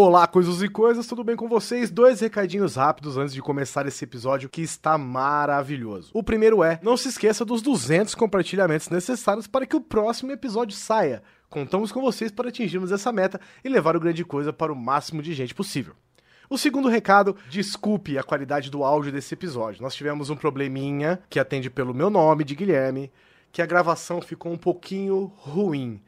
Olá, 0.00 0.28
coisas 0.28 0.62
e 0.62 0.68
coisas, 0.68 1.08
tudo 1.08 1.24
bem 1.24 1.34
com 1.34 1.48
vocês? 1.48 1.90
Dois 1.90 2.20
recadinhos 2.20 2.76
rápidos 2.76 3.16
antes 3.16 3.34
de 3.34 3.42
começar 3.42 3.84
esse 3.84 4.04
episódio 4.04 4.48
que 4.48 4.62
está 4.62 4.96
maravilhoso. 4.96 6.12
O 6.14 6.22
primeiro 6.22 6.62
é: 6.62 6.78
não 6.84 6.96
se 6.96 7.08
esqueça 7.08 7.44
dos 7.44 7.60
200 7.62 8.14
compartilhamentos 8.14 8.90
necessários 8.90 9.48
para 9.48 9.66
que 9.66 9.74
o 9.74 9.80
próximo 9.80 10.30
episódio 10.30 10.76
saia. 10.76 11.20
Contamos 11.50 11.90
com 11.90 12.00
vocês 12.00 12.30
para 12.30 12.48
atingirmos 12.48 12.92
essa 12.92 13.10
meta 13.10 13.40
e 13.64 13.68
levar 13.68 13.96
o 13.96 14.00
grande 14.00 14.24
coisa 14.24 14.52
para 14.52 14.72
o 14.72 14.76
máximo 14.76 15.20
de 15.20 15.34
gente 15.34 15.52
possível. 15.52 15.94
O 16.48 16.56
segundo 16.56 16.88
recado, 16.88 17.34
desculpe 17.50 18.16
a 18.16 18.22
qualidade 18.22 18.70
do 18.70 18.84
áudio 18.84 19.10
desse 19.10 19.34
episódio. 19.34 19.82
Nós 19.82 19.96
tivemos 19.96 20.30
um 20.30 20.36
probleminha 20.36 21.18
que 21.28 21.40
atende 21.40 21.68
pelo 21.68 21.92
meu 21.92 22.08
nome 22.08 22.44
de 22.44 22.54
Guilherme, 22.54 23.10
que 23.50 23.60
a 23.60 23.66
gravação 23.66 24.22
ficou 24.22 24.52
um 24.52 24.56
pouquinho 24.56 25.32
ruim 25.38 26.00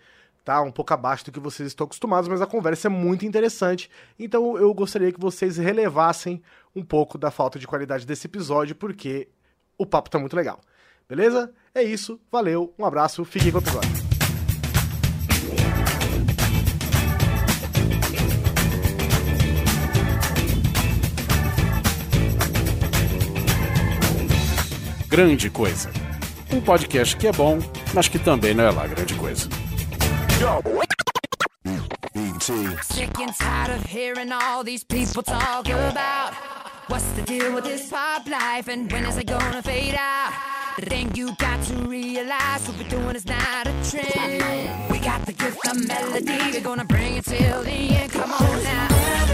tá? 0.50 0.60
Um 0.62 0.72
pouco 0.72 0.92
abaixo 0.92 1.24
do 1.26 1.30
que 1.30 1.38
vocês 1.38 1.68
estão 1.68 1.84
acostumados, 1.84 2.28
mas 2.28 2.42
a 2.42 2.46
conversa 2.46 2.88
é 2.88 2.90
muito 2.90 3.24
interessante. 3.24 3.88
Então 4.18 4.58
eu 4.58 4.74
gostaria 4.74 5.12
que 5.12 5.20
vocês 5.20 5.58
relevassem 5.58 6.42
um 6.74 6.82
pouco 6.82 7.16
da 7.16 7.30
falta 7.30 7.56
de 7.56 7.68
qualidade 7.68 8.04
desse 8.04 8.26
episódio, 8.26 8.74
porque 8.74 9.28
o 9.78 9.86
papo 9.86 10.10
tá 10.10 10.18
muito 10.18 10.34
legal. 10.34 10.60
Beleza? 11.08 11.52
É 11.72 11.84
isso, 11.84 12.20
valeu, 12.32 12.74
um 12.76 12.84
abraço, 12.84 13.24
fiquem 13.24 13.52
com 13.52 13.58
o 13.58 13.60
episódio. 13.60 13.90
Grande 25.08 25.48
Coisa. 25.48 25.90
Um 26.52 26.60
podcast 26.60 27.16
que 27.16 27.28
é 27.28 27.32
bom, 27.32 27.60
mas 27.94 28.08
que 28.08 28.18
também 28.18 28.52
não 28.52 28.64
é 28.64 28.70
lá 28.72 28.86
grande 28.88 29.14
coisa. 29.14 29.59
Sick 32.80 33.18
and 33.18 33.34
tired 33.34 33.72
of 33.72 33.84
hearing 33.84 34.32
all 34.32 34.64
these 34.64 34.82
people 34.82 35.22
talk 35.22 35.68
about 35.68 36.32
what's 36.86 37.04
the 37.12 37.20
deal 37.20 37.54
with 37.54 37.64
this 37.64 37.90
pop 37.90 38.26
life 38.26 38.68
and 38.68 38.90
when 38.90 39.04
is 39.04 39.18
it 39.18 39.26
gonna 39.26 39.60
fade 39.60 39.96
out? 39.98 40.32
The 40.78 40.86
thing 40.86 41.14
you 41.14 41.36
got 41.36 41.62
to 41.64 41.74
realize 41.74 42.66
what 42.66 42.78
we're 42.78 42.88
doing 42.88 43.16
is 43.16 43.26
not 43.26 43.66
a 43.66 43.74
trend. 43.90 44.90
We 44.90 44.98
got 45.00 45.26
the 45.26 45.34
gift 45.34 45.58
of 45.68 45.86
melody, 45.86 46.38
we're 46.54 46.62
gonna 46.62 46.86
bring 46.86 47.16
it 47.16 47.26
till 47.26 47.62
the 47.62 47.70
end. 47.70 48.10
Come 48.10 48.32
on 48.32 48.62
now. 48.62 49.29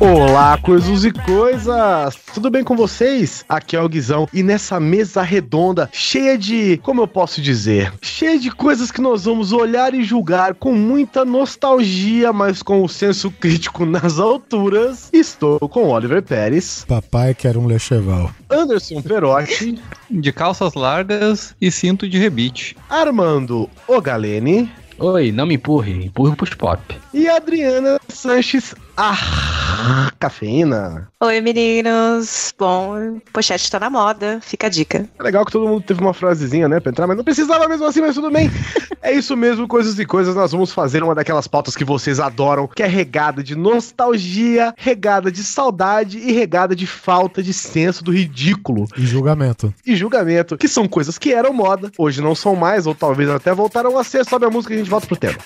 Olá, 0.00 0.56
coisas 0.58 1.04
e 1.04 1.10
coisas! 1.10 2.16
Tudo 2.32 2.50
bem 2.50 2.62
com 2.62 2.76
vocês? 2.76 3.44
Aqui 3.48 3.74
é 3.74 3.80
o 3.82 3.88
Guizão 3.88 4.28
e 4.32 4.44
nessa 4.44 4.78
mesa 4.78 5.22
redonda, 5.22 5.88
cheia 5.92 6.38
de, 6.38 6.76
como 6.84 7.00
eu 7.02 7.08
posso 7.08 7.40
dizer, 7.42 7.92
cheia 8.00 8.38
de 8.38 8.50
coisas 8.50 8.92
que 8.92 9.00
nós 9.00 9.24
vamos 9.24 9.52
olhar 9.52 9.94
e 9.94 10.04
julgar 10.04 10.54
com 10.54 10.72
muita 10.72 11.24
nostalgia, 11.24 12.32
mas 12.32 12.62
com 12.62 12.84
o 12.84 12.88
senso 12.88 13.28
crítico 13.28 13.84
nas 13.86 14.20
alturas, 14.20 15.08
estou 15.12 15.58
com 15.68 15.88
Oliver 15.88 16.22
Pérez, 16.22 16.84
Papai 16.86 17.34
quer 17.34 17.56
um 17.56 17.66
Lecheval. 17.66 18.30
Anderson 18.48 19.02
Perotti, 19.02 19.82
De 20.08 20.32
calças 20.32 20.74
largas 20.74 21.56
e 21.60 21.72
cinto 21.72 22.08
de 22.08 22.18
rebite. 22.18 22.76
Armando 22.88 23.68
Ogalene 23.88 24.70
Oi, 25.00 25.30
não 25.30 25.46
me 25.46 25.54
empurre, 25.54 26.06
empurre 26.06 26.34
pros 26.34 26.54
pop. 26.54 26.80
e 27.14 27.28
Adriana 27.28 28.00
Sanches. 28.08 28.74
Ah, 29.00 30.10
cafeína! 30.18 31.06
Oi, 31.22 31.40
meninos. 31.40 32.52
Bom, 32.58 33.20
pochete 33.32 33.70
tá 33.70 33.78
na 33.78 33.88
moda, 33.88 34.40
fica 34.42 34.66
a 34.66 34.70
dica. 34.70 35.08
É 35.16 35.22
legal 35.22 35.44
que 35.46 35.52
todo 35.52 35.68
mundo 35.68 35.84
teve 35.84 36.00
uma 36.00 36.12
frasezinha, 36.12 36.68
né, 36.68 36.80
pra 36.80 36.90
entrar, 36.90 37.06
mas 37.06 37.16
não 37.16 37.22
precisava 37.22 37.68
mesmo 37.68 37.86
assim, 37.86 38.00
mas 38.00 38.16
tudo 38.16 38.28
bem. 38.28 38.50
é 39.00 39.12
isso 39.12 39.36
mesmo, 39.36 39.68
coisas 39.68 39.96
e 40.00 40.04
coisas. 40.04 40.34
Nós 40.34 40.50
vamos 40.50 40.72
fazer 40.72 41.04
uma 41.04 41.14
daquelas 41.14 41.46
pautas 41.46 41.76
que 41.76 41.84
vocês 41.84 42.18
adoram, 42.18 42.66
que 42.66 42.82
é 42.82 42.88
regada 42.88 43.40
de 43.40 43.54
nostalgia, 43.54 44.74
regada 44.76 45.30
de 45.30 45.44
saudade 45.44 46.18
e 46.18 46.32
regada 46.32 46.74
de 46.74 46.84
falta 46.84 47.40
de 47.40 47.52
senso 47.54 48.02
do 48.02 48.10
ridículo 48.10 48.84
E 48.96 49.06
julgamento. 49.06 49.72
e 49.86 49.94
julgamento, 49.94 50.58
que 50.58 50.66
são 50.66 50.88
coisas 50.88 51.16
que 51.18 51.32
eram 51.32 51.52
moda, 51.52 51.92
hoje 51.96 52.20
não 52.20 52.34
são 52.34 52.56
mais, 52.56 52.84
ou 52.84 52.96
talvez 52.96 53.30
até 53.30 53.54
voltaram 53.54 53.96
a 53.96 54.02
ser. 54.02 54.24
Sobe 54.24 54.44
a 54.44 54.50
música 54.50 54.74
e 54.74 54.76
a 54.76 54.78
gente 54.80 54.90
volta 54.90 55.06
pro 55.06 55.16
tema. 55.16 55.38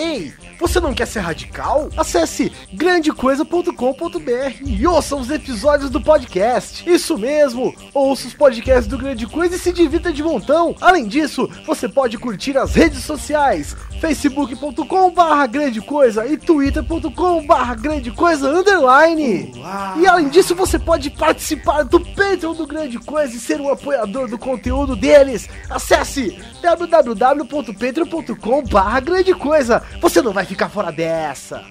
Ei, 0.00 0.32
você 0.58 0.80
não 0.80 0.94
quer 0.94 1.06
ser 1.06 1.20
radical? 1.20 1.90
Acesse 1.94 2.50
grandecoisa.com.br 2.72 4.62
e 4.64 4.86
ouça 4.86 5.14
os 5.14 5.30
episódios 5.30 5.90
do 5.90 6.00
podcast. 6.00 6.88
Isso 6.88 7.18
mesmo, 7.18 7.74
ouça 7.92 8.26
os 8.26 8.32
podcasts 8.32 8.86
do 8.86 8.96
Grande 8.96 9.26
Coisa 9.26 9.56
e 9.56 9.58
se 9.58 9.70
divirta 9.70 10.10
de 10.10 10.22
montão. 10.22 10.74
Além 10.80 11.06
disso, 11.06 11.46
você 11.66 11.86
pode 11.86 12.16
curtir 12.16 12.56
as 12.56 12.74
redes 12.74 13.04
sociais, 13.04 13.76
facebook.com 14.00 15.10
barra 15.10 15.46
grande 15.46 15.82
coisa 15.82 16.26
e 16.26 16.36
twitter.com 16.36 17.46
barra 17.46 17.74
grande 17.74 18.10
coisa 18.10 18.48
underline. 18.48 19.52
E 19.98 20.06
além 20.06 20.30
disso, 20.30 20.54
você 20.54 20.78
pode 20.78 21.10
participar 21.10 21.82
do 21.82 22.00
Patreon 22.00 22.54
do 22.54 22.66
Grande 22.66 22.98
Coisa 22.98 23.36
e 23.36 23.38
ser 23.38 23.60
um 23.60 23.70
apoiador 23.70 24.26
do 24.26 24.38
conteúdo 24.38 24.96
deles. 24.96 25.46
Acesse 25.68 26.42
www.patreon.com 26.62 28.62
barra 28.64 29.00
grande 29.00 29.34
coisa. 29.34 29.82
Você 30.00 30.22
não 30.22 30.32
vai 30.32 30.46
ficar 30.46 30.70
fora 30.70 30.90
dessa. 30.90 31.62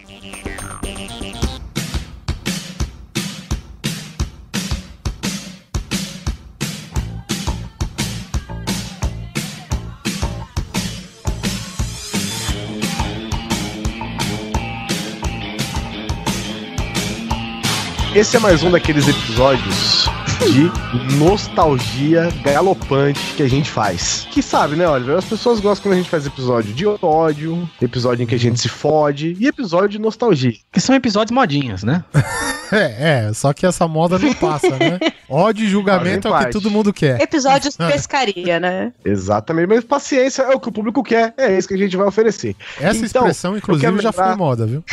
Esse 18.19 18.35
é 18.35 18.39
mais 18.41 18.61
um 18.63 18.69
daqueles 18.69 19.07
episódios 19.07 20.09
de 20.47 20.71
nostalgia 21.17 22.29
galopante 22.43 23.33
que 23.35 23.43
a 23.43 23.49
gente 23.49 23.69
faz. 23.69 24.25
Que 24.31 24.41
sabe, 24.41 24.75
né, 24.75 24.87
Oliver? 24.87 25.17
As 25.17 25.25
pessoas 25.25 25.59
gostam 25.59 25.89
quando 25.89 25.93
a 25.95 25.97
gente 25.97 26.09
faz 26.09 26.25
episódio 26.25 26.73
de 26.73 26.85
ódio, 26.87 27.69
episódio 27.81 28.23
em 28.23 28.25
que 28.25 28.35
a 28.35 28.39
gente 28.39 28.59
se 28.59 28.69
fode 28.69 29.35
e 29.39 29.47
episódio 29.47 29.89
de 29.89 29.99
nostalgia. 29.99 30.53
Que 30.71 30.79
são 30.79 30.95
episódios 30.95 31.33
modinhas, 31.33 31.83
né? 31.83 32.03
É, 32.71 33.29
é, 33.29 33.33
só 33.33 33.51
que 33.51 33.65
essa 33.65 33.87
moda 33.87 34.19
não 34.19 34.31
passa, 34.31 34.69
né? 34.69 34.99
Ódio 35.27 35.65
e 35.65 35.67
julgamento 35.67 36.27
é 36.27 36.31
o 36.31 36.37
que 36.37 36.51
todo 36.51 36.69
mundo 36.69 36.93
quer. 36.93 37.19
Episódios 37.19 37.75
de 37.75 37.79
pescaria, 37.91 38.59
né? 38.59 38.93
Exatamente, 39.03 39.67
mas 39.67 39.83
paciência 39.83 40.43
é 40.43 40.53
o 40.53 40.59
que 40.59 40.69
o 40.69 40.71
público 40.71 41.01
quer, 41.01 41.33
é 41.35 41.57
isso 41.57 41.67
que 41.67 41.73
a 41.73 41.77
gente 41.77 41.97
vai 41.97 42.05
oferecer. 42.05 42.55
Essa 42.79 43.03
Então, 43.03 43.21
expressão, 43.23 43.53
eu 43.53 43.57
inclusive, 43.57 44.01
já 44.01 44.11
foi 44.11 44.35
moda, 44.35 44.67
viu? 44.67 44.83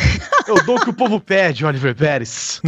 Eu 0.47 0.63
dou 0.63 0.77
o 0.77 0.81
que 0.81 0.89
o 0.89 0.93
povo 0.93 1.19
pede, 1.19 1.65
Oliver 1.65 1.95
Pérez. 1.95 2.63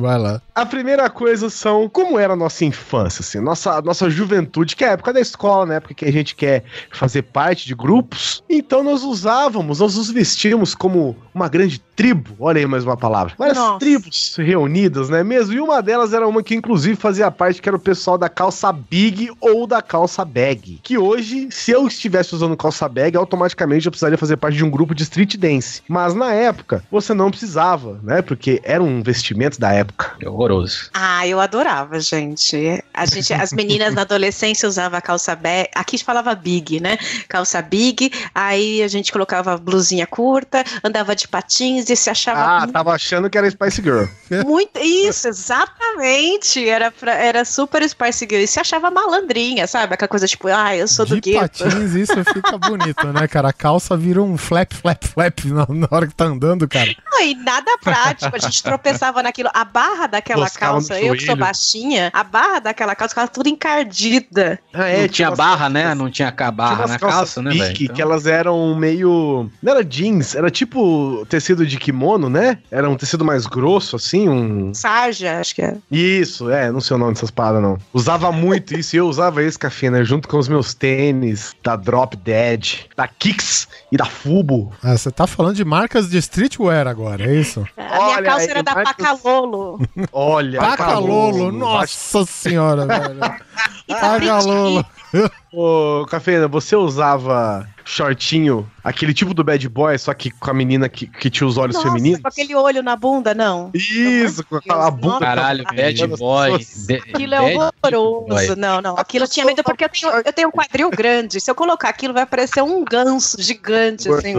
Vai 0.00 0.18
lá. 0.18 0.42
A 0.54 0.66
primeira 0.66 1.08
coisa 1.08 1.48
são 1.54 1.88
como 1.88 2.18
era 2.18 2.32
a 2.32 2.36
nossa 2.36 2.64
infância, 2.64 3.22
assim, 3.22 3.40
nossa, 3.40 3.80
nossa 3.80 4.10
juventude, 4.10 4.76
que 4.76 4.84
é 4.84 4.88
a 4.88 4.92
época 4.92 5.12
da 5.12 5.20
escola, 5.20 5.66
na 5.66 5.74
época 5.74 5.94
que 5.94 6.04
a 6.04 6.12
gente 6.12 6.34
quer 6.34 6.64
fazer 6.90 7.22
parte 7.22 7.66
de 7.66 7.74
grupos. 7.74 8.42
Então 8.48 8.82
nós 8.82 9.02
usávamos, 9.02 9.80
nós 9.80 9.96
nos 9.96 10.10
vestíamos 10.10 10.74
como 10.74 11.16
uma 11.34 11.48
grande 11.48 11.80
tribo, 11.94 12.34
olha 12.40 12.58
aí 12.58 12.66
mais 12.66 12.84
uma 12.84 12.96
palavra. 12.96 13.34
Várias 13.38 13.56
Nossa. 13.56 13.78
tribos 13.78 14.36
reunidas, 14.36 15.08
né 15.08 15.22
mesmo? 15.22 15.54
E 15.54 15.60
uma 15.60 15.80
delas 15.80 16.12
era 16.12 16.26
uma 16.26 16.42
que 16.42 16.54
inclusive 16.54 16.96
fazia 16.96 17.30
parte, 17.30 17.62
que 17.62 17.68
era 17.68 17.76
o 17.76 17.80
pessoal 17.80 18.18
da 18.18 18.28
calça 18.28 18.72
big 18.72 19.30
ou 19.40 19.66
da 19.66 19.80
calça 19.80 20.24
bag. 20.24 20.80
Que 20.82 20.98
hoje, 20.98 21.48
se 21.50 21.70
eu 21.70 21.86
estivesse 21.86 22.34
usando 22.34 22.56
calça 22.56 22.88
bag, 22.88 23.16
automaticamente 23.16 23.86
eu 23.86 23.92
precisaria 23.92 24.18
fazer 24.18 24.36
parte 24.36 24.56
de 24.56 24.64
um 24.64 24.70
grupo 24.70 24.94
de 24.94 25.02
street 25.04 25.36
dance. 25.36 25.82
Mas 25.88 26.14
na 26.14 26.32
época, 26.32 26.84
você 26.90 27.14
não 27.14 27.30
precisava, 27.30 28.00
né? 28.02 28.22
Porque 28.22 28.60
era 28.64 28.82
um 28.82 29.02
vestimento 29.02 29.60
da 29.60 29.72
época. 29.72 30.12
É 30.20 30.28
horroroso. 30.28 30.90
Ah, 30.92 31.26
eu 31.26 31.40
adorava, 31.44 31.98
gente. 32.00 32.82
A 32.92 33.06
gente, 33.06 33.32
as 33.32 33.52
meninas 33.52 33.94
na 33.94 34.02
adolescência 34.02 34.68
usavam 34.68 35.00
calça 35.00 35.34
bag, 35.36 35.68
aqui 35.74 36.02
falava 36.02 36.34
big, 36.34 36.80
né? 36.80 36.98
Calça 37.28 37.60
big, 37.62 38.10
aí 38.34 38.82
a 38.82 38.88
gente 38.88 39.12
colocava 39.12 39.56
blusinha 39.56 40.06
curta, 40.06 40.64
andava 40.82 41.14
de 41.14 41.28
patins 41.28 41.88
e 41.88 41.96
se 41.96 42.10
achava 42.10 42.64
Ah, 42.64 42.66
tava 42.66 42.92
achando 42.92 43.28
que 43.30 43.38
era 43.38 43.50
Spice 43.50 43.82
Girl. 43.82 44.04
muito 44.44 44.78
isso, 44.80 45.28
exatamente. 45.28 46.66
Era 46.68 46.90
pra- 46.90 47.14
era 47.14 47.44
super 47.44 47.86
Spice 47.88 48.26
Girl 48.28 48.42
e 48.42 48.46
se 48.46 48.58
achava 48.60 48.90
malandrinha, 48.90 49.66
sabe? 49.66 49.94
Aquela 49.94 50.08
coisa 50.08 50.26
tipo, 50.26 50.48
ah, 50.48 50.76
eu 50.76 50.88
sou 50.88 51.04
do 51.06 51.20
De 51.20 51.32
gueto. 51.32 51.64
patins, 51.64 51.92
isso 51.94 52.24
fica 52.24 52.56
bonito, 52.58 53.06
né, 53.12 53.26
cara? 53.28 53.48
A 53.48 53.52
calça 53.52 53.96
vira 53.96 54.22
um 54.22 54.36
flap, 54.36 54.72
flap, 54.72 55.04
flap 55.04 55.44
na, 55.46 55.66
na 55.68 55.88
hora 55.90 56.06
que 56.06 56.14
tá 56.14 56.24
andando, 56.24 56.66
cara. 56.68 56.94
Não, 57.10 57.20
e 57.22 57.34
nada 57.34 57.76
prático. 57.78 58.34
A 58.34 58.38
gente 58.38 58.62
tropeçava 58.62 59.22
naquilo. 59.22 59.50
A 59.52 59.64
barra 59.64 60.06
daquela 60.06 60.44
no 60.44 60.50
calça, 60.50 61.00
eu 61.00 61.14
que 61.14 61.26
sou 61.26 61.33
joelho. 61.34 61.44
baixinha, 61.44 62.10
a 62.12 62.24
barra 62.24 62.58
daquela 62.60 62.94
calça 62.94 63.10
ficava 63.10 63.28
tudo 63.28 63.48
encardida. 63.48 64.58
Ah, 64.72 64.84
não 65.00 65.08
tinha 65.08 65.30
barra, 65.30 65.56
calças- 65.58 65.72
né? 65.72 65.94
Não 65.94 66.10
tinha 66.10 66.32
Tinha 66.32 66.50
barra 66.50 66.86
na 66.86 66.98
calça, 66.98 67.42
né, 67.42 67.50
velho? 67.52 67.66
pique, 67.68 67.88
que 67.88 68.02
elas 68.02 68.26
eram 68.26 68.74
meio. 68.74 69.50
Não 69.62 69.72
era 69.72 69.84
jeans, 69.84 70.34
era 70.34 70.50
tipo 70.50 71.24
tecido 71.28 71.66
de 71.66 71.78
kimono, 71.78 72.28
né? 72.28 72.58
Era 72.70 72.88
um 72.88 72.96
tecido 72.96 73.24
mais 73.24 73.46
grosso, 73.46 73.96
assim, 73.96 74.28
um. 74.28 74.72
Sarja, 74.74 75.38
acho 75.40 75.54
que 75.54 75.62
é. 75.62 75.76
Isso, 75.90 76.50
é, 76.50 76.70
não 76.72 76.80
sei 76.80 76.96
o 76.96 76.98
nome 76.98 77.14
dessas 77.14 77.30
paradas, 77.30 77.62
não. 77.62 77.78
Usava 77.92 78.30
muito 78.32 78.74
isso 78.78 78.96
e 78.96 78.98
eu 78.98 79.06
usava 79.08 79.42
esse 79.42 79.58
café, 79.58 79.84
junto 80.04 80.26
com 80.28 80.38
os 80.38 80.48
meus 80.48 80.72
tênis 80.74 81.54
da 81.62 81.76
Drop 81.76 82.16
Dead, 82.16 82.86
da 82.96 83.06
Kicks 83.06 83.68
e 83.92 83.96
da 83.96 84.04
Fubo. 84.06 84.72
Ah, 84.82 84.96
você 84.96 85.10
tá 85.10 85.26
falando 85.26 85.54
de 85.56 85.64
marcas 85.64 86.08
de 86.08 86.16
streetwear 86.18 86.86
agora, 86.86 87.24
é 87.30 87.34
isso? 87.36 87.66
A 87.76 87.82
minha 87.82 88.16
Olha 88.16 88.22
calça 88.22 88.50
era 88.50 88.62
da 88.62 88.74
Marcos. 88.74 88.92
Pacalolo. 88.96 89.80
Olha, 90.12 90.58
Pacalolo, 90.60 91.23
nossa 91.52 92.24
senhora, 92.24 92.86
velho. 92.86 93.20
Pacalolo. 93.88 94.84
Ô, 95.52 96.04
Cafeína, 96.08 96.48
você 96.48 96.74
usava 96.74 97.68
shortinho, 97.84 98.68
aquele 98.82 99.12
tipo 99.14 99.32
do 99.34 99.44
bad 99.44 99.68
boy, 99.68 99.96
só 99.98 100.12
que 100.14 100.30
com 100.30 100.50
a 100.50 100.54
menina 100.54 100.88
que, 100.88 101.06
que 101.06 101.30
tinha 101.30 101.46
os 101.46 101.56
olhos 101.56 101.76
Nossa, 101.76 101.88
femininos? 101.88 102.20
com 102.20 102.28
aquele 102.28 102.54
olho 102.54 102.82
na 102.82 102.96
bunda, 102.96 103.34
não. 103.34 103.70
Isso, 103.74 104.44
com 104.46 104.56
aquela 104.56 104.90
Deus, 104.90 105.00
bunda. 105.00 105.20
Caralho, 105.20 105.64
bad 105.64 106.06
boy. 106.16 106.54
Aquilo 106.54 107.34
é 107.34 107.38
bad 107.56 107.72
horroroso. 107.96 108.46
boy. 108.48 108.56
Não, 108.56 108.80
não. 108.80 108.96
Aquilo 108.98 109.24
eu 109.24 109.28
tinha 109.28 109.46
medo 109.46 109.62
porque 109.62 109.84
eu 109.84 109.88
tenho, 109.88 110.12
eu 110.24 110.32
tenho 110.32 110.48
um 110.48 110.52
quadril 110.52 110.90
grande. 110.90 111.40
Se 111.40 111.50
eu 111.50 111.54
colocar 111.54 111.90
aquilo, 111.90 112.14
vai 112.14 112.26
parecer 112.26 112.62
um 112.62 112.82
ganso 112.84 113.40
gigante, 113.40 114.08
assim. 114.10 114.34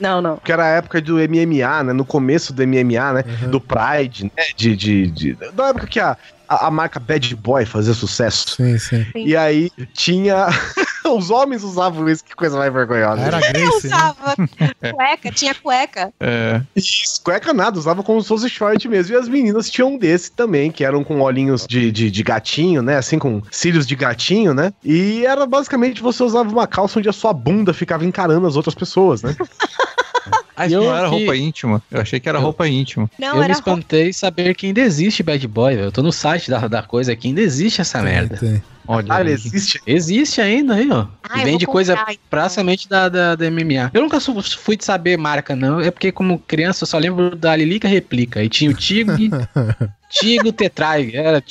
Não, 0.00 0.20
não. 0.20 0.36
Que 0.38 0.50
era 0.50 0.64
a 0.64 0.68
época 0.68 1.00
do 1.00 1.16
MMA, 1.16 1.84
né? 1.84 1.92
No 1.92 2.04
começo 2.04 2.52
do 2.52 2.66
MMA, 2.66 3.12
né? 3.12 3.24
Uhum. 3.42 3.50
Do 3.50 3.60
Pride, 3.60 4.24
né? 4.24 4.30
De, 4.56 4.74
de, 4.74 5.06
de- 5.06 5.32
Da 5.52 5.68
época 5.68 5.86
que 5.86 6.00
a, 6.00 6.16
a, 6.50 6.66
a 6.66 6.70
marca 6.70 6.98
Bad 6.98 7.36
Boy 7.36 7.64
fazia 7.64 7.94
sucesso. 7.94 8.56
Sim, 8.56 8.76
sim. 8.76 9.06
Sim. 9.12 9.24
E 9.24 9.36
aí 9.36 9.70
tinha. 9.94 10.48
Os 11.02 11.30
homens 11.30 11.64
usavam 11.64 12.08
isso, 12.08 12.22
que 12.22 12.36
coisa 12.36 12.58
mais 12.58 12.72
vergonhosa. 12.72 13.22
Era 13.22 13.38
Eu 13.38 13.52
Grace, 13.52 13.88
né? 13.88 13.96
usava 13.96 14.36
cueca, 14.94 15.32
tinha 15.32 15.54
cueca. 15.54 16.12
É. 16.20 16.60
Isso, 16.76 17.20
cueca 17.24 17.54
nada, 17.54 17.78
usava 17.78 18.02
como 18.02 18.20
se 18.20 18.28
fosse 18.28 18.48
short 18.48 18.86
mesmo. 18.86 19.14
E 19.14 19.18
as 19.18 19.28
meninas 19.28 19.70
tinham 19.70 19.94
um 19.94 19.98
desse 19.98 20.30
também, 20.30 20.70
que 20.70 20.84
eram 20.84 21.02
com 21.02 21.20
olhinhos 21.20 21.66
de, 21.66 21.90
de, 21.90 22.10
de 22.10 22.22
gatinho, 22.22 22.82
né? 22.82 22.96
Assim, 22.96 23.18
com 23.18 23.40
cílios 23.50 23.86
de 23.86 23.96
gatinho, 23.96 24.52
né? 24.52 24.72
E 24.84 25.24
era 25.24 25.46
basicamente 25.46 26.02
você 26.02 26.22
usava 26.22 26.50
uma 26.50 26.66
calça 26.66 26.98
onde 26.98 27.08
a 27.08 27.12
sua 27.12 27.32
bunda 27.32 27.72
ficava 27.72 28.04
encarando 28.04 28.46
as 28.46 28.56
outras 28.56 28.74
pessoas, 28.74 29.22
né? 29.22 29.34
Ah, 30.56 30.66
isso 30.66 30.74
Eu 30.74 30.84
não 30.84 30.94
era 30.96 31.08
que- 31.08 31.16
roupa 31.16 31.36
íntima. 31.36 31.82
Eu 31.90 32.00
achei 32.00 32.20
que 32.20 32.28
era 32.28 32.38
Eu- 32.38 32.42
roupa 32.42 32.68
íntima. 32.68 33.10
Não, 33.18 33.28
eu 33.28 33.34
me 33.36 33.44
era 33.44 33.54
roupa. 33.54 33.70
espantei 33.70 34.12
saber 34.12 34.54
que 34.54 34.66
ainda 34.66 34.80
existe 34.80 35.22
Bad 35.22 35.46
Boy, 35.48 35.74
velho. 35.76 35.86
Eu 35.86 35.92
tô 35.92 36.02
no 36.02 36.12
site 36.12 36.50
da, 36.50 36.66
da 36.68 36.82
coisa 36.82 37.12
aqui, 37.12 37.28
ainda 37.28 37.40
existe 37.40 37.80
essa 37.80 38.02
merda. 38.02 38.36
Tem. 38.36 38.62
Olha 38.88 39.06
Ah, 39.14 39.22
existe. 39.22 39.80
Existe 39.86 40.40
ainda 40.40 40.74
aí, 40.74 40.90
ó. 40.90 41.06
Ah, 41.22 41.40
e 41.40 41.44
vende 41.44 41.64
coisa 41.64 41.94
comprar, 41.96 42.12
então. 42.12 42.24
praticamente 42.28 42.88
da, 42.88 43.08
da, 43.08 43.36
da 43.36 43.46
MMA. 43.50 43.90
Eu 43.94 44.00
nunca 44.02 44.18
fui 44.20 44.76
de 44.76 44.84
saber 44.84 45.16
marca, 45.16 45.54
não. 45.54 45.80
É 45.80 45.90
porque, 45.92 46.10
como 46.10 46.40
criança, 46.40 46.82
eu 46.82 46.88
só 46.88 46.98
lembro 46.98 47.36
da 47.36 47.54
Lilica 47.54 47.86
Replica. 47.86 48.42
E 48.42 48.48
tinha 48.48 48.68
o 48.70 48.74
Tigre, 48.74 49.30
Tigre 50.10 50.50
Tetrai. 50.52 51.10
Era 51.14 51.42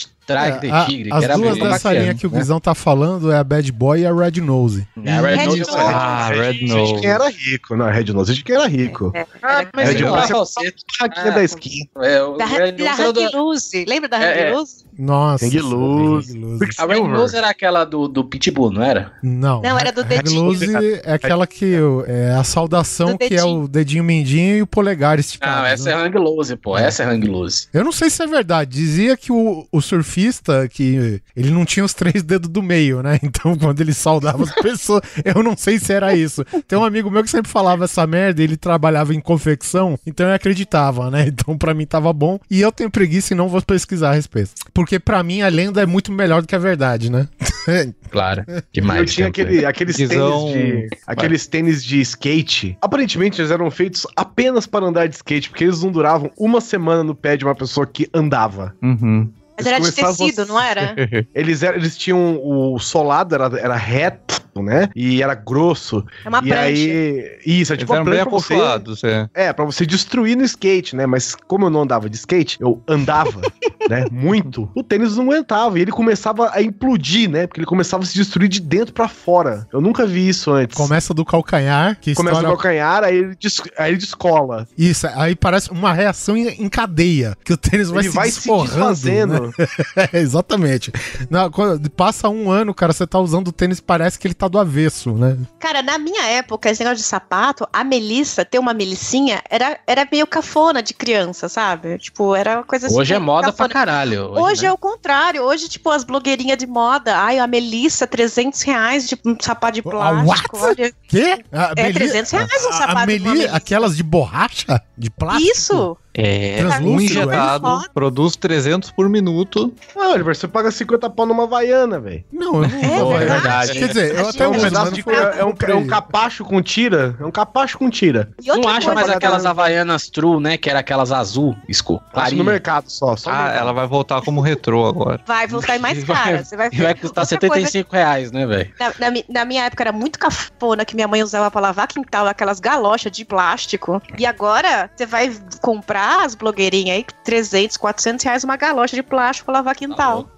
De 0.60 0.68
É, 0.68 0.72
a- 0.72 0.86
Tigre. 0.86 1.10
as 1.12 1.20
que 1.20 1.26
era 1.26 1.38
duas 1.38 1.58
dessa 1.58 1.94
linha 1.94 2.16
que 2.16 2.28
o 2.28 2.32
né? 2.32 2.38
Guizão 2.40 2.60
tá 2.60 2.76
falando 2.76 3.32
é 3.32 3.38
a 3.38 3.44
Bad 3.44 3.72
Boy 3.72 4.02
e 4.02 4.06
a 4.06 4.14
Red 4.14 4.42
Nose. 4.42 4.88
É, 5.04 5.12
a 5.12 5.22
Red 5.22 5.36
Red 5.36 5.46
Nose 5.46 5.60
Nose. 5.60 5.72
foi- 5.72 5.82
Ah, 5.82 6.30
Red 6.30 6.54
Gente, 6.54 6.68
Nose. 6.74 7.02
quem 7.02 7.10
era 7.10 7.30
rico. 7.30 7.76
Não, 7.76 7.86
Red 7.90 8.14
Nose 8.14 8.34
de 8.34 8.44
quem 8.44 8.56
era 8.56 8.68
rico. 8.68 9.12
É, 9.16 9.26
Ah, 9.42 9.66
mas 9.76 9.90
Red 9.90 9.96
ele 9.96 10.04
Nose 10.06 10.32
é 10.34 10.68
Aqui 11.02 11.20
Ah, 11.20 11.30
da 11.32 11.44
esquina. 11.44 11.90
é, 12.02 12.22
o 12.24 12.38
Da, 12.38 12.46
Red 12.46 12.72
da 12.74 13.32
Nose. 13.34 13.86
Lembra 13.88 14.10
da 14.10 14.24
É, 14.24 14.50
é. 14.50 14.52
Loose? 14.54 14.86
Nossa. 15.00 15.46
Hang 15.46 15.60
Loose. 15.62 16.32
Hang 16.34 16.40
Loose. 16.40 16.66
A 16.78 16.86
Red 16.86 17.08
Nose 17.08 17.38
era 17.38 17.50
aquela 17.50 17.86
do, 17.86 18.10
do 18.10 18.26
Pitbull, 18.26 18.70
não 18.70 18.84
era? 18.84 19.14
Não. 19.24 19.62
Não, 19.62 19.80
era 19.80 19.94
do 19.94 20.02
Hang 20.02 20.10
dedinho. 20.10 20.44
Loose 20.44 20.66
é 21.06 21.14
aquela 21.14 21.48
que 21.48 21.74
é 22.06 22.32
a 22.32 22.44
saudação 22.44 23.18
que 23.18 23.34
é 23.34 23.44
o 23.44 23.66
dedinho 23.66 24.04
mindinho 24.04 24.58
e 24.58 24.62
o 24.62 24.68
polegar 24.68 25.18
esticado. 25.18 25.62
Não, 25.62 25.66
essa 25.66 25.86
né? 25.86 25.92
é 25.92 25.96
Hang 25.96 26.18
Loose, 26.18 26.56
pô. 26.58 26.78
Essa 26.78 27.04
é 27.04 27.06
Hang 27.06 27.26
Loose. 27.26 27.70
Eu 27.74 27.86
não 27.86 27.94
sei 27.94 28.10
se 28.10 28.22
é 28.22 28.28
verdade. 28.28 28.72
Dizia 28.72 29.16
que 29.16 29.32
o, 29.32 29.66
o 29.72 29.82
surfista, 29.82 30.68
que 30.68 31.22
ele 31.34 31.50
não 31.50 31.64
tinha 31.64 31.86
os 31.86 31.94
três 31.94 32.22
dedos 32.22 32.50
do 32.50 32.62
meio, 32.62 33.02
né? 33.02 33.18
Então, 33.30 33.56
quando 33.56 33.80
ele 33.80 33.94
saudava 33.94 34.44
as 34.44 34.52
pessoas, 34.56 35.02
eu 35.24 35.44
não 35.44 35.56
sei 35.56 35.78
se 35.78 35.94
era 35.94 36.16
isso. 36.16 36.44
Tem 36.68 36.78
um 36.78 36.84
amigo 36.84 37.12
meu 37.12 37.24
que 37.24 37.30
sempre 37.30 37.50
falava 37.50 37.86
essa 37.86 38.06
merda, 38.08 38.42
e 38.42 38.44
ele 38.44 38.58
trabalhava 38.58 39.14
em 39.14 39.20
confecção, 39.20 40.00
então 40.06 40.28
eu 40.28 40.34
acreditava, 40.34 41.12
né? 41.12 41.28
Então, 41.28 41.56
pra 41.56 41.76
mim 41.76 41.86
tava 41.86 42.12
bom. 42.12 42.40
E 42.50 42.60
eu 42.60 42.72
tenho 42.72 42.90
preguiça 42.90 43.34
e 43.34 43.38
não 43.38 43.48
vou 43.48 43.62
pesquisar 43.62 44.10
a 44.10 44.14
respeito. 44.14 44.52
Porque 44.90 45.00
pra 45.00 45.22
mim 45.22 45.44
a 45.44 45.48
lenda 45.50 45.84
é 45.84 45.86
muito 45.86 46.12
melhor 46.12 46.42
do 46.42 46.48
que 46.48 46.56
a 46.56 46.60
verdade, 46.60 47.12
né? 47.12 47.28
Claro. 48.10 48.44
Demais. 48.74 49.02
eu 49.02 49.06
tinha 49.06 49.28
aquele, 49.28 49.64
aqueles, 49.64 49.96
tênis 49.96 50.18
de, 50.18 50.90
aqueles 51.06 51.46
tênis 51.46 51.86
de 51.86 52.02
skate. 52.02 52.76
Aparentemente, 52.82 53.40
eles 53.40 53.52
eram 53.52 53.70
feitos 53.70 54.08
apenas 54.16 54.66
para 54.66 54.88
andar 54.88 55.08
de 55.08 55.14
skate, 55.14 55.52
porque 55.52 55.66
eles 55.66 55.84
não 55.84 55.92
duravam 55.92 56.32
uma 56.36 56.60
semana 56.60 57.04
no 57.04 57.14
pé 57.14 57.38
de 57.38 57.46
uma 57.46 57.54
pessoa 57.54 57.86
que 57.86 58.10
andava. 58.12 58.74
Uhum. 58.82 59.32
Mas 59.56 59.68
era 59.68 59.80
de 59.80 59.92
tecido, 59.92 60.42
a- 60.42 60.46
não 60.46 60.60
era? 60.60 60.96
Eles, 61.36 61.62
eram, 61.62 61.78
eles 61.78 61.96
tinham 61.96 62.40
o 62.42 62.80
solado, 62.80 63.36
era, 63.36 63.60
era 63.60 63.76
reto, 63.76 64.42
né? 64.64 64.90
E 64.96 65.22
era 65.22 65.34
grosso. 65.36 66.06
É 66.26 66.30
uma 66.30 66.40
e 66.40 66.48
prancha. 66.50 66.60
aí. 66.62 67.40
Isso, 67.46 67.72
é 67.74 67.76
Eles 67.76 67.80
tipo 67.80 67.92
uma 67.94 67.96
eram 67.98 68.06
bem 68.06 68.14
prancha 68.26 68.30
pra 68.30 68.80
você. 68.96 69.08
é. 69.08 69.30
É, 69.34 69.54
pra 69.54 69.66
você 69.66 69.86
destruir 69.86 70.36
no 70.36 70.44
skate, 70.44 70.96
né? 70.96 71.06
Mas 71.06 71.36
como 71.36 71.66
eu 71.66 71.70
não 71.70 71.82
andava 71.82 72.10
de 72.10 72.16
skate, 72.16 72.58
eu 72.60 72.82
andava, 72.88 73.42
né? 73.90 74.06
Muito. 74.12 74.70
O 74.76 74.84
tênis 74.84 75.16
não 75.18 75.24
aguentava 75.26 75.78
e 75.78 75.82
ele 75.82 75.92
começava 75.92 76.52
a 76.54 76.62
implodir, 76.62 77.30
né? 77.30 77.48
Porque 77.48 77.60
ele 77.60 77.66
começava 77.68 78.04
a 78.04 78.06
se 78.06 78.14
destruir 78.16 78.48
de 78.50 78.60
dentro 78.62 78.94
pra 78.94 79.08
fora. 79.08 79.68
Eu 79.72 79.82
nunca 79.82 80.06
vi 80.06 80.28
isso 80.28 80.52
antes. 80.52 80.76
Começa 80.78 81.14
do 81.14 81.24
calcanhar, 81.26 81.98
que 82.00 82.14
Começa 82.14 82.36
no 82.36 82.40
estoura... 82.42 82.58
calcanhar, 82.58 83.04
aí 83.04 83.18
ele, 83.18 83.36
des- 83.36 83.62
aí 83.78 83.92
ele 83.92 83.98
descola. 83.98 84.68
Isso, 84.78 85.08
aí 85.16 85.36
parece 85.36 85.72
uma 85.72 85.94
reação 85.94 86.36
em, 86.38 86.70
cadeia, 86.70 87.36
que 87.44 87.54
o 87.54 87.58
tênis 87.58 87.90
vai 87.90 88.02
ele 88.04 88.10
se 88.10 88.16
vai 88.16 88.30
se 88.30 88.36
desforrando, 88.38 88.70
desfazendo. 88.72 89.48
né? 89.48 89.54
É, 90.14 90.20
exatamente. 90.20 90.92
Na- 91.30 91.50
quando 91.50 91.90
passa 91.90 92.30
um 92.30 92.50
ano, 92.52 92.74
cara, 92.74 92.94
você 92.94 93.06
tá 93.08 93.20
usando 93.20 93.50
o 93.50 93.52
tênis, 93.52 93.80
parece 93.80 94.18
que 94.20 94.28
ele 94.28 94.34
tá 94.34 94.48
do 94.50 94.60
avesso, 94.60 95.12
né? 95.14 95.38
Cara, 95.60 95.82
na 95.82 95.98
minha 95.98 96.24
época, 96.26 96.70
esse 96.70 96.84
negócio 96.84 96.98
de 97.04 97.08
sapato, 97.08 97.68
a 97.72 97.84
Melissa, 97.84 98.44
ter 98.44 98.60
uma 98.60 98.74
Melicinha, 98.74 99.42
era, 99.50 99.80
era 99.88 100.08
meio 100.12 100.26
cafona 100.28 100.82
de 100.84 100.94
criança, 100.94 101.48
sabe? 101.48 101.98
Tipo, 102.00 102.36
era 102.36 102.58
uma 102.58 102.64
coisa 102.64 102.88
Hoje 102.92 103.14
é 103.14 103.20
moda 103.20 103.48
cafona. 103.48 103.70
pra 103.70 103.74
caralho. 103.80 104.32
Hoje, 104.32 104.64
né? 104.64 104.68
é 104.70 104.72
o 104.72 104.78
contrário. 104.78 105.44
Hoje, 105.44 105.70
tipo, 105.70 105.90
as 105.92 106.04
blogueirinhas 106.04 106.58
de 106.58 106.68
moda. 106.68 107.18
Ai, 107.18 107.40
a 107.40 107.48
Melissa, 107.48 108.08
300 108.08 108.62
reais 108.64 109.08
de 109.08 109.18
um 109.26 109.36
sapato 109.40 109.74
de 109.74 109.80
Ah, 109.88 109.90
plástico. 109.92 110.58
what? 110.58 110.82
Olha. 110.82 110.94
Quê? 111.08 111.44
A 111.52 111.74
É 111.76 111.92
300 111.92 112.32
reais 112.32 112.66
um 112.66 112.70
a- 112.70 112.74
sapato 112.74 112.98
A 112.98 113.02
de 113.02 113.08
Meli, 113.08 113.30
Melissa. 113.30 113.56
aquelas 113.56 113.96
de 113.96 114.04
borracha? 114.04 114.82
De 114.98 115.10
plástico? 115.10 115.52
Isso! 115.52 115.98
É, 116.12 116.58
Translúcido, 116.58 116.90
Um 116.90 117.00
é 117.00 117.04
injetado, 117.04 117.68
foda. 117.68 117.90
produz 117.94 118.36
300 118.36 118.92
por 118.92 119.08
minuto. 119.08 119.72
Não, 119.96 120.12
Oliver, 120.14 120.36
você 120.36 120.48
paga 120.48 120.72
50 120.72 121.08
pau 121.12 121.26
numa 121.26 121.46
vaiana, 121.46 122.00
velho. 122.00 122.24
Não, 122.34 122.64
eu 122.64 122.68
não 122.68 122.80
É 122.80 123.00
vou. 123.00 123.18
verdade. 123.18 123.74
Quer 123.74 123.88
dizer, 123.90 124.16
eu 124.16 124.28
até 124.28 124.44
É 124.44 124.48
um 124.48 124.60
pedaço 124.60 124.92
de. 124.92 125.04
É 125.08 125.14
um, 125.14 125.50
é 125.50 125.52
comprei. 125.52 125.76
um 125.76 125.86
capacho 125.88 126.44
com 126.44 126.62
tira. 126.64 127.16
É 127.20 127.24
um 127.26 127.32
capacho 127.32 127.78
com 127.78 127.90
tira. 127.92 128.32
E 128.44 128.48
Não 128.48 128.68
acha 128.68 128.88
coisa, 128.88 128.94
mais 128.96 129.10
aquelas 129.10 129.46
havaianas 129.46 130.10
true, 130.10 130.42
né? 130.42 130.58
Que 130.58 130.70
era 130.70 130.80
aquelas 130.80 131.12
azul, 131.12 131.56
esco, 131.68 132.02
Acho 132.14 132.36
no 132.36 132.44
mercado 132.44 132.90
só. 132.90 133.16
só 133.16 133.30
no 133.30 133.36
Ah, 133.36 133.42
mercado. 133.44 133.60
ela 133.62 133.72
vai 133.74 133.88
voltar 133.88 134.22
como 134.24 134.42
retrô 134.42 134.88
agora. 134.88 135.22
vai 135.28 135.46
voltar 135.48 135.76
em 135.76 135.80
mais 135.80 136.04
cara. 136.04 136.44
Você 136.44 136.58
vai 136.58 136.70
E 136.72 136.78
vai 136.82 136.96
custar 136.96 137.24
Outra 137.24 137.38
coisa 137.48 137.54
75 137.68 137.94
reais, 137.94 138.32
né, 138.32 138.46
velho? 138.48 138.72
Na, 138.80 138.88
na 139.12 139.20
na 139.30 139.46
minha 139.46 139.66
época 139.66 139.84
era 139.84 139.92
muito 139.92 140.18
cafona 140.18 140.84
que 140.84 140.96
minha 140.96 141.08
mãe 141.08 141.22
usava 141.24 141.52
pra 141.52 141.62
lavar 141.62 141.88
quintal, 141.88 142.26
aquelas 142.28 142.60
galochas 142.60 143.12
de 143.12 143.24
plástico. 143.24 144.02
E 144.18 144.26
agora 144.26 144.90
você 144.96 145.06
vai 145.06 145.32
comprar 145.62 145.99
as 146.00 146.36
blogueirinhas 146.36 146.98
aí, 146.98 147.06
300, 147.24 147.78
400 147.78 148.26
reais 148.26 148.44
uma 148.44 148.58
galocha 148.58 148.96
de 148.96 149.04
plástico 149.04 149.52
lavar 149.52 149.76
quintal. 149.76 150.30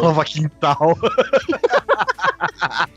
Nova 0.00 0.24
quintal. 0.24 0.96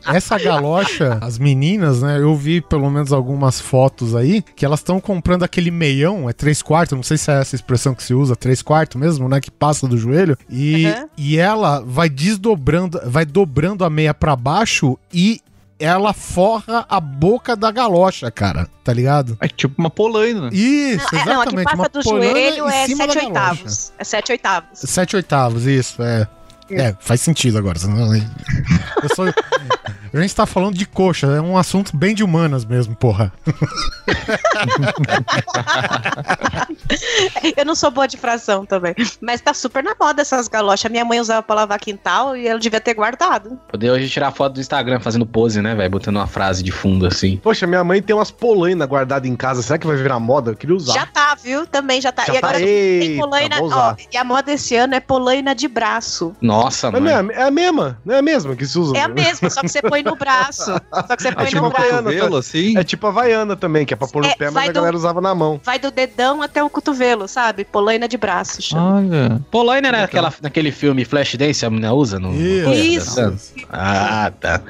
Essa 0.06 0.38
galocha, 0.38 1.18
as 1.20 1.38
meninas, 1.38 2.02
né? 2.02 2.18
Eu 2.20 2.34
vi 2.36 2.60
pelo 2.60 2.90
menos 2.90 3.12
algumas 3.12 3.60
fotos 3.60 4.14
aí 4.14 4.42
que 4.54 4.64
elas 4.64 4.80
estão 4.80 5.00
comprando 5.00 5.42
aquele 5.42 5.70
meião, 5.70 6.28
é 6.28 6.32
três 6.32 6.62
quartos, 6.62 6.96
não 6.96 7.02
sei 7.02 7.16
se 7.16 7.30
é 7.30 7.40
essa 7.40 7.54
expressão 7.54 7.94
que 7.94 8.02
se 8.02 8.14
usa, 8.14 8.36
três 8.36 8.62
quartos 8.62 9.00
mesmo, 9.00 9.28
né? 9.28 9.40
Que 9.40 9.50
passa 9.50 9.86
do 9.86 9.96
joelho. 9.96 10.36
E, 10.48 10.86
Uhum. 10.86 11.08
e 11.16 11.38
ela 11.38 11.80
vai 11.84 12.08
desdobrando, 12.08 13.00
vai 13.06 13.24
dobrando 13.24 13.84
a 13.84 13.90
meia 13.90 14.14
pra 14.14 14.36
baixo 14.36 14.98
e 15.12 15.40
ela 15.84 16.12
forra 16.12 16.84
a 16.88 17.00
boca 17.00 17.56
da 17.56 17.70
galocha, 17.70 18.30
cara. 18.30 18.68
Tá 18.84 18.92
ligado? 18.92 19.36
É 19.40 19.48
tipo 19.48 19.74
uma 19.78 19.90
polaina. 19.90 20.48
Isso, 20.52 21.06
Não, 21.14 21.20
é, 21.20 21.24
não, 21.24 21.40
a 21.40 21.46
que 21.46 21.54
exatamente. 21.54 21.64
passa 21.64 21.76
uma 21.76 21.88
do 21.88 22.02
joelho 22.02 22.68
é 22.68 22.86
cima 22.86 23.04
7 23.04 23.14
da 23.14 23.20
galocha. 23.20 23.26
oitavos. 23.26 23.92
É 23.98 24.04
7 24.04 24.32
oitavos. 24.32 24.68
Sete 24.74 25.16
oitavos, 25.16 25.66
isso, 25.66 26.02
é. 26.02 26.26
É, 26.70 26.96
faz 27.00 27.20
sentido 27.20 27.58
agora. 27.58 27.78
senão- 27.78 28.14
Eu 28.14 29.14
sou... 29.14 29.26
A 30.14 30.20
gente 30.20 30.34
tá 30.34 30.44
falando 30.44 30.76
de 30.76 30.84
coxa, 30.84 31.26
é 31.26 31.40
um 31.40 31.56
assunto 31.56 31.96
bem 31.96 32.14
de 32.14 32.22
humanas 32.22 32.66
mesmo, 32.66 32.94
porra. 32.94 33.32
Eu 37.56 37.64
não 37.64 37.74
sou 37.74 37.90
boa 37.90 38.06
de 38.06 38.18
fração 38.18 38.66
também. 38.66 38.94
Mas 39.20 39.40
tá 39.40 39.54
super 39.54 39.82
na 39.82 39.94
moda 39.98 40.20
essas 40.20 40.48
galochas. 40.48 40.90
Minha 40.90 41.04
mãe 41.04 41.18
usava 41.18 41.42
pra 41.42 41.56
lavar 41.56 41.78
quintal 41.78 42.36
e 42.36 42.46
ela 42.46 42.60
devia 42.60 42.80
ter 42.80 42.92
guardado. 42.92 43.58
Poder 43.70 43.90
hoje 43.90 44.10
tirar 44.10 44.30
foto 44.32 44.54
do 44.54 44.60
Instagram 44.60 45.00
fazendo 45.00 45.24
pose, 45.24 45.62
né, 45.62 45.74
velho? 45.74 45.90
Botando 45.90 46.16
uma 46.16 46.26
frase 46.26 46.62
de 46.62 46.70
fundo 46.70 47.06
assim. 47.06 47.38
Poxa, 47.38 47.66
minha 47.66 47.82
mãe 47.82 48.02
tem 48.02 48.14
umas 48.14 48.30
polainas 48.30 48.86
guardadas 48.86 49.30
em 49.30 49.34
casa. 49.34 49.62
Será 49.62 49.78
que 49.78 49.86
vai 49.86 49.96
virar 49.96 50.20
moda? 50.20 50.50
Eu 50.50 50.56
queria 50.56 50.76
usar. 50.76 50.92
Já 50.92 51.06
tá, 51.06 51.34
viu? 51.34 51.66
Também 51.66 52.02
já 52.02 52.12
tá. 52.12 52.26
Já 52.26 52.34
e 52.34 52.36
agora 52.36 52.52
tá. 52.54 52.58
tem 52.58 52.68
Eita, 52.68 53.22
polaina. 53.22 53.56
vou 53.58 53.70
Ó, 53.72 53.94
e 54.12 54.16
a 54.16 54.24
moda 54.24 54.52
esse 54.52 54.76
ano 54.76 54.94
é 54.94 55.00
polaina 55.00 55.54
de 55.54 55.68
braço. 55.68 56.36
Nossa, 56.40 56.90
mano. 56.90 57.08
é, 57.08 57.38
é 57.38 57.42
a 57.44 57.50
mesma, 57.50 57.98
não 58.04 58.14
é 58.14 58.18
a 58.18 58.22
mesma 58.22 58.54
que 58.54 58.66
se 58.66 58.78
usa. 58.78 58.96
É 58.96 59.00
a 59.00 59.08
mesma, 59.08 59.48
só 59.48 59.62
que 59.62 59.68
você 59.68 59.80
põe 59.80 60.01
no 60.02 60.16
braço. 60.16 60.64
Só 60.92 61.16
que 61.16 61.22
você 61.22 61.32
põe 61.32 61.46
tipo 61.46 61.56
no 61.60 61.62
uma 61.68 61.70
braço. 61.70 61.88
Cotovelo, 61.92 62.36
assim? 62.36 62.76
É 62.78 62.84
tipo 62.84 63.06
a 63.06 63.10
Havaiana 63.10 63.56
também, 63.56 63.84
que 63.86 63.94
é 63.94 63.96
pra 63.96 64.08
pôr 64.08 64.22
no 64.22 64.28
É, 64.28 64.34
pé, 64.34 64.50
mas 64.50 64.68
a 64.68 64.72
do- 64.72 64.74
galera 64.74 64.96
usava 64.96 65.20
na 65.20 65.34
mão. 65.34 65.60
Vai 65.64 65.78
do 65.78 65.90
dedão 65.90 66.42
até 66.42 66.62
o 66.62 66.68
cotovelo, 66.70 67.26
sabe? 67.28 67.64
Polaina 67.64 68.06
de 68.08 68.16
braço. 68.16 68.60
chama. 68.62 68.96
Olha. 68.96 69.40
Polaina 69.50 69.88
era 69.88 70.04
aquela, 70.04 70.32
naquele 70.42 70.70
filme 70.72 71.04
Flashdance, 71.04 71.64
a 71.64 71.70
menina 71.70 71.92
usa 71.92 72.18
no. 72.18 72.32
no- 72.32 72.72
Isso. 72.74 73.20
Ah, 73.70 74.32
tá. 74.40 74.60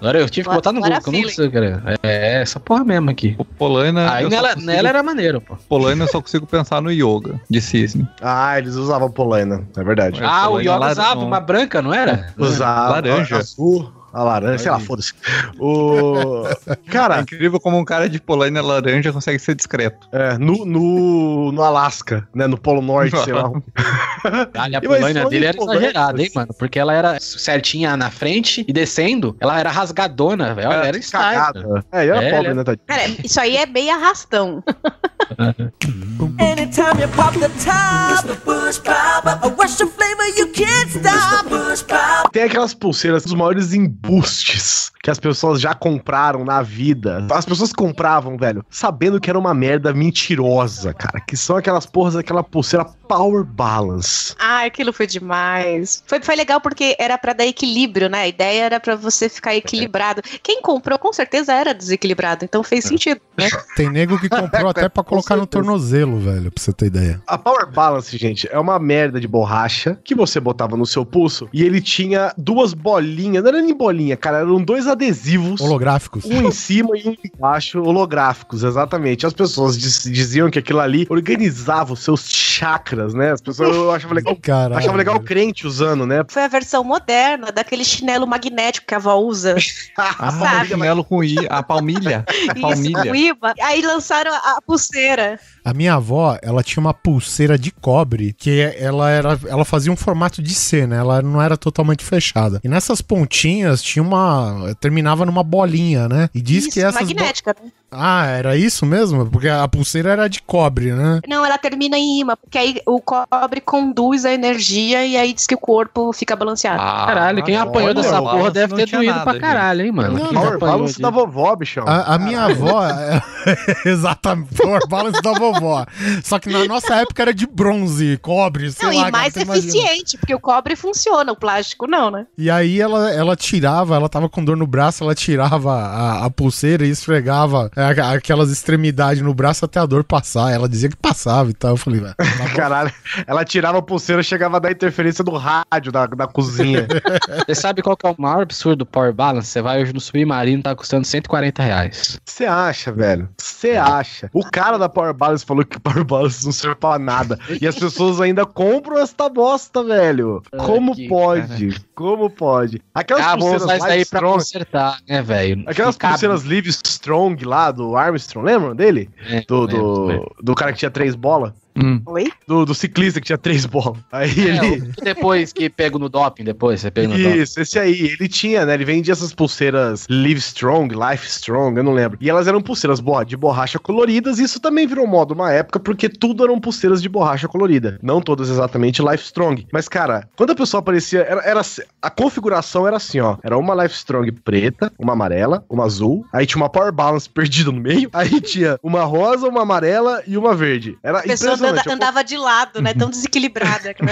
Agora 0.00 0.18
eu 0.20 0.28
tive 0.28 0.48
que 0.48 0.54
botar 0.54 0.72
no 0.72 0.80
Google, 0.80 1.00
eu 1.06 1.12
não 1.22 1.28
sei, 1.30 1.50
cara. 1.50 1.82
É, 2.02 2.42
essa 2.42 2.60
porra 2.60 2.84
mesmo 2.84 3.10
aqui. 3.10 3.34
O 3.38 3.44
Polaina. 3.44 4.12
Aí 4.12 4.28
nela, 4.28 4.54
consigo- 4.54 4.66
nela 4.66 4.88
era 4.88 5.02
maneiro, 5.02 5.40
pô. 5.40 5.56
Polaina 5.68 6.04
eu 6.04 6.08
só 6.08 6.20
consigo 6.20 6.46
pensar 6.46 6.80
no 6.82 6.90
yoga 6.90 7.40
de 7.48 7.60
cisne. 7.60 8.06
Ah, 8.20 8.58
eles 8.58 8.74
usavam 8.74 9.10
polaina, 9.10 9.62
é 9.76 9.82
verdade. 9.84 10.22
É, 10.22 10.26
Ah, 10.26 10.48
o 10.50 10.60
Yoga 10.60 10.90
usava 10.90 11.20
uma 11.20 11.40
branca, 11.40 11.80
não 11.82 11.92
era? 11.92 12.32
Usava 12.38 12.90
Laranja. 12.92 13.36
azul, 13.38 13.90
a 14.14 14.22
laranja, 14.22 14.58
sei 14.58 14.70
lá, 14.70 14.78
foda-se. 14.80 15.12
O... 15.58 16.44
É 16.66 16.76
Cara, 16.90 17.20
incrível 17.20 17.58
como 17.60 17.78
um 17.78 17.84
cara 17.84 18.08
de 18.08 18.20
Polaina 18.20 18.62
laranja 18.62 19.12
consegue 19.12 19.38
ser 19.38 19.54
discreto. 19.54 20.08
é, 20.12 20.38
no, 20.38 20.64
no, 20.64 21.52
no 21.52 21.62
Alasca, 21.62 22.26
né, 22.34 22.46
no 22.46 22.56
Polo 22.56 22.80
Norte, 22.80 23.16
sei 23.24 23.32
lá. 23.32 23.50
Olha, 24.58 24.78
a 24.78 24.82
E, 24.82 24.86
falando 24.86 25.28
dele 25.28 25.46
era 25.46 25.58
exagerada, 25.60 26.22
hein, 26.22 26.30
mano? 26.34 26.54
Porque 26.58 26.78
ela 26.78 26.92
era 26.94 27.20
certinha 27.20 27.96
na 27.96 28.10
frente 28.10 28.64
e 28.66 28.72
descendo, 28.72 29.36
ela 29.40 29.58
era 29.58 29.70
rasgadona, 29.70 30.54
velho. 30.54 30.68
Olha, 30.68 30.86
era. 30.86 31.00
Cagada. 31.00 31.84
É, 31.92 32.02
ele 32.02 32.10
era 32.12 32.24
É, 32.24 32.30
pobre, 32.30 32.54
né, 32.54 32.64
Tadinho? 32.64 32.86
Cara, 32.86 33.02
isso 33.22 33.40
aí 33.40 33.56
é 33.56 33.66
meio 33.66 33.92
arrastão. 33.92 34.62
Anytime 36.76 37.02
you 37.02 37.08
pop 37.14 37.32
the 37.34 37.48
top, 37.64 38.10
it's 38.10 38.22
the 38.22 38.34
Bush 38.44 38.80
Pop. 38.80 39.24
A 39.28 39.86
flavor 39.86 40.26
you 40.36 40.48
can't 40.48 40.90
stop. 40.90 41.48
Bush 41.48 41.82
Pop. 41.82 42.32
Tem 42.32 42.42
aquelas 42.42 42.74
pulseiras 42.74 43.22
dos 43.22 43.32
maiores 43.32 43.72
embustes 43.72 44.90
que 45.00 45.10
as 45.10 45.20
pessoas 45.20 45.60
já 45.60 45.72
compraram 45.74 46.44
na 46.44 46.62
vida. 46.62 47.24
As 47.30 47.44
pessoas 47.44 47.72
compravam, 47.72 48.36
velho, 48.36 48.64
sabendo 48.70 49.20
que 49.20 49.30
era 49.30 49.38
uma 49.38 49.54
merda 49.54 49.92
mentirosa, 49.92 50.92
cara. 50.94 51.20
Que 51.20 51.36
são 51.36 51.56
aquelas 51.56 51.86
porras 51.86 52.14
daquela 52.14 52.42
pulseira 52.42 52.86
Power 53.06 53.44
Balance. 53.44 54.34
Ah, 54.38 54.64
aquilo 54.64 54.92
foi 54.92 55.06
demais. 55.06 56.02
Foi, 56.06 56.20
foi 56.22 56.34
legal 56.34 56.60
porque 56.60 56.96
era 56.98 57.18
pra 57.18 57.34
dar 57.34 57.44
equilíbrio, 57.44 58.08
né? 58.08 58.22
A 58.22 58.28
ideia 58.28 58.64
era 58.64 58.80
pra 58.80 58.96
você 58.96 59.28
ficar 59.28 59.54
equilibrado. 59.54 60.22
Quem 60.42 60.62
comprou 60.62 60.98
com 60.98 61.12
certeza 61.12 61.52
era 61.52 61.74
desequilibrado, 61.74 62.44
então 62.44 62.62
fez 62.62 62.84
sentido, 62.84 63.20
né? 63.36 63.48
Tem 63.76 63.90
nego 63.90 64.18
que 64.18 64.28
comprou 64.28 64.70
até 64.70 64.88
pra 64.88 65.04
colocar 65.04 65.36
no 65.36 65.46
tornozelo, 65.46 66.18
velho, 66.18 66.50
pra 66.50 66.63
você 66.64 66.72
ter 66.72 66.86
ideia. 66.86 67.22
A 67.26 67.36
Power 67.38 67.70
Balance, 67.70 68.16
gente, 68.16 68.48
é 68.50 68.58
uma 68.58 68.78
merda 68.78 69.20
de 69.20 69.28
borracha 69.28 69.98
que 70.04 70.14
você 70.14 70.40
botava 70.40 70.76
no 70.76 70.86
seu 70.86 71.04
pulso 71.04 71.48
e 71.52 71.62
ele 71.62 71.80
tinha 71.80 72.32
duas 72.36 72.74
bolinhas, 72.74 73.42
não 73.42 73.50
era 73.50 73.60
nem 73.62 73.74
bolinha, 73.76 74.16
cara, 74.16 74.38
eram 74.38 74.62
dois 74.62 74.86
adesivos. 74.86 75.60
Holográficos. 75.60 76.24
Um 76.24 76.48
em 76.48 76.50
cima 76.50 76.90
e 76.96 77.08
um 77.08 77.16
embaixo, 77.34 77.80
holográficos, 77.82 78.62
exatamente. 78.64 79.26
As 79.26 79.32
pessoas 79.32 79.78
diz- 79.78 80.02
diziam 80.04 80.50
que 80.50 80.58
aquilo 80.58 80.80
ali 80.80 81.06
organizava 81.10 81.92
os 81.92 82.00
seus 82.00 82.28
chakras, 82.28 83.14
né? 83.14 83.32
As 83.32 83.40
pessoas 83.40 83.74
eu 83.74 83.90
achava 83.92 84.14
legal, 84.14 84.36
Caralho. 84.40 84.76
achava 84.78 84.96
legal 84.96 85.16
o 85.16 85.20
crente 85.20 85.66
usando, 85.66 86.06
né? 86.06 86.24
Foi 86.28 86.42
a 86.44 86.48
versão 86.48 86.82
moderna 86.84 87.50
daquele 87.52 87.84
chinelo 87.84 88.26
magnético 88.26 88.86
que 88.86 88.94
a 88.94 88.98
avó 88.98 89.16
usa. 89.16 89.54
Ah, 89.96 90.30
Sabe? 90.30 90.68
chinelo 90.68 91.04
com 91.04 91.22
I, 91.22 91.36
a 91.48 91.62
palmilha. 91.62 92.24
A 92.28 92.32
Isso, 92.52 92.60
palmilha. 92.60 93.12
o 93.12 93.16
IBA. 93.16 93.54
Aí 93.62 93.80
lançaram 93.82 94.32
a, 94.32 94.36
a 94.56 94.62
pulseira. 94.64 95.38
A 95.64 95.72
minha 95.72 95.94
avó, 95.94 96.36
ela 96.42 96.62
tinha 96.62 96.80
uma 96.80 96.92
pulseira 96.92 97.58
de 97.58 97.70
cobre 97.70 98.34
que 98.36 98.60
ela 98.78 99.10
era, 99.10 99.38
ela 99.48 99.64
fazia 99.64 99.90
um 99.90 99.96
formato 99.96 100.42
de 100.42 100.54
C, 100.54 100.86
né? 100.86 100.98
Ela 100.98 101.22
não 101.22 101.40
era 101.40 101.56
totalmente 101.56 102.04
fechada. 102.04 102.60
E 102.62 102.68
nessas 102.68 103.00
pontinhas 103.00 103.82
tinha 103.82 104.02
uma, 104.02 104.74
terminava 104.78 105.24
numa 105.24 105.42
bolinha, 105.42 106.08
né? 106.08 106.28
E 106.34 106.42
diz 106.42 106.64
que 106.64 106.80
Isso, 106.80 106.86
essas 106.86 107.00
bo- 107.00 107.06
magnética. 107.14 107.56
né? 107.62 107.70
Ah, 107.96 108.26
era 108.26 108.56
isso 108.56 108.84
mesmo? 108.86 109.26
Porque 109.30 109.48
a 109.48 109.66
pulseira 109.68 110.10
era 110.12 110.28
de 110.28 110.40
cobre, 110.42 110.92
né? 110.92 111.20
Não, 111.28 111.44
ela 111.44 111.58
termina 111.58 111.96
em 111.96 112.20
imã, 112.20 112.36
porque 112.36 112.58
aí 112.58 112.80
o 112.86 113.00
cobre 113.00 113.60
conduz 113.60 114.24
a 114.24 114.32
energia 114.32 115.04
e 115.04 115.16
aí 115.16 115.32
diz 115.32 115.46
que 115.46 115.54
o 115.54 115.58
corpo 115.58 116.12
fica 116.12 116.34
balanceado. 116.36 116.80
Ah, 116.80 117.04
Caralho, 117.06 117.42
quem 117.44 117.56
apanhou 117.56 117.90
olha, 117.90 117.94
dessa 118.02 118.20
porra 118.20 118.50
deve 118.50 118.74
ter 118.74 118.86
doído 118.90 119.12
nada, 119.12 119.24
pra 119.30 119.40
caralho, 119.40 119.82
hein, 119.84 119.92
mano? 119.92 120.18
Não, 120.18 120.32
Power 120.32 120.58
Balance 120.58 120.96
de- 120.96 121.02
da 121.02 121.10
vovó, 121.10 121.54
bichão. 121.56 121.84
A, 121.86 122.14
a 122.14 122.18
minha 122.18 122.44
avó. 122.44 122.82
Exatamente, 123.84 124.54
Power 124.54 124.80
Balance 124.88 125.20
da 125.22 125.32
vovó. 125.32 125.86
Só 126.22 126.38
que 126.38 126.48
na 126.50 126.64
nossa 126.66 126.94
época 126.96 127.22
era 127.22 127.34
de 127.34 127.46
bronze, 127.46 128.18
cobre, 128.22 128.70
sei 128.72 128.88
Não, 128.88 128.96
lá. 129.02 129.08
e 129.08 129.12
mais 129.12 129.34
imagina. 129.36 129.56
eficiente, 129.58 130.18
porque 130.18 130.34
o 130.34 130.40
cobre 130.40 130.76
funciona, 130.76 131.32
o 131.32 131.36
plástico 131.36 131.86
não, 131.86 132.10
né? 132.10 132.26
E 132.36 132.50
aí 132.50 132.80
ela, 132.80 133.10
ela 133.12 133.36
tirava, 133.36 133.94
ela 133.96 134.08
tava 134.08 134.28
com 134.28 134.44
dor 134.44 134.56
no 134.56 134.66
braço, 134.66 135.04
ela 135.04 135.14
tirava 135.14 135.72
a, 135.74 136.24
a 136.24 136.30
pulseira 136.30 136.86
e 136.86 136.90
esfregava 136.90 137.70
é, 137.76 137.83
aquelas 137.90 138.50
extremidades 138.50 139.22
no 139.22 139.34
braço 139.34 139.64
até 139.64 139.78
a 139.80 139.86
dor 139.86 140.04
passar. 140.04 140.52
Ela 140.52 140.68
dizia 140.68 140.88
que 140.88 140.96
passava 140.96 141.50
e 141.50 141.54
tal. 141.54 141.72
Eu 141.72 141.76
falei, 141.76 142.00
velho. 142.00 142.14
Caralho, 142.54 142.92
ela 143.26 143.44
tirava 143.44 143.78
a 143.78 143.82
pulseira 143.82 144.22
chegava 144.22 144.56
a 144.56 144.60
dar 144.60 144.70
interferência 144.72 145.22
do 145.24 145.32
rádio 145.36 145.90
da, 145.92 146.06
da 146.06 146.26
cozinha. 146.26 146.86
Você 147.46 147.54
sabe 147.54 147.82
qual 147.82 147.96
que 147.96 148.06
é 148.06 148.10
o 148.10 148.14
maior 148.18 148.42
absurdo 148.42 148.78
do 148.78 148.86
Power 148.86 149.12
Balance? 149.12 149.48
Você 149.48 149.60
vai 149.62 149.82
hoje 149.82 149.92
no 149.92 150.00
Submarino, 150.00 150.62
tá 150.62 150.74
custando 150.74 151.06
140 151.06 151.62
reais. 151.62 152.18
Você 152.24 152.44
acha, 152.46 152.92
velho? 152.92 153.28
Você 153.38 153.72
acha? 153.72 154.30
O 154.32 154.44
cara 154.44 154.78
da 154.78 154.88
Power 154.88 155.12
Balance 155.14 155.44
falou 155.44 155.64
que 155.64 155.78
Power 155.80 156.04
Balance 156.04 156.44
não 156.44 156.52
serve 156.52 156.76
pra 156.76 156.98
nada. 156.98 157.38
E 157.60 157.66
as 157.66 157.74
pessoas 157.76 158.20
ainda 158.20 158.44
compram 158.46 158.98
esta 158.98 159.28
bosta, 159.28 159.82
velho. 159.82 160.42
Como 160.56 160.94
que 160.94 161.08
pode? 161.08 161.76
Como 161.94 162.28
pode? 162.30 162.80
Aquelas 162.94 163.24
Ah, 163.24 163.36
vou 163.36 163.38
pulseiras 163.50 163.62
usar 163.62 163.76
isso 163.76 163.86
Live 163.86 163.96
daí 163.96 164.06
pra 164.06 164.18
Strong, 164.18 164.38
consertar, 164.38 164.98
né, 165.08 165.22
velho? 165.22 165.64
aquelas 165.66 165.96
pulseiras 165.96 166.44
Live 166.44 166.68
Strong 166.70 167.44
lá 167.44 167.70
do 167.74 167.96
Armstrong, 167.96 168.46
lembram 168.46 168.74
dele? 168.74 169.10
É, 169.28 169.40
Do, 169.42 169.66
do, 169.66 170.36
do 170.42 170.54
cara 170.54 170.72
que 170.72 170.78
tinha 170.78 170.90
três 170.90 171.14
bolas? 171.14 171.52
Hum. 171.76 172.00
Oi? 172.06 172.30
Do, 172.46 172.64
do 172.64 172.74
ciclista 172.74 173.20
que 173.20 173.26
tinha 173.26 173.38
três 173.38 173.66
bolas. 173.66 173.98
Aí 174.12 174.30
É, 174.48 174.64
ele. 174.66 174.92
depois 175.02 175.52
que 175.52 175.68
pego 175.68 175.98
no 175.98 176.08
doping, 176.08 176.44
depois 176.44 176.80
você 176.80 176.90
pega 176.90 177.08
no 177.08 177.16
doping. 177.16 177.38
Isso, 177.42 177.60
esse 177.60 177.78
aí, 177.78 178.16
ele 178.18 178.28
tinha, 178.28 178.64
né? 178.64 178.74
Ele 178.74 178.84
vendia 178.84 179.12
essas 179.12 179.32
pulseiras 179.32 180.06
Live 180.08 180.38
Strong, 180.38 180.94
Life 180.94 181.26
Strong, 181.26 181.76
eu 181.76 181.82
não 181.84 181.92
lembro. 181.92 182.18
E 182.20 182.30
elas 182.30 182.46
eram 182.46 182.60
pulseiras 182.62 183.00
de 183.26 183.36
borracha 183.36 183.78
coloridas, 183.78 184.38
e 184.38 184.44
isso 184.44 184.60
também 184.60 184.86
virou 184.86 185.06
moda 185.06 185.34
uma 185.34 185.52
época, 185.52 185.78
porque 185.80 186.08
tudo 186.08 186.44
eram 186.44 186.60
pulseiras 186.60 187.02
de 187.02 187.08
borracha 187.08 187.48
colorida. 187.48 187.98
Não 188.02 188.20
todas 188.20 188.50
exatamente 188.50 189.02
Life 189.02 189.24
Strong. 189.24 189.66
Mas, 189.72 189.88
cara, 189.88 190.28
quando 190.36 190.50
a 190.50 190.54
pessoa 190.56 190.78
aparecia, 190.80 191.20
era, 191.22 191.40
era 191.42 191.60
assim- 191.60 191.82
a 192.00 192.10
configuração 192.10 192.86
era 192.86 192.96
assim, 192.96 193.20
ó. 193.20 193.36
Era 193.42 193.56
uma 193.58 193.74
Life 193.82 193.94
Strong 193.94 194.30
preta, 194.32 194.92
uma 194.98 195.12
amarela, 195.12 195.64
uma 195.68 195.84
azul, 195.84 196.24
aí 196.32 196.46
tinha 196.46 196.62
uma 196.62 196.68
Power 196.68 196.92
Balance 196.92 197.28
perdida 197.30 197.70
no 197.72 197.80
meio, 197.80 198.08
aí 198.12 198.40
tinha 198.40 198.78
uma 198.82 199.04
rosa, 199.04 199.48
uma 199.48 199.62
amarela 199.62 200.22
e 200.26 200.36
uma 200.36 200.54
verde. 200.54 200.96
Era 201.02 201.20
A 201.20 201.63
pessoa 201.64 201.70
anda- 201.72 201.80
impressionante. 201.80 201.86
Eu- 201.86 201.92
andava 202.08 202.24
de 202.24 202.36
lado, 202.36 202.82
né? 202.82 202.94
Tão 202.94 203.10
desequilibrada. 203.10 203.94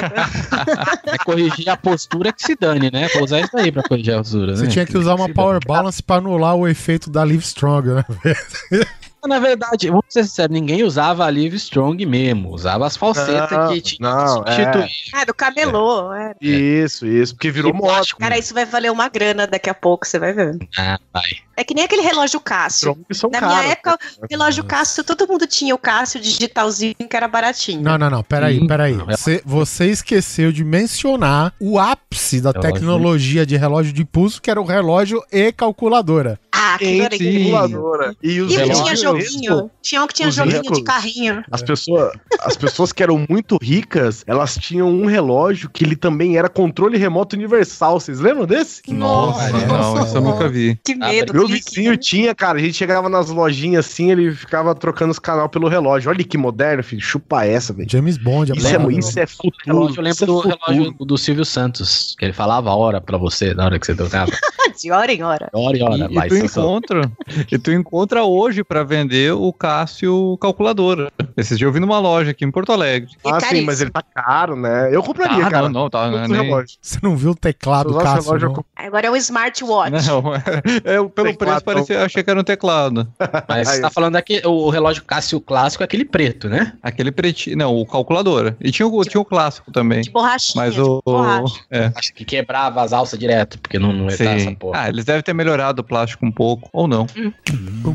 É 1.06 1.18
corrigir 1.18 1.68
a 1.68 1.76
postura 1.76 2.32
que 2.32 2.42
se 2.42 2.54
dane, 2.56 2.90
né? 2.90 3.09
Vou 3.14 3.25
usar 3.25 3.40
isso 3.40 3.56
aí 3.56 3.71
pra 3.73 3.82
corrigir 3.82 4.14
a 4.14 4.18
postura, 4.18 4.56
Você 4.56 4.64
né? 4.64 4.68
tinha 4.71 4.87
que 4.87 4.97
usar 4.97 5.14
uma 5.14 5.28
Power. 5.28 5.59
Balance 5.66 6.02
pra 6.02 6.16
anular 6.16 6.54
o 6.54 6.66
efeito 6.68 7.11
da 7.11 7.23
Live 7.25 7.42
Strong, 7.44 7.88
né? 7.88 8.04
Na 9.26 9.38
verdade, 9.38 9.88
vamos 9.88 10.05
ser 10.09 10.25
sinceros, 10.25 10.52
ninguém 10.52 10.83
usava 10.83 11.25
a 11.25 11.31
Live 11.31 11.57
Strong 11.57 12.05
mesmo. 12.07 12.50
Usava 12.52 12.87
as 12.87 12.97
falsetas 12.97 13.50
Não, 13.50 13.69
que 13.73 13.81
tinha 13.81 14.14
não, 14.14 14.29
substituir. 14.29 14.91
Ah, 15.14 15.25
do 15.25 15.33
camelô. 15.33 16.12
é. 16.12 16.35
Isso, 16.41 17.07
isso, 17.07 17.35
porque 17.35 17.50
virou 17.50 17.73
moda. 17.73 18.02
Cara, 18.19 18.37
isso 18.37 18.52
vai 18.52 18.64
valer 18.67 18.91
uma 18.91 19.09
grana 19.09 19.47
daqui 19.47 19.71
a 19.71 19.75
pouco, 19.75 20.07
você 20.07 20.19
vai 20.19 20.33
ver. 20.33 20.59
Ah, 20.76 20.99
vai. 21.12 21.23
É 21.57 21.62
que 21.62 21.75
nem 21.75 21.85
aquele 21.85 22.02
relógio 22.02 22.41
Cássio. 22.41 22.97
Na 23.31 23.41
minha 23.47 23.62
época, 23.64 23.99
o 24.23 24.26
relógio 24.29 24.64
Cássio, 24.64 25.05
todo 25.05 25.29
mundo 25.29 25.47
tinha 25.47 25.75
o 25.75 25.79
Cássio 25.79 26.19
digitalzinho 26.21 26.95
que 27.09 27.17
era 27.17 27.29
baratinho. 27.29 27.83
Não, 27.83 27.99
não, 27.99 28.11
não, 28.11 28.23
peraí, 28.23 28.67
peraí. 28.67 28.95
Você, 28.95 29.43
você 29.45 29.87
esqueceu 29.87 30.50
de 30.50 30.64
mencionar 30.64 31.52
o 31.61 31.79
ápice 31.79 32.41
da 32.41 32.50
Relógio. 32.50 32.73
tecnologia 32.73 33.47
de 33.47 33.57
relógio 33.57 33.93
de 33.93 34.05
pulso, 34.05 34.41
que 34.41 34.50
era 34.50 34.61
o 34.61 34.64
relógio 34.64 35.23
e 35.31 35.52
calculadora. 35.52 36.41
Ah, 36.64 36.76
incrível. 36.81 37.50
calculadora. 37.52 38.16
E 38.23 38.40
os 38.40 38.52
E 38.52 38.57
o 38.57 38.62
que 38.64 38.71
tinha 38.83 38.97
joguinho? 38.97 39.71
Tinha 39.83 40.02
um 40.02 40.07
que 40.07 40.14
tinha 40.14 40.28
Os 40.28 40.35
joguinho 40.35 40.62
ricos. 40.62 40.78
de 40.78 40.85
carrinho. 40.85 41.45
As 41.50 41.62
pessoas, 41.62 42.12
as 42.40 42.57
pessoas 42.57 42.92
que 42.92 43.02
eram 43.02 43.26
muito 43.28 43.59
ricas, 43.61 44.23
elas 44.26 44.57
tinham 44.57 44.88
um 44.88 45.07
relógio 45.07 45.69
que 45.69 45.85
ele 45.85 45.97
também 45.97 46.37
era 46.37 46.49
controle 46.49 46.97
remoto 46.97 47.35
universal. 47.35 47.99
Vocês 47.99 48.21
lembram 48.21 48.47
desse? 48.47 48.83
Nossa, 48.92 49.50
não, 49.66 50.04
isso 50.04 50.16
eu 50.16 50.21
nunca 50.21 50.49
vi. 50.49 50.78
Que 50.85 50.95
medo. 50.95 51.33
Meu 51.35 51.49
vizinho 51.49 51.97
tinha, 51.97 52.35
cara. 52.35 52.59
A 52.59 52.61
gente 52.61 52.75
chegava 52.75 53.09
nas 53.09 53.28
lojinhas 53.28 53.87
assim, 53.87 54.11
ele 54.12 54.33
ficava 54.35 54.75
trocando 54.75 55.11
os 55.11 55.19
canal 55.19 55.49
pelo 55.49 55.69
relógio. 55.69 56.11
Olha 56.11 56.23
que 56.23 56.38
moderno, 56.38 56.83
filho. 56.83 57.02
Chupa 57.02 57.45
essa, 57.45 57.73
velho. 57.73 57.88
James 57.90 58.16
Bond, 58.16 58.52
Isso, 58.57 58.66
lembro. 58.66 58.90
é, 58.92 58.95
isso 58.99 59.19
é 59.19 59.26
futuro. 59.26 59.52
Relógio, 59.66 59.99
eu 59.99 60.04
lembro 60.04 60.23
é 60.23 60.26
do 60.26 60.37
futuro. 60.42 60.59
relógio 60.69 60.95
do 61.00 61.19
Silvio 61.19 61.45
Santos, 61.45 62.14
que 62.19 62.25
ele 62.25 62.33
falava 62.33 62.71
a 62.71 62.76
hora 62.76 63.00
pra 63.00 63.19
você 63.19 63.52
na 63.54 63.64
hora 63.64 63.78
que 63.78 63.87
você 63.87 63.95
tocava. 63.95 64.31
De 64.81 64.90
hora 64.90 65.12
em 65.12 65.23
hora. 65.23 65.50
Hora 65.52 65.76
e 65.76 65.83
hora, 65.83 65.97
E, 66.09 66.12
e 66.12 66.14
vai, 66.14 66.28
Encontra, 66.61 67.11
e 67.50 67.59
tu 67.59 67.71
encontra 67.73 68.25
hoje 68.25 68.62
pra 68.64 68.82
vender 68.82 69.32
o 69.32 69.52
Cássio 69.52 70.37
calculadora. 70.40 71.11
Esses 71.37 71.59
dias 71.59 71.68
eu 71.68 71.73
vi 71.73 71.80
numa 71.80 71.99
loja 71.99 72.30
aqui 72.32 72.44
em 72.44 72.50
Porto 72.50 72.73
Alegre. 72.73 73.11
Ah, 73.25 73.40
sim, 73.40 73.62
mas 73.62 73.80
ele 73.80 73.90
tá 73.90 74.02
caro, 74.02 74.54
né? 74.56 74.94
Eu 74.94 75.02
compraria, 75.02 75.47
Ah, 75.47 75.50
cara. 75.50 75.68
não, 75.68 75.82
não, 75.82 75.90
tá, 75.90 76.06
não, 76.11 76.18
é 76.18 76.21
Outro 76.23 76.37
nem- 76.37 76.42
relógio. 76.44 76.76
Você 76.80 76.99
não 77.02 77.16
viu 77.16 77.30
o 77.30 77.35
teclado 77.35 77.90
usasse 77.90 78.04
Cássio, 78.04 78.23
relógio, 78.25 78.44
eu 78.44 78.49
não? 78.49 78.54
comp- 78.56 78.66
Agora 78.76 79.06
é 79.06 79.11
um 79.11 79.16
smartwatch. 79.16 80.06
Não, 80.06 80.35
é, 80.35 80.38
é, 80.85 80.97
pelo 80.97 81.11
Teclado, 81.11 81.37
preço 81.37 81.64
parecia, 81.64 82.04
achei 82.04 82.23
que 82.23 82.30
era 82.30 82.40
um 82.40 82.44
teclado. 82.44 83.06
Mas 83.49 83.68
você 83.68 83.80
tá 83.80 83.90
falando 83.90 84.16
aqui, 84.16 84.42
o 84.44 84.68
relógio 84.71 85.04
Cássio 85.04 85.40
clássico 85.40 85.82
é 85.82 85.87
aquele 85.87 86.04
preto, 86.04 86.49
né? 86.49 86.73
Aquele 86.82 87.11
pretinho, 87.12 87.56
não, 87.56 87.75
o 87.76 87.87
calculadora. 87.87 88.56
E 88.61 88.71
tinha 88.71 88.87
o, 88.87 89.04
tinha 89.04 89.21
o 89.21 89.25
clássico 89.25 89.71
também. 89.73 90.00
De 90.02 90.11
borrachinha. 90.11 90.64
Mas 90.64 90.75
de 90.75 90.80
o. 90.80 91.00
borracha. 91.04 91.61
É, 91.71 91.92
Acho 91.94 92.12
que 92.14 92.25
quebrava 92.25 92.82
as 92.82 92.92
alças 92.92 93.18
direto, 93.18 93.59
porque 93.59 93.78
não, 93.78 93.92
não 93.92 94.09
essa 94.09 94.25
porra. 94.59 94.80
Ah, 94.82 94.88
eles 94.88 95.04
devem 95.04 95.23
ter 95.23 95.32
melhorado 95.35 95.80
o 95.80 95.85
plástico 95.85 96.25
um 96.26 96.32
pouco, 96.32 96.41
ou 96.72 96.88
não. 96.88 97.06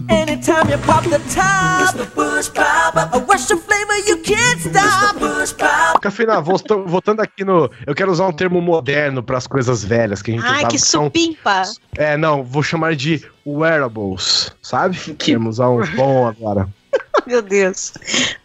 Anytime 0.09 0.71
you 0.71 0.77
pop 0.85 1.03
the 1.09 1.19
top, 1.33 1.97
the 1.97 2.05
push 2.05 2.49
pop, 2.49 2.97
a 2.97 3.19
rush 3.19 3.51
of 3.51 3.61
flavor 3.63 3.95
you 4.07 4.17
can't 4.21 4.59
stop. 4.59 5.17
Push 5.19 5.53
pop. 5.53 5.99
Cafeína, 6.01 6.41
voltando, 6.41 7.21
aqui 7.21 7.43
no. 7.43 7.69
Eu 7.85 7.93
quero 7.95 8.11
usar 8.11 8.27
um 8.27 8.31
termo 8.33 8.61
moderno 8.61 9.21
pras 9.23 9.47
coisas 9.47 9.83
velhas 9.83 10.21
que 10.21 10.31
a 10.31 10.33
gente 10.35 10.45
Ai, 10.45 10.57
usava. 10.57 10.67
que 10.69 10.79
são- 10.79 11.03
supimpa. 11.05 11.63
É, 11.95 12.15
não, 12.17 12.43
vou 12.43 12.63
chamar 12.63 12.95
de 12.95 13.23
wearables, 13.45 14.51
sabe? 14.61 14.97
Queremos 15.15 15.55
usar 15.55 15.69
um 15.69 15.85
bom 15.95 16.27
agora. 16.27 16.67
Meu 17.27 17.41
Deus. 17.41 17.93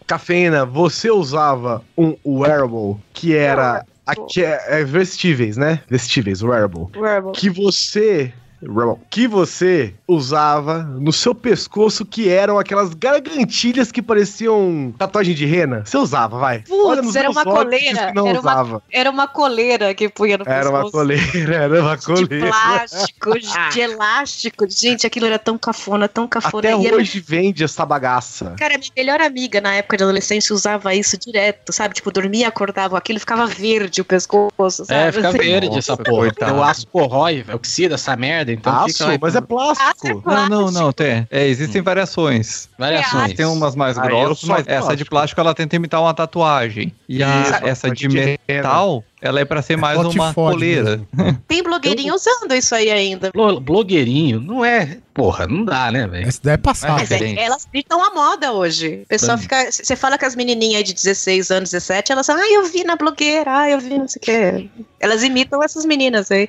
Cafeína, 0.06 0.64
você 0.66 1.10
usava 1.10 1.82
um 1.96 2.16
wearable 2.26 2.96
que 3.12 3.34
era. 3.36 3.84
Aqui 4.04 4.44
é, 4.44 4.80
é 4.80 4.84
vestíveis, 4.84 5.56
né? 5.56 5.80
Vestíveis, 5.88 6.42
wearable. 6.42 6.88
Wearable. 6.96 7.32
Que 7.32 7.48
você. 7.48 8.32
Wearable, 8.68 9.02
Que 9.10 9.26
você 9.28 9.94
usava 10.06 10.82
no 10.82 11.12
seu 11.12 11.34
pescoço, 11.34 12.04
que 12.04 12.28
eram 12.28 12.58
aquelas 12.58 12.94
gargantilhas 12.94 13.90
que 13.90 14.02
pareciam 14.02 14.94
tatuagem 14.98 15.34
de 15.34 15.46
rena. 15.46 15.82
Você 15.84 15.96
usava, 15.96 16.38
vai. 16.38 16.60
Putz, 16.60 17.16
era 17.16 17.30
uma 17.30 17.44
coleira, 17.44 18.12
Não 18.14 18.26
era 18.26 18.40
uma- 18.40 18.50
usava. 18.52 18.82
Era 18.92 19.10
uma 19.10 19.26
coleira 19.28 19.94
que 19.94 20.08
punha 20.08 20.38
no 20.38 20.44
Era 20.46 20.68
uma 20.70 20.82
pescoço. 20.82 20.92
coleira, 20.92 21.54
era 21.56 21.82
uma 21.82 21.96
De 21.96 22.04
coleira. 22.06 22.46
plástico, 22.48 23.32
de 23.72 23.80
elástico. 23.80 24.66
Gente, 24.68 25.06
aquilo 25.06 25.26
era 25.26 25.38
tão 25.38 25.56
cafona, 25.58 26.08
tão 26.08 26.26
cafona. 26.28 26.68
Até 26.68 26.82
E 26.82 26.86
era- 26.86 26.96
hoje 26.96 27.20
vende 27.20 27.64
essa 27.64 27.84
bagaça. 27.84 28.54
Cara, 28.58 28.78
minha 28.78 28.90
melhor 28.96 29.20
amiga 29.20 29.60
na 29.60 29.74
época 29.74 29.96
de 29.96 30.02
adolescência 30.04 30.54
usava 30.54 30.94
isso 30.94 31.18
direto, 31.18 31.72
sabe? 31.72 31.94
Tipo, 31.94 32.10
dormia, 32.10 32.48
acordava 32.48 32.96
aquilo, 32.98 33.18
ficava 33.18 33.46
verde 33.46 34.00
o 34.00 34.04
pescoço, 34.04 34.84
sabe? 34.84 35.08
É, 35.08 35.12
fica 35.12 35.28
Assim. 35.28 35.38
verde 35.38 35.66
Nossa, 35.66 35.78
essa 35.78 35.96
porra. 35.96 36.18
coitado. 36.28 36.54
O 36.58 36.62
aço 36.62 36.86
corrói, 36.86 37.44
oxida 37.52 37.94
essa 37.94 38.14
merda, 38.16 38.51
então 38.52 38.72
Aço, 38.74 38.88
fica 38.92 39.18
mas 39.20 39.34
é 39.34 39.38
Aço 39.38 39.38
é 39.38 39.40
plástico. 39.46 40.22
Não, 40.24 40.48
não, 40.48 40.70
não, 40.70 40.92
tem. 40.92 41.26
É, 41.30 41.46
existem 41.46 41.82
variações. 41.82 42.68
variações. 42.78 43.32
Tem 43.34 43.46
umas 43.46 43.74
mais 43.74 43.98
Ah, 43.98 44.02
grossas, 44.02 44.48
mas 44.48 44.66
essa 44.66 44.96
de 44.96 45.04
plástico. 45.04 45.10
plástico 45.10 45.40
ela 45.40 45.54
tenta 45.54 45.76
imitar 45.76 46.00
uma 46.00 46.14
tatuagem. 46.14 46.92
E 47.08 47.22
a- 47.22 47.42
Isso, 47.42 47.54
essa 47.66 47.90
de 47.90 48.08
metal, 48.08 49.04
ela 49.20 49.40
é 49.40 49.44
pra 49.44 49.62
ser 49.62 49.76
mais 49.76 49.98
uma 49.98 50.32
coleira. 50.34 51.00
Tem 51.46 51.62
blogueirinho 51.62 52.14
usando 52.14 52.52
isso 52.54 52.74
aí 52.74 52.90
ainda. 52.90 53.30
Blo- 53.32 53.60
Blogueirinho, 53.60 54.40
não 54.40 54.64
é. 54.64 54.98
Porra, 55.14 55.46
não 55.46 55.64
dá, 55.64 55.92
né, 55.92 56.06
velho? 56.06 56.26
Essa 56.26 56.40
daí 56.42 56.54
é 56.54 56.56
passado. 56.56 56.92
Mas 56.94 57.10
é, 57.10 57.34
elas 57.42 57.68
estão 57.74 58.02
à 58.02 58.14
moda 58.14 58.52
hoje. 58.52 59.02
O 59.04 59.06
pessoal 59.08 59.36
fica. 59.36 59.70
Você 59.70 59.94
fala 59.94 60.16
com 60.16 60.24
as 60.24 60.34
menininhas 60.34 60.76
aí 60.78 60.82
de 60.84 60.94
16 60.94 61.50
anos, 61.50 61.70
17, 61.70 62.12
elas 62.12 62.26
falam, 62.26 62.42
ah, 62.42 62.50
eu 62.50 62.64
vi 62.64 62.82
na 62.82 62.96
blogueira, 62.96 63.58
ah, 63.58 63.68
eu 63.70 63.78
vi 63.78 63.98
não 63.98 64.08
sei 64.08 64.18
o 64.18 64.24
quê. 64.24 64.70
Elas 64.98 65.22
imitam 65.22 65.62
essas 65.62 65.84
meninas 65.84 66.30
aí. 66.30 66.48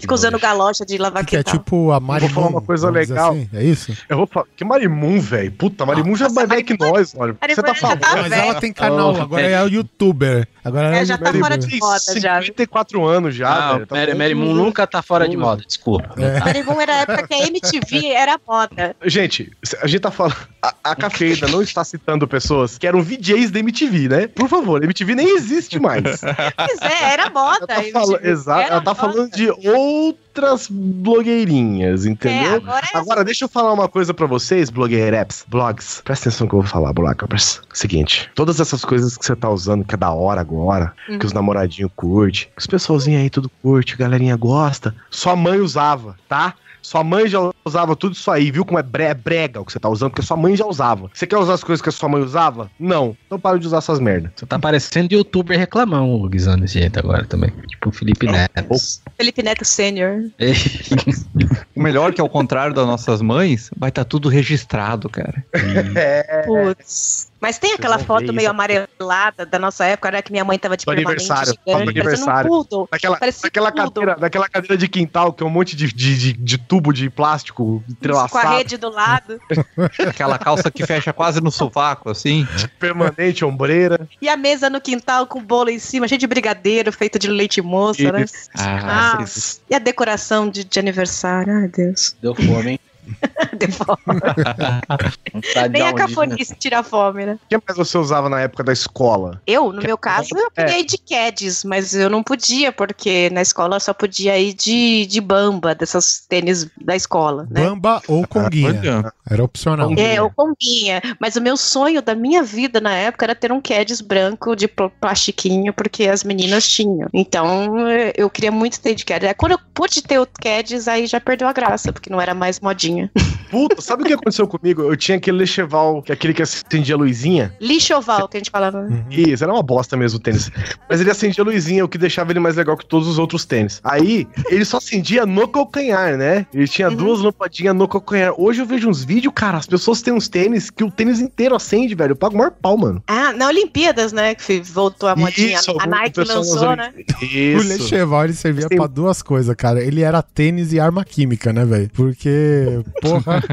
Ficam 0.00 0.14
usando 0.14 0.38
galocha 0.38 0.84
de 0.84 0.98
lavar 0.98 1.24
Que 1.24 1.36
é 1.36 1.42
quintal. 1.42 1.58
tipo 1.60 1.92
a 1.92 2.00
Marimun. 2.00 2.32
falar 2.34 2.46
uma 2.48 2.60
coisa 2.62 2.90
legal. 2.90 3.30
assim, 3.32 3.48
é 3.52 3.64
isso? 3.64 3.96
Eu 4.08 4.16
vou 4.18 4.26
falar. 4.26 4.46
Que 4.56 4.64
Marimun, 4.64 5.20
velho. 5.20 5.52
Puta, 5.52 5.84
Marimun 5.86 6.16
já 6.16 6.26
é 6.26 6.28
mais 6.30 6.48
velho 6.48 6.64
que 6.64 6.76
nós, 6.78 7.14
olha. 7.16 7.32
Você 7.34 7.56
tá 7.62 7.62
Marimun 7.62 7.74
já 7.74 7.74
falando? 7.74 8.00
tá 8.00 8.16
Mas 8.22 8.32
ela 8.32 8.54
tem 8.60 8.72
canal, 8.72 9.14
Oh, 9.14 9.22
agora 9.22 9.42
é 9.46 9.62
o 9.62 9.68
youtuber. 9.68 10.46
Agora 10.64 10.96
É, 10.96 11.00
é, 11.00 11.04
já 11.04 11.16
tá 11.16 11.26
youtuber. 11.26 11.42
fora 11.42 11.58
de 11.58 11.66
Tem 11.68 11.78
moda 11.78 12.20
já. 12.20 12.42
54 12.42 13.04
anos 13.06 13.34
já, 13.34 13.48
Ah, 13.48 13.72
velho. 13.74 13.86
Tá 13.86 13.94
Mary, 13.94 14.06
falando 14.06 14.18
Mary 14.18 14.34
que 14.34 14.40
Moon 14.40 14.54
não- 14.54 14.64
nunca 14.64 14.86
tá 14.86 15.02
fora 15.02 15.28
de 15.28 15.36
moda, 15.36 15.62
desculpa. 15.66 16.10
É. 16.20 16.38
Marimun 16.40 16.80
era 16.80 16.92
a 16.92 16.96
época 17.00 17.26
que 17.28 17.34
a 17.34 17.46
MTV 17.46 18.06
era 18.12 18.38
moda. 18.46 18.96
Gente, 19.04 19.50
a 19.82 19.86
gente 19.86 20.00
tá 20.00 20.10
falando. 20.10 20.36
A, 20.62 20.74
a 20.84 20.96
cafeína 20.96 21.48
não 21.48 21.62
está 21.62 21.84
citando 21.84 22.26
pessoas 22.28 22.76
que 22.76 22.86
eram 22.86 23.00
VJs 23.02 23.50
da 23.50 23.60
MTV, 23.60 24.08
né? 24.08 24.26
Por 24.26 24.48
favor, 24.48 24.80
a 24.82 24.84
MTV 24.84 25.14
nem 25.14 25.36
existe 25.36 25.78
mais. 25.78 26.02
Pois 26.20 26.80
é, 26.82 27.12
era 27.12 27.30
moda. 27.30 27.66
Ela 27.68 27.82
tá, 27.92 28.00
fala- 28.00 28.20
exato, 28.22 28.72
ela 28.72 28.80
tá 28.80 28.94
falando 28.94 29.30
de 29.30 29.48
outras 29.88 30.68
blogueirinhas, 30.70 32.06
É, 32.06 32.08
entendeu? 32.10 32.54
agora 32.56 32.86
é 32.94 32.98
Agora, 32.98 33.24
deixa 33.24 33.44
eu 33.44 33.48
falar 33.48 33.72
uma 33.72 33.88
coisa 33.88 34.12
pra 34.12 34.26
vocês, 34.26 34.70
blogueireps, 34.70 35.44
blogs. 35.48 36.00
Presta 36.04 36.28
atenção 36.28 36.44
no 36.44 36.50
que 36.50 36.54
eu 36.56 36.60
vou 36.62 36.70
falar, 36.70 36.92
bloggers. 36.92 37.60
Seguinte, 37.72 38.30
todas 38.34 38.60
essas 38.60 38.84
coisas 38.84 39.16
que 39.16 39.24
você 39.24 39.34
tá 39.34 39.48
usando, 39.50 39.84
que 39.84 39.94
é 39.94 39.98
da 39.98 40.12
hora 40.12 40.40
agora, 40.40 40.92
que 41.06 41.24
os 41.26 41.32
namoradinhos 41.32 41.90
curte, 41.96 42.46
que 42.54 42.60
os 42.60 42.66
pessoalzinhos 42.66 43.22
aí 43.22 43.30
tudo 43.30 43.50
curte, 43.62 43.94
a 43.94 43.96
galerinha 43.96 44.36
gosta, 44.36 44.94
sua 45.10 45.34
mãe 45.34 45.58
usava, 45.60 46.16
tá? 46.28 46.54
Sua 46.82 47.04
mãe 47.04 47.28
já 47.28 47.38
usava 47.64 47.94
tudo 47.94 48.14
isso 48.14 48.30
aí, 48.30 48.50
viu 48.50 48.64
como 48.64 48.78
é 48.78 48.84
é 48.98 49.14
brega 49.14 49.60
o 49.60 49.64
que 49.64 49.72
você 49.72 49.78
tá 49.78 49.88
usando, 49.88 50.10
porque 50.10 50.26
sua 50.26 50.36
mãe 50.36 50.56
já 50.56 50.66
usava. 50.66 51.10
Você 51.12 51.26
quer 51.26 51.36
usar 51.38 51.54
as 51.54 51.64
coisas 51.64 51.80
que 51.80 51.88
a 51.88 51.92
sua 51.92 52.08
mãe 52.08 52.22
usava? 52.22 52.70
Não. 52.78 53.16
Então 53.26 53.38
para 53.38 53.58
de 53.58 53.66
usar 53.66 53.78
essas 53.78 54.00
merdas. 54.00 54.32
Você 54.34 54.46
tá 54.46 54.58
parecendo 54.58 55.14
youtuber 55.14 55.58
reclamão, 55.58 56.12
o 56.14 56.28
Guizão, 56.28 56.56
desse 56.56 56.78
jeito 56.78 56.98
agora 56.98 57.24
também. 57.24 57.50
Tipo 57.68 57.90
o 57.90 57.92
Felipe 57.92 58.26
Neto. 58.26 58.74
Felipe 59.16 59.42
Neto 59.42 59.64
Sênior. 59.64 60.24
O 61.74 61.82
melhor 61.82 62.12
que 62.12 62.20
ao 62.20 62.28
contrário 62.28 62.74
das 62.74 62.86
nossas 62.86 63.22
mães, 63.22 63.70
vai 63.76 63.88
estar 63.88 64.04
tudo 64.04 64.28
registrado, 64.28 65.08
cara. 65.08 65.44
É. 65.94 66.42
Putz. 66.44 67.27
Mas 67.40 67.58
tem 67.58 67.72
aquela 67.72 67.98
foto 67.98 68.32
meio 68.32 68.46
isso. 68.46 68.50
amarelada 68.50 69.46
da 69.46 69.58
nossa 69.58 69.84
época, 69.84 70.10
né? 70.10 70.22
Que 70.22 70.32
minha 70.32 70.44
mãe 70.44 70.58
tava 70.58 70.76
de 70.76 70.84
permanente 70.84 71.08
aniversário, 71.08 71.52
gigante, 71.66 71.84
do 71.84 71.90
aniversário. 71.90 72.52
um 72.52 72.64
poodle. 72.64 72.88
Daquela, 72.90 73.18
daquela, 73.18 73.72
cadeira, 73.72 74.16
daquela 74.16 74.48
cadeira 74.48 74.76
de 74.76 74.88
quintal 74.88 75.32
que 75.32 75.42
é 75.42 75.46
um 75.46 75.50
monte 75.50 75.76
de, 75.76 75.92
de, 75.92 76.18
de, 76.18 76.32
de 76.32 76.58
tubo 76.58 76.92
de 76.92 77.08
plástico 77.08 77.64
Com 77.64 77.84
a 77.88 77.92
entrelaçado, 77.92 78.56
rede 78.56 78.76
do 78.76 78.90
lado. 78.90 79.40
Aquela 80.08 80.38
calça 80.38 80.70
que 80.70 80.84
fecha 80.84 81.12
quase 81.12 81.40
no 81.40 81.50
sovaco, 81.50 82.10
assim. 82.10 82.46
permanente, 82.78 83.44
ombreira. 83.44 84.08
E 84.20 84.28
a 84.28 84.36
mesa 84.36 84.68
no 84.68 84.80
quintal 84.80 85.26
com 85.26 85.38
o 85.38 85.42
bolo 85.42 85.70
em 85.70 85.78
cima, 85.78 86.08
cheio 86.08 86.18
de 86.18 86.26
brigadeiro, 86.26 86.92
feito 86.92 87.18
de 87.18 87.28
leite 87.28 87.60
moça, 87.62 88.10
né? 88.12 88.24
Ah, 88.56 89.18
Ah, 89.18 89.24
e 89.70 89.74
a 89.74 89.78
decoração 89.78 90.48
de, 90.50 90.64
de 90.64 90.78
aniversário, 90.78 91.52
ai 91.54 91.68
Deus. 91.68 92.16
Deu 92.20 92.34
fome, 92.34 92.72
hein? 92.72 92.80
Deu 93.58 93.72
fome. 93.72 93.98
Vontade 95.32 95.68
de 95.68 95.68
Nem 95.68 95.82
a 95.82 95.92
né? 95.92 95.98
cafonice 95.98 96.54
tira 96.58 96.78
a 96.80 96.82
fome, 96.82 97.26
né? 97.26 97.38
O 97.44 97.48
que 97.48 97.56
mais 97.66 97.76
você 97.76 97.98
usava 97.98 98.28
na 98.28 98.40
época 98.40 98.62
da 98.64 98.72
escola? 98.72 99.40
Eu, 99.46 99.72
no 99.72 99.82
meu 99.82 99.96
caso, 99.98 100.28
eu 100.34 100.48
É. 100.56 100.64
queria 100.64 100.80
ir 100.80 100.84
de 100.84 100.98
Keds, 100.98 101.64
mas 101.64 101.94
eu 101.94 102.08
não 102.10 102.22
podia, 102.22 102.72
porque 102.72 103.30
na 103.30 103.42
escola 103.42 103.76
eu 103.76 103.80
só 103.80 103.92
podia 103.92 104.38
ir 104.38 104.54
de, 104.54 105.06
de 105.06 105.20
bamba, 105.20 105.74
dessas 105.74 106.24
tênis 106.28 106.66
da 106.80 106.94
escola, 106.96 107.46
né? 107.50 107.62
Bamba 107.64 108.02
ou 108.08 108.26
Conguinha. 108.26 108.68
Olha. 108.98 109.12
Era 109.30 109.44
opcional. 109.44 109.90
É, 109.98 110.20
o 110.22 110.30
combinha. 110.30 111.02
Mas 111.20 111.36
o 111.36 111.40
meu 111.40 111.56
sonho 111.56 112.00
da 112.00 112.14
minha 112.14 112.42
vida 112.42 112.80
na 112.80 112.92
época 112.94 113.26
era 113.26 113.34
ter 113.34 113.52
um 113.52 113.60
Keds 113.60 114.00
branco 114.00 114.54
de 114.56 114.66
pl- 114.66 114.90
plastiquinho, 115.00 115.72
porque 115.72 116.04
as 116.04 116.24
meninas 116.24 116.66
tinham. 116.68 117.08
Então 117.12 117.86
eh, 117.88 118.12
eu 118.16 118.30
queria 118.30 118.50
muito 118.50 118.80
ter 118.80 118.94
de 118.94 119.04
Keds. 119.04 119.34
Quando 119.36 119.52
eu 119.52 119.58
pude 119.74 120.02
ter 120.02 120.18
o 120.18 120.26
Keds, 120.26 120.88
aí 120.88 121.06
já 121.06 121.20
perdeu 121.20 121.46
a 121.48 121.52
graça, 121.52 121.92
porque 121.92 122.10
não 122.10 122.20
era 122.20 122.34
mais 122.34 122.58
modinha. 122.60 123.10
Puta, 123.50 123.80
sabe 123.80 124.02
o 124.02 124.06
que 124.06 124.12
aconteceu 124.12 124.46
comigo? 124.46 124.82
Eu 124.82 124.96
tinha 124.96 125.16
aquele 125.16 125.38
lecheval, 125.38 126.02
que 126.02 126.12
é 126.12 126.14
aquele 126.14 126.34
que 126.34 126.42
acendia 126.42 126.94
a 126.94 126.98
luzinha. 126.98 127.54
Lixoval, 127.60 128.28
que 128.28 128.36
a 128.36 128.40
gente 128.40 128.50
falava. 128.50 128.80
Uhum. 128.80 129.04
Isso, 129.10 129.42
era 129.42 129.52
uma 129.52 129.62
bosta 129.62 129.96
mesmo 129.96 130.18
o 130.18 130.22
tênis. 130.22 130.50
Mas 130.88 131.00
ele 131.00 131.10
acendia 131.10 131.42
a 131.42 131.46
luzinha, 131.46 131.84
o 131.84 131.88
que 131.88 131.98
deixava 131.98 132.32
ele 132.32 132.40
mais 132.40 132.56
legal 132.56 132.76
que 132.76 132.84
todos 132.86 133.08
os 133.08 133.18
outros 133.18 133.44
tênis. 133.44 133.80
Aí, 133.82 134.26
ele 134.50 134.64
só 134.64 134.78
acendia 134.78 135.24
no 135.24 135.48
calcanhar, 135.48 136.16
né? 136.16 136.46
Ele 136.52 136.68
tinha 136.68 136.90
duas 136.90 137.20
lampadinhas 137.20 137.74
no 137.74 137.88
calcanhar. 137.88 138.34
Hoje 138.36 138.60
eu 138.60 138.66
vejo 138.66 138.88
uns 138.88 139.04
vídeos, 139.04 139.32
cara, 139.34 139.58
as 139.58 139.66
pessoas 139.66 140.02
têm 140.02 140.12
uns 140.12 140.28
tênis 140.28 140.70
que 140.70 140.84
o 140.84 140.90
tênis 140.90 141.20
inteiro 141.20 141.54
acende, 141.54 141.94
velho. 141.94 142.12
Eu 142.12 142.16
pago 142.16 142.34
o 142.34 142.38
maior 142.38 142.50
pau, 142.50 142.76
mano. 142.76 143.02
Ah, 143.06 143.32
na 143.32 143.46
Olimpíadas, 143.48 144.12
né? 144.12 144.34
Que 144.34 144.60
voltou 144.60 145.08
a 145.08 145.16
modinha. 145.16 145.58
Isso, 145.58 145.70
a 145.70 145.86
o 145.86 145.88
Nike 145.88 146.20
lançou, 146.20 146.76
né? 146.76 146.92
O 147.20 147.24
Isso. 147.24 147.68
Lecheval, 147.68 148.24
ele 148.24 148.34
servia 148.34 148.68
Tem- 148.68 148.78
pra 148.78 148.86
duas 148.86 149.22
coisas, 149.22 149.54
cara. 149.56 149.82
Ele 149.82 150.02
era 150.02 150.22
tênis 150.22 150.72
e 150.72 150.80
arma 150.80 151.04
química, 151.04 151.52
né, 151.52 151.64
velho? 151.64 151.90
Porque, 151.94 152.80
porra... 153.00 153.37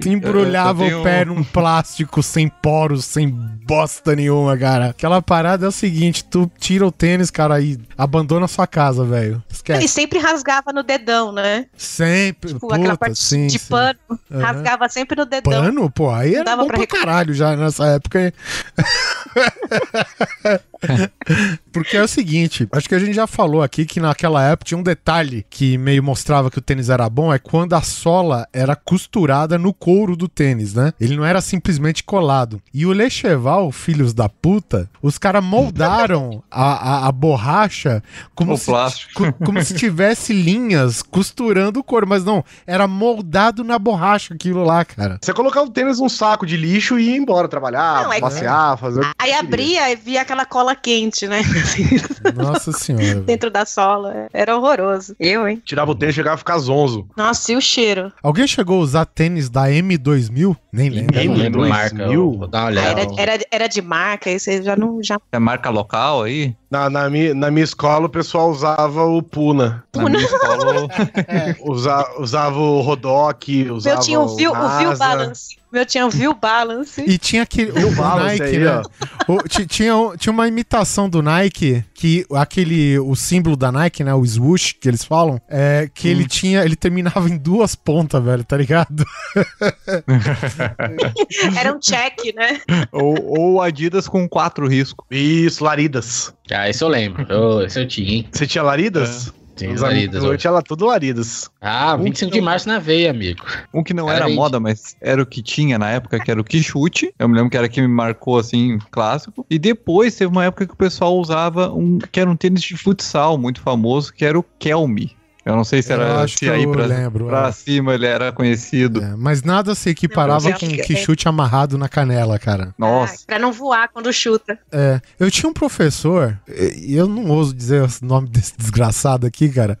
Tu 0.00 0.08
embrulhava 0.08 0.84
Eu- 0.84 0.90
eu 0.90 1.00
o 1.00 1.02
pé 1.04 1.24
tenho- 1.24 1.36
num 1.36 1.44
plástico 1.44 2.20
sem 2.22 2.48
poros, 2.48 3.04
sem 3.04 3.28
bosta 3.28 4.16
nenhuma, 4.16 4.56
cara. 4.58 4.90
Aquela 4.90 5.22
parada 5.22 5.66
é 5.66 5.68
o 5.68 5.72
seguinte: 5.72 6.24
tu 6.24 6.50
tira 6.58 6.84
o 6.86 6.90
tênis, 6.90 7.30
cara, 7.30 7.60
e 7.60 7.78
abandona 7.96 8.46
a 8.46 8.48
sua 8.48 8.66
casa, 8.66 9.04
velho. 9.04 9.42
Ele 9.68 9.86
sempre 9.88 10.18
rasgava 10.18 10.72
no 10.72 10.82
dedão, 10.82 11.30
né? 11.32 11.66
Sempre. 11.76 12.54
Tipo, 12.54 12.66
aquela 12.72 12.94
Puta, 12.94 12.98
parte 12.98 13.18
sim, 13.18 13.46
de 13.46 13.58
sim. 13.58 13.68
pano. 13.68 13.98
Aham. 14.30 14.40
Rasgava 14.42 14.88
sempre 14.88 15.16
no 15.16 15.26
dedão. 15.26 15.52
Pano? 15.62 15.90
Pô, 15.90 16.10
aí 16.10 16.34
era 16.34 16.44
Dava 16.44 16.62
bom 16.62 16.68
pra 16.68 16.78
pra 16.78 16.86
caralho 16.86 17.34
já 17.34 17.54
nessa 17.56 17.86
época. 17.86 18.32
Porque 21.72 21.96
é 21.96 22.02
o 22.02 22.08
seguinte, 22.08 22.66
acho 22.72 22.88
que 22.88 22.94
a 22.94 22.98
gente 22.98 23.12
já 23.14 23.26
falou 23.26 23.62
aqui 23.62 23.84
que 23.84 24.00
naquela 24.00 24.42
época 24.42 24.64
tinha 24.68 24.78
um 24.78 24.82
detalhe 24.82 25.44
que 25.50 25.76
meio 25.76 26.02
mostrava 26.02 26.50
que 26.50 26.58
o 26.58 26.62
tênis 26.62 26.88
era 26.88 27.08
bom, 27.08 27.32
é 27.32 27.38
quando 27.38 27.74
a 27.74 27.82
sola 27.82 28.48
era 28.52 28.74
costurada 28.74 29.58
no 29.58 29.72
couro 29.74 30.16
do 30.16 30.28
tênis, 30.28 30.74
né? 30.74 30.92
Ele 31.00 31.16
não 31.16 31.24
era 31.24 31.40
simplesmente 31.40 32.02
colado. 32.02 32.62
E 32.72 32.86
o 32.86 32.92
Lecheval, 32.92 33.70
filhos 33.72 34.14
da 34.14 34.28
puta, 34.28 34.88
os 35.02 35.18
caras 35.18 35.44
moldaram 35.44 36.42
a, 36.50 37.04
a, 37.04 37.08
a 37.08 37.12
borracha 37.12 38.02
como 38.34 38.54
O 38.54 38.56
se, 38.56 38.70
co- 39.14 39.32
como 39.44 39.62
se 39.62 39.74
tivesse 39.74 40.32
linhas 40.32 41.02
costurando 41.02 41.80
o 41.80 41.84
couro, 41.84 42.06
mas 42.06 42.24
não, 42.24 42.42
era 42.66 42.86
moldado 42.88 43.62
na 43.62 43.78
borracha 43.78 44.34
aquilo 44.34 44.64
lá, 44.64 44.84
cara. 44.84 45.18
Você 45.20 45.32
colocava 45.34 45.66
o 45.66 45.70
tênis 45.70 45.98
num 45.98 46.08
saco 46.08 46.46
de 46.46 46.56
lixo 46.56 46.98
e 46.98 47.10
ia 47.10 47.16
embora 47.16 47.48
trabalhar, 47.48 48.04
Não, 48.04 48.12
é- 48.12 48.20
passear, 48.20 48.78
fazer 48.78 49.06
Aí 49.18 49.32
abria 49.32 49.90
e 49.92 49.96
via 49.96 50.22
aquela 50.22 50.44
cola 50.46 50.65
quente, 50.74 51.26
né? 51.28 51.42
Nossa 52.34 52.72
senhora. 52.72 53.20
Dentro 53.20 53.50
da 53.50 53.64
sola. 53.64 54.28
Era 54.32 54.56
horroroso. 54.56 55.14
Eu, 55.20 55.48
hein? 55.48 55.62
Tirava 55.64 55.90
o 55.90 55.94
tênis 55.94 56.14
e 56.14 56.16
chegava 56.16 56.34
a 56.34 56.38
ficar 56.38 56.58
zonzo. 56.58 57.06
Nossa, 57.16 57.52
e 57.52 57.56
o 57.56 57.60
cheiro? 57.60 58.12
Alguém 58.22 58.46
chegou 58.46 58.78
a 58.78 58.82
usar 58.82 59.04
tênis 59.06 59.48
da 59.48 59.68
M2000? 59.68 60.56
Nem 60.72 60.90
lembro. 60.90 61.16
Eu 61.18 61.24
não 61.30 61.34
lembro 61.36 61.62
a 61.62 61.66
M2000? 61.66 61.68
marca. 61.68 62.02
eu 62.02 62.32
Vou 62.32 62.46
dar 62.48 62.58
uma 62.58 62.64
Ah, 62.64 62.66
olhada. 62.70 63.00
era, 63.00 63.32
era, 63.34 63.44
era 63.50 63.66
de 63.68 63.80
marca, 63.82 64.28
aí 64.30 64.38
você 64.38 64.62
já 64.62 64.76
não. 64.76 65.02
Já... 65.02 65.18
É 65.32 65.38
marca 65.38 65.70
local 65.70 66.22
aí? 66.22 66.54
Na, 66.68 66.90
na, 66.90 67.08
minha, 67.08 67.32
na 67.32 67.48
minha 67.50 67.62
escola, 67.62 68.06
o 68.06 68.08
pessoal 68.08 68.50
usava 68.50 69.04
o 69.04 69.22
Puna. 69.22 69.84
Na 69.94 70.04
minha 70.08 70.24
escola, 70.24 70.88
Usa, 71.64 72.04
usava 72.18 72.58
o 72.58 72.80
Rodoc, 72.80 73.48
O 73.70 73.74
usava 73.74 73.96
meu 73.96 74.04
tinha 74.04 74.20
o 74.20 74.36
View, 74.36 74.50
o 74.50 74.54
View 74.78 74.88
Rasa. 74.90 74.98
Balance. 75.08 75.56
O 75.70 75.74
meu 75.76 75.86
tinha 75.86 76.06
o 76.06 76.10
View 76.10 76.34
Balance. 76.34 77.04
E 77.06 77.18
tinha 77.18 77.42
aquele 77.42 77.70
o, 77.70 77.90
Nike, 77.94 78.42
aí, 78.42 78.58
né? 78.58 78.82
O- 79.28 79.42
ti- 79.48 79.66
tinha, 79.66 79.94
tinha 80.18 80.32
uma 80.32 80.48
imitação 80.48 81.08
do 81.08 81.22
Nike 81.22 81.84
que 81.96 82.24
aquele 82.32 82.98
o 82.98 83.14
símbolo 83.16 83.56
da 83.56 83.72
Nike, 83.72 84.04
né, 84.04 84.12
o 84.14 84.24
swoosh 84.24 84.74
que 84.80 84.88
eles 84.88 85.02
falam, 85.04 85.40
é 85.48 85.88
que 85.92 86.08
Hum. 86.08 86.10
ele 86.10 86.26
tinha, 86.28 86.64
ele 86.64 86.76
terminava 86.76 87.28
em 87.28 87.36
duas 87.38 87.74
pontas, 87.74 88.22
velho, 88.22 88.44
tá 88.44 88.56
ligado? 88.56 89.04
Era 91.58 91.72
um 91.74 91.80
check, 91.80 92.34
né? 92.34 92.60
ou, 92.92 93.16
ou 93.38 93.62
Adidas 93.62 94.06
com 94.08 94.28
quatro 94.28 94.68
riscos. 94.68 95.06
Isso, 95.10 95.64
Laridas. 95.64 96.34
Ah, 96.50 96.68
esse 96.68 96.82
eu 96.84 96.88
lembro. 96.88 97.26
Eu- 97.28 97.62
esse 97.62 97.80
eu 97.80 97.88
tinha, 97.88 98.10
hein? 98.16 98.28
Você 98.30 98.46
tinha 98.46 98.62
Laridas? 98.62 99.32
Tinha 99.56 99.72
Os 99.72 99.80
eu 99.80 100.36
tinha 100.36 100.50
lá 100.50 100.60
tudo 100.60 100.84
Laridas. 100.84 101.50
Ah, 101.60 101.96
25 101.96 102.30
de 102.30 102.40
março 102.42 102.68
na 102.68 102.78
veia, 102.78 103.10
amigo. 103.10 103.44
Um 103.72 103.82
que 103.82 103.94
não 103.94 104.10
era 104.10 104.26
vende. 104.26 104.36
moda, 104.36 104.60
mas 104.60 104.94
era 105.00 105.22
o 105.22 105.26
que 105.26 105.42
tinha 105.42 105.78
na 105.78 105.90
época, 105.90 106.20
que 106.20 106.30
era 106.30 106.38
o 106.38 106.44
Quixute. 106.44 107.12
Eu 107.18 107.28
me 107.28 107.34
lembro 107.34 107.50
que 107.50 107.56
era 107.56 107.68
que 107.68 107.80
me 107.80 107.88
marcou, 107.88 108.38
assim, 108.38 108.78
clássico. 108.90 109.46
E 109.48 109.58
depois 109.58 110.14
teve 110.14 110.30
uma 110.30 110.44
época 110.44 110.66
que 110.66 110.74
o 110.74 110.76
pessoal 110.76 111.16
usava 111.18 111.72
um 111.72 111.98
que 111.98 112.20
era 112.20 112.28
um 112.28 112.36
tênis 112.36 112.62
de 112.62 112.76
futsal 112.76 113.38
muito 113.38 113.60
famoso, 113.62 114.12
que 114.12 114.24
era 114.24 114.38
o 114.38 114.44
Kelme. 114.58 115.15
Eu 115.46 115.54
não 115.54 115.62
sei 115.62 115.80
se 115.80 115.92
Eu 115.92 116.00
era 116.00 116.22
acho 116.22 116.34
se 116.34 116.40
que 116.40 116.50
aí 116.50 116.64
eu 116.64 116.72
pra, 116.72 116.84
lembro, 116.86 117.26
pra 117.26 117.46
é. 117.48 117.52
cima 117.52 117.94
ele 117.94 118.04
era 118.04 118.32
conhecido. 118.32 119.00
É, 119.00 119.14
mas 119.16 119.44
nada 119.44 119.76
se 119.76 119.88
equiparava 119.88 120.50
Não, 120.50 120.58
com 120.58 120.66
eu 120.66 120.72
um 120.72 120.74
que- 120.74 120.82
que 120.82 120.96
chute 120.96 121.28
amarrado 121.28 121.78
na 121.78 121.88
canela, 121.88 122.36
cara. 122.36 122.74
Nossa. 122.76 123.14
Ah, 123.14 123.18
pra 123.28 123.38
não 123.38 123.52
voar 123.52 123.88
quando 123.88 124.12
chuta. 124.12 124.58
É, 124.72 125.00
eu 125.20 125.30
tinha 125.30 125.48
um 125.48 125.52
professor, 125.52 126.36
e 126.76 126.96
eu 126.96 127.06
não 127.06 127.30
ouso 127.30 127.54
dizer 127.54 127.82
o 127.84 127.88
nome 128.02 128.28
desse 128.28 128.54
desgraçado 128.58 129.24
aqui, 129.24 129.48
cara, 129.48 129.78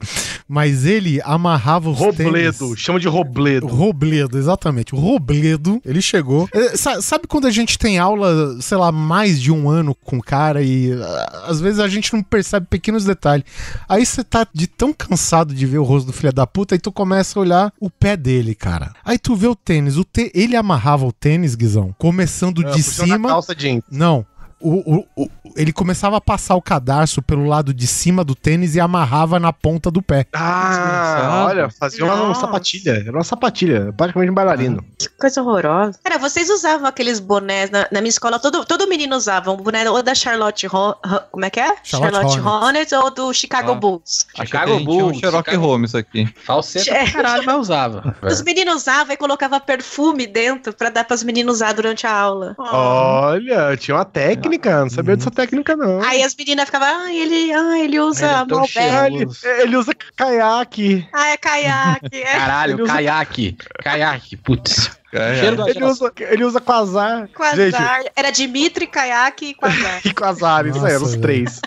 mas 0.48 0.84
ele 0.86 1.20
amarrava 1.24 1.90
os 1.90 1.98
Robledo, 1.98 2.58
tênis... 2.68 2.78
chama 2.80 3.00
de 3.00 3.08
Robledo. 3.08 3.66
Robledo, 3.66 4.38
exatamente. 4.38 4.94
O 4.94 4.98
Robledo, 4.98 5.80
ele 5.84 6.00
chegou. 6.00 6.48
É, 6.52 6.76
sa- 6.76 7.02
sabe 7.02 7.26
quando 7.26 7.48
a 7.48 7.50
gente 7.50 7.76
tem 7.76 7.98
aula, 7.98 8.56
sei 8.62 8.76
lá, 8.78 8.92
mais 8.92 9.40
de 9.40 9.50
um 9.50 9.68
ano 9.68 9.96
com 9.96 10.18
o 10.18 10.22
cara 10.22 10.62
e 10.62 10.92
ah, 10.92 11.46
às 11.48 11.60
vezes 11.60 11.80
a 11.80 11.88
gente 11.88 12.12
não 12.14 12.22
percebe 12.22 12.66
pequenos 12.70 13.04
detalhes. 13.04 13.44
Aí 13.88 14.06
você 14.06 14.22
tá 14.22 14.46
de 14.54 14.68
tão 14.68 14.92
cansado 14.92 15.55
de 15.56 15.66
ver 15.66 15.78
o 15.78 15.84
rosto 15.84 16.06
do 16.06 16.12
filho 16.12 16.32
da 16.32 16.46
puta 16.46 16.74
e 16.74 16.78
tu 16.78 16.92
começa 16.92 17.38
a 17.38 17.42
olhar 17.42 17.72
o 17.80 17.90
pé 17.90 18.16
dele, 18.16 18.54
cara. 18.54 18.92
Aí 19.04 19.18
tu 19.18 19.34
vê 19.34 19.46
o 19.46 19.54
tênis. 19.56 19.96
O 19.96 20.04
tê- 20.04 20.30
Ele 20.34 20.56
amarrava 20.56 21.06
o 21.06 21.12
tênis, 21.12 21.54
Guizão, 21.54 21.94
começando 21.98 22.66
Ah, 22.66 22.70
de 22.70 22.82
cima. 22.82 23.28
calça 23.28 23.54
jeans. 23.54 23.82
Não. 23.90 24.24
O, 24.58 24.96
o- 24.96 25.06
o- 25.24 25.30
ele 25.54 25.72
começava 25.72 26.16
a 26.16 26.20
passar 26.20 26.54
o 26.56 26.62
cadarço 26.62 27.20
pelo 27.22 27.46
lado 27.46 27.72
de 27.74 27.86
cima 27.86 28.24
do 28.24 28.34
tênis 28.34 28.74
e 28.74 28.80
amarrava 28.80 29.38
na 29.38 29.52
ponta 29.52 29.90
do 29.90 30.00
pé. 30.02 30.26
Ah, 30.34 31.46
olha, 31.48 31.70
fazia 31.70 32.04
uma, 32.04 32.14
uma 32.14 32.28
Nossa. 32.28 32.40
sapatilha. 32.42 32.90
Era 33.06 33.12
uma 33.12 33.24
sapatilha, 33.24 33.92
praticamente 33.96 34.30
um 34.30 34.34
bailarino. 34.34 34.84
Que 34.98 35.08
coisa 35.10 35.42
horrorosa. 35.42 35.98
Cara, 36.02 36.18
vocês 36.18 36.48
usavam 36.50 36.86
aqueles 36.86 37.20
bonés 37.20 37.70
na, 37.70 37.86
na 37.92 38.00
minha 38.00 38.08
escola, 38.08 38.38
todo, 38.38 38.64
todo 38.64 38.88
menino 38.88 39.14
usava 39.16 39.50
um 39.50 39.56
boné 39.56 39.88
ou 39.90 40.02
da 40.02 40.14
Charlotte 40.14 40.66
Ho 40.66 40.90
Ho- 40.90 41.20
como 41.30 41.44
é 41.44 41.50
que 41.50 41.60
é? 41.60 41.74
Charlotte 41.84 42.40
Hornets 42.40 42.92
ou 42.92 43.10
do 43.10 43.32
Chicago 43.32 43.72
Ah. 43.72 43.74
Bulls. 43.74 44.26
Chicago 44.36 44.72
um 44.74 44.84
Bulls, 44.84 45.18
Sherlock 45.18 45.50
Chicago- 45.50 45.66
Holmes 45.66 45.94
aqui. 45.94 46.26
Falseta 46.44 46.90
É. 46.94 47.10
caralho, 47.10 47.44
mas 47.44 47.56
usava. 47.56 48.16
Os 48.22 48.42
meninos 48.42 48.76
usavam 48.82 49.12
e 49.12 49.16
colocava 49.16 49.60
perfume 49.60 50.26
dentro 50.26 50.72
pra 50.72 50.88
dar 50.90 51.04
pras 51.04 51.22
meninas 51.22 51.56
usar 51.56 51.72
durante 51.72 52.06
a 52.06 52.12
aula. 52.12 52.54
Olha, 52.58 53.76
tinha 53.76 53.96
uma 53.96 54.04
técnica, 54.04 54.45
não 54.48 54.90
sabia 54.90 55.16
dessa 55.16 55.30
técnica, 55.30 55.76
não. 55.76 56.02
Aí 56.02 56.22
as 56.22 56.34
meninas 56.34 56.66
ficavam, 56.66 56.88
ah, 56.88 57.12
ele, 57.12 57.52
ah, 57.52 57.78
ele 57.78 57.98
usa 58.00 58.46
Ele 58.48 58.54
é 58.78 59.06
ele, 59.06 59.26
ele 59.62 59.76
usa 59.76 59.92
caiaque. 60.16 61.08
Ah, 61.12 61.28
é 61.28 61.36
caiaque. 61.36 62.06
É. 62.16 62.24
Caralho, 62.38 62.74
Ele 62.74 62.82
usa- 62.82 62.92
caiaque. 62.92 63.56
Caiaque, 63.82 64.36
putz. 64.36 64.90
É, 65.16 65.50
da 65.52 65.68
Ele 65.70 65.84
usa, 65.84 66.12
ele 66.18 66.44
usa 66.44 66.60
quasar. 66.60 67.28
Gente, 67.54 67.72
Quasar. 67.72 68.00
Era 68.14 68.30
Dimitri, 68.30 68.86
caiaque 68.86 69.46
e 69.46 69.54
quasar. 69.54 70.00
e 70.04 70.12
quasar, 70.12 70.66
isso 70.66 70.84
aí, 70.84 70.92
eram 70.92 71.04
os 71.04 71.16
três. 71.16 71.60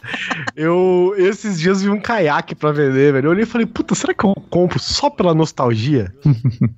Eu, 0.56 1.14
esses 1.18 1.60
dias 1.60 1.82
vi 1.82 1.90
um 1.90 2.00
caiaque 2.00 2.56
pra 2.56 2.72
vender, 2.72 3.14
velho. 3.14 3.28
Eu 3.28 3.32
olhei 3.32 3.44
e 3.44 3.48
falei, 3.48 3.66
puta, 3.68 3.96
será 3.96 4.14
que 4.14 4.24
eu 4.24 4.34
compro 4.50 4.80
só 4.80 5.10
pela 5.10 5.34
nostalgia? 5.34 6.14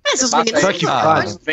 Mas 0.06 0.22
os 0.24 0.32
meninos 0.32 0.60
Será 0.62 0.74
que 0.74 0.86
usam, 0.86 0.96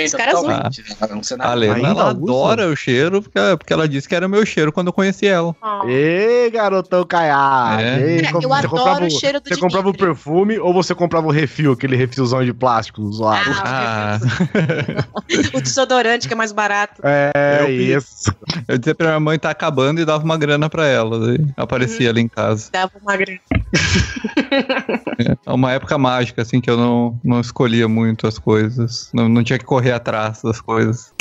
os 0.04 0.14
caras 0.14 0.38
usam. 0.38 1.38
né? 1.38 1.44
Um 1.44 1.48
A 1.48 1.54
Lena, 1.54 1.78
ela 1.78 1.92
usa? 1.92 2.10
adora 2.10 2.68
o 2.68 2.76
cheiro, 2.76 3.22
porque, 3.22 3.38
porque 3.58 3.72
ela 3.72 3.88
disse 3.88 4.08
que 4.08 4.14
era 4.14 4.28
meu 4.28 4.44
cheiro 4.44 4.72
quando 4.72 4.88
eu 4.88 4.92
conheci 4.92 5.26
ela. 5.26 5.54
Ó. 5.62 5.86
Ê, 5.88 6.50
garotão 6.50 7.04
caiaque. 7.04 7.82
É. 7.82 8.00
Ei, 8.00 8.18
É, 8.18 8.30
eu 8.30 8.40
você 8.40 8.46
adoro 8.46 8.68
comprava 8.68 9.04
o 9.06 9.10
cheiro 9.10 9.40
do 9.40 9.48
Você 9.48 9.56
comprava 9.56 9.88
o 9.88 9.92
Dimitri. 9.92 10.06
perfume 10.06 10.58
ou 10.58 10.72
você 10.72 10.94
comprava 10.94 11.26
o 11.26 11.30
refil, 11.30 11.72
aquele 11.72 11.96
refilzão 11.96 12.44
de 12.44 12.52
plástico 12.52 13.10
zoado? 13.12 13.50
Ah, 13.64 14.18
Ah, 14.18 15.04
o 15.54 15.60
desodorante 15.60 16.26
que 16.26 16.34
é 16.34 16.36
mais 16.36 16.52
barato. 16.52 17.00
É, 17.04 17.60
Eu 17.60 17.66
vi. 17.66 17.92
isso. 17.94 18.32
eu 18.66 18.78
dizia 18.78 18.94
pra 18.94 19.08
minha 19.08 19.20
mãe 19.20 19.38
tá 19.38 19.50
acabando 19.50 20.00
e 20.00 20.04
dava 20.04 20.24
uma 20.24 20.36
grana 20.36 20.68
pra 20.68 20.86
ela. 20.86 21.18
Daí 21.18 21.46
aparecia 21.56 22.10
ali 22.10 22.20
em 22.20 22.28
casa. 22.28 22.68
Dava 22.72 22.92
uma 23.00 23.16
grana. 23.16 23.40
É 25.46 25.52
uma 25.52 25.72
época 25.72 25.98
mágica, 25.98 26.42
assim, 26.42 26.60
que 26.60 26.70
eu 26.70 26.76
não, 26.76 27.18
não 27.24 27.40
escolhia 27.40 27.88
muito 27.88 28.26
as 28.26 28.38
coisas. 28.38 29.10
Não, 29.12 29.28
não 29.28 29.42
tinha 29.42 29.58
que 29.58 29.64
correr 29.64 29.92
atrás 29.92 30.40
das 30.42 30.60
coisas. 30.60 31.12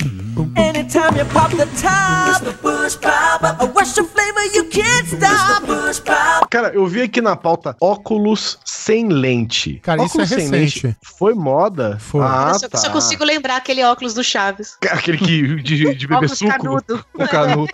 Anytime 0.56 1.18
you 1.20 1.26
pop 1.34 1.56
the 1.56 1.66
top, 1.66 2.46
the 2.46 2.52
bush 2.62 2.96
pop, 2.96 3.44
a 3.44 3.66
rush 3.76 3.98
of 3.98 4.10
flavor 4.12 4.44
you 4.54 4.66
can't 4.70 5.08
stop. 5.08 5.66
Bush. 5.66 6.02
Cara, 6.50 6.70
eu 6.74 6.86
vi 6.86 7.02
aqui 7.02 7.22
na 7.22 7.36
pauta 7.36 7.76
óculos 7.82 8.60
sem 8.64 9.08
lente. 9.08 9.80
Cara, 9.84 10.04
isso 10.04 10.12
óculos 10.12 10.32
é 10.32 10.36
sem 10.36 10.50
recente. 10.50 10.88
lente 10.88 10.98
foi 11.04 11.34
moda? 11.34 11.98
Foi. 12.00 12.22
Ah, 12.24 12.52
eu 12.54 12.60
só, 12.60 12.70
tá. 12.70 12.78
só 12.78 12.90
consigo 12.92 13.24
lembrar 13.24 13.58
aquele 13.68 13.84
óculos 13.84 14.14
do 14.14 14.24
Chaves. 14.24 14.78
Aquele 14.90 15.18
que, 15.18 15.56
de, 15.62 15.96
de 15.96 16.08
beber 16.08 16.16
óculos 16.16 16.38
suco. 16.38 16.52
canudo. 16.52 17.06
O 17.14 17.28
canuto 17.28 17.74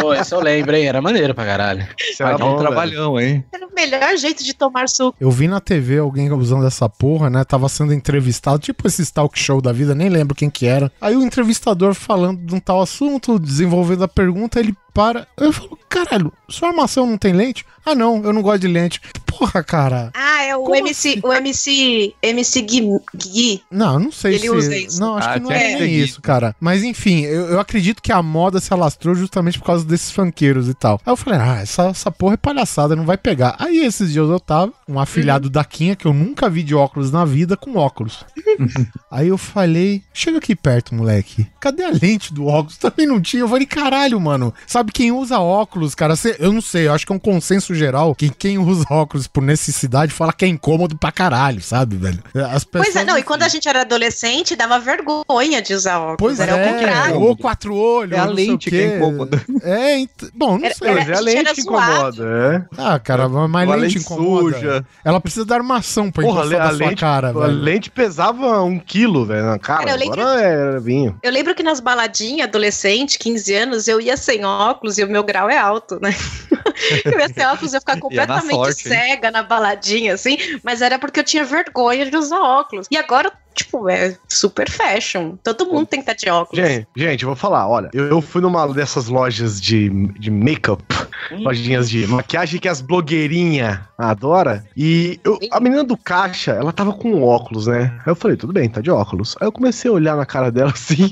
Pô, 0.00 0.14
esse 0.14 0.34
eu 0.34 0.40
lembro, 0.40 0.74
hein? 0.74 0.86
Era 0.86 1.02
maneiro 1.02 1.34
pra 1.34 1.44
caralho. 1.44 1.86
Isso 2.00 2.22
era 2.22 2.36
um 2.36 2.38
bom, 2.38 2.56
velho. 2.56 2.58
trabalhão, 2.58 3.20
hein? 3.20 3.44
Era 3.52 3.66
o 3.66 3.74
melhor 3.74 4.16
jeito 4.16 4.42
de 4.42 4.54
tomar 4.54 4.88
suco. 4.88 5.16
Eu 5.20 5.30
vi 5.30 5.46
na 5.46 5.60
TV 5.60 5.98
alguém 5.98 6.32
usando 6.32 6.66
essa 6.66 6.88
porra, 6.88 7.28
né? 7.28 7.44
Tava 7.44 7.68
sendo 7.68 7.92
entrevistado, 7.92 8.58
tipo 8.58 8.86
esse 8.86 9.12
talk 9.12 9.38
show 9.38 9.60
da 9.60 9.72
vida, 9.72 9.94
nem 9.94 10.08
lembro 10.08 10.34
quem 10.34 10.48
que 10.48 10.66
era. 10.66 10.90
Aí 11.00 11.14
o 11.14 11.22
entrevistador 11.22 11.94
falando 11.94 12.40
de 12.40 12.54
um 12.54 12.60
tal 12.60 12.80
assunto, 12.80 13.38
desenvolvendo 13.38 14.04
a 14.04 14.08
pergunta, 14.08 14.58
ele 14.58 14.74
para. 14.96 15.28
Eu 15.36 15.52
falo, 15.52 15.78
caralho, 15.90 16.32
sua 16.48 16.68
armação 16.70 17.06
não 17.06 17.18
tem 17.18 17.34
lente? 17.34 17.66
Ah, 17.84 17.94
não, 17.94 18.24
eu 18.24 18.32
não 18.32 18.40
gosto 18.42 18.60
de 18.62 18.66
lente. 18.68 19.00
Porra, 19.26 19.62
cara. 19.62 20.10
Ah, 20.14 20.42
é 20.42 20.56
o 20.56 20.62
Como 20.62 20.74
MC, 20.74 21.10
assim? 21.10 21.20
o 21.22 21.32
MC, 21.32 22.14
MC 22.22 22.62
Gui, 22.62 22.82
Gui. 23.14 23.62
Não, 23.70 23.92
eu 23.94 24.00
não 24.00 24.10
sei 24.12 24.32
Ele 24.34 24.40
se. 24.40 24.50
usa 24.50 24.76
isso. 24.76 24.98
Não, 25.00 25.16
acho 25.16 25.28
Ah, 25.28 25.34
que 25.34 25.40
não 25.40 25.52
é 25.52 25.76
seguir. 25.78 26.02
isso, 26.04 26.22
cara. 26.22 26.56
Mas 26.58 26.82
enfim, 26.82 27.20
eu, 27.20 27.46
eu 27.50 27.60
acredito 27.60 28.02
que 28.02 28.10
a 28.10 28.22
moda 28.22 28.58
se 28.58 28.72
alastrou 28.72 29.14
justamente 29.14 29.58
por 29.58 29.66
causa 29.66 29.84
desses 29.84 30.10
funkeiros 30.10 30.68
e 30.68 30.74
tal. 30.74 30.98
Aí 31.04 31.12
eu 31.12 31.16
falei, 31.16 31.38
ah, 31.38 31.60
essa, 31.60 31.88
essa 31.88 32.10
porra 32.10 32.34
é 32.34 32.38
palhaçada, 32.38 32.96
não 32.96 33.04
vai 33.04 33.18
pegar. 33.18 33.54
Aí 33.58 33.78
esses 33.84 34.10
dias 34.10 34.28
eu 34.28 34.40
tava, 34.40 34.72
um 34.88 34.98
afilhado 34.98 35.50
da 35.50 35.62
Quinha, 35.64 35.94
que 35.94 36.06
eu 36.06 36.14
nunca 36.14 36.48
vi 36.48 36.62
de 36.62 36.74
óculos 36.74 37.12
na 37.12 37.24
vida, 37.26 37.56
com 37.58 37.76
óculos. 37.76 38.24
Aí 39.10 39.28
eu 39.28 39.38
falei, 39.38 40.02
chega 40.14 40.38
aqui 40.38 40.56
perto, 40.56 40.94
moleque. 40.94 41.46
Cadê 41.60 41.84
a 41.84 41.90
lente 41.90 42.32
do 42.32 42.46
óculos? 42.46 42.78
Também 42.78 43.06
não 43.06 43.20
tinha. 43.20 43.42
Eu 43.42 43.48
falei, 43.48 43.66
caralho, 43.66 44.18
mano. 44.20 44.52
Sabe 44.66 44.85
quem 44.92 45.12
usa 45.12 45.38
óculos, 45.38 45.94
cara? 45.94 46.16
Cê- 46.16 46.36
eu 46.38 46.52
não 46.52 46.60
sei, 46.60 46.86
eu 46.88 46.92
acho 46.92 47.06
que 47.06 47.12
é 47.12 47.16
um 47.16 47.18
consenso 47.18 47.74
geral 47.74 48.14
que 48.14 48.28
quem 48.30 48.58
usa 48.58 48.84
óculos 48.90 49.26
por 49.26 49.42
necessidade 49.42 50.12
fala 50.12 50.32
que 50.32 50.44
é 50.44 50.48
incômodo 50.48 50.96
pra 50.96 51.10
caralho, 51.12 51.60
sabe, 51.62 51.96
velho? 51.96 52.18
As 52.52 52.64
pessoas 52.64 52.92
Pois 52.92 52.96
é, 52.96 53.04
não, 53.04 53.16
e 53.18 53.22
quando 53.22 53.42
a 53.42 53.48
gente 53.48 53.68
era 53.68 53.82
adolescente, 53.82 54.54
dava 54.56 54.78
vergonha 54.78 55.60
de 55.62 55.74
usar 55.74 55.98
óculos. 55.98 56.16
Pois 56.18 56.40
era 56.40 56.56
é, 56.56 56.70
o 56.70 56.74
contrário. 56.74 57.20
ou 57.20 57.36
quatro 57.36 57.74
olhos, 57.76 58.16
É 58.16 58.20
a 58.20 58.26
não 58.26 58.34
sei 58.34 58.46
o 58.46 58.50
lente 58.52 58.70
que 58.70 58.76
é 58.76 58.96
incômoda. 58.96 59.42
É, 59.62 59.98
ent- 59.98 60.30
bom, 60.34 60.58
não 60.58 60.64
Era- 60.64 60.74
sei. 60.74 60.88
era- 60.88 60.96
Mas 61.00 61.08
é 61.08 61.14
a 61.14 61.16
a 61.16 61.20
lente 61.20 61.54
que 61.54 61.60
incomoda, 61.60 62.24
é. 62.24 62.64
Ah, 62.78 62.98
cara, 62.98 63.28
mas 63.28 63.66
Uma 63.68 63.74
lente 63.74 63.94
lente 63.94 63.98
incomoda. 63.98 64.56
suja. 64.56 64.86
Ela 65.04 65.20
precisa 65.20 65.44
da 65.44 65.54
armação 65.54 66.10
pra 66.10 66.22
Porra, 66.22 66.40
encostar 66.46 66.60
a 66.62 66.68
sua 66.68 66.86
lente, 66.86 67.00
cara, 67.00 67.28
a 67.28 67.32
velho. 67.32 67.46
lente 67.52 67.90
pesava 67.90 68.62
um 68.62 68.78
quilo, 68.78 69.24
velho, 69.26 69.46
na 69.46 69.58
cara. 69.58 69.80
Cara, 69.80 69.90
eu 69.92 69.96
lembro- 69.98 70.20
Agora 70.20 70.40
é 70.40 70.80
vinho. 70.80 71.18
Eu 71.22 71.30
lembro 71.32 71.54
que 71.54 71.62
nas 71.62 71.80
baladinhas, 71.80 72.46
adolescente, 72.48 73.18
15 73.18 73.54
anos, 73.54 73.88
eu 73.88 74.00
ia 74.00 74.16
sem 74.16 74.44
óculos 74.44 74.75
e 74.98 75.04
o 75.04 75.08
meu 75.08 75.22
grau 75.22 75.48
é 75.48 75.56
alto, 75.56 75.98
né? 76.00 76.10
eu 77.04 77.18
ia 77.18 77.28
sem 77.28 77.46
óculos 77.46 77.74
eu 77.74 77.80
ficar 77.80 77.94
Ia 77.94 77.96
na 77.96 78.02
completamente 78.02 78.54
sorte, 78.54 78.88
hein? 78.88 78.94
cega 78.94 79.30
na 79.30 79.42
baladinha, 79.42 80.14
assim, 80.14 80.36
mas 80.62 80.82
era 80.82 80.98
porque 80.98 81.20
eu 81.20 81.24
tinha 81.24 81.44
vergonha 81.44 82.08
de 82.10 82.16
usar 82.16 82.40
óculos. 82.40 82.86
E 82.90 82.96
agora, 82.96 83.32
tipo, 83.56 83.88
é 83.88 84.16
super 84.28 84.70
fashion. 84.70 85.36
Todo 85.42 85.66
mundo 85.66 85.86
tem 85.86 86.02
que 86.02 86.10
estar 86.10 86.14
de 86.24 86.30
óculos. 86.30 86.64
Gente, 86.64 86.86
gente, 86.94 87.22
eu 87.22 87.28
vou 87.30 87.36
falar, 87.36 87.66
olha, 87.68 87.90
eu, 87.92 88.20
fui 88.20 88.40
numa 88.42 88.66
dessas 88.72 89.06
lojas 89.08 89.60
de, 89.60 89.88
de 90.18 90.30
make-up, 90.30 90.84
lojinhas 91.30 91.88
de 91.88 92.06
maquiagem 92.06 92.60
que 92.60 92.68
as 92.68 92.80
blogueirinhas 92.80 93.80
adoram, 93.98 94.62
e 94.76 95.18
eu- 95.24 95.38
a 95.50 95.58
menina 95.58 95.82
do 95.82 95.96
caixa, 95.96 96.52
ela 96.52 96.72
tava 96.72 96.92
com 96.92 97.22
óculos, 97.22 97.66
né? 97.66 97.98
Aí 98.04 98.12
eu 98.12 98.16
falei, 98.16 98.36
tudo 98.36 98.52
bem, 98.52 98.68
tá 98.68 98.80
de 98.80 98.90
óculos. 98.90 99.34
Aí 99.40 99.46
eu 99.46 99.52
comecei 99.52 99.90
a 99.90 99.94
olhar 99.94 100.16
na 100.16 100.26
cara 100.26 100.50
dela 100.52 100.70
assim, 100.76 101.10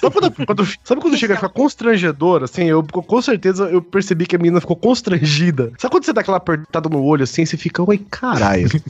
sabe 0.00 0.14
quando, 0.14 0.46
quando- 0.46 0.66
sabe 0.82 1.00
quando 1.00 1.16
chega 1.18 1.34
a 1.34 1.36
ficar 1.36 1.50
constrangedor, 1.50 2.42
assim, 2.42 2.64
eu 2.64 2.82
com 2.82 3.22
certeza 3.22 3.64
eu 3.70 3.82
percebi 3.82 4.26
que 4.26 4.36
a 4.36 4.38
menina 4.38 4.60
ficou 4.60 4.76
constrangida. 4.76 5.72
Sabe 5.78 5.92
quando 5.92 6.04
você 6.04 6.12
dá 6.12 6.22
aquela 6.22 6.38
apertada 6.38 6.88
no 6.88 7.02
olho 7.04 7.24
assim, 7.24 7.44
você 7.44 7.56
fica, 7.56 7.82
oi, 7.82 7.98
caralho. 8.10 8.68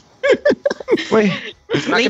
Oi. 1.11 1.31
Não 1.87 1.97
de 1.97 2.09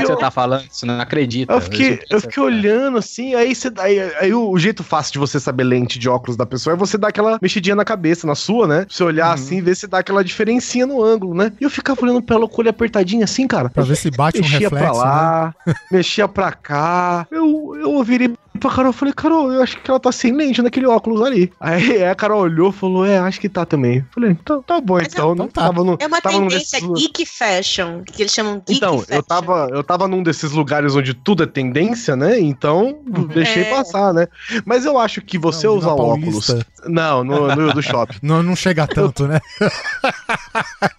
que 0.00 0.06
você 0.06 0.16
tá 0.16 0.30
falando? 0.30 0.64
Você 0.70 0.86
não 0.86 1.00
acredita. 1.00 1.52
Eu 1.52 1.60
fiquei, 1.60 2.00
eu 2.10 2.20
fiquei 2.20 2.42
olhando 2.42 2.98
assim, 2.98 3.34
aí 3.34 3.54
você 3.54 3.70
aí, 3.78 4.00
aí 4.18 4.34
o, 4.34 4.50
o 4.50 4.58
jeito 4.58 4.82
fácil 4.82 5.12
de 5.14 5.18
você 5.18 5.38
saber 5.38 5.64
lente 5.64 5.98
de 5.98 6.08
óculos 6.08 6.36
da 6.36 6.44
pessoa 6.44 6.74
é 6.74 6.76
você 6.76 6.98
dar 6.98 7.08
aquela 7.08 7.38
mexidinha 7.40 7.76
na 7.76 7.84
cabeça, 7.84 8.26
na 8.26 8.34
sua, 8.34 8.66
né? 8.66 8.86
Você 8.88 9.02
olhar 9.04 9.32
assim 9.32 9.58
e 9.58 9.60
ver 9.60 9.76
se 9.76 9.86
dá 9.86 9.98
aquela 9.98 10.24
diferencinha 10.24 10.86
no 10.86 11.02
ângulo, 11.02 11.34
né? 11.34 11.52
E 11.60 11.64
eu 11.64 11.70
ficava 11.70 12.02
olhando 12.02 12.22
pra 12.22 12.36
ela 12.36 12.48
com 12.48 12.56
o 12.56 12.60
olho 12.60 12.70
apertadinho 12.70 13.22
assim, 13.24 13.46
cara. 13.46 13.68
Pra 13.70 13.82
ver 13.84 13.96
se 13.96 14.10
bate 14.10 14.38
um 14.38 14.42
mexia 14.42 14.58
reflexo, 14.58 14.90
pra 14.90 14.92
lá, 14.92 15.54
mexia 15.90 16.28
pra 16.28 16.52
cá. 16.52 17.26
Eu, 17.30 17.74
eu 17.76 18.02
virei 18.02 18.32
pra 18.60 18.70
Carol 18.70 18.90
e 18.90 18.94
falei, 18.94 19.12
Carol, 19.14 19.52
eu 19.52 19.62
acho 19.62 19.80
que 19.80 19.90
ela 19.90 19.98
tá 20.00 20.12
sem 20.12 20.32
lente 20.32 20.62
naquele 20.62 20.86
óculos 20.86 21.20
ali. 21.22 21.52
Aí 21.60 22.04
a 22.04 22.14
Carol 22.14 22.40
olhou 22.42 22.70
e 22.70 22.72
falou, 22.72 23.04
é, 23.04 23.18
acho 23.18 23.40
que 23.40 23.48
tá 23.48 23.64
também. 23.66 23.98
Eu 23.98 24.04
Falei, 24.14 24.30
então 24.30 24.62
tá 24.62 24.80
bom, 24.80 24.94
Mas 24.94 25.08
então. 25.12 25.32
então 25.34 25.48
tá. 25.48 25.62
Tava 25.62 25.82
no, 25.84 25.96
É 25.98 26.06
uma 26.06 26.20
tendência 26.20 26.80
desses- 26.80 27.02
geek 27.02 27.26
fashion, 27.26 28.02
que 28.04 28.22
eles 28.22 28.32
chamam 28.32 28.54
geek 28.66 28.76
então, 28.76 28.98
fashion. 29.00 29.03
Eu 29.08 29.22
tava, 29.22 29.68
eu 29.70 29.82
tava 29.82 30.08
num 30.08 30.22
desses 30.22 30.52
lugares 30.52 30.94
onde 30.94 31.14
tudo 31.14 31.42
é 31.42 31.46
tendência, 31.46 32.14
né? 32.16 32.38
Então, 32.40 32.98
deixei 33.34 33.62
É. 33.64 33.70
passar, 33.70 34.12
né? 34.12 34.26
Mas 34.64 34.84
eu 34.84 34.98
acho 34.98 35.20
que 35.20 35.38
você 35.38 35.66
Não, 35.66 35.74
usar 35.76 35.92
óculos. 35.92 36.46
Não, 36.86 37.24
no, 37.24 37.54
no 37.54 37.72
do 37.72 37.82
shopping. 37.82 38.18
Não, 38.22 38.42
não 38.42 38.54
chega 38.56 38.86
tanto, 38.86 39.26
né? 39.26 39.40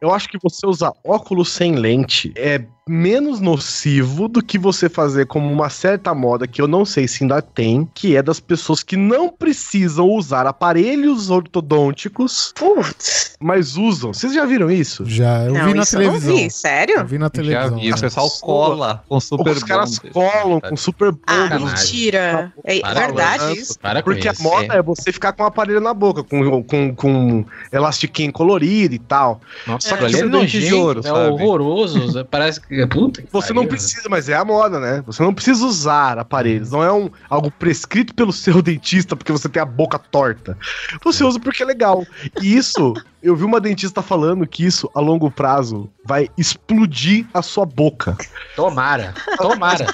Eu 0.01 0.13
acho 0.13 0.27
que 0.29 0.37
você 0.41 0.65
usar 0.67 0.91
óculos 1.03 1.49
sem 1.51 1.75
lente 1.75 2.31
é 2.35 2.63
menos 2.87 3.39
nocivo 3.39 4.27
do 4.27 4.43
que 4.43 4.59
você 4.59 4.87
fazer 4.87 5.25
como 5.25 5.51
uma 5.51 5.69
certa 5.69 6.13
moda 6.13 6.45
que 6.47 6.61
eu 6.61 6.67
não 6.67 6.85
sei 6.85 7.07
se 7.07 7.23
ainda 7.23 7.41
tem, 7.41 7.89
que 7.95 8.15
é 8.15 8.21
das 8.21 8.39
pessoas 8.39 8.83
que 8.83 8.95
não 8.95 9.27
precisam 9.29 10.07
usar 10.09 10.45
aparelhos 10.45 11.31
ortodônticos, 11.31 12.53
Putz, 12.55 13.35
mas 13.39 13.75
usam. 13.75 14.13
Vocês 14.13 14.33
já 14.35 14.45
viram 14.45 14.69
isso? 14.69 15.03
Já, 15.05 15.45
eu 15.45 15.53
não, 15.53 15.65
vi 15.65 15.73
na 15.73 15.83
isso 15.83 15.95
eu 15.95 16.01
não 16.03 16.19
televisão. 16.19 16.35
vi, 16.35 16.43
Eu 16.43 16.49
sério? 16.51 17.05
vi 17.05 17.17
na 17.17 17.25
Já 17.25 17.29
televisão. 17.31 17.77
vi, 17.79 17.91
o 17.91 17.95
né? 17.95 18.01
pessoal 18.01 18.29
cola 18.41 19.03
com 19.09 19.19
super 19.19 19.51
Os 19.57 19.63
caras 19.63 19.97
bonder. 19.97 20.11
colam 20.13 20.61
com 20.61 20.77
super 20.77 21.07
Ah, 21.25 21.33
bonder. 21.33 21.49
Sacanagem. 21.49 21.65
mentira. 21.67 22.53
É 22.63 22.93
verdade 22.93 23.53
isso? 23.57 23.79
Porque 24.03 24.27
a 24.27 24.33
moda 24.39 24.73
é 24.75 24.81
você 24.83 25.11
ficar 25.11 25.33
com 25.33 25.41
o 25.41 25.45
aparelho 25.47 25.81
na 25.81 25.93
boca, 25.93 26.23
com, 26.23 26.63
com, 26.63 26.95
com 26.95 27.45
elastiquinho 27.71 28.31
colorido 28.31 28.93
e 28.93 28.99
tal. 28.99 29.41
Nossa, 29.65 29.89
Só 29.89 29.97
que 29.97 30.05
é 30.05 30.09
você 30.09 30.29
dente 30.29 30.59
de 30.59 30.73
ouro, 30.73 30.99
é 30.99 31.03
sabe? 31.03 31.29
horroroso. 31.31 32.25
Parece 32.29 32.61
que. 32.61 32.74
Puta 32.87 33.21
que 33.21 33.31
Você 33.31 33.53
não 33.53 33.65
precisa, 33.65 34.09
mas 34.09 34.27
é 34.29 34.35
a 34.35 34.45
moda, 34.45 34.79
né? 34.79 35.03
Você 35.05 35.21
não 35.23 35.33
precisa 35.33 35.65
usar 35.65 36.17
aparelhos. 36.17 36.71
Não 36.71 36.83
é 36.83 36.91
um, 36.91 37.09
algo 37.29 37.51
prescrito 37.51 38.13
pelo 38.13 38.31
seu 38.33 38.61
dentista 38.61 39.15
porque 39.15 39.31
você 39.31 39.47
tem 39.47 39.61
a 39.61 39.65
boca 39.65 39.97
torta. 39.99 40.57
Você 41.03 41.23
usa 41.23 41.39
porque 41.39 41.63
é 41.63 41.65
legal. 41.65 42.05
E 42.41 42.55
isso, 42.55 42.93
eu 43.25 43.35
vi 43.35 43.43
uma 43.43 43.59
dentista 43.59 44.01
falando 44.01 44.45
que 44.45 44.63
isso, 44.65 44.89
a 44.93 44.99
longo 44.99 45.31
prazo, 45.31 45.89
vai 46.05 46.29
explodir 46.37 47.25
a 47.33 47.41
sua 47.41 47.65
boca. 47.65 48.15
Tomara, 48.55 49.13
tomara. 49.37 49.87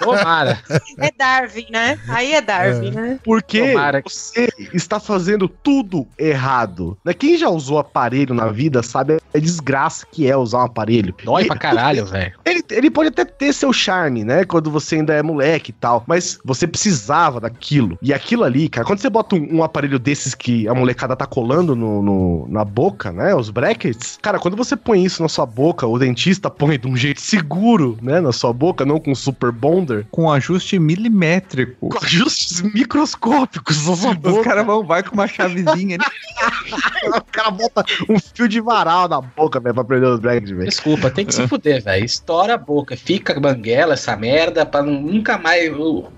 tomara. 0.00 0.58
É 0.98 1.10
Darwin, 1.16 1.66
né? 1.70 1.98
Aí 2.08 2.32
é 2.32 2.40
Darwin, 2.40 2.90
né? 2.90 3.18
Porque 3.24 3.72
Tomara 3.72 4.02
você 4.04 4.48
está 4.74 4.98
fazendo 4.98 5.48
tudo 5.48 6.06
errado. 6.18 6.98
Né? 7.04 7.14
Quem 7.14 7.36
já 7.36 7.48
usou 7.48 7.78
aparelho 7.78 8.34
na 8.34 8.46
vida 8.48 8.82
sabe 8.82 9.18
a 9.34 9.38
desgraça 9.38 10.06
que 10.10 10.26
é 10.28 10.36
usar 10.36 10.58
um 10.58 10.62
aparelho. 10.66 11.14
Dói 11.24 11.44
E- 11.44 11.46
pra 11.46 11.56
caralho, 11.56 12.04
velho. 12.06 12.32
Ele, 12.44 12.62
ele 12.70 12.90
pode 12.90 13.08
até 13.08 13.24
ter 13.24 13.52
seu 13.52 13.72
charme, 13.72 14.24
né? 14.24 14.44
Quando 14.44 14.70
você 14.70 14.96
ainda 14.96 15.14
é 15.14 15.22
moleque 15.22 15.70
e 15.70 15.74
tal. 15.74 16.02
Mas 16.06 16.38
você 16.44 16.66
precisava 16.66 17.40
daquilo. 17.40 17.96
E 18.02 18.12
aquilo 18.12 18.42
ali, 18.44 18.68
cara, 18.68 18.86
quando 18.86 18.98
você 18.98 19.08
bota 19.08 19.36
um, 19.36 19.58
um 19.58 19.62
aparelho 19.62 19.98
desses 19.98 20.34
que 20.34 20.66
a 20.68 20.74
molecada 20.74 21.14
tá 21.14 21.26
colando 21.26 21.76
no, 21.76 22.02
no- 22.02 22.31
na 22.48 22.64
boca, 22.64 23.12
né? 23.12 23.34
Os 23.34 23.50
brackets. 23.50 24.18
Cara, 24.22 24.38
quando 24.38 24.56
você 24.56 24.76
põe 24.76 25.04
isso 25.04 25.22
na 25.22 25.28
sua 25.28 25.46
boca, 25.46 25.86
o 25.86 25.98
dentista 25.98 26.50
põe 26.50 26.78
de 26.78 26.86
um 26.88 26.96
jeito 26.96 27.20
seguro, 27.20 27.98
né? 28.02 28.20
Na 28.20 28.32
sua 28.32 28.52
boca, 28.52 28.84
não 28.84 28.98
com 29.00 29.14
super 29.14 29.50
bonder. 29.52 30.06
Com 30.10 30.30
ajuste 30.30 30.78
milimétrico. 30.78 31.88
Com 31.88 31.98
ajustes 32.04 32.60
microscópicos 32.62 33.86
na 33.86 33.96
sua 33.96 34.10
Os 34.10 34.16
boca. 34.16 34.42
caras 34.44 34.66
vão, 34.66 34.84
vai 34.84 35.02
com 35.02 35.14
uma 35.14 35.26
chavezinha 35.26 35.96
ali. 35.96 36.04
o 37.16 37.24
cara 37.32 37.50
bota 37.50 37.84
um 38.08 38.18
fio 38.18 38.48
de 38.48 38.60
varal 38.60 39.08
na 39.08 39.20
boca, 39.20 39.60
velho, 39.60 39.74
pra 39.74 39.84
prender 39.84 40.08
os 40.08 40.20
brackets, 40.20 40.50
velho. 40.50 40.68
Desculpa, 40.68 41.10
tem 41.10 41.26
que 41.26 41.34
se 41.34 41.46
fuder, 41.48 41.82
velho. 41.82 42.04
Estoura 42.04 42.54
a 42.54 42.58
boca, 42.58 42.96
fica 42.96 43.38
banguela 43.38 43.94
essa 43.94 44.16
merda 44.16 44.64
pra 44.64 44.82
nu- 44.82 45.00
nunca 45.00 45.38
mais 45.38 45.70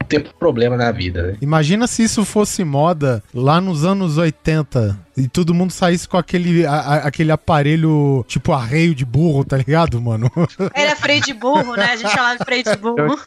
ter 0.09 0.21
problema 0.39 0.77
na 0.77 0.91
vida, 0.93 1.23
né? 1.23 1.37
Imagina 1.41 1.87
se 1.87 2.03
isso 2.03 2.25
fosse 2.25 2.65
moda 2.65 3.23
lá 3.35 3.61
nos 3.61 3.85
anos 3.85 4.19
80 4.19 4.99
e 5.17 5.29
todo 5.29 5.55
mundo 5.55 5.71
saísse 5.73 6.09
com 6.09 6.17
aquele, 6.17 6.67
a- 6.67 6.73
a- 6.73 6.97
aquele 7.07 7.31
aparelho 7.31 8.25
tipo 8.29 8.53
arreio 8.53 8.95
de 8.95 9.05
burro, 9.05 9.45
tá 9.45 9.57
ligado, 9.57 10.01
mano? 10.01 10.31
Era 10.75 10.97
freio 10.97 11.21
de 11.23 11.33
burro, 11.33 11.77
né? 11.77 11.85
A 11.93 11.97
gente 11.97 12.11
chamava 12.11 12.39
de 12.39 12.45
freio 12.45 12.65
de 12.65 12.77
burro. 12.77 13.19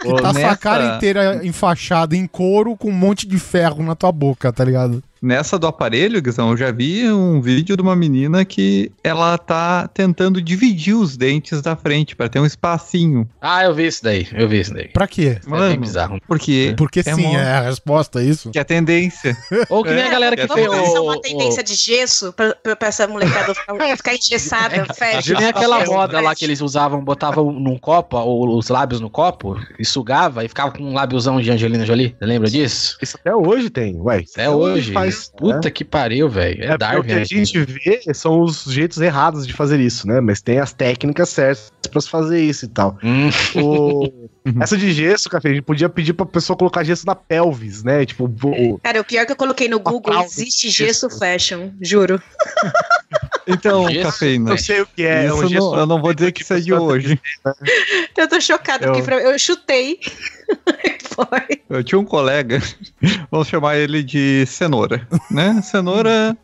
Que 0.00 0.12
tá 0.14 0.18
sua 0.22 0.32
nessa- 0.32 0.56
cara 0.56 0.96
inteira 0.96 1.40
enfaixada 1.46 2.16
em 2.16 2.26
couro 2.26 2.76
com 2.76 2.88
um 2.90 2.92
monte 2.92 3.26
de 3.28 3.38
ferro 3.38 3.82
na 3.82 3.94
tua 3.94 4.10
boca, 4.12 4.52
tá 4.52 4.64
ligado? 4.64 5.02
Nessa 5.22 5.58
do 5.58 5.66
aparelho, 5.66 6.20
Guizão, 6.22 6.50
eu 6.50 6.56
já 6.56 6.70
vi 6.72 7.10
um 7.12 7.42
vídeo 7.42 7.76
de 7.76 7.82
uma 7.82 7.94
menina 7.94 8.42
que 8.44 8.90
ela 9.04 9.36
tá 9.36 9.86
tentando 9.88 10.40
dividir 10.40 10.94
os 10.94 11.14
dentes 11.16 11.60
da 11.60 11.76
frente 11.76 12.16
pra 12.16 12.26
ter 12.28 12.40
um 12.40 12.46
espacinho. 12.46 13.28
Ah, 13.40 13.64
eu 13.64 13.74
vi 13.74 13.86
isso 13.86 14.02
daí, 14.02 14.26
eu 14.32 14.48
vi 14.48 14.60
isso 14.60 14.72
daí. 14.72 14.88
Pra 14.88 15.06
quê? 15.06 15.36
É 15.36 15.40
bem 15.40 15.50
Mano, 15.50 15.80
bizarro. 15.80 16.20
Porque 16.26 16.74
Porque 16.76 17.00
é 17.00 17.02
sim, 17.14 17.36
é 17.36 17.42
a 17.42 17.60
resposta, 17.60 18.22
é 18.22 18.24
isso? 18.24 18.50
que 18.50 18.58
é 18.58 18.64
tendência. 18.64 19.36
Ou 19.68 19.84
que 19.84 19.90
nem 19.90 20.04
a 20.04 20.08
galera 20.10 20.34
que 20.34 20.42
É, 20.42 20.48
fez 20.48 20.66
Vamos 20.66 20.98
uma 20.98 21.20
tendência 21.20 21.62
de 21.62 21.74
gesso 21.74 22.32
pra, 22.32 22.54
pra, 22.76 22.88
essa 22.88 23.06
molecada 23.06 23.54
ficar, 23.54 24.14
engessada, 24.14 24.86
o, 24.90 24.94
fecha. 24.94 25.34
que 25.34 25.38
nem 25.38 25.48
aquela 25.50 25.84
moda 25.84 26.18
lá 26.20 26.34
que 26.34 26.46
eles 26.46 26.62
usavam, 26.62 27.04
botavam 27.04 27.52
num 27.52 27.76
copo, 27.76 28.16
o- 28.16 28.56
os 28.56 28.68
lábios 28.70 29.00
no 29.00 29.10
copo, 29.10 29.56
e 29.78 29.84
sugava 29.84 30.44
e 30.44 30.48
ficava 30.48 30.72
com 30.72 30.82
um 30.82 30.94
lábiozão 30.94 31.38
de 31.40 31.50
Angelina 31.50 31.84
Jolie. 31.84 32.16
Você 32.18 32.24
lembra 32.24 32.48
disso? 32.48 32.96
Isso 33.02 33.18
até 33.20 33.34
hoje 33.34 33.68
tem, 33.68 34.00
ué. 34.00 34.24
Até 34.32 34.48
hoje. 34.48 34.92
Faz. 35.10 35.30
né? 35.32 35.54
Puta 35.54 35.70
que 35.70 35.84
pariu, 35.84 36.28
velho. 36.28 36.62
É, 36.62 36.66
É 36.72 36.78
Darwin. 36.78 37.00
o 37.00 37.04
que 37.04 37.12
a 37.12 37.16
né? 37.16 37.24
gente 37.24 37.58
vê 37.60 38.00
são 38.14 38.40
os 38.40 38.64
jeitos 38.64 38.98
errados 39.00 39.46
de 39.46 39.52
fazer 39.52 39.80
isso, 39.80 40.06
né? 40.06 40.20
Mas 40.20 40.40
tem 40.40 40.58
as 40.58 40.72
técnicas 40.72 41.28
certas 41.28 41.70
pra 41.90 42.00
se 42.00 42.08
fazer 42.08 42.40
isso 42.40 42.64
e 42.64 42.68
tal. 42.68 42.96
Hum, 43.02 43.28
O- 43.62 44.28
Essa 44.62 44.76
de 44.76 44.90
gesso, 44.92 45.28
café, 45.28 45.48
a 45.50 45.52
gente 45.52 45.62
podia 45.62 45.88
pedir 45.88 46.14
pra 46.14 46.24
pessoa 46.24 46.56
colocar 46.56 46.82
gesso 46.82 47.04
na 47.06 47.14
pelvis, 47.14 47.82
né? 47.84 48.06
Tipo, 48.06 48.24
o- 48.24 48.78
Cara, 48.82 49.00
o 49.00 49.04
pior 49.04 49.20
é 49.22 49.26
que 49.26 49.32
eu 49.32 49.36
coloquei 49.36 49.68
no 49.68 49.78
Google, 49.78 50.18
existe 50.22 50.70
gesso 50.70 51.10
fashion, 51.10 51.70
juro. 51.80 52.20
Então, 53.52 53.88
Gesso? 53.90 54.02
cafeína. 54.12 54.50
eu 54.50 54.58
sei 54.58 54.80
o 54.80 54.86
que 54.86 55.02
é. 55.04 55.26
Isso 55.26 55.46
um 55.46 55.50
não- 55.50 55.78
eu 55.78 55.86
não 55.86 56.00
vou 56.00 56.12
dizer 56.14 56.32
que 56.32 56.42
isso 56.42 56.52
é 56.54 56.60
de 56.60 56.72
hoje. 56.72 57.20
Eu 58.16 58.28
tô 58.28 58.40
chocada, 58.40 58.86
Eu- 58.86 58.92
porque 58.92 59.02
pra- 59.04 59.20
eu 59.20 59.38
chutei. 59.38 59.98
Foi. 61.14 61.60
Eu 61.68 61.84
tinha 61.84 61.98
um 61.98 62.04
colega, 62.04 62.60
vamos 63.30 63.48
chamar 63.48 63.76
ele 63.76 64.02
de 64.02 64.44
Cenoura, 64.46 65.06
né? 65.30 65.60
Cenoura. 65.62 66.36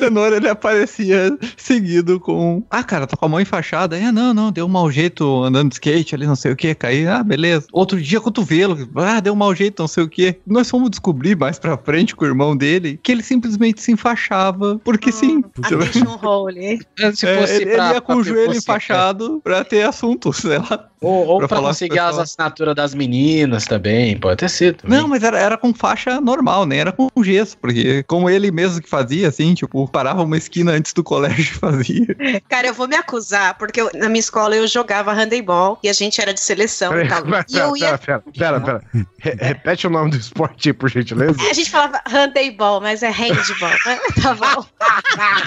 Cenoura, 0.00 0.36
ele 0.36 0.48
aparecia 0.48 1.36
seguido 1.56 2.18
com. 2.18 2.62
Ah, 2.70 2.82
cara, 2.82 3.06
tá 3.06 3.16
com 3.16 3.26
a 3.26 3.28
mão 3.28 3.40
enfaixada. 3.40 3.96
É, 3.98 4.10
não, 4.10 4.34
não, 4.34 4.50
deu 4.50 4.66
um 4.66 4.68
mau 4.68 4.90
jeito 4.90 5.44
andando 5.44 5.68
de 5.68 5.74
skate 5.74 6.14
ali, 6.14 6.26
não 6.26 6.34
sei 6.36 6.52
o 6.52 6.56
que, 6.56 6.74
caí. 6.74 7.06
Ah, 7.06 7.22
beleza. 7.22 7.66
Outro 7.72 8.00
dia, 8.00 8.20
cotovelo. 8.20 8.88
Ah, 8.96 9.20
deu 9.20 9.32
um 9.32 9.36
mau 9.36 9.54
jeito, 9.54 9.80
não 9.82 9.88
sei 9.88 10.04
o 10.04 10.08
que. 10.08 10.36
Nós 10.46 10.68
fomos 10.68 10.90
descobrir 10.90 11.36
mais 11.36 11.58
pra 11.58 11.76
frente 11.76 12.16
com 12.16 12.24
o 12.24 12.28
irmão 12.28 12.56
dele 12.56 12.98
que 13.02 13.12
ele 13.12 13.22
simplesmente 13.22 13.80
se 13.82 13.92
enfaixava, 13.92 14.80
porque 14.84 15.12
sim. 15.12 15.42
Attention 15.62 16.18
hole. 16.22 16.78
se 17.14 17.26
É, 17.26 17.40
fosse 17.40 17.54
ele, 17.56 17.64
ele 17.64 17.74
pra- 17.76 17.92
ia 17.94 18.00
com 18.00 18.14
o 18.16 18.24
joelho 18.24 18.46
fosse- 18.46 18.58
enfaixado 18.58 19.40
pra 19.44 19.62
ter 19.64 19.82
assunto, 19.82 20.32
sei 20.34 20.58
lá. 20.58 20.89
Ou, 21.02 21.26
ou 21.26 21.38
pra 21.38 21.48
pra, 21.48 21.60
conseguir 21.60 21.98
as 21.98 22.18
assinaturas 22.18 22.74
das 22.74 22.94
meninas 22.94 23.64
também, 23.64 24.18
pode 24.18 24.36
ter 24.36 24.50
sido. 24.50 24.76
também. 24.82 24.98
Não, 24.98 25.08
mas 25.08 25.22
era, 25.22 25.38
era 25.38 25.56
com 25.56 25.72
faixa 25.72 26.20
normal, 26.20 26.66
nem 26.66 26.78
era 26.80 26.92
com 26.92 27.08
gesso, 27.22 27.56
porque 27.56 28.02
como 28.02 28.28
ele 28.28 28.50
mesmo 28.50 28.82
que 28.82 28.88
fazia, 28.88 29.28
assim, 29.28 29.54
tipo, 29.54 29.88
parava 29.88 30.22
uma 30.22 30.36
esquina 30.36 30.72
antes 30.72 30.92
do 30.92 31.02
colégio 31.02 31.40
e 31.40 31.58
fazia. 31.58 32.42
Cara, 32.48 32.66
eu 32.68 32.74
vou 32.74 32.86
me 32.86 32.96
acusar, 32.96 33.56
porque 33.56 33.80
eu- 33.80 33.90
na 33.94 34.08
minha 34.10 34.20
escola 34.20 34.54
eu 34.54 34.66
jogava 34.66 35.12
handebol 35.14 35.78
e 35.82 35.88
a 35.88 35.92
gente 35.94 36.20
era 36.20 36.34
de 36.34 36.40
seleção 36.40 36.92
e 37.00 37.08
tal. 37.08 37.22
Pera, 37.24 37.46
E 37.48 37.56
eu 37.56 37.76
ia. 37.76 37.96
pera, 37.98 38.22
pera, 38.36 38.60
pera. 38.60 38.82
Re- 39.18 39.36
repete 39.40 39.86
o 39.86 39.90
nome 39.90 40.10
do 40.10 40.16
esporte 40.18 40.68
aí, 40.68 40.72
por 40.74 40.90
gentileza. 40.90 41.36
A 41.48 41.52
gente 41.54 41.70
falava 41.70 42.00
handebol, 42.06 42.80
mas 42.80 43.02
é 43.02 43.08
handball. 43.10 43.70
né? 43.86 43.98
Tá 44.22 44.34
bom. 44.34 44.66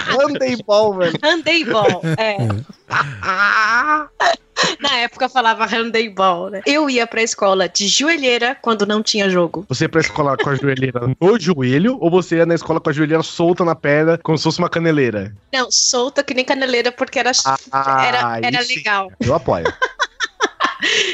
Handebol, 0.10 0.94
velho. 0.98 1.18
Handebol, 1.24 2.02
é. 2.18 2.38
Na 4.80 4.98
época 4.98 5.26
eu 5.26 5.30
falava 5.30 5.66
handebol, 5.66 6.50
né? 6.50 6.62
Eu 6.66 6.90
ia 6.90 7.06
pra 7.06 7.22
escola 7.22 7.68
de 7.68 7.88
joelheira 7.88 8.56
quando 8.62 8.86
não 8.86 9.02
tinha 9.02 9.30
jogo. 9.30 9.66
Você 9.68 9.86
ia 9.86 9.90
pra 9.90 10.02
escola 10.02 10.38
com 10.38 10.50
a 10.50 10.56
joelheira 10.56 11.02
no 11.20 11.40
joelho 11.40 11.98
ou 12.00 12.10
você 12.10 12.38
ia 12.38 12.46
na 12.46 12.56
escola 12.56 12.80
com 12.80 12.90
a 12.90 12.94
joelheira 12.94 13.24
solta 13.24 13.66
na 13.66 13.76
perna, 13.76 14.18
como 14.22 14.38
se 14.38 14.44
fosse 14.44 14.60
uma 14.60 14.70
caneleira? 14.70 15.36
Não, 15.52 15.70
solta 15.72 16.24
que 16.24 16.34
nem 16.34 16.46
caneleira 16.46 16.92
porque 16.92 17.20
era, 17.20 17.32
Ah, 17.72 18.06
era, 18.06 18.40
era 18.42 18.62
legal. 18.62 19.12
Eu 19.20 19.34
apoio. 19.36 19.66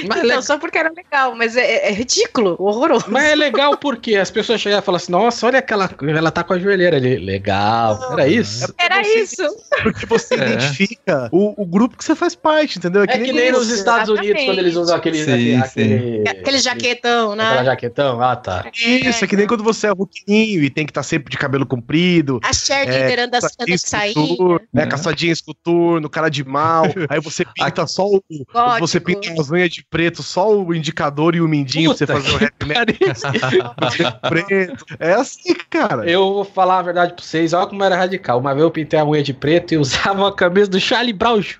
Mas, 0.07 0.19
é 0.19 0.23
Não, 0.23 0.35
le- 0.37 0.41
só 0.41 0.57
porque 0.57 0.77
era 0.77 0.91
legal, 0.95 1.35
mas 1.35 1.55
é, 1.55 1.89
é 1.89 1.91
ridículo, 1.91 2.55
horroroso. 2.59 3.05
mas 3.09 3.25
é 3.25 3.35
legal 3.35 3.77
porque 3.77 4.15
as 4.15 4.31
pessoas 4.31 4.59
chegavam 4.61 4.81
e 4.81 4.85
falavam 4.85 5.03
assim: 5.03 5.11
nossa, 5.11 5.45
olha 5.47 5.59
aquela. 5.59 5.89
Ela 6.01 6.31
tá 6.31 6.43
com 6.43 6.53
a 6.53 6.59
joelheira 6.59 6.97
ali. 6.97 7.17
Legal. 7.17 8.13
Era 8.13 8.27
isso? 8.27 8.73
Era 8.77 9.03
Você- 9.03 9.19
isso. 9.19 9.43
Porque 9.83 10.05
você 10.05 10.35
É. 10.39 10.53
identifica 10.53 11.29
o, 11.31 11.61
o 11.61 11.65
grupo 11.65 11.97
que 11.97 12.03
você 12.03 12.15
faz 12.15 12.35
parte, 12.35 12.77
entendeu? 12.77 13.03
É 13.03 13.07
que 13.07 13.17
nem 13.31 13.51
quando 13.51 13.57
nos 13.59 13.67
você- 13.67 13.75
Estados 13.75 14.09
Unidos, 14.09 14.25
Exatamente. 14.27 14.45
quando 14.45 14.59
eles 14.59 14.75
usam 14.75 14.95
aquele. 14.95 15.23
Sim, 15.23 15.55
aquele, 15.57 16.23
Aquele 16.29 16.57
jaquetão, 16.59 17.33
Aquela 17.33 17.55
né? 17.59 17.65
jaquetão. 17.65 18.21
Ah, 18.21 18.35
tá. 18.35 18.65
Isso, 18.75 19.23
é 19.23 19.27
que 19.27 19.35
nem 19.35 19.47
quando 19.47 19.63
você 19.63 19.87
é 19.87 19.91
roquinho 19.91 20.63
e 20.63 20.69
tem 20.69 20.85
que 20.85 20.91
estar 20.91 21.03
sempre 21.03 21.29
de 21.31 21.37
cabelo 21.37 21.65
comprido. 21.65 22.39
A 22.43 22.53
cheerleader 22.53 23.19
anda, 23.19 23.37
anda 23.37 23.41
caçadinha 23.41 23.77
saindo. 23.77 24.19
escultor, 24.21 24.61
né? 24.73 24.83
É. 24.83 24.85
Caçadinha 24.87 25.33
escoturno, 25.33 26.09
cara 26.09 26.29
de 26.29 26.43
mal. 26.43 26.85
aí 27.09 27.19
você 27.19 27.43
pinta 27.45 27.85
só 27.87 28.05
o. 28.05 28.23
Gótico. 28.53 28.79
Você 28.79 28.99
pinta 28.99 29.29
as 29.39 29.49
unhas 29.51 29.58
de 29.67 29.83
preto, 29.83 30.21
só 30.21 30.55
o 30.55 30.73
indicador 30.73 31.35
e 31.35 31.41
o 31.41 31.47
mindinho 31.47 31.91
Puta 31.91 32.05
pra 32.05 32.15
você 32.15 32.21
fazer 32.21 32.35
o 32.35 32.37
rap 32.37 32.65
metal 32.65 34.21
preto. 34.29 34.85
É 34.99 35.13
assim, 35.13 35.55
cara. 35.69 36.09
Eu 36.09 36.33
vou 36.33 36.45
falar 36.45 36.79
a 36.79 36.83
verdade 36.83 37.13
pra 37.13 37.23
vocês, 37.23 37.51
olha 37.53 37.67
como 37.67 37.83
era 37.83 37.97
radical. 37.97 38.39
Uma 38.39 38.53
vez 38.53 38.63
eu 38.63 38.71
pintei 38.71 38.99
a 38.99 39.05
unha 39.05 39.23
de 39.23 39.33
preto 39.33 39.73
e 39.73 39.77
usava 39.77 40.19
uma 40.19 40.33
camisa 40.33 40.69
do 40.69 40.79
Charlie 40.79 41.13
Brown. 41.13 41.41
Jr. 41.41 41.57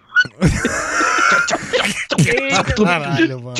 Caralho, 2.85 3.41
mano. 3.41 3.55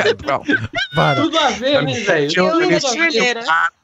Para. 0.96 1.22
Tudo 1.22 1.38
a 1.38 1.50
ver, 1.52 1.82
né, 1.84 1.94
velho? 1.94 2.32
Eu 2.36 2.72
ia 2.72 2.80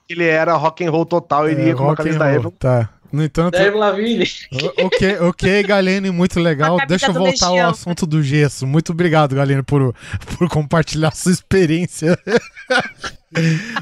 ele 0.07 0.23
era 0.23 0.53
rock 0.53 0.85
and 0.85 0.91
roll 0.91 1.05
total, 1.05 1.49
ele 1.49 1.63
É, 1.63 1.67
ia 1.67 1.75
com 1.75 1.81
uma 1.83 1.89
rock 1.89 2.03
camisa 2.03 2.25
and 2.25 2.41
da. 2.41 2.51
Tá. 2.51 2.89
No 3.15 3.23
entanto, 3.23 3.53
Dave 3.57 3.77
Lavigne. 3.77 4.25
o- 4.51 4.85
ok, 4.87 5.17
ok, 5.21 5.63
Galene, 5.63 6.11
muito 6.11 6.37
legal. 6.39 6.77
Deixa 6.85 7.07
eu 7.07 7.13
voltar 7.13 7.47
ao 7.47 7.69
assunto 7.69 8.05
do 8.05 8.21
gesso. 8.21 8.67
Muito 8.67 8.91
obrigado, 8.91 9.33
Galene, 9.33 9.63
por, 9.63 9.95
por 10.37 10.49
compartilhar 10.49 11.11
sua 11.15 11.31
experiência. 11.31 12.19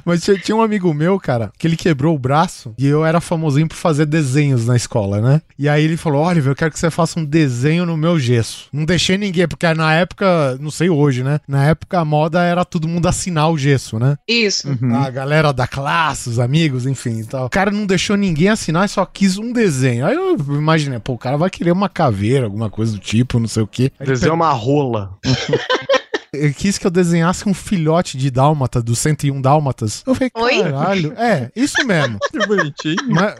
Mas 0.05 0.23
tinha, 0.23 0.37
tinha 0.37 0.55
um 0.55 0.61
amigo 0.61 0.93
meu, 0.93 1.19
cara, 1.19 1.51
que 1.57 1.67
ele 1.67 1.75
quebrou 1.75 2.15
o 2.15 2.19
braço 2.19 2.73
e 2.77 2.85
eu 2.85 3.05
era 3.05 3.21
famosinho 3.21 3.67
por 3.67 3.75
fazer 3.75 4.05
desenhos 4.05 4.65
na 4.65 4.75
escola, 4.75 5.21
né? 5.21 5.41
E 5.57 5.69
aí 5.69 5.83
ele 5.83 5.97
falou: 5.97 6.25
Oliver, 6.25 6.51
eu 6.51 6.55
quero 6.55 6.71
que 6.71 6.79
você 6.79 6.89
faça 6.89 7.19
um 7.19 7.25
desenho 7.25 7.85
no 7.85 7.95
meu 7.95 8.19
gesso. 8.19 8.67
Não 8.71 8.85
deixei 8.85 9.17
ninguém, 9.17 9.47
porque 9.47 9.71
na 9.73 9.93
época, 9.93 10.57
não 10.59 10.71
sei 10.71 10.89
hoje, 10.89 11.23
né? 11.23 11.39
Na 11.47 11.65
época 11.65 11.99
a 11.99 12.05
moda 12.05 12.43
era 12.43 12.65
todo 12.65 12.87
mundo 12.87 13.07
assinar 13.07 13.49
o 13.51 13.57
gesso, 13.57 13.99
né? 13.99 14.17
Isso. 14.27 14.69
Uhum. 14.69 14.95
A 14.95 15.09
galera 15.09 15.51
da 15.51 15.67
classe, 15.67 16.29
os 16.29 16.39
amigos, 16.39 16.85
enfim 16.85 17.19
e 17.19 17.25
tal. 17.25 17.45
O 17.45 17.49
cara 17.49 17.71
não 17.71 17.85
deixou 17.85 18.15
ninguém 18.15 18.49
assinar, 18.49 18.87
só 18.89 19.05
quis 19.05 19.37
um 19.37 19.51
desenho. 19.51 20.05
Aí 20.05 20.15
eu 20.15 20.37
imaginei, 20.37 20.99
pô, 20.99 21.13
o 21.13 21.17
cara 21.17 21.37
vai 21.37 21.49
querer 21.49 21.71
uma 21.71 21.89
caveira, 21.89 22.45
alguma 22.45 22.69
coisa 22.69 22.93
do 22.93 22.99
tipo, 22.99 23.39
não 23.39 23.47
sei 23.47 23.63
o 23.63 23.67
quê. 23.67 23.91
Aí 23.99 24.05
ele 24.07 24.13
Desenhar 24.13 24.35
uma 24.35 24.51
rola. 24.51 25.17
ele 26.33 26.53
quis 26.53 26.77
que 26.77 26.85
eu 26.87 26.91
desenhasse 26.91 27.47
um 27.47 27.53
filhote 27.53 28.17
de 28.17 28.29
dálmata, 28.31 28.81
dos 28.81 28.99
101 28.99 29.39
dálmatas. 29.41 30.03
Eu 30.05 30.15
falei, 30.15 30.31
Oi? 30.35 30.63
caralho. 30.63 31.13
É, 31.17 31.51
isso 31.55 31.85
mesmo. 31.85 32.19
Que 32.33 32.47
bonitinho. 32.47 32.95
Mas- 33.09 33.35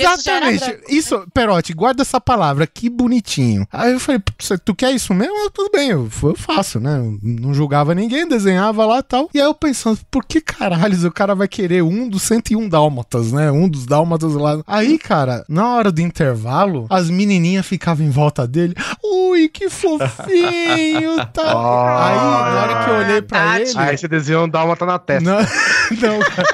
exatamente. 0.00 0.64
branco. 0.64 0.82
Isso, 0.88 1.24
Perote, 1.34 1.72
guarda 1.74 2.02
essa 2.02 2.20
palavra, 2.20 2.66
que 2.66 2.88
bonitinho. 2.88 3.66
Aí 3.70 3.92
eu 3.92 4.00
falei, 4.00 4.20
"Cê- 4.38 4.56
tu 4.58 4.74
quer 4.74 4.90
isso 4.92 5.12
mesmo? 5.12 5.34
Ah, 5.46 5.50
tudo 5.52 5.70
bem, 5.70 5.90
eu, 5.90 6.08
eu 6.22 6.34
faço, 6.36 6.80
né? 6.80 6.96
Eu 6.98 7.18
não 7.22 7.52
julgava 7.52 7.94
ninguém, 7.94 8.26
desenhava 8.26 8.86
lá 8.86 8.98
e 9.00 9.02
tal. 9.02 9.28
E 9.34 9.38
aí 9.40 9.44
eu 9.46 9.54
pensando, 9.54 9.98
por 10.10 10.24
que 10.24 10.40
caralhos 10.40 11.04
o 11.04 11.10
cara 11.10 11.34
vai 11.34 11.46
querer 11.46 11.82
um 11.82 12.08
dos 12.08 12.22
101 12.22 12.68
dálmatas, 12.68 13.32
né? 13.32 13.50
Um 13.50 13.68
dos 13.68 13.84
dálmatas 13.84 14.32
lá. 14.34 14.62
Aí, 14.66 14.98
cara, 14.98 15.44
na 15.48 15.74
hora 15.74 15.92
do 15.92 16.00
intervalo, 16.00 16.86
as 16.88 17.10
menininhas 17.10 17.66
ficavam 17.66 18.06
em 18.06 18.10
volta 18.10 18.46
dele. 18.46 18.74
Ui, 19.04 19.48
que 19.48 19.68
fofinho, 19.68 21.16
tal. 21.32 21.42
Aí, 22.02 22.21
na 22.22 22.62
hora 22.62 22.84
que 22.84 22.90
eu 22.90 22.94
olhei 22.96 23.22
pra 23.22 23.60
ele... 23.60 23.72
Aí 23.76 23.96
você 23.96 24.08
desenhou 24.08 24.44
um 24.44 24.48
dálmata 24.48 24.86
na 24.86 24.98
testa. 24.98 25.28
Não, 25.28 25.38
não, 25.38 26.18
cara. 26.20 26.48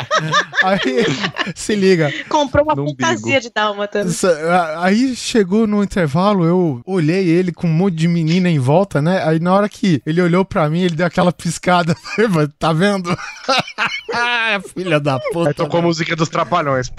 Aí, 0.64 1.06
se 1.54 1.74
liga. 1.74 2.12
Comprou 2.28 2.64
uma 2.64 2.74
No 2.74 2.88
fantasia 2.88 3.40
de 3.40 3.50
dálmata. 3.50 4.04
Aí 4.78 5.14
chegou 5.14 5.66
no 5.66 5.82
intervalo, 5.82 6.44
eu 6.44 6.80
olhei 6.84 7.28
ele 7.28 7.52
com 7.52 7.66
um 7.66 7.72
monte 7.72 7.96
de 7.96 8.08
menina 8.08 8.48
em 8.48 8.58
volta, 8.58 9.00
né? 9.00 9.22
Aí 9.24 9.38
na 9.38 9.54
hora 9.54 9.68
que 9.68 10.02
ele 10.04 10.20
olhou 10.20 10.44
pra 10.44 10.68
mim, 10.68 10.80
ele 10.80 10.96
deu 10.96 11.06
aquela 11.06 11.32
piscada. 11.32 11.96
tá 12.58 12.72
vendo? 12.72 13.16
Ah, 14.12 14.60
Filha 14.74 14.98
da 14.98 15.18
puta. 15.18 15.50
Aí 15.50 15.54
tocou 15.54 15.80
a 15.80 15.82
música 15.82 16.16
dos 16.16 16.28
trapalhões. 16.28 16.90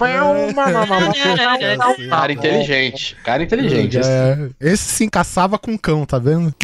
Cara 2.08 2.32
inteligente. 2.32 3.16
Cara 3.24 3.42
inteligente. 3.42 3.98
É, 3.98 4.48
esse 4.60 4.84
se 4.84 5.04
encaçava 5.04 5.58
com 5.58 5.76
cão, 5.76 6.06
tá 6.06 6.18
vendo? 6.18 6.54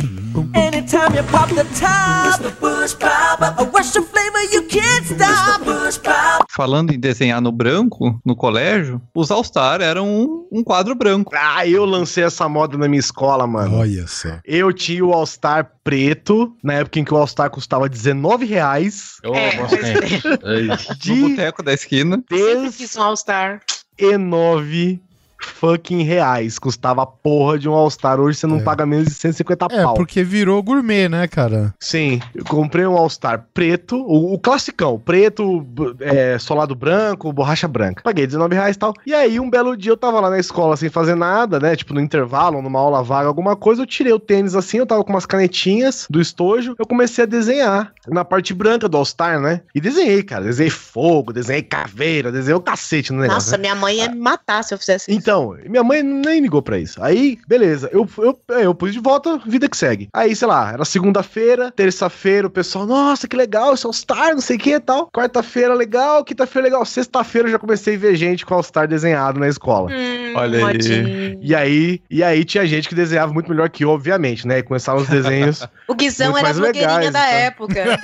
Anytime 0.54 1.16
you 1.16 1.24
pop 1.30 1.54
the 1.54 1.64
top, 1.64 1.95
the 2.42 2.50
bush 2.60 2.94
pop, 2.94 3.42
a 3.42 3.64
Russian 3.76 4.02
flavor 4.04 4.40
you 4.52 4.62
can't 4.68 5.04
stop. 5.04 5.64
Bush 5.64 5.98
pop. 5.98 6.44
Falando 6.50 6.92
em 6.92 6.98
desenhar 6.98 7.40
no 7.40 7.50
branco, 7.52 8.20
no 8.24 8.34
colégio, 8.36 9.00
os 9.14 9.30
All-Star 9.30 9.80
eram 9.80 10.06
um, 10.08 10.48
um 10.52 10.62
quadro 10.64 10.94
branco. 10.94 11.32
Ah, 11.34 11.66
eu 11.66 11.84
lancei 11.84 12.24
essa 12.24 12.48
moda 12.48 12.76
na 12.78 12.88
minha 12.88 13.00
escola, 13.00 13.46
mano. 13.46 13.76
Olha 13.78 14.06
só. 14.06 14.38
Eu 14.44 14.72
tinha 14.72 15.04
o 15.04 15.12
All-Star 15.12 15.70
preto, 15.84 16.54
na 16.62 16.74
época 16.74 16.98
em 16.98 17.04
que 17.04 17.12
o 17.14 17.16
All-Star 17.16 17.50
custava 17.50 17.88
19 17.88 18.44
reais. 18.46 19.16
Eu 19.22 19.34
É, 19.34 19.56
gostei. 19.56 19.84
Ai. 20.44 20.62
No 20.62 20.94
De 20.96 21.14
boteco 21.30 21.62
da 21.62 21.72
esquina. 21.72 22.22
Sempre 22.30 22.72
quis 22.72 22.96
um 22.96 23.02
All-Star. 23.02 23.60
19 23.98 25.00
fucking 25.40 26.02
reais. 26.02 26.58
Custava 26.58 27.02
a 27.02 27.06
porra 27.06 27.58
de 27.58 27.68
um 27.68 27.72
All-Star. 27.72 28.20
Hoje 28.20 28.38
você 28.38 28.46
não 28.46 28.58
É. 28.58 28.62
paga 28.62 28.84
menos 28.86 29.06
de 29.08 29.14
150 29.14 29.66
É, 29.70 29.82
pau. 29.82 29.94
porque 29.94 30.22
virou 30.22 30.62
gourmet, 30.62 31.08
né, 31.08 31.26
cara? 31.28 31.74
Sim, 31.80 32.20
eu 32.34 32.44
comprei 32.44 32.86
um 32.86 32.96
All-Star 32.96 33.46
preto, 33.54 33.96
o, 33.96 34.34
o 34.34 34.38
classicão, 34.38 34.98
preto, 34.98 35.66
é, 36.00 36.38
solado 36.38 36.74
branco, 36.74 37.32
borracha 37.32 37.68
branca. 37.68 38.02
Paguei 38.02 38.26
19 38.26 38.54
reais 38.54 38.76
e 38.76 38.78
tal. 38.78 38.94
E 39.06 39.14
aí, 39.14 39.38
um 39.40 39.48
belo 39.50 39.76
dia, 39.76 39.92
eu 39.92 39.96
tava 39.96 40.20
lá 40.20 40.30
na 40.30 40.38
escola 40.38 40.76
sem 40.76 40.88
fazer 40.88 41.14
nada, 41.14 41.58
né? 41.60 41.76
Tipo, 41.76 41.94
no 41.94 42.00
intervalo, 42.00 42.60
numa 42.62 42.78
aula 42.80 43.02
vaga, 43.02 43.28
alguma 43.28 43.56
coisa. 43.56 43.82
Eu 43.82 43.86
tirei 43.86 44.12
o 44.12 44.18
tênis 44.18 44.54
assim, 44.54 44.78
eu 44.78 44.86
tava 44.86 45.02
com 45.04 45.10
umas 45.10 45.26
canetinhas 45.26 46.06
do 46.10 46.20
estojo. 46.20 46.74
Eu 46.78 46.86
comecei 46.86 47.24
a 47.24 47.26
desenhar 47.26 47.92
na 48.08 48.24
parte 48.24 48.52
branca 48.54 48.88
do 48.88 48.96
All-Star, 48.96 49.40
né? 49.40 49.60
E 49.74 49.80
desenhei, 49.80 50.22
cara. 50.22 50.44
Desenhei 50.44 50.70
fogo, 50.70 51.32
desenhei 51.32 51.62
caveira, 51.62 52.30
desenhei 52.32 52.56
o 52.56 52.60
cacete 52.60 53.12
no 53.12 53.20
negócio. 53.20 53.36
Nossa, 53.36 53.56
né? 53.56 53.62
minha 53.62 53.74
mãe 53.74 53.96
ia 53.96 54.08
me 54.10 54.18
matar 54.18 54.62
se 54.62 54.72
eu 54.74 54.78
fizesse 54.78 55.10
isso. 55.10 55.18
Então, 55.18 55.35
minha 55.68 55.82
mãe 55.82 56.02
nem 56.02 56.40
ligou 56.40 56.62
pra 56.62 56.78
isso. 56.78 57.02
Aí, 57.02 57.38
beleza, 57.46 57.88
eu, 57.92 58.08
eu, 58.18 58.38
eu 58.48 58.74
pus 58.74 58.92
de 58.92 59.00
volta, 59.00 59.38
vida 59.46 59.68
que 59.68 59.76
segue. 59.76 60.08
Aí, 60.12 60.34
sei 60.34 60.48
lá, 60.48 60.72
era 60.72 60.84
segunda-feira, 60.84 61.70
terça-feira, 61.70 62.46
o 62.46 62.50
pessoal, 62.50 62.86
nossa, 62.86 63.28
que 63.28 63.36
legal, 63.36 63.74
esse 63.74 63.86
All-Star, 63.86 64.34
não 64.34 64.40
sei 64.40 64.56
o 64.56 64.58
que 64.58 64.74
e 64.74 64.80
tal. 64.80 65.08
Quarta-feira, 65.12 65.74
legal, 65.74 66.24
quinta-feira, 66.24 66.64
legal. 66.68 66.84
Sexta-feira 66.84 67.48
eu 67.48 67.52
já 67.52 67.58
comecei 67.58 67.96
a 67.96 67.98
ver 67.98 68.16
gente 68.16 68.44
com 68.46 68.54
All-Star 68.54 68.88
desenhado 68.88 69.38
na 69.40 69.48
escola. 69.48 69.90
Hum, 69.90 70.34
Olha 70.34 70.66
aí. 70.66 71.38
E 71.40 71.54
aí, 71.54 72.00
e 72.10 72.22
aí 72.22 72.44
tinha 72.44 72.66
gente 72.66 72.88
que 72.88 72.94
desenhava 72.94 73.32
muito 73.32 73.50
melhor 73.50 73.68
que 73.70 73.84
eu, 73.84 73.90
obviamente, 73.90 74.46
né? 74.46 74.58
E 74.58 74.62
começaram 74.62 75.00
os 75.00 75.08
desenhos. 75.08 75.66
O 75.88 75.94
Guizão 75.94 76.36
era 76.36 76.40
a 76.40 76.42
mais 76.42 76.58
blogueirinha 76.58 76.96
legais, 76.96 77.12
da 77.12 77.20
então. 77.20 77.38
época. 77.38 78.00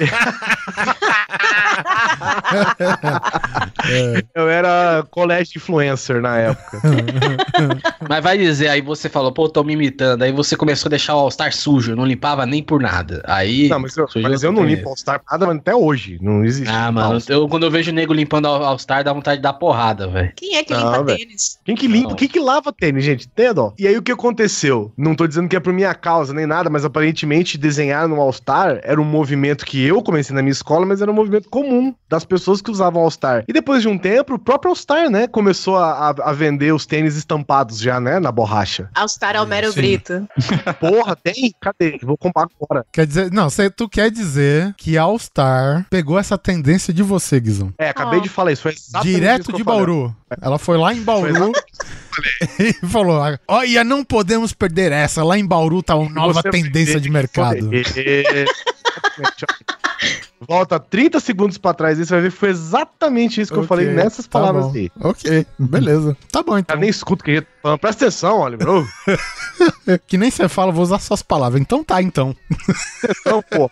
eu 4.35 4.49
era 4.49 5.05
colégio 5.11 5.55
influencer 5.57 6.21
na 6.21 6.39
época. 6.39 6.81
Mas 8.09 8.23
vai 8.23 8.39
dizer, 8.39 8.69
aí 8.69 8.81
você 8.81 9.09
falou, 9.09 9.33
pô, 9.33 9.49
tô 9.49 9.63
me 9.63 9.73
imitando. 9.75 10.23
Aí 10.23 10.33
você 10.33 10.57
começou 10.57 10.89
a 10.89 10.91
deixar 10.91 11.15
o 11.15 11.19
All-Star 11.19 11.53
sujo, 11.55 11.95
não 11.97 12.05
limpava 12.05 12.45
nem 12.47 12.63
por 12.63 12.81
nada. 12.81 13.23
Aí. 13.27 13.69
Não, 13.69 13.79
mas 13.81 13.97
eu, 13.97 14.07
mas 14.23 14.43
eu 14.43 14.53
não 14.53 14.65
limpo 14.65 14.89
All-Star 14.89 15.21
nada 15.31 15.47
mas 15.47 15.57
até 15.59 15.75
hoje. 15.75 16.19
Não 16.21 16.45
existe. 16.45 16.71
Ah, 16.73 16.91
mano, 16.93 17.19
eu, 17.29 17.49
quando 17.49 17.65
eu 17.65 17.71
vejo 17.71 17.91
o 17.91 17.95
nego 17.95 18.13
limpando 18.13 18.47
o 18.47 18.49
All-Star, 18.49 19.05
dá 19.05 19.13
vontade 19.13 19.37
de 19.39 19.43
dar 19.43 19.53
porrada, 19.55 20.09
velho. 20.09 20.33
Quem 20.37 20.57
é 20.57 20.65
que 20.65 20.73
Não, 20.75 20.93
limpa 21.01 21.17
tênis? 21.17 21.59
Quem 21.65 21.75
que 21.75 21.87
limpa, 21.87 22.09
Não. 22.11 22.17
quem 22.17 22.29
que 22.29 22.41
lava 22.41 22.73
tênis, 22.73 23.05
gente? 23.05 23.29
Dó. 23.55 23.73
E 23.79 23.87
aí 23.87 23.97
o 23.97 24.03
que 24.03 24.13
aconteceu? 24.13 24.93
Não 24.97 25.15
tô 25.15 25.27
dizendo 25.27 25.49
que 25.49 25.57
é 25.57 25.61
por 25.61 25.73
minha 25.73 25.95
causa 25.95 26.33
nem 26.33 26.47
nada, 26.47 26.71
mas 26.71 26.85
aparentemente 26.85 27.59
desenhar 27.59 28.07
no 28.09 28.21
All-Star 28.21 28.81
era 28.85 29.01
um 29.01 29.05
movimento 29.05 29.65
que 29.65 29.83
eu 29.85 30.01
comecei 30.03 30.35
na 30.35 30.43
minha 30.43 30.53
escola, 30.53 30.87
mas 30.87 31.03
era 31.03 31.11
um 31.11 31.15
movimento 31.15 31.49
comum 31.51 31.95
das 32.09 32.25
pessoas 32.25 32.63
que 32.63 32.71
usavam 32.71 33.03
All-Star. 33.03 33.45
E 33.49 33.53
depois 33.53 33.83
de 33.83 33.89
um 33.89 33.99
tempo, 33.99 34.35
o 34.35 34.39
próprio 34.39 34.71
All-Star, 34.71 35.11
né, 35.11 35.27
começou 35.27 35.77
a, 35.77 36.11
a- 36.11 36.31
a 36.31 36.33
vender 36.33 36.73
os 36.73 36.87
tênis 36.87 37.02
estampados 37.17 37.79
já, 37.79 38.01
né, 38.01 38.19
na 38.21 38.31
borracha. 38.33 38.89
All-Star 38.95 39.37
Almero 39.37 39.69
Sim. 39.73 39.81
Brito. 39.81 40.29
Porra, 40.81 41.17
tem? 41.17 41.55
Cadê? 41.61 41.99
Vou 42.03 42.17
comprar 42.17 42.47
agora. 42.61 42.85
Quer 42.93 43.07
dizer, 43.07 43.31
não, 43.33 43.49
cê, 43.51 43.69
tu 43.71 43.89
quer 43.89 44.11
dizer 44.11 44.75
que 44.77 44.97
All 44.99 45.19
Star 45.19 45.87
pegou 45.91 46.19
essa 46.19 46.37
tendência 46.39 46.93
de 46.93 47.03
você, 47.03 47.39
Guizão. 47.41 47.73
É, 47.79 47.89
acabei 47.89 48.19
Oh. 48.19 48.23
de 48.23 48.29
falar 48.29 48.53
isso. 48.53 48.63
Foi 48.63 48.75
Direto 49.03 49.53
de. 49.53 49.63
Bauru. 49.65 50.15
Ela 50.41 50.59
foi 50.59 50.77
lá 50.79 50.93
em 50.95 51.03
Bauru 51.03 51.53
e 52.59 52.73
falou: 52.87 53.21
Olha, 53.49 53.85
não 53.85 54.05
podemos 54.05 54.53
perder 54.53 54.93
essa. 54.93 55.23
Lá 55.25 55.39
em 55.39 55.47
Bauru 55.47 55.83
tá 55.83 55.95
uma 55.97 56.11
nova 56.11 56.41
Você- 56.43 56.51
tendência 56.51 57.01
de 57.01 57.11
mercado. 57.11 57.71
Volta 60.49 60.81
30 60.81 61.21
segundos 61.21 61.57
pra 61.57 61.73
trás 61.73 61.97
e 61.99 62.05
você 62.05 62.13
vai 62.15 62.23
ver 62.23 62.33
que 62.33 62.37
foi 62.37 62.49
exatamente 62.49 63.41
isso 63.41 63.53
que 63.53 63.59
eu 63.59 63.63
Ok, 63.63 63.69
falei 63.69 63.87
nessas 63.95 64.27
tá 64.27 64.41
palavras 64.41 64.67
bom. 64.67 64.73
aí. 64.75 64.91
Ok, 65.01 65.47
beleza. 65.57 66.17
Tá 66.33 66.43
bom, 66.43 66.59
então. 66.59 66.65
cara 66.75 66.81
nem 66.81 66.91
escuta 66.91 67.23
o 67.23 67.25
que 67.25 67.31
a 67.31 67.35
gente 67.37 67.45
tá 67.45 67.51
falando. 67.63 67.79
Presta 67.79 68.05
atenção, 68.07 68.41
Oliver. 68.41 68.67
Que 70.07 70.19
nem 70.19 70.31
você 70.31 70.49
fala, 70.49 70.73
vou 70.73 70.83
usar 70.83 70.99
suas 70.99 71.23
palavras. 71.23 71.61
Então 71.61 71.85
tá, 71.85 72.03
então. 72.03 72.35
Não, 73.25 73.43
pô. 73.43 73.71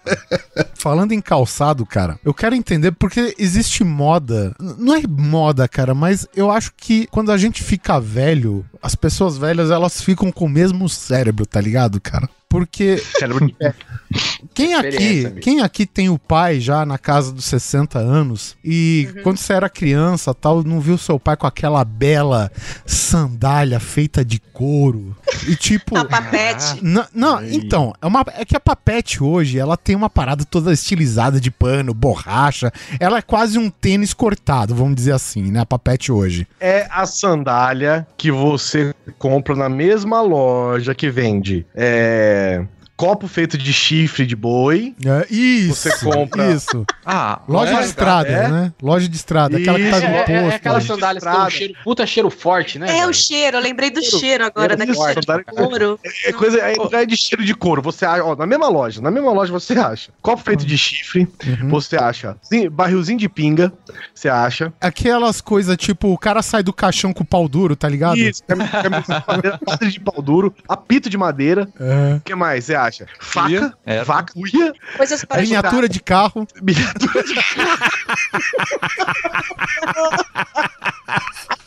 Falando 0.74 1.12
em 1.12 1.20
calçado, 1.20 1.84
cara, 1.84 2.18
eu 2.24 2.32
quero 2.34 2.54
entender 2.54 2.92
porque 2.92 3.34
existe 3.38 3.82
moda. 3.82 4.54
Não 4.60 4.94
é 4.94 5.02
moda, 5.08 5.66
cara, 5.68 5.94
mas 5.94 6.26
eu 6.34 6.50
acho 6.50 6.72
que 6.76 7.06
quando 7.08 7.32
a 7.32 7.36
gente 7.36 7.62
fica 7.62 8.00
velho, 8.00 8.64
as 8.82 8.94
pessoas 8.94 9.36
velhas 9.36 9.70
elas 9.70 10.00
ficam 10.00 10.30
com 10.30 10.44
o 10.44 10.48
mesmo 10.48 10.88
cérebro, 10.88 11.46
tá 11.46 11.60
ligado, 11.60 12.00
cara? 12.00 12.28
Porque 12.50 13.00
quem 14.52 14.74
aqui, 14.74 15.24
amigo. 15.24 15.40
quem 15.40 15.60
aqui 15.60 15.86
tem 15.86 16.08
o 16.08 16.18
pai 16.18 16.58
já 16.58 16.84
na 16.84 16.98
casa 16.98 17.30
dos 17.30 17.44
60 17.44 17.96
anos 17.96 18.56
e 18.64 19.08
quando 19.22 19.38
você 19.38 19.52
era 19.52 19.70
criança, 19.70 20.34
tal, 20.34 20.64
não 20.64 20.80
viu 20.80 20.98
seu 20.98 21.18
pai 21.18 21.36
com 21.36 21.46
aquela 21.46 21.84
bela 21.84 22.50
sandália 22.84 23.78
feita 23.78 24.24
de 24.24 24.40
couro 24.40 25.16
e 25.46 25.54
tipo 25.54 25.96
A 25.96 26.04
papete. 26.04 26.80
Não, 26.82 27.06
não, 27.14 27.44
então, 27.44 27.94
é, 28.02 28.06
uma, 28.06 28.24
é 28.36 28.44
que 28.44 28.56
a 28.56 28.60
Papete 28.60 29.22
hoje, 29.22 29.58
ela 29.58 29.76
tem 29.76 29.96
uma 29.96 30.10
parada 30.10 30.44
toda 30.44 30.72
estilizada 30.72 31.40
de 31.40 31.50
pano, 31.50 31.94
borracha. 31.94 32.72
Ela 32.98 33.18
é 33.18 33.22
quase 33.22 33.58
um 33.58 33.70
tênis 33.70 34.12
cortado, 34.12 34.74
vamos 34.74 34.96
dizer 34.96 35.12
assim, 35.12 35.50
né? 35.50 35.60
A 35.60 35.66
Papete 35.66 36.12
hoje. 36.12 36.46
É 36.60 36.86
a 36.90 37.06
sandália 37.06 38.06
que 38.16 38.30
você 38.30 38.94
compra 39.18 39.54
na 39.54 39.68
mesma 39.68 40.20
loja 40.20 40.94
que 40.94 41.10
vende 41.10 41.66
é, 41.74 42.39
Yeah. 42.40 42.79
Copo 43.00 43.26
feito 43.26 43.56
de 43.56 43.72
chifre 43.72 44.26
de 44.26 44.36
boi. 44.36 44.94
É, 45.04 45.26
isso. 45.34 45.74
Você 45.74 46.04
compra- 46.04 46.50
Isso. 46.52 46.84
Ah, 47.04 47.40
Loja 47.48 47.72
é, 47.72 47.78
de 47.78 47.84
estrada, 47.86 48.28
é? 48.28 48.48
né? 48.48 48.72
Loja 48.82 49.08
de 49.08 49.16
estrada, 49.16 49.56
aquela 49.56 49.78
que 49.78 49.90
tá 49.90 50.00
no 50.00 50.04
É, 50.04 50.08
é, 50.08 50.20
é 50.36 50.40
posto. 50.42 50.56
aquela 50.56 50.78
né? 50.78 50.84
sandália 50.84 51.20
que 51.20 51.24
tem 51.26 51.30
um 51.32 51.34
Estrada. 51.36 51.50
cheiro, 51.50 51.74
puta 51.82 52.06
cheiro 52.06 52.30
forte, 52.30 52.78
né? 52.78 52.88
É 52.90 52.92
velho? 52.98 53.08
o 53.08 53.14
cheiro, 53.14 53.56
eu 53.56 53.62
lembrei 53.62 53.90
do 53.90 54.02
cheiro 54.04 54.44
agora, 54.44 54.74
É 54.74 54.76
daquele 54.76 54.92
isso, 54.96 55.04
cheiro 55.04 55.22
sandália 55.22 55.44
de 55.48 55.54
couro. 55.56 56.00
É 56.26 56.32
coisa, 56.32 56.58
é, 56.60 56.74
é 56.92 57.06
de 57.06 57.16
cheiro 57.16 57.42
de 57.44 57.54
couro. 57.54 57.80
Você 57.82 58.04
acha, 58.04 58.22
ó, 58.22 58.36
na 58.36 58.46
mesma 58.46 58.68
loja, 58.68 59.00
na 59.00 59.10
mesma 59.10 59.32
loja 59.32 59.50
você 59.52 59.72
acha 59.74 60.10
copo 60.20 60.42
feito 60.42 60.66
de 60.66 60.76
chifre, 60.76 61.26
Uhum. 61.46 61.68
você 61.70 61.96
acha 61.96 62.36
sim, 62.42 62.68
barrilzinho 62.68 63.18
de 63.18 63.28
pinga, 63.30 63.72
você 64.14 64.28
acha. 64.28 64.72
Aquelas 64.80 65.40
coisas 65.40 65.74
tipo, 65.76 66.12
o 66.12 66.18
cara 66.18 66.42
sai 66.42 66.62
do 66.62 66.72
caixão 66.72 67.12
com 67.14 67.22
o 67.22 67.26
pau 67.26 67.48
duro, 67.48 67.74
tá 67.74 67.88
ligado? 67.88 68.18
Isso, 68.18 68.42
cam- 68.46 68.58
camisa 68.68 69.20
de 69.20 69.24
madeira, 69.26 69.60
de 69.90 70.00
pau 70.00 70.20
duro, 70.22 70.54
apito 70.68 71.08
de 71.08 71.16
madeira. 71.16 71.66
É. 71.80 72.16
O 72.16 72.20
que 72.20 72.34
mais 72.34 72.64
você 72.66 72.74
acha? 72.74 72.89
Faca, 73.18 73.48
Cuia, 73.48 73.74
era. 73.86 74.04
vaca, 74.04 74.32
cuia, 74.32 74.72
Coisas 74.96 75.24
para 75.24 75.42
Miniatura 75.42 75.88
de 75.88 76.00
carro. 76.00 76.46
miniatura 76.62 77.22
de 77.22 77.34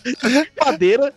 madeira, 0.65 1.13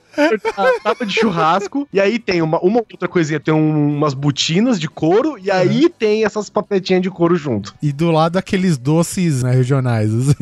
tapa 0.83 1.05
de 1.05 1.13
churrasco, 1.13 1.89
e 1.93 2.01
aí 2.01 2.19
tem 2.19 2.41
uma, 2.43 2.59
uma 2.61 2.79
outra 2.79 3.09
coisinha, 3.09 3.41
tem 3.41 3.53
um- 3.53 3.97
umas 3.97 4.15
botinas 4.15 4.79
de 4.79 4.89
couro, 4.89 5.37
e 5.41 5.51
aí 5.51 5.89
tem 5.89 6.25
essas 6.25 6.49
papetinhas 6.49 7.03
de 7.03 7.11
couro 7.11 7.35
junto. 7.37 7.75
E 7.83 7.93
do 7.93 8.11
lado 8.11 8.37
aqueles 8.39 8.79
doces 8.79 9.43
né, 9.43 9.53
regionais, 9.53 10.11
assim. 10.15 10.35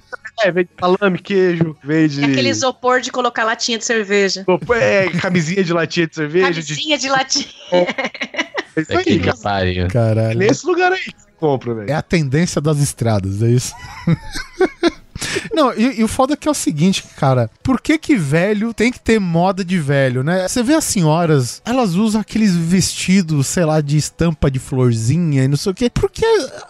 É, 0.40 0.52
vem 0.52 0.62
de 0.62 0.70
salame, 0.78 1.18
queijo, 1.18 1.76
vem 1.82 2.06
de... 2.06 2.22
É 2.22 2.26
aquele 2.26 2.48
isopor 2.50 3.00
de 3.00 3.10
colocar 3.10 3.42
latinha 3.42 3.76
de 3.76 3.84
cerveja. 3.84 4.46
É, 4.80 5.08
camisinha 5.18 5.64
de 5.64 5.72
latinha 5.72 6.06
de 6.06 6.14
cerveja, 6.14 6.62
de... 6.62 6.74
Camisinha 6.76 6.96
de 6.96 7.08
latinha. 7.08 7.44
É 7.72 8.47
É 8.88 9.02
que 9.02 9.10
aí, 9.10 9.18
me 9.18 9.24
cara. 9.24 9.36
pariu. 9.38 9.88
Caralho. 9.88 10.38
Nesse 10.38 10.66
lugar 10.66 10.92
aí 10.92 10.98
que 10.98 11.14
você 11.16 11.28
compra, 11.38 11.74
velho. 11.74 11.90
É 11.90 11.94
a 11.94 12.02
tendência 12.02 12.60
das 12.60 12.78
estradas, 12.78 13.42
é 13.42 13.48
isso. 13.48 13.74
Não, 15.58 15.74
e, 15.74 15.98
e 15.98 16.04
o 16.04 16.08
foda 16.08 16.34
é 16.34 16.36
que 16.36 16.46
é 16.46 16.50
o 16.50 16.54
seguinte, 16.54 17.02
cara. 17.16 17.50
Por 17.64 17.80
que 17.80 17.98
que 17.98 18.14
velho 18.14 18.72
tem 18.72 18.92
que 18.92 19.00
ter 19.00 19.18
moda 19.18 19.64
de 19.64 19.76
velho, 19.78 20.22
né? 20.22 20.46
Você 20.46 20.62
vê 20.62 20.74
as 20.74 20.84
senhoras, 20.84 21.60
elas 21.64 21.94
usam 21.94 22.20
aqueles 22.20 22.54
vestidos, 22.54 23.48
sei 23.48 23.64
lá, 23.64 23.80
de 23.80 23.96
estampa 23.96 24.48
de 24.48 24.60
florzinha 24.60 25.42
e 25.42 25.48
não 25.48 25.56
sei 25.56 25.72
o 25.72 25.74
quê. 25.74 25.90
Por 25.90 26.08
que 26.10 26.24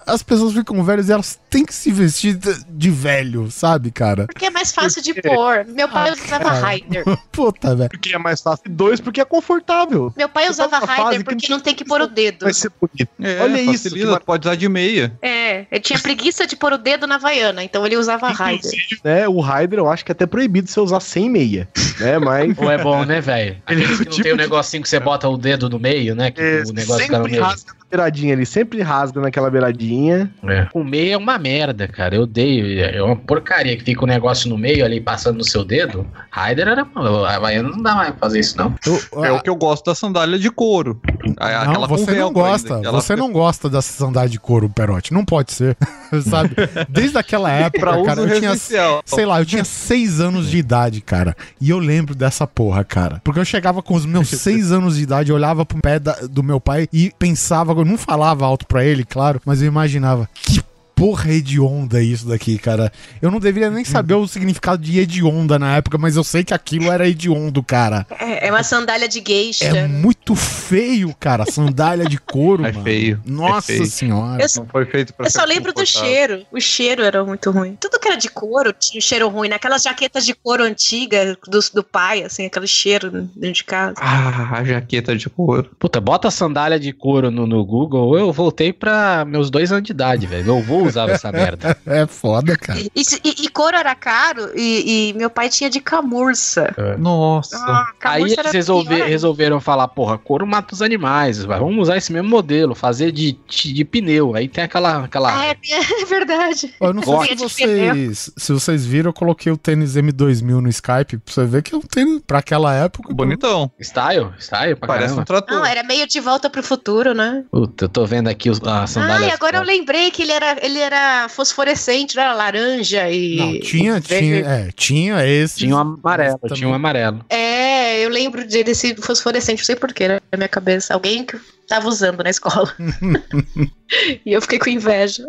as 0.07 0.23
pessoas 0.23 0.55
ficam 0.55 0.83
velhas 0.83 1.11
e 1.11 1.13
elas 1.13 1.39
têm 1.51 1.67
que 1.67 1.75
se 1.75 1.91
vestir 1.91 2.35
de, 2.35 2.65
de 2.67 2.91
velho, 2.91 3.51
sabe, 3.51 3.91
cara? 3.91 4.27
Porque 4.27 4.47
é 4.47 4.51
mais 4.51 4.73
fácil 4.73 5.03
de 5.03 5.15
pôr. 5.21 5.67
Meu 5.67 5.89
pai 5.89 6.11
usava 6.11 6.45
cara. 6.45 6.61
Raider. 6.61 7.05
Puta, 7.31 7.77
velho. 7.77 7.91
Porque 7.91 8.15
é 8.15 8.19
mais 8.19 8.41
fácil. 8.41 8.65
Dois, 8.71 9.01
porque 9.01 9.21
é 9.21 9.25
confortável. 9.27 10.11
Meu 10.17 10.31
pai 10.31 10.49
usava 10.49 10.79
Raider 10.79 11.19
que 11.19 11.25
porque 11.25 11.49
não 11.49 11.59
não 11.59 11.63
tem 11.63 11.75
que 11.75 11.85
pôr 11.85 12.01
o 12.01 12.07
dedo. 12.07 12.45
Vai 12.45 12.55
ser 12.55 12.71
bonito. 12.81 13.09
É, 13.21 13.43
Olha 13.43 13.61
isso, 13.61 13.85
facilita, 13.91 14.19
que 14.19 14.25
pode 14.25 14.47
usar 14.47 14.55
de 14.55 14.69
meia. 14.69 15.13
É, 15.21 15.67
eu 15.71 15.81
tinha 15.81 15.99
preguiça 15.99 16.47
de 16.47 16.57
pôr 16.57 16.73
o 16.73 16.79
dedo 16.79 17.07
na 17.07 17.17
Havaiana, 17.17 17.63
então 17.63 17.85
ele 17.85 17.97
usava 17.97 18.29
Raider. 18.31 18.71
Né, 19.05 19.29
o 19.29 19.41
Raider 19.41 19.79
eu 19.79 19.89
acho 19.89 20.05
que 20.05 20.11
é 20.11 20.15
até 20.15 20.27
proibido 20.27 20.69
você 20.69 20.81
usar 20.81 21.01
sem 21.01 21.29
meia, 21.31 21.69
né, 22.01 22.19
mas... 22.19 22.57
Ou 22.59 22.71
é 22.71 22.79
bom, 22.83 23.05
né, 23.05 23.21
velho? 23.21 23.57
Ele 23.69 23.83
é 23.85 23.87
o 23.87 23.91
não 23.91 23.97
tipo 23.99 24.23
tem 24.23 24.33
o 24.33 24.37
de- 24.37 24.43
negocinho 24.43 24.83
que 24.83 24.89
você 24.89 25.01
bota 25.01 25.29
o 25.29 25.37
dedo 25.37 25.69
no 25.69 25.79
meio, 25.79 26.15
né? 26.15 26.31
Que 26.31 26.41
É, 26.41 26.63
o 26.67 26.73
negócio 26.73 27.03
fica 27.05 27.19
no 27.19 27.25
meio. 27.29 27.43
rasga 27.43 27.73
beiradinha 27.91 28.35
ali, 28.35 28.45
sempre 28.47 28.83
rasga 28.83 29.21
naquela 29.21 29.51
beiradinha. 29.51 30.31
É. 30.45 30.69
O 30.75 30.85
meio 30.85 31.13
é 31.15 31.17
uma 31.17 31.39
merda, 31.39 31.89
cara. 31.89 32.15
Eu 32.17 32.23
odeio. 32.23 32.81
É 32.85 33.03
uma 33.03 33.17
porcaria 33.17 33.77
que 33.77 33.85
fica 33.85 34.05
o 34.05 34.07
negócio 34.07 34.49
no 34.49 34.59
meio 34.59 34.85
ali 34.85 35.01
passando 35.01 35.39
no 35.39 35.45
seu 35.45 35.65
dedo. 35.65 36.07
Raider 36.31 36.69
era. 36.69 36.87
A 36.95 37.37
Havaiana 37.37 37.69
não 37.71 37.83
dá 37.83 37.95
mais 37.95 38.11
pra 38.11 38.19
fazer 38.21 38.41
isso, 38.41 38.57
não. 38.57 38.75
Eu- 38.87 39.25
É 39.25 39.33
o 39.33 39.41
que 39.41 39.51
eu 39.51 39.57
gosto 39.57 39.87
da 39.87 39.95
sandália 39.95 40.39
de 40.39 40.51
couro. 40.51 41.01
Não, 41.25 41.35
aquela 41.39 41.89
com 41.89 41.97
você 41.97 42.13
não 42.15 42.33
gosta. 42.33 42.77
ainda, 42.77 42.91
Você 42.93 43.17
não 43.17 43.33
gosta 43.33 43.69
da 43.71 43.83
sandália 43.83 44.29
de 44.31 44.39
couro, 44.39 44.69
Perote. 44.69 45.13
Não 45.13 45.25
pode 45.25 45.53
ser. 45.53 45.77
Sabe? 46.29 46.51
Desde 46.89 47.19
aquela 47.19 47.51
época, 47.51 47.79
Pra 47.81 47.97
uso 47.97 48.05
cara, 48.05 48.21
eu 48.23 48.39
tinha, 48.41 48.57
sei 49.05 49.25
lá, 49.27 49.41
eu 49.41 49.47
tinha 49.47 49.65
seis 49.65 50.21
anos 50.21 50.51
de 50.51 50.57
idade, 50.59 51.01
cara. 51.01 51.37
E 51.61 51.71
eu 51.71 51.79
lembro 51.79 52.15
dessa 52.15 52.47
porra, 52.47 52.83
cara. 52.85 53.21
Porque 53.25 53.39
eu 53.41 53.45
chegava 53.45 53.83
com 53.83 53.95
os 53.95 54.05
meus 54.07 54.29
seis 54.31 54.73
anos 54.73 54.97
de 54.97 55.03
idade, 55.03 55.33
olhava 55.33 55.65
pro 55.67 55.79
pé 55.81 55.99
da- 55.99 56.19
do 56.31 56.43
meu 56.43 56.61
pai 56.61 56.89
e 56.93 57.13
pensava, 57.19 57.75
eu 57.81 57.85
não 57.85 57.99
falava 57.99 58.45
alto 58.45 58.67
pra 58.67 58.85
ele, 58.85 59.05
claro, 59.05 59.41
mas 59.45 59.61
eu 59.63 59.69
imaginava, 59.69 60.29
que 60.35 60.63
porra 60.99 61.31
hedionda 61.33 62.03
isso 62.03 62.27
daqui, 62.27 62.59
cara. 62.59 62.93
Eu 63.23 63.31
não 63.31 63.39
deveria 63.39 63.71
nem 63.71 63.85
saber 63.85 64.15
o 64.15 64.27
significado 64.27 64.83
de 64.83 64.99
hedionda 64.99 65.57
na 65.59 65.77
época, 65.77 65.97
mas 65.97 66.17
eu 66.17 66.25
sei 66.25 66.43
que 66.43 66.53
aquilo 66.53 66.91
era 66.91 67.09
hediondo, 67.09 67.63
cara. 67.63 68.05
É, 68.19 68.49
é 68.49 68.51
uma 68.51 68.65
sandália 68.65 69.09
de 69.09 69.23
geisha. 69.25 69.65
É 69.67 69.87
muito 69.87 70.35
feio, 70.35 71.15
cara. 71.19 71.45
Sandália 71.47 72.05
de 72.07 72.19
couro, 72.19 72.65
É 72.67 72.73
mano. 72.73 72.83
feio, 72.85 73.23
é 73.25 73.31
Nossa 73.31 73.69
feio. 73.69 73.87
senhora. 73.87 74.43
Eu, 74.43 74.49
Não 74.63 74.67
foi 74.67 74.85
feito 74.87 75.15
pra 75.15 75.27
eu 75.27 75.31
só 75.31 75.45
lembro 75.45 75.73
do 75.73 75.87
cheiro. 75.87 76.45
O 76.51 76.61
cheiro 76.61 77.03
era 77.03 77.25
muito 77.25 77.51
ruim. 77.53 77.77
Tudo 77.81 78.01
que 78.01 78.09
era 78.09 78.17
de 78.17 78.29
couro 78.29 78.73
tinha 78.73 78.99
um 78.99 79.03
cheiro 79.03 79.29
ruim. 79.29 79.49
Naquelas 79.49 79.83
jaquetas 79.85 80.27
de 80.27 80.35
couro 80.35 80.65
antiga 80.65 81.37
do, 81.47 81.61
do 81.75 81.85
pai, 81.85 82.25
assim, 82.25 82.47
aquele 82.47 82.67
cheiro 82.67 83.11
dentro 83.37 83.53
de 83.53 83.65
casa. 83.65 83.95
Ah, 84.01 84.59
a 84.59 84.65
jaqueta 84.65 85.17
de 85.17 85.31
couro. 85.31 85.71
Puta, 85.79 86.01
bota 86.01 86.29
sandália 86.31 86.79
de 86.81 86.93
couro 86.93 87.31
no, 87.31 87.47
no 87.47 87.65
Google. 87.65 88.19
Eu 88.19 88.33
voltei 88.33 88.73
pra 88.73 89.25
meus 89.25 89.49
dois 89.51 89.71
anos 89.71 89.85
de 89.85 89.93
idade, 89.93 90.27
velho. 90.27 90.49
Eu 90.49 90.63
vou 90.63 90.88
usar 90.89 91.09
essa 91.11 91.31
merda. 91.33 91.77
É 91.87 92.07
foda, 92.07 92.57
cara. 92.57 92.79
E, 92.81 92.91
e- 93.25 93.45
e 93.45 93.49
couro 93.49 93.77
era 93.77 93.95
caro 93.95 94.51
e, 94.55 95.11
e 95.11 95.13
meu 95.15 95.31
pai 95.31 95.49
tinha 95.49 95.71
de 95.71 95.81
camurça. 95.81 96.75
Nossa. 96.99 97.57
Ah, 97.57 97.93
Aí 98.03 98.21
camurça 98.23 98.41
eles 98.41 98.53
resolve- 98.53 98.89
pior 98.89 98.97
ainda. 98.97 99.09
resolveram 99.09 99.61
falar, 99.61 99.89
porra, 99.89 100.19
couro 100.19 100.47
mata 100.47 100.75
os 100.75 100.83
animais, 100.83 101.45
vamos 101.45 101.79
usar 101.83 101.97
esse 101.97 102.13
mesmo 102.13 102.29
modelo, 102.29 102.75
fazer 102.75 103.11
de, 103.13 103.39
de, 103.49 103.73
de 103.73 103.85
pneu. 103.85 104.35
Aí 104.35 104.49
tem 104.49 104.65
aquela. 104.65 105.05
aquela... 105.05 105.45
É, 105.47 105.51
é 105.71 106.05
verdade. 106.05 106.75
Eu 106.81 106.93
não 106.93 107.03
sei 107.03 107.13
Gosto 107.13 107.49
se 107.49 107.65
vocês, 107.65 108.31
se 108.37 108.53
vocês 108.53 108.85
viram, 108.87 109.09
eu 109.11 109.15
coloquei 109.15 109.51
o 109.53 109.57
tênis 109.57 109.95
M2000 109.97 110.61
no 110.61 110.69
Skype 110.69 111.19
pra 111.19 111.33
você 111.35 111.45
ver 111.45 111.63
que 111.63 111.75
é 111.75 111.79
um 111.79 111.81
tênis 111.83 112.21
pra 112.27 112.39
aquela 112.39 112.75
época. 112.75 113.13
Bonitão. 113.15 113.71
Style? 113.81 114.31
Style 114.39 114.75
pra 114.77 114.87
Parece 114.89 115.15
caramba. 115.15 115.23
um 115.23 115.25
trator. 115.25 115.57
Não, 115.59 115.65
era 115.65 115.83
meio 115.83 116.07
de 116.07 116.21
volta 116.21 116.51
pro 116.51 116.63
futuro, 116.63 117.15
né? 117.15 117.45
Puta, 117.51 117.85
eu 117.85 117.89
tô 117.89 118.05
vendo 118.05 118.29
aqui 118.29 118.51
os- 118.51 118.61
a 118.63 118.87
sandália. 118.87 119.27
Ah, 119.27 119.31
e 119.31 119.33
agora 119.33 119.57
eu 119.59 119.63
lembrei 119.63 120.11
que 120.11 120.23
ele 120.23 120.33
era, 120.33 120.57
ele 120.65 120.78
era 120.81 121.29
fosforescente, 121.29 122.17
não 122.17 122.23
era 122.23 122.35
laranja 122.35 123.11
e. 123.11 123.37
Não, 123.37 123.61
tinha, 123.61 124.01
tinha, 124.01 124.37
é, 124.47 124.71
tinha 124.75 125.27
esse. 125.27 125.59
Tinha 125.59 125.75
um 125.77 125.79
amarelo, 125.79 126.39
tinha 126.55 126.69
um 126.69 126.75
amarelo. 126.75 127.25
É, 127.31 128.05
eu 128.05 128.09
lembro 128.11 128.47
de- 128.47 128.65
desse 128.65 128.95
fosforescente, 128.97 129.61
não 129.61 129.67
sei 129.67 129.77
porquê, 129.77 130.09
né, 130.09 130.21
na 130.33 130.37
minha 130.39 130.49
cabeça. 130.49 130.95
Alguém 130.95 131.25
que 131.25 131.39
tava 131.67 131.89
usando 131.89 132.23
na 132.23 132.31
escola. 132.31 132.73
e 134.25 134.33
eu 134.33 134.41
fiquei 134.43 134.59
com 134.59 134.71
inveja. 134.71 135.25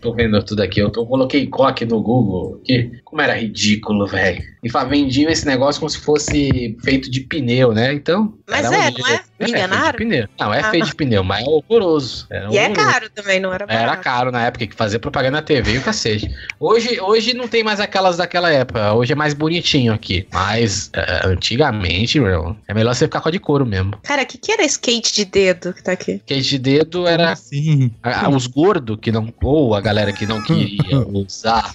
Tô 0.00 0.12
vendo 0.14 0.42
tudo 0.42 0.62
aqui. 0.62 0.80
Eu, 0.80 0.90
tô- 0.90 1.02
eu 1.02 1.06
coloquei 1.06 1.46
coque 1.46 1.84
no 1.84 2.02
Google. 2.02 2.60
Que, 2.64 2.90
como 3.12 3.20
era 3.20 3.34
ridículo, 3.38 4.06
velho. 4.06 4.42
E 4.64 4.70
vendiam 4.88 5.30
esse 5.30 5.44
negócio 5.46 5.80
como 5.80 5.90
se 5.90 5.98
fosse 5.98 6.74
feito 6.82 7.10
de 7.10 7.20
pneu, 7.20 7.72
né? 7.72 7.92
Então. 7.92 8.32
Mas 8.48 8.64
era 8.64 8.74
é, 8.86 8.90
não 8.90 9.06
é? 9.06 9.12
Me 9.12 9.18
feito 9.18 9.26
de 9.40 9.50
enganaram? 9.50 9.98
pneu. 9.98 10.28
Não, 10.40 10.54
é 10.54 10.60
Ah. 10.60 10.70
feito 10.70 10.86
de 10.86 10.94
pneu, 10.94 11.22
mas 11.22 11.44
é 11.46 11.50
horroroso. 11.50 12.26
Era 12.30 12.50
E 12.50 12.56
é 12.56 12.62
horroroso. 12.68 12.86
caro 12.90 13.10
também, 13.10 13.38
não 13.38 13.52
era 13.52 13.66
Era 13.68 13.80
barato. 13.86 14.02
caro 14.02 14.32
na 14.32 14.46
época 14.46 14.66
que 14.66 14.74
fazia 14.74 14.98
propaganda 14.98 15.36
na 15.38 15.42
TV 15.42 15.74
e 15.74 15.78
o 15.78 15.82
cacete. 15.82 16.30
Hoje, 16.58 16.98
hoje 17.02 17.34
não 17.34 17.46
tem 17.46 17.62
mais 17.62 17.80
aquelas 17.80 18.16
daquela 18.16 18.50
época. 18.50 18.94
Hoje 18.94 19.12
é 19.12 19.16
mais 19.16 19.34
bonitinho 19.34 19.92
aqui. 19.92 20.26
Mas 20.32 20.88
é, 20.94 21.26
antigamente, 21.26 22.18
meu, 22.18 22.56
é 22.66 22.72
melhor 22.72 22.94
você 22.94 23.04
ficar 23.04 23.20
com 23.20 23.28
a 23.28 23.32
de 23.32 23.38
couro 23.38 23.66
mesmo. 23.66 23.92
Cara, 24.02 24.22
o 24.22 24.26
que, 24.26 24.38
que 24.38 24.52
era 24.52 24.64
skate 24.64 25.12
de 25.12 25.24
dedo 25.26 25.74
que 25.74 25.82
tá 25.82 25.92
aqui? 25.92 26.16
Porque 26.18 26.40
de 26.40 26.58
dedo 26.58 27.06
era 27.06 27.36
Sim. 27.36 27.90
a- 28.02 28.24
a- 28.26 28.28
os 28.30 28.46
gordos 28.46 28.96
que 29.02 29.12
não. 29.12 29.32
Ou 29.42 29.74
a 29.74 29.82
galera 29.82 30.12
que 30.14 30.24
não 30.24 30.40
queria 30.44 30.98
usar, 31.08 31.74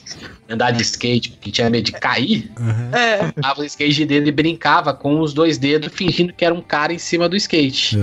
andar 0.49 0.71
de 0.71 0.81
skate 0.81 1.31
porque 1.31 1.51
tinha 1.51 1.69
medo 1.69 1.85
de 1.85 1.91
cair, 1.93 2.51
Uhum. 2.59 2.95
É. 2.95 3.31
dava 3.35 3.61
o 3.61 3.65
skate 3.65 3.93
de 3.95 4.05
dedo 4.05 4.27
e 4.27 4.31
brincava 4.31 4.93
com 4.93 5.19
os 5.19 5.33
dois 5.33 5.57
dedos, 5.57 5.91
fingindo 5.93 6.33
que 6.33 6.45
era 6.45 6.53
um 6.53 6.61
cara 6.61 6.93
em 6.93 6.97
cima 6.97 7.27
do 7.27 7.35
skate. 7.35 7.97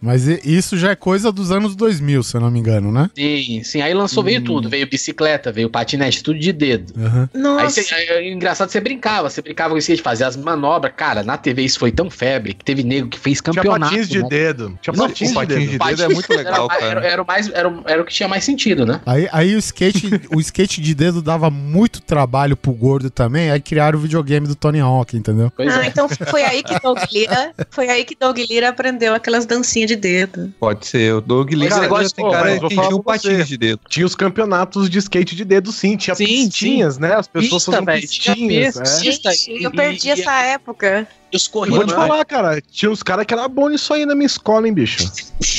Mas 0.00 0.26
isso 0.28 0.76
já 0.76 0.90
é 0.90 0.94
coisa 0.96 1.32
dos 1.32 1.50
anos 1.50 1.74
2000, 1.74 2.22
se 2.22 2.36
eu 2.36 2.40
não 2.40 2.50
me 2.50 2.58
engano, 2.58 2.92
né? 2.92 3.10
Sim, 3.16 3.62
sim. 3.64 3.80
Aí 3.82 3.92
lançou, 3.94 4.22
veio 4.22 4.40
Hum. 4.40 4.44
tudo. 4.44 4.68
Veio 4.68 4.88
bicicleta, 4.88 5.50
veio 5.50 5.68
patinete, 5.68 6.22
tudo 6.22 6.38
de 6.38 6.52
dedo. 6.52 6.92
Uhum. 6.96 7.28
Aí, 7.34 7.40
Nossa. 7.40 7.82
cê, 7.82 7.94
aí, 7.94 8.06
é 8.08 8.32
engraçado, 8.32 8.68
você 8.70 8.80
brincava, 8.80 9.28
você 9.28 9.42
brincava 9.42 9.70
com 9.70 9.76
o 9.76 9.78
skate, 9.78 10.00
fazia 10.02 10.26
as 10.26 10.36
manobras. 10.36 10.92
Cara, 10.96 11.22
na 11.22 11.36
TV 11.36 11.62
isso 11.64 11.78
foi 11.78 11.90
tão 11.90 12.08
febre 12.10 12.54
que 12.54 12.64
teve 12.64 12.82
nego 12.84 13.08
que 13.08 13.18
fez 13.18 13.38
Tinha 13.40 13.54
campeonato. 13.54 13.90
patins 13.92 14.08
de 14.08 14.22
né? 14.22 14.28
dedo. 14.28 14.78
Tinha 14.80 14.94
Não, 14.96 15.06
patins 15.08 15.28
o 15.28 15.32
de 15.32 15.34
patins 15.34 15.56
dedo. 15.70 15.70
de 15.70 15.78
dedo 15.78 16.02
é 16.02 16.08
muito 16.08 16.30
legal, 16.34 16.68
era, 16.70 16.84
era, 16.84 16.94
cara. 17.00 17.06
era 17.12 17.22
o 17.22 17.26
mais, 17.26 17.48
era, 17.52 17.68
o- 17.68 17.82
era 17.86 18.02
o 18.02 18.04
que 18.04 18.12
tinha 18.14 18.28
mais 18.28 18.44
sentido, 18.44 18.86
né? 18.86 19.00
Aí, 19.04 19.28
aí 19.32 19.54
o 19.54 19.58
skate, 19.58 20.08
o 20.32 20.40
skate 20.40 20.80
de 20.80 20.94
dedo 20.94 21.20
dava 21.20 21.50
muito 21.50 22.00
trabalho 22.00 22.56
pro 22.56 22.72
gordo 22.72 23.10
também, 23.10 23.50
aí 23.50 23.60
criaram 23.60 23.98
o 23.98 24.02
videogame 24.02 24.46
do 24.46 24.54
Tony 24.54 24.80
Hawk, 24.80 25.16
entendeu? 25.16 25.50
Pois 25.56 25.68
Ah, 25.76 25.84
é. 25.84 25.88
então 25.88 26.08
foi 26.08 26.44
aí 26.44 26.62
que 26.62 26.78
Doug 26.80 26.98
Lira, 27.12 27.52
foi 27.70 27.88
aí 27.88 28.04
que 28.04 28.14
Doug 28.18 28.38
Lira 28.38 28.68
aprendeu 28.68 29.12
aquelas 29.14 29.44
dancinhas 29.44 29.87
de 29.88 29.96
dedo. 29.96 30.52
Pode 30.60 30.86
ser. 30.86 31.14
O 31.14 31.20
Doug 31.20 31.50
Lee 31.52 31.66
Esse 31.66 31.76
já 31.76 31.80
negócio- 31.82 32.10
tem 32.14 32.24
Pô, 32.24 32.30
cara 32.30 32.50
mas 32.50 32.60
vou 32.60 32.68
que 32.68 32.76
tinha 32.76 32.96
um 32.96 33.02
patins 33.02 33.48
de 33.48 33.56
dedo. 33.56 33.80
Tinha 33.88 34.06
os 34.06 34.14
campeonatos 34.14 34.88
de 34.88 34.98
skate 34.98 35.34
de 35.34 35.44
dedo, 35.44 35.72
sim. 35.72 35.96
Tinha 35.96 36.14
Sim, 36.14 36.26
pistinhas, 36.26 36.98
né? 36.98 37.14
As 37.14 37.26
pessoas 37.26 37.64
Pista, 37.64 37.72
faziam 37.84 38.00
pistinhas. 38.00 38.76
pista. 38.78 38.80
é. 38.96 39.00
Pista 39.00 39.30
Gente, 39.32 39.50
e- 39.60 39.64
eu 39.64 39.70
perdi 39.72 40.08
e- 40.08 40.10
essa 40.12 40.32
época. 40.42 41.08
E 41.32 41.36
os 41.36 41.50
Eu 41.52 41.66
Vou 41.66 41.84
te 41.86 41.92
falar, 41.92 42.24
cara, 42.24 42.58
tinha 42.70 42.90
uns 42.90 43.02
caras 43.02 43.26
que 43.26 43.34
era 43.34 43.46
bom 43.48 43.68
nisso 43.68 43.92
aí 43.92 44.06
na 44.06 44.14
minha 44.14 44.26
escola, 44.26 44.66
hein, 44.66 44.72
bicho? 44.72 44.98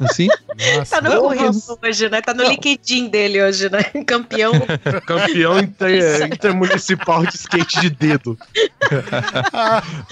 Assim? 0.00 0.28
Tá 0.88 1.00
no 1.00 1.08
Nossa. 1.10 1.20
currículo 1.20 1.78
hoje, 1.82 2.08
né? 2.08 2.20
Tá 2.20 2.34
no 2.34 2.44
LinkedIn 2.44 3.08
dele 3.08 3.42
hoje, 3.42 3.70
né? 3.70 3.82
Campeão. 4.06 4.52
Campeão 5.06 5.58
inter- 5.58 6.26
intermunicipal 6.32 7.24
de 7.26 7.36
skate 7.36 7.80
de 7.80 7.90
dedo. 7.90 8.38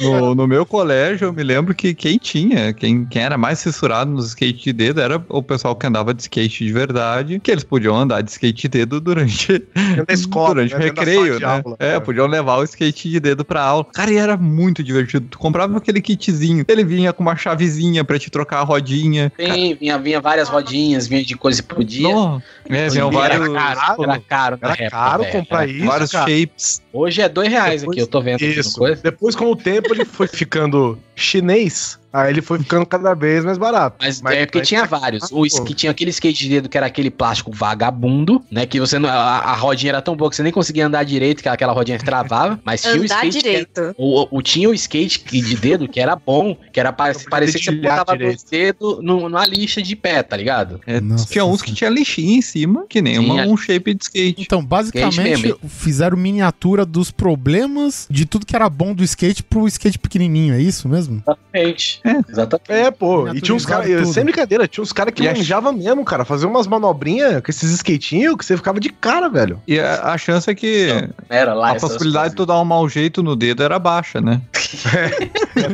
No, 0.00 0.34
no 0.34 0.46
meu 0.46 0.66
colégio, 0.66 1.26
eu 1.26 1.32
me 1.32 1.42
lembro 1.42 1.74
que 1.74 1.94
quem 1.94 2.18
tinha, 2.18 2.72
quem, 2.72 3.04
quem 3.04 3.22
era 3.22 3.38
mais 3.38 3.58
censurado 3.58 4.10
nos 4.10 4.28
skate 4.28 4.64
de 4.64 4.72
dedo 4.72 5.00
era 5.00 5.24
o 5.28 5.42
pessoal 5.42 5.76
que 5.76 5.86
andava 5.86 6.12
de 6.12 6.22
skate 6.22 6.64
de 6.64 6.72
verdade, 6.72 7.40
que 7.40 7.50
eles 7.50 7.62
podiam 7.64 7.96
andar 7.96 8.20
de 8.22 8.30
skate 8.30 8.62
de 8.62 8.68
dedo 8.68 9.00
durante, 9.00 9.62
escola, 10.08 10.54
durante 10.54 10.72
né? 10.74 10.78
o 10.78 10.82
recreio, 10.82 11.38
né? 11.38 11.46
aula. 11.46 11.76
é, 11.78 12.00
podiam 12.00 12.26
levar 12.26 12.56
o 12.56 12.64
skate 12.64 13.10
de 13.10 13.20
dedo 13.20 13.44
pra 13.44 13.62
aula. 13.62 13.86
Cara, 13.92 14.10
e 14.10 14.16
era 14.16 14.36
muito 14.36 14.82
divertido. 14.82 15.26
Tu 15.30 15.38
comprava 15.38 15.76
aquele 15.76 16.00
kitzinho, 16.00 16.64
ele 16.68 16.84
vinha 16.84 17.12
com 17.12 17.22
uma 17.22 17.36
chavezinha 17.36 18.04
pra 18.04 18.18
te 18.18 18.30
trocar 18.30 18.58
a 18.58 18.64
rodinha. 18.64 19.32
Sim, 19.52 19.74
vinha, 19.74 19.98
vinha 19.98 20.20
várias 20.20 20.48
rodinhas, 20.48 21.06
vinha 21.06 21.22
de 21.24 21.36
coisa 21.36 21.62
que 21.62 21.74
podia. 21.74 22.12
Nossa, 22.12 22.44
é, 22.68 22.88
vinham 22.88 23.08
Era 23.08 23.38
vários, 23.38 23.48
caro, 23.54 24.02
era 24.04 24.20
caro 24.20 24.58
Era 24.62 24.72
época, 24.72 24.90
caro 24.90 25.22
velho. 25.22 25.32
comprar 25.32 25.62
Era- 25.64 25.72
isso, 25.72 25.86
vários 25.86 26.10
cara. 26.12 26.30
shapes. 26.30 26.82
Hoje 26.92 27.22
é 27.22 27.28
dois 27.28 27.48
reais 27.48 27.80
Depois- 27.82 27.94
aqui, 27.96 28.02
eu 28.02 28.06
tô 28.06 28.20
vendo 28.20 28.40
Isso. 28.42 28.78
coisa. 28.78 29.02
Depois, 29.02 29.34
com 29.36 29.50
o 29.50 29.56
tempo, 29.56 29.92
ele 29.92 30.04
foi 30.04 30.26
ficando 30.26 30.98
chinês. 31.14 31.98
Aí 32.14 32.30
ele 32.32 32.40
foi 32.40 32.60
ficando 32.60 32.86
cada 32.86 33.12
vez 33.12 33.44
mais 33.44 33.58
barato. 33.58 33.96
Mas, 34.00 34.22
é 34.24 34.46
porque 34.46 34.60
tinha 34.62 34.84
vários. 34.86 35.24
O 35.32 35.42
que 35.64 35.74
tinha 35.74 35.90
aquele 35.90 36.10
skate 36.10 36.38
de 36.44 36.48
dedo 36.48 36.68
que 36.68 36.76
era 36.76 36.86
aquele 36.86 37.10
plástico 37.10 37.50
vagabundo, 37.52 38.40
né? 38.48 38.66
Que 38.66 38.78
você 38.78 39.00
não, 39.00 39.08
a, 39.08 39.38
a 39.38 39.54
rodinha 39.54 39.90
era 39.90 40.00
tão 40.00 40.14
boa 40.16 40.30
que 40.30 40.36
você 40.36 40.42
nem 40.44 40.52
conseguia 40.52 40.86
andar 40.86 41.02
direito, 41.04 41.42
que 41.42 41.48
aquela 41.48 41.72
rodinha 41.72 41.98
travava. 41.98 42.60
Mas 42.64 42.82
tinha 42.82 42.94
o 43.00 43.04
skate. 43.04 43.40
que 43.40 43.48
era- 43.48 43.58
direito. 43.66 43.94
o, 43.98 44.28
o- 44.38 44.42
tinha 44.42 44.70
o 44.70 44.74
skate 44.74 45.18
que- 45.18 45.40
de 45.42 45.56
dedo 45.56 45.88
que 45.88 45.98
era 45.98 46.14
bom, 46.14 46.56
que 46.72 46.78
era 46.78 46.92
parecia 46.92 47.58
que 47.58 47.64
você 47.64 47.72
botava 47.72 48.12
direito. 48.12 48.30
dois 48.38 48.42
dedos 48.44 48.98
no- 49.02 49.28
numa 49.28 49.44
lixa 49.44 49.82
de 49.82 49.96
pé, 49.96 50.22
tá 50.22 50.36
ligado? 50.36 50.80
É, 50.86 51.00
Nossa 51.00 51.26
tinha 51.26 51.44
uns 51.44 51.62
que 51.62 51.72
tinha 51.74 51.90
lixinha 51.90 52.38
em 52.38 52.42
cima, 52.42 52.86
que 52.88 53.02
nem 53.02 53.18
uma- 53.18 53.42
um 53.46 53.56
shape 53.56 53.92
de 53.92 54.04
skate. 54.04 54.42
Então, 54.42 54.64
basicamente, 54.64 55.52
fizeram 55.66 56.16
miniatura 56.16 56.86
dos 56.86 57.10
problemas 57.10 58.06
de 58.08 58.24
tudo 58.24 58.46
que 58.46 58.54
era 58.54 58.68
bom 58.70 58.94
do 58.94 59.02
skate 59.02 59.42
pro 59.42 59.66
skate 59.66 59.98
pequenininho, 59.98 60.54
é 60.54 60.60
isso 60.62 60.88
mesmo? 60.88 61.20
Exatamente. 61.26 62.03
É. 62.04 62.20
Exatamente. 62.30 62.70
É, 62.86 62.90
pô. 62.90 63.28
E 63.28 63.40
tinha 63.40 63.54
uns 63.54 63.64
caras. 63.66 64.08
Sem 64.10 64.24
brincadeira, 64.24 64.68
tinha 64.68 64.82
uns 64.82 64.92
caras 64.92 65.12
que 65.14 65.22
E 65.22 65.28
a- 65.28 65.32
manjavam 65.34 65.72
mesmo, 65.72 66.04
cara. 66.04 66.24
Fazer 66.24 66.46
umas 66.46 66.66
manobrinhas 66.66 67.42
com 67.42 67.50
esses 67.50 67.70
skatinhos 67.72 68.36
que 68.36 68.44
você 68.44 68.56
ficava 68.56 68.78
de 68.78 68.90
cara, 68.90 69.28
velho. 69.28 69.60
E 69.66 69.78
a, 69.78 70.12
a 70.12 70.18
chance 70.18 70.50
é 70.50 70.54
que 70.54 70.88
Era 71.28 71.54
lá. 71.54 71.70
a 71.72 71.74
possibilidade 71.76 72.30
de 72.30 72.36
tu 72.36 72.46
dar 72.46 72.60
um 72.60 72.64
mau 72.64 72.88
jeito 72.88 73.22
no 73.22 73.34
dedo 73.34 73.62
era 73.62 73.78
baixa, 73.78 74.20
né? 74.20 74.40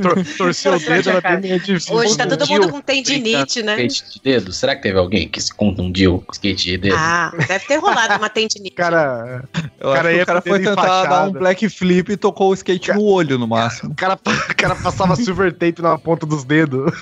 Tor 0.02 0.24
torcer 0.36 0.72
o 0.72 0.78
dedo 0.78 1.10
era 1.10 1.20
bem 1.20 1.40
meio 1.40 1.60
difícil. 1.60 1.94
Hoje 1.94 2.16
tá 2.16 2.26
todo 2.26 2.46
mundo 2.46 2.68
com 2.70 2.80
tendinite, 2.80 3.62
né? 3.62 3.82
Skate 3.86 4.14
de 4.14 4.20
dedo? 4.22 4.52
Será 4.52 4.76
que 4.76 4.82
teve 4.82 4.98
alguém 4.98 5.28
que 5.28 5.40
se 5.40 5.52
confundiu 5.52 6.22
com 6.26 6.32
skate 6.32 6.64
de 6.64 6.78
dedo? 6.78 6.96
Ah, 6.98 7.32
deve 7.48 7.66
ter 7.66 7.76
rolado 7.78 8.14
uma 8.16 8.28
tendinite. 8.28 8.74
Cara, 8.74 9.44
Eu 9.80 9.92
Cara, 9.92 10.00
acho 10.00 10.08
que 10.10 10.16
ia 10.16 10.22
o 10.22 10.26
cara 10.26 10.40
foi 10.42 10.58
tentar 10.60 11.04
dar 11.04 11.24
um 11.28 11.32
black 11.32 11.68
flip 11.68 12.12
e 12.12 12.16
tocou 12.16 12.50
o 12.50 12.54
skate 12.54 12.92
no 12.92 13.02
olho 13.02 13.38
no 13.38 13.46
máximo. 13.46 13.90
o 13.92 13.94
cara, 13.94 14.14
o 14.24 14.54
cara 14.56 14.74
passava 14.76 15.16
silver 15.16 15.52
tape 15.52 15.80
na 15.82 15.98
ponta 15.98 16.19
dos 16.26 16.44
dedos. 16.44 16.92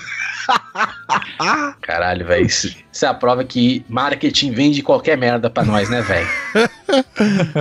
Caralho, 1.81 2.25
velho. 2.25 2.45
Isso, 2.45 2.75
isso 2.91 3.05
é 3.05 3.07
a 3.07 3.13
prova 3.13 3.43
que 3.43 3.85
marketing 3.87 4.51
vende 4.51 4.81
qualquer 4.81 5.17
merda 5.17 5.49
pra 5.49 5.63
nós, 5.63 5.89
né, 5.89 6.01
velho? 6.01 6.27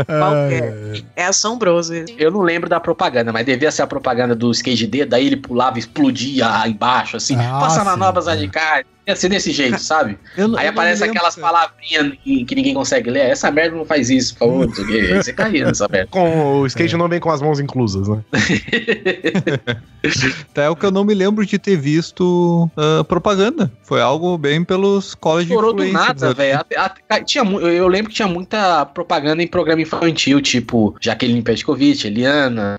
Qualquer. 0.07 1.05
É 1.15 1.27
assombroso 1.27 1.95
isso. 1.95 2.15
Eu 2.17 2.31
não 2.31 2.41
lembro 2.41 2.69
da 2.69 2.81
propaganda, 2.81 3.33
mas 3.33 3.45
devia 3.45 3.71
ser 3.71 3.83
a 3.83 3.87
propaganda 3.87 4.35
do 4.35 4.51
skate 4.51 4.87
D, 4.87 5.05
daí 5.05 5.27
ele 5.27 5.37
pulava 5.37 5.77
e 5.77 5.81
explodia 5.81 6.67
embaixo, 6.67 7.17
assim, 7.17 7.37
Ah, 7.37 7.59
passa 7.61 7.85
na 7.85 7.93
sim, 7.95 7.99
novas 7.99 8.27
é. 8.27 8.33
Ia 9.09 9.17
ser 9.17 9.31
desse 9.31 9.53
jeito, 9.53 9.79
sabe? 9.81 10.19
Não- 10.37 10.59
Aí 10.59 10.69
aparece 10.69 11.01
lembro, 11.01 11.17
aquelas 11.17 11.37
palavrinhas 11.37 12.13
que 12.23 12.45
que 12.45 12.55
ninguém 12.55 12.75
consegue 12.75 13.11
ler. 13.11 13.31
Essa 13.31 13.51
merda 13.51 13.77
não 13.77 13.85
faz 13.85 14.11
isso, 14.11 14.35
por 14.37 14.67
favor. 14.67 14.87
Aí 14.89 15.15
você 15.17 15.33
caía 15.33 15.65
nessa 15.65 15.89
merda. 15.89 16.09
Com 16.13 16.61
o 16.61 16.67
skate 16.67 16.97
não 16.97 17.09
vem 17.09 17.21
com 17.21 17.31
as 17.31 17.41
mãos 17.41 17.59
inclusas, 17.59 18.07
né? 18.09 18.23
Até 20.51 20.69
o 20.71 20.77
que 20.77 20.87
eu 20.87 20.91
não 20.91 21.05
me 21.05 21.15
lembro 21.15 21.45
de 21.45 21.59
ter 21.59 21.77
visto 21.77 22.71
ah, 22.77 23.03
propaganda. 23.05 23.71
Foi 23.83 24.01
algo 24.01 24.37
bem 24.37 24.63
pelos 24.63 25.15
college 25.15 25.49
Estourou 25.51 25.73
do 25.73 25.85
nada, 25.91 26.35
velho. 26.35 26.61
Eu 27.63 27.71
eu 27.71 27.89
lembro 27.89 28.11
que 28.11 28.17
tinha 28.17 28.29
muita 28.29 28.85
propaganda 28.87 29.43
em 29.43 29.47
programa 29.47 29.83
infantil, 29.83 30.41
tipo 30.41 30.95
Jaqueline 31.01 31.43
Petkovic, 31.43 32.07
Eliana, 32.07 32.79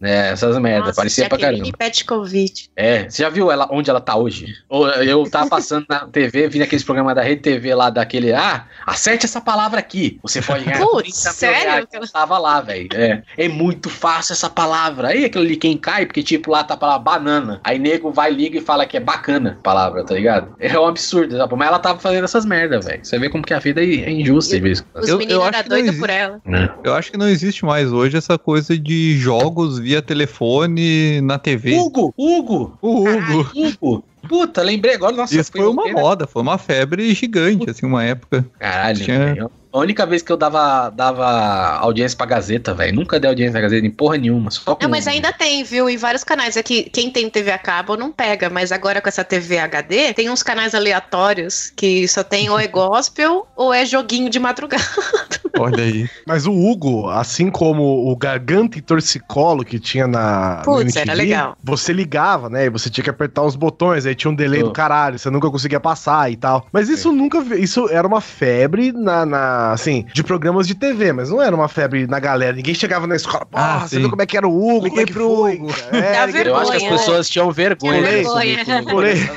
né, 0.00 0.30
essas 0.30 0.58
merdas. 0.58 0.96
Parecia 0.96 1.28
pra 1.28 1.38
Jaqueline 1.38 1.72
caramba. 1.72 1.78
Petkovic. 1.78 2.68
É, 2.76 3.08
você 3.08 3.22
já 3.22 3.28
viu 3.28 3.50
ela 3.50 3.68
onde 3.70 3.90
ela 3.90 4.00
tá 4.00 4.16
hoje? 4.16 4.54
Ou 4.68 4.88
Eu 4.88 5.28
tava 5.28 5.48
passando 5.50 5.65
na 5.88 6.00
TV, 6.06 6.48
vi 6.48 6.62
aqueles 6.62 6.84
programas 6.84 7.14
da 7.14 7.22
Rede 7.22 7.42
TV 7.42 7.74
lá 7.74 7.90
daquele, 7.90 8.32
ah, 8.32 8.66
acerte 8.86 9.26
essa 9.26 9.40
palavra 9.40 9.78
aqui. 9.80 10.18
Você 10.22 10.40
pode 10.42 10.64
ganhar 10.64 10.78
Putz, 10.78 11.22
30 11.22 11.28
mil 11.28 11.34
sério? 11.34 11.88
Ela 11.92 12.06
tava 12.08 12.38
lá, 12.38 12.60
velho. 12.60 12.88
É, 12.94 13.22
é 13.36 13.48
muito 13.48 13.88
fácil 13.90 14.32
essa 14.32 14.48
palavra. 14.50 15.08
Aí 15.08 15.24
aquilo 15.24 15.44
ali 15.44 15.56
quem 15.56 15.76
cai, 15.76 16.06
porque 16.06 16.22
tipo 16.22 16.50
lá 16.50 16.62
tá 16.64 16.74
a 16.74 16.76
palavra 16.76 17.02
banana. 17.02 17.60
Aí 17.64 17.78
nego 17.78 18.10
vai, 18.10 18.30
liga 18.32 18.58
e 18.58 18.60
fala 18.60 18.86
que 18.86 18.96
é 18.96 19.00
bacana 19.00 19.56
a 19.58 19.62
palavra, 19.62 20.04
tá 20.04 20.14
ligado? 20.14 20.54
É 20.58 20.78
um 20.78 20.86
absurdo, 20.86 21.36
sabe? 21.36 21.56
mas 21.56 21.68
ela 21.68 21.78
tava 21.78 21.98
fazendo 21.98 22.24
essas 22.24 22.44
merdas, 22.44 22.84
velho. 22.84 23.04
Você 23.04 23.18
vê 23.18 23.28
como 23.28 23.44
que 23.44 23.54
a 23.54 23.58
vida 23.58 23.82
é 23.82 24.10
injusta, 24.10 24.56
às 24.56 24.62
vezes. 24.62 24.84
Os 24.94 25.08
Eu- 25.08 25.14
eu 25.14 25.18
meninos 25.18 25.42
acho 25.44 25.74
existe. 25.74 25.98
por 26.00 26.10
ela. 26.10 26.40
Eu 26.84 26.94
acho 26.94 27.10
que 27.10 27.18
não 27.18 27.28
existe 27.28 27.64
mais 27.64 27.92
hoje 27.92 28.16
essa 28.16 28.38
coisa 28.38 28.76
de 28.78 29.16
jogos 29.18 29.78
via 29.78 30.02
telefone 30.02 31.20
na 31.22 31.38
TV. 31.38 31.76
Hugo, 31.78 32.14
Hugo, 32.16 32.78
O 32.82 33.08
Hugo. 33.08 33.50
Hugo. 33.54 34.04
Puta, 34.28 34.62
lembrei 34.62 34.94
agora, 34.94 35.16
nossa. 35.16 35.38
Isso 35.38 35.50
foi 35.52 35.66
uma 35.66 35.82
ontem, 35.82 35.94
né? 35.94 36.00
moda, 36.00 36.26
foi 36.26 36.42
uma 36.42 36.58
febre 36.58 37.14
gigante, 37.14 37.70
assim, 37.70 37.86
uma 37.86 38.04
época. 38.04 38.46
Caralho, 38.58 39.04
Tinha-. 39.04 39.50
A 39.72 39.78
única 39.78 40.06
vez 40.06 40.22
que 40.22 40.32
eu 40.32 40.36
dava, 40.36 40.90
dava 40.90 41.26
audiência 41.80 42.16
pra 42.16 42.26
Gazeta, 42.26 42.72
velho. 42.74 42.94
Nunca 42.94 43.20
dei 43.20 43.28
audiência 43.28 43.52
pra 43.52 43.60
Gazeta 43.62 43.86
em 43.86 43.90
porra 43.90 44.16
nenhuma. 44.16 44.50
Só 44.50 44.74
com... 44.74 44.82
Não, 44.82 44.90
mas 44.90 45.06
ainda 45.06 45.32
tem, 45.32 45.62
viu? 45.64 45.88
Em 45.88 45.96
vários 45.96 46.24
canais. 46.24 46.56
É 46.56 46.62
que 46.62 46.84
quem 46.84 47.10
tem 47.10 47.28
TV 47.28 47.50
a 47.50 47.58
cabo 47.58 47.96
não 47.96 48.10
pega, 48.12 48.48
mas 48.48 48.72
agora 48.72 49.00
com 49.00 49.08
essa 49.08 49.24
TV 49.24 49.58
HD, 49.58 50.14
tem 50.14 50.30
uns 50.30 50.42
canais 50.42 50.74
aleatórios 50.74 51.72
que 51.76 52.06
só 52.08 52.22
tem 52.24 52.48
ou 52.48 52.58
é 52.58 52.66
gospel 52.66 53.46
ou 53.56 53.72
é 53.72 53.84
joguinho 53.84 54.30
de 54.30 54.38
madrugada. 54.38 54.82
Olha 55.58 55.82
aí. 55.84 56.08
Mas 56.26 56.46
o 56.46 56.52
Hugo, 56.52 57.08
assim 57.08 57.50
como 57.50 58.10
o 58.10 58.16
Garganta 58.16 58.76
e 58.78 58.82
Torcicolo 58.82 59.64
que 59.64 59.78
tinha 59.78 60.06
na. 60.06 60.58
no 60.58 60.64
Putz, 60.64 60.94
era 60.96 61.14
legal. 61.14 61.56
Você 61.64 61.92
ligava, 61.94 62.50
né? 62.50 62.66
E 62.66 62.70
você 62.70 62.90
tinha 62.90 63.02
que 63.02 63.08
apertar 63.10 63.42
os 63.42 63.56
botões, 63.56 64.04
aí 64.04 64.14
tinha 64.14 64.30
um 64.30 64.34
delay 64.34 64.62
Oh. 64.62 64.66
do 64.66 64.72
caralho, 64.72 65.18
você 65.18 65.30
nunca 65.30 65.50
conseguia 65.50 65.80
passar 65.80 66.30
e 66.30 66.36
tal. 66.36 66.66
Mas 66.72 66.88
isso 66.90 67.10
nunca. 67.12 67.40
ve- 67.40 67.56
Isso 67.58 67.88
era 67.90 68.06
uma 68.06 68.20
febre 68.20 68.92
na, 68.92 69.24
na- 69.24 69.65
Assim, 69.72 70.06
de 70.12 70.22
programas 70.22 70.66
de 70.66 70.74
TV, 70.74 71.12
mas 71.12 71.30
não 71.30 71.40
era 71.42 71.54
uma 71.54 71.68
febre 71.68 72.06
na 72.06 72.18
galera. 72.18 72.54
Ninguém 72.56 72.74
chegava 72.74 73.06
na 73.06 73.16
escola, 73.16 73.46
porra, 73.46 73.64
Ah, 73.64 73.88
você 73.88 73.98
viu 73.98 74.10
como 74.10 74.22
é 74.22 74.26
que 74.26 74.36
era 74.36 74.46
o 74.46 74.50
Hugo? 74.54 74.74
Como 74.76 74.86
é 74.86 74.88
Liguei 74.90 75.04
que 75.06 75.12
pro 75.12 75.36
foi? 75.36 75.54
Hugo. 75.56 75.70
É, 75.92 76.26
liguei 76.26 76.48
Eu 76.48 76.56
acho 76.56 76.70
que 76.70 76.76
as 76.76 76.82
vergonha, 76.82 76.90
pessoas 76.90 77.28
tinham 77.28 77.50
vergonha. 77.50 78.02
Disso, 78.02 78.34
vergonha. 78.34 78.64
né? 78.64 78.82
Pulei. 78.90 79.30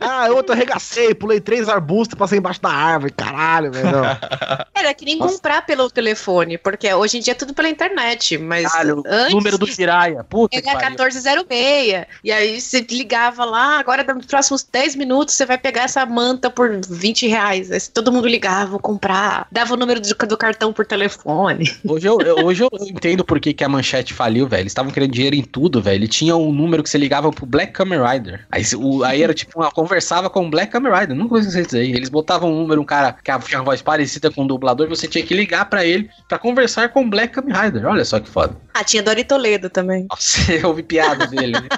ah, 0.00 0.26
eu 0.28 0.36
outro 0.36 0.54
arregacei, 0.54 1.14
pulei 1.14 1.40
três 1.40 1.68
arbustos 1.68 2.14
e 2.14 2.18
passei 2.18 2.38
embaixo 2.38 2.60
da 2.60 2.70
árvore. 2.70 3.12
Caralho, 3.12 3.72
velho. 3.72 3.90
Não. 3.90 4.04
Era 4.74 4.94
que 4.94 5.04
nem 5.04 5.18
Nossa. 5.18 5.34
comprar 5.34 5.66
pelo 5.66 5.90
telefone, 5.90 6.58
porque 6.58 6.92
hoje 6.92 7.18
em 7.18 7.20
dia 7.20 7.32
é 7.32 7.34
tudo 7.34 7.52
pela 7.54 7.68
internet, 7.68 8.38
mas 8.38 8.70
Caralho, 8.70 9.02
antes 9.06 9.34
número 9.34 9.58
do 9.58 9.66
Jiraya. 9.66 10.24
Puta 10.24 10.56
Era 10.56 10.64
pariu. 10.64 10.88
1406. 10.90 12.06
E 12.24 12.32
aí 12.32 12.60
você 12.60 12.80
ligava 12.90 13.44
lá, 13.44 13.78
agora 13.78 14.02
nos 14.14 14.26
próximos 14.26 14.62
10 14.62 14.96
minutos 14.96 15.34
você 15.34 15.46
vai 15.46 15.58
pegar 15.58 15.82
essa 15.82 16.04
manta 16.06 16.50
por 16.50 16.80
20 16.88 17.26
reais. 17.28 17.70
Aí 17.70 17.80
todo 17.92 18.12
mundo 18.12 18.26
ligava, 18.28 18.66
vou 18.72 18.80
comprar. 18.80 19.46
Dava 19.60 19.74
o 19.74 19.76
número 19.76 20.00
do, 20.00 20.08
do 20.26 20.36
cartão 20.38 20.72
por 20.72 20.86
telefone. 20.86 21.70
Hoje 21.86 22.06
eu, 22.08 22.18
eu- 22.22 22.46
hoje 22.46 22.62
eu 22.62 22.70
entendo 22.80 23.22
por 23.22 23.38
que, 23.38 23.52
que 23.52 23.62
a 23.62 23.68
manchete 23.68 24.14
faliu, 24.14 24.48
velho. 24.48 24.62
Eles 24.62 24.70
estavam 24.70 24.90
querendo 24.90 25.12
dinheiro 25.12 25.36
em 25.36 25.42
tudo, 25.42 25.82
velho. 25.82 25.96
Ele 25.96 26.08
tinha 26.08 26.34
um 26.34 26.50
número 26.50 26.82
que 26.82 26.88
você 26.88 26.96
ligava 26.96 27.30
pro 27.30 27.44
Black 27.44 27.72
Kamen 27.72 27.98
Rider. 28.02 28.46
Aí, 28.50 28.62
o- 28.74 29.04
aí 29.04 29.22
era 29.22 29.34
tipo, 29.34 29.60
uma, 29.60 29.70
conversava 29.70 30.30
com 30.30 30.46
o 30.46 30.50
Black 30.50 30.72
Kamen 30.72 30.90
Rider. 30.90 31.14
Nunca 31.14 31.38
isso 31.40 31.76
aí. 31.76 31.92
Eles 31.92 32.08
botavam 32.08 32.50
um 32.50 32.56
número, 32.62 32.80
um 32.80 32.84
cara 32.86 33.12
que 33.12 33.22
tinha 33.46 33.58
uma 33.58 33.64
voz 33.66 33.82
parecida 33.82 34.30
com 34.30 34.44
o 34.44 34.48
dublador, 34.48 34.86
e 34.86 34.88
você 34.88 35.06
tinha 35.06 35.24
que 35.26 35.34
ligar 35.34 35.66
pra 35.68 35.84
ele 35.84 36.08
pra 36.26 36.38
conversar 36.38 36.88
com 36.88 37.02
o 37.04 37.10
Black 37.10 37.34
Kamen 37.34 37.54
Rider. 37.54 37.84
Olha 37.84 38.04
só 38.06 38.18
que 38.18 38.30
foda. 38.30 38.56
Ah, 38.72 38.82
tinha 38.82 39.02
Dori 39.02 39.24
Toledo 39.24 39.68
também. 39.68 40.06
Nossa, 40.08 40.38
eu 40.56 40.68
ouvi 40.68 40.82
piada 40.82 41.26
dele. 41.26 41.52
né? 41.52 41.68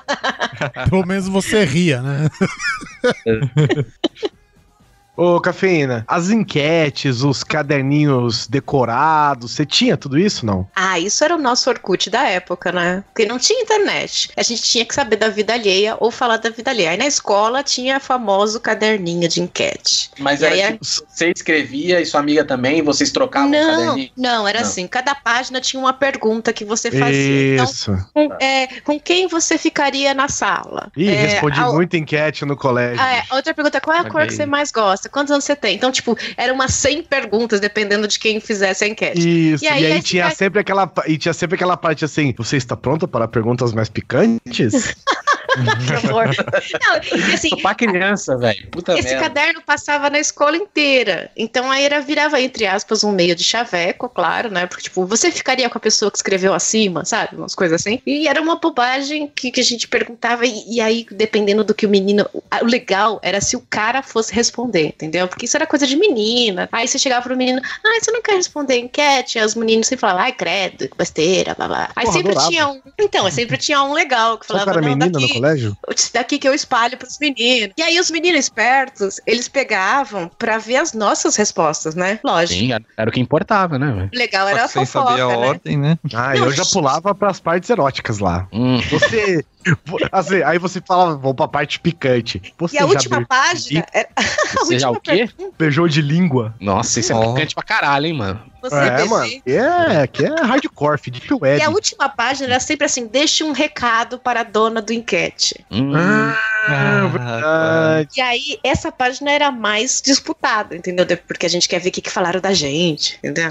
Pelo 0.88 1.04
menos 1.04 1.26
você 1.26 1.64
ria, 1.64 2.00
né? 2.00 2.28
Ô, 5.22 5.40
Cafeína, 5.40 6.04
as 6.08 6.30
enquetes, 6.30 7.22
os 7.22 7.44
caderninhos 7.44 8.48
decorados, 8.48 9.52
você 9.52 9.64
tinha 9.64 9.96
tudo 9.96 10.18
isso, 10.18 10.44
não? 10.44 10.68
Ah, 10.74 10.98
isso 10.98 11.22
era 11.22 11.36
o 11.36 11.38
nosso 11.38 11.70
Orkut 11.70 12.10
da 12.10 12.24
época, 12.24 12.72
né? 12.72 13.04
Porque 13.06 13.24
não 13.24 13.38
tinha 13.38 13.62
internet. 13.62 14.30
A 14.36 14.42
gente 14.42 14.62
tinha 14.64 14.84
que 14.84 14.92
saber 14.92 15.14
da 15.14 15.28
vida 15.28 15.52
alheia 15.52 15.96
ou 16.00 16.10
falar 16.10 16.38
da 16.38 16.50
vida 16.50 16.72
alheia. 16.72 16.90
Aí 16.90 16.96
na 16.96 17.06
escola 17.06 17.62
tinha 17.62 18.00
famoso 18.00 18.58
caderninho 18.58 19.28
de 19.28 19.40
enquete. 19.40 20.10
Mas 20.18 20.40
E 20.42 20.44
era 20.46 20.54
aí, 20.56 20.72
tipo, 20.72 20.84
você 20.84 21.30
escrevia 21.30 22.00
e 22.00 22.06
sua 22.06 22.18
amiga 22.18 22.44
também, 22.44 22.78
e 22.78 22.82
vocês 22.82 23.12
trocavam 23.12 23.48
o 23.48 23.52
Não, 23.52 23.76
caderninho. 23.76 24.10
não, 24.16 24.48
era 24.48 24.60
Não. 24.60 24.66
assim. 24.66 24.88
Cada 24.88 25.14
página 25.14 25.60
tinha 25.60 25.78
uma 25.80 25.92
pergunta 25.92 26.52
que 26.52 26.64
você 26.64 26.90
fazia. 26.90 27.54
Então, 27.54 27.64
Isso. 27.64 27.96
com, 28.12 28.28
é, 28.40 28.66
com 28.82 28.98
quem 28.98 29.28
você 29.28 29.56
ficaria 29.56 30.14
na 30.14 30.26
sala? 30.26 30.90
Ih, 30.96 31.08
É, 31.08 31.14
respondi 31.26 31.60
a- 31.60 31.70
muita 31.70 31.96
enquete 31.96 32.44
no 32.44 32.56
colégio. 32.56 33.00
Ah, 33.00 33.12
é. 33.18 33.22
Outra 33.30 33.54
pergunta, 33.54 33.80
qual 33.80 33.96
é 33.96 34.00
a 34.00 34.10
cor 34.10 34.26
que 34.26 34.34
você 34.34 34.46
mais 34.46 34.72
gosta? 34.72 35.11
Quantos 35.12 35.30
anos 35.30 35.44
você 35.44 35.54
tem? 35.54 35.76
Então, 35.76 35.92
tipo, 35.92 36.16
eram 36.36 36.54
umas 36.54 36.74
100 36.74 37.02
perguntas, 37.02 37.60
dependendo 37.60 38.08
de 38.08 38.18
quem 38.18 38.40
fizesse 38.40 38.84
a 38.84 38.88
enquete. 38.88 39.18
Isso, 39.52 39.64
E 39.64 39.66
e 39.66 39.70
aí, 39.70 39.86
aí, 39.86 39.92
aí 39.92 40.02
tinha 40.02 40.24
fica- 40.24 40.36
sempre 40.36 40.60
aquela 40.60 40.90
e 41.06 41.18
tinha 41.18 41.32
sempre 41.34 41.54
aquela 41.56 41.76
parte 41.76 42.04
assim, 42.04 42.34
você 42.36 42.56
está 42.56 42.76
pronta 42.76 43.06
para 43.06 43.28
perguntas 43.28 43.72
mais 43.72 43.88
picantes? 43.88 44.94
Que 45.86 46.06
horror. 46.06 46.28
Não, 46.80 47.34
assim, 47.34 47.50
pra 47.56 47.74
criança, 47.74 48.36
velho. 48.36 48.68
Esse 48.96 49.08
merda. 49.10 49.20
caderno 49.20 49.62
passava 49.64 50.08
na 50.10 50.18
escola 50.18 50.56
inteira. 50.56 51.30
Então 51.36 51.70
aí 51.70 51.84
era, 51.84 52.00
virava, 52.00 52.40
entre 52.40 52.66
aspas, 52.66 53.04
um 53.04 53.12
meio 53.12 53.34
de 53.34 53.44
chaveco, 53.44 54.08
claro, 54.08 54.50
né? 54.50 54.66
Porque, 54.66 54.84
tipo, 54.84 55.04
você 55.06 55.30
ficaria 55.30 55.68
com 55.68 55.78
a 55.78 55.80
pessoa 55.80 56.10
que 56.10 56.16
escreveu 56.16 56.54
acima, 56.54 57.04
sabe? 57.04 57.36
Umas 57.36 57.54
coisas 57.54 57.80
assim. 57.80 58.00
E 58.06 58.28
era 58.28 58.40
uma 58.40 58.56
bobagem 58.56 59.30
que, 59.34 59.50
que 59.50 59.60
a 59.60 59.64
gente 59.64 59.88
perguntava, 59.88 60.46
e, 60.46 60.76
e 60.76 60.80
aí, 60.80 61.06
dependendo 61.10 61.64
do 61.64 61.74
que 61.74 61.86
o 61.86 61.88
menino. 61.88 62.28
O 62.62 62.66
legal 62.66 63.18
era 63.22 63.40
se 63.40 63.56
o 63.56 63.60
cara 63.68 64.02
fosse 64.02 64.34
responder, 64.34 64.86
entendeu? 64.86 65.28
Porque 65.28 65.46
isso 65.46 65.56
era 65.56 65.66
coisa 65.66 65.86
de 65.86 65.96
menina. 65.96 66.68
Aí 66.72 66.86
você 66.86 66.98
chegava 66.98 67.22
pro 67.22 67.36
menino, 67.36 67.60
ah, 67.62 67.98
você 68.00 68.10
não 68.10 68.22
quer 68.22 68.36
responder 68.36 68.78
enquete? 68.78 69.38
Aí 69.38 69.44
os 69.44 69.54
meninos 69.54 69.86
sempre 69.86 70.00
falavam, 70.00 70.22
ai, 70.22 70.32
credo, 70.32 70.88
que 70.88 70.96
besteira, 70.96 71.54
blá 71.54 71.68
blá. 71.68 71.90
Aí 71.96 72.04
Porra, 72.04 72.16
sempre 72.16 72.32
adorava. 72.32 72.50
tinha 72.50 72.68
um. 72.68 72.80
Então, 72.98 73.30
sempre 73.30 73.56
tinha 73.56 73.82
um 73.82 73.92
legal 73.92 74.38
que 74.38 74.46
falava, 74.46 74.80
não, 74.80 74.98
daqui, 74.98 75.40
colégio? 75.42 75.76
daqui 76.12 76.38
que 76.38 76.48
eu 76.48 76.54
espalho 76.54 76.96
pros 76.96 77.18
meninos. 77.18 77.74
E 77.76 77.82
aí 77.82 77.98
os 77.98 78.10
meninos 78.10 78.40
espertos, 78.40 79.20
eles 79.26 79.48
pegavam 79.48 80.30
pra 80.38 80.58
ver 80.58 80.76
as 80.76 80.92
nossas 80.92 81.36
respostas, 81.36 81.94
né? 81.94 82.20
Lógico. 82.24 82.58
Sim, 82.60 82.72
era, 82.96 83.10
o 83.10 83.12
que 83.12 83.20
importava, 83.20 83.78
né, 83.78 84.08
legal 84.12 84.48
era 84.48 84.64
a 84.64 84.68
Sem 84.68 84.84
fofoca, 84.86 85.10
saber 85.10 85.22
a 85.22 85.28
né? 85.28 85.36
ordem, 85.36 85.76
né? 85.78 85.98
Ah, 86.14 86.34
Não, 86.34 86.46
eu 86.46 86.52
já 86.52 86.64
pulava 86.64 87.14
pras 87.14 87.40
partes 87.40 87.68
eróticas 87.70 88.18
lá. 88.18 88.46
Hum. 88.52 88.80
Você. 88.90 89.44
Assim, 90.10 90.42
aí 90.42 90.58
você 90.58 90.80
falava, 90.80 91.16
vou 91.16 91.34
pra 91.34 91.48
parte 91.48 91.78
picante. 91.80 92.40
Você 92.58 92.76
E 92.76 92.78
a 92.78 92.86
última 92.86 93.16
beijou 93.16 93.26
página 93.28 93.86
era 93.92 94.08
a 94.16 94.22
Você 94.64 94.78
já 94.78 94.90
última 94.90 94.98
o 94.98 95.00
quê? 95.00 95.28
pergunta. 95.36 95.56
Beijou 95.58 95.88
de 95.88 96.02
língua? 96.02 96.54
Nossa, 96.60 97.00
isso 97.00 97.12
é 97.12 97.20
picante 97.20 97.54
pra 97.54 97.62
caralho, 97.64 98.06
hein, 98.06 98.14
mano. 98.14 98.40
Você 98.62 98.76
é, 98.76 99.04
mano. 99.04 99.30
É, 99.44 100.06
que 100.06 100.24
é 100.24 100.40
hardcore, 100.40 101.10
deep 101.10 101.34
web. 101.34 101.58
E 101.60 101.62
a 101.64 101.68
última 101.68 102.08
página 102.08 102.48
era 102.50 102.60
sempre 102.60 102.86
assim: 102.86 103.08
deixe 103.08 103.42
um 103.42 103.50
recado 103.50 104.20
para 104.20 104.40
a 104.40 104.44
dona 104.44 104.80
do 104.80 104.92
enquete. 104.92 105.64
Hum. 105.68 105.92
Ah, 105.96 106.38
Ah, 106.68 107.06
verdade. 107.08 108.10
E 108.16 108.20
aí, 108.20 108.58
essa 108.62 108.92
página 108.92 109.32
era 109.32 109.50
mais 109.50 110.00
disputada, 110.00 110.76
entendeu? 110.76 111.04
Porque 111.26 111.44
a 111.44 111.48
gente 111.48 111.68
quer 111.68 111.80
ver 111.80 111.88
o 111.88 111.92
que, 111.92 112.00
que 112.00 112.10
falaram 112.10 112.40
da 112.40 112.52
gente, 112.54 113.18
entendeu? 113.18 113.50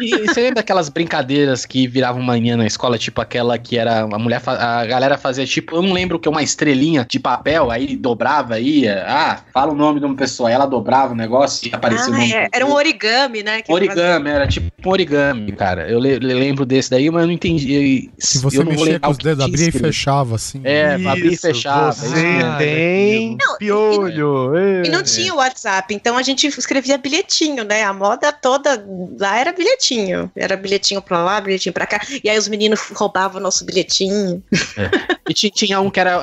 E 0.00 0.26
você 0.26 0.40
lembra 0.40 0.56
daquelas 0.56 0.88
brincadeiras 0.88 1.66
que 1.66 1.86
viravam 1.86 2.22
manhã 2.22 2.56
na 2.56 2.66
escola, 2.66 2.96
tipo 2.96 3.20
aquela 3.20 3.58
que 3.58 3.76
era 3.78 4.00
a 4.00 4.18
mulher, 4.18 4.40
a 4.46 4.86
galera 4.86 5.18
fazia 5.18 5.45
tipo, 5.46 5.76
eu 5.76 5.82
não 5.82 5.92
lembro 5.92 6.16
o 6.16 6.20
que, 6.20 6.28
uma 6.28 6.42
estrelinha 6.42 7.06
de 7.08 7.18
papel, 7.18 7.70
aí 7.70 7.96
dobrava, 7.96 8.58
ia, 8.60 9.04
ah, 9.06 9.40
fala 9.52 9.72
o 9.72 9.76
nome 9.76 10.00
de 10.00 10.06
uma 10.06 10.14
pessoa, 10.16 10.48
aí 10.48 10.54
ela 10.54 10.66
dobrava 10.66 11.12
o 11.12 11.16
negócio 11.16 11.68
e 11.68 11.74
aparecia 11.74 12.10
o 12.12 12.14
Ah, 12.14 12.18
nome. 12.18 12.32
é, 12.32 12.48
era 12.52 12.66
um 12.66 12.72
origami, 12.72 13.42
né? 13.42 13.62
que 13.62 13.72
origami, 13.72 14.28
era 14.30 14.36
era 14.36 14.46
tipo 14.48 14.70
um 14.84 14.90
origami, 14.90 15.52
cara. 15.52 15.88
Eu 15.90 15.98
le- 15.98 16.18
le- 16.18 16.34
lembro 16.34 16.64
desse 16.66 16.90
daí, 16.90 17.10
mas 17.10 17.22
eu 17.22 17.26
não 17.26 17.34
entendi. 17.34 18.10
Se 18.18 18.38
você 18.38 18.58
eu 18.58 18.64
não 18.64 18.72
vou 18.72 18.84
mexia 18.84 19.00
com 19.00 19.08
o 19.08 19.10
os 19.10 19.18
dedos, 19.18 19.44
abria 19.44 19.68
e 19.68 19.72
fechava, 19.72 20.34
assim. 20.36 20.60
É, 20.64 20.94
abrir 20.94 21.30
e 21.30 21.32
Isso, 21.32 21.42
fechava. 21.46 21.92
Você 21.92 22.06
isso 22.06 22.14
mesmo. 22.16 22.58
tem 22.58 23.38
piolho. 23.58 24.56
é. 24.56 24.82
E 24.86 24.90
não 24.90 25.02
tinha 25.02 25.32
o 25.32 25.38
WhatsApp, 25.38 25.94
então 25.94 26.16
a 26.16 26.22
gente 26.22 26.46
escrevia 26.46 26.98
bilhetinho, 26.98 27.64
né? 27.64 27.82
A 27.84 27.92
moda 27.92 28.32
toda 28.32 28.84
lá 29.18 29.38
era 29.38 29.52
bilhetinho. 29.52 30.30
Era 30.36 30.56
bilhetinho 30.56 31.00
pra 31.02 31.18
lá, 31.22 31.40
bilhetinho 31.40 31.72
pra 31.72 31.86
cá. 31.86 32.00
E 32.22 32.28
aí 32.28 32.38
os 32.38 32.48
meninos 32.48 32.80
roubavam 32.94 33.40
o 33.40 33.42
nosso 33.42 33.64
bilhetinho. 33.64 34.42
E 35.28 35.34
ti- 35.34 35.35
tinha 35.36 35.80
um 35.80 35.90
que 35.90 36.00
era, 36.00 36.20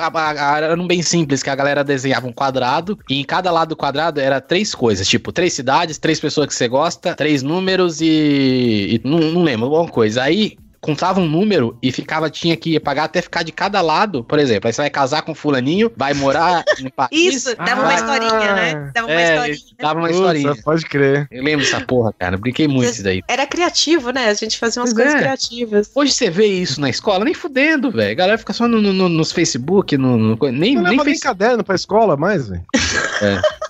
era 0.56 0.80
um 0.80 0.86
bem 0.86 1.02
simples, 1.02 1.42
que 1.42 1.50
a 1.50 1.54
galera 1.54 1.84
desenhava 1.84 2.26
um 2.26 2.32
quadrado, 2.32 2.98
e 3.08 3.20
em 3.20 3.24
cada 3.24 3.50
lado 3.50 3.70
do 3.70 3.76
quadrado 3.76 4.20
era 4.20 4.40
três 4.40 4.74
coisas, 4.74 5.06
tipo, 5.06 5.32
três 5.32 5.52
cidades, 5.52 5.98
três 5.98 6.18
pessoas 6.20 6.48
que 6.48 6.54
você 6.54 6.68
gosta, 6.68 7.14
três 7.14 7.42
números 7.42 8.00
e. 8.00 8.06
e 8.06 9.00
não, 9.04 9.18
não 9.18 9.42
lembro, 9.42 9.66
alguma 9.66 9.88
coisa. 9.88 10.22
Aí 10.22 10.56
contava 10.84 11.18
um 11.20 11.26
número 11.28 11.76
e 11.82 11.90
ficava, 11.90 12.28
tinha 12.28 12.56
que 12.56 12.78
pagar 12.78 13.04
até 13.04 13.22
ficar 13.22 13.42
de 13.42 13.50
cada 13.52 13.80
lado, 13.80 14.22
por 14.22 14.38
exemplo. 14.38 14.66
Aí 14.68 14.72
você 14.72 14.82
vai 14.82 14.90
casar 14.90 15.22
com 15.22 15.34
fulaninho, 15.34 15.90
vai 15.96 16.12
morar 16.14 16.62
em 16.78 16.88
Paris. 16.90 17.10
Isso, 17.36 17.56
dava 17.56 17.80
uma 17.82 17.90
Ah, 17.90 17.94
historinha, 17.94 18.54
né? 18.54 18.90
Dava 18.94 19.06
uma 19.06 19.12
É, 19.20 19.24
historinha. 19.24 19.58
dava 19.80 19.98
uma 20.00 20.10
historinha. 20.10 20.54
Pode 20.62 20.84
crer. 20.86 21.26
Eu 21.30 21.42
lembro 21.42 21.64
dessa 21.64 21.80
porra, 21.80 22.12
cara. 22.18 22.36
Brinquei 22.36 22.68
muito 22.68 22.90
isso 22.90 23.02
daí. 23.02 23.22
Era 23.28 23.46
criativo, 23.46 24.10
né? 24.10 24.28
A 24.28 24.34
gente 24.34 24.58
fazia 24.58 24.82
umas 24.82 24.92
Pois 24.92 25.04
coisas 25.04 25.20
é. 25.20 25.22
criativas. 25.24 25.90
Hoje 25.94 26.12
você 26.12 26.28
vê 26.30 26.46
isso 26.46 26.80
na 26.80 26.90
escola, 26.90 27.24
nem 27.24 27.34
fudendo, 27.34 27.90
velho. 27.90 28.12
A 28.12 28.14
galera 28.14 28.38
fica 28.38 28.52
só 28.52 28.68
no, 28.68 28.80
no- 28.80 29.08
nos 29.08 29.32
Facebook, 29.32 29.96
no, 29.96 30.16
no- 30.16 30.38
nem, 30.52 30.74
Não 30.74 30.82
nem 30.82 30.92
leva 30.92 30.96
nem 30.96 31.04
fez. 31.04 31.20
caderno 31.20 31.64
pra 31.64 31.74
escola 31.74 32.16
mais, 32.16 32.48
velho. 32.48 32.62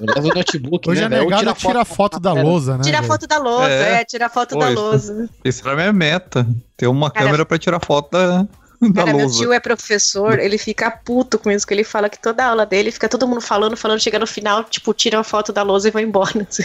Eu 0.01 0.07
levo 0.15 0.29
o 0.31 0.35
notebook, 0.35 0.91
Hoje 0.91 1.01
né, 1.01 1.07
é 1.07 1.09
velho? 1.09 1.25
Ou 1.25 1.31
negado 1.31 1.55
tira 1.55 1.73
tirar 1.73 1.85
foto 1.85 2.19
da 2.19 2.33
lousa, 2.33 2.77
né? 2.79 2.83
Tirar 2.85 3.03
foto 3.05 3.27
da 3.27 3.39
lousa, 3.39 3.69
É. 3.71 4.01
é, 4.01 4.05
tirar 4.05 4.29
foto 4.29 4.55
Pô, 4.55 4.59
da 4.61 4.71
isso- 4.73 4.81
lousa. 4.83 5.31
Essa 5.45 5.63
era 5.63 5.73
a 5.73 5.77
minha 5.77 5.93
meta. 5.93 6.47
Ter 6.77 6.87
uma 6.87 7.11
Cara, 7.11 7.27
câmera 7.27 7.47
pra 7.47 7.59
tirar 7.59 7.81
foto 7.81 8.11
da, 8.11 8.43
da 8.83 8.93
Cara, 8.93 9.13
meu 9.15 9.27
lousa. 9.27 9.39
tio 9.39 9.53
é 9.53 9.61
professor, 9.61 10.39
ele 10.39 10.59
fica 10.59 10.91
puto 10.91 11.39
com 11.39 11.51
isso, 11.51 11.67
que 11.67 11.73
ele 11.73 11.85
fala 11.85 12.09
que 12.09 12.21
toda 12.21 12.45
aula 12.45 12.67
dele 12.67 12.91
fica 12.91 13.09
todo 13.09 13.27
mundo 13.29 13.41
falando, 13.41 13.77
falando, 13.77 14.01
chega 14.01 14.19
no 14.19 14.27
final, 14.27 14.65
tipo, 14.65 14.93
tira 14.93 15.17
uma 15.17 15.25
foto 15.25 15.53
da 15.53 15.63
lousa 15.63 15.89
e 15.89 15.91
vai 15.91 16.03
embora. 16.03 16.45
assim. 16.49 16.65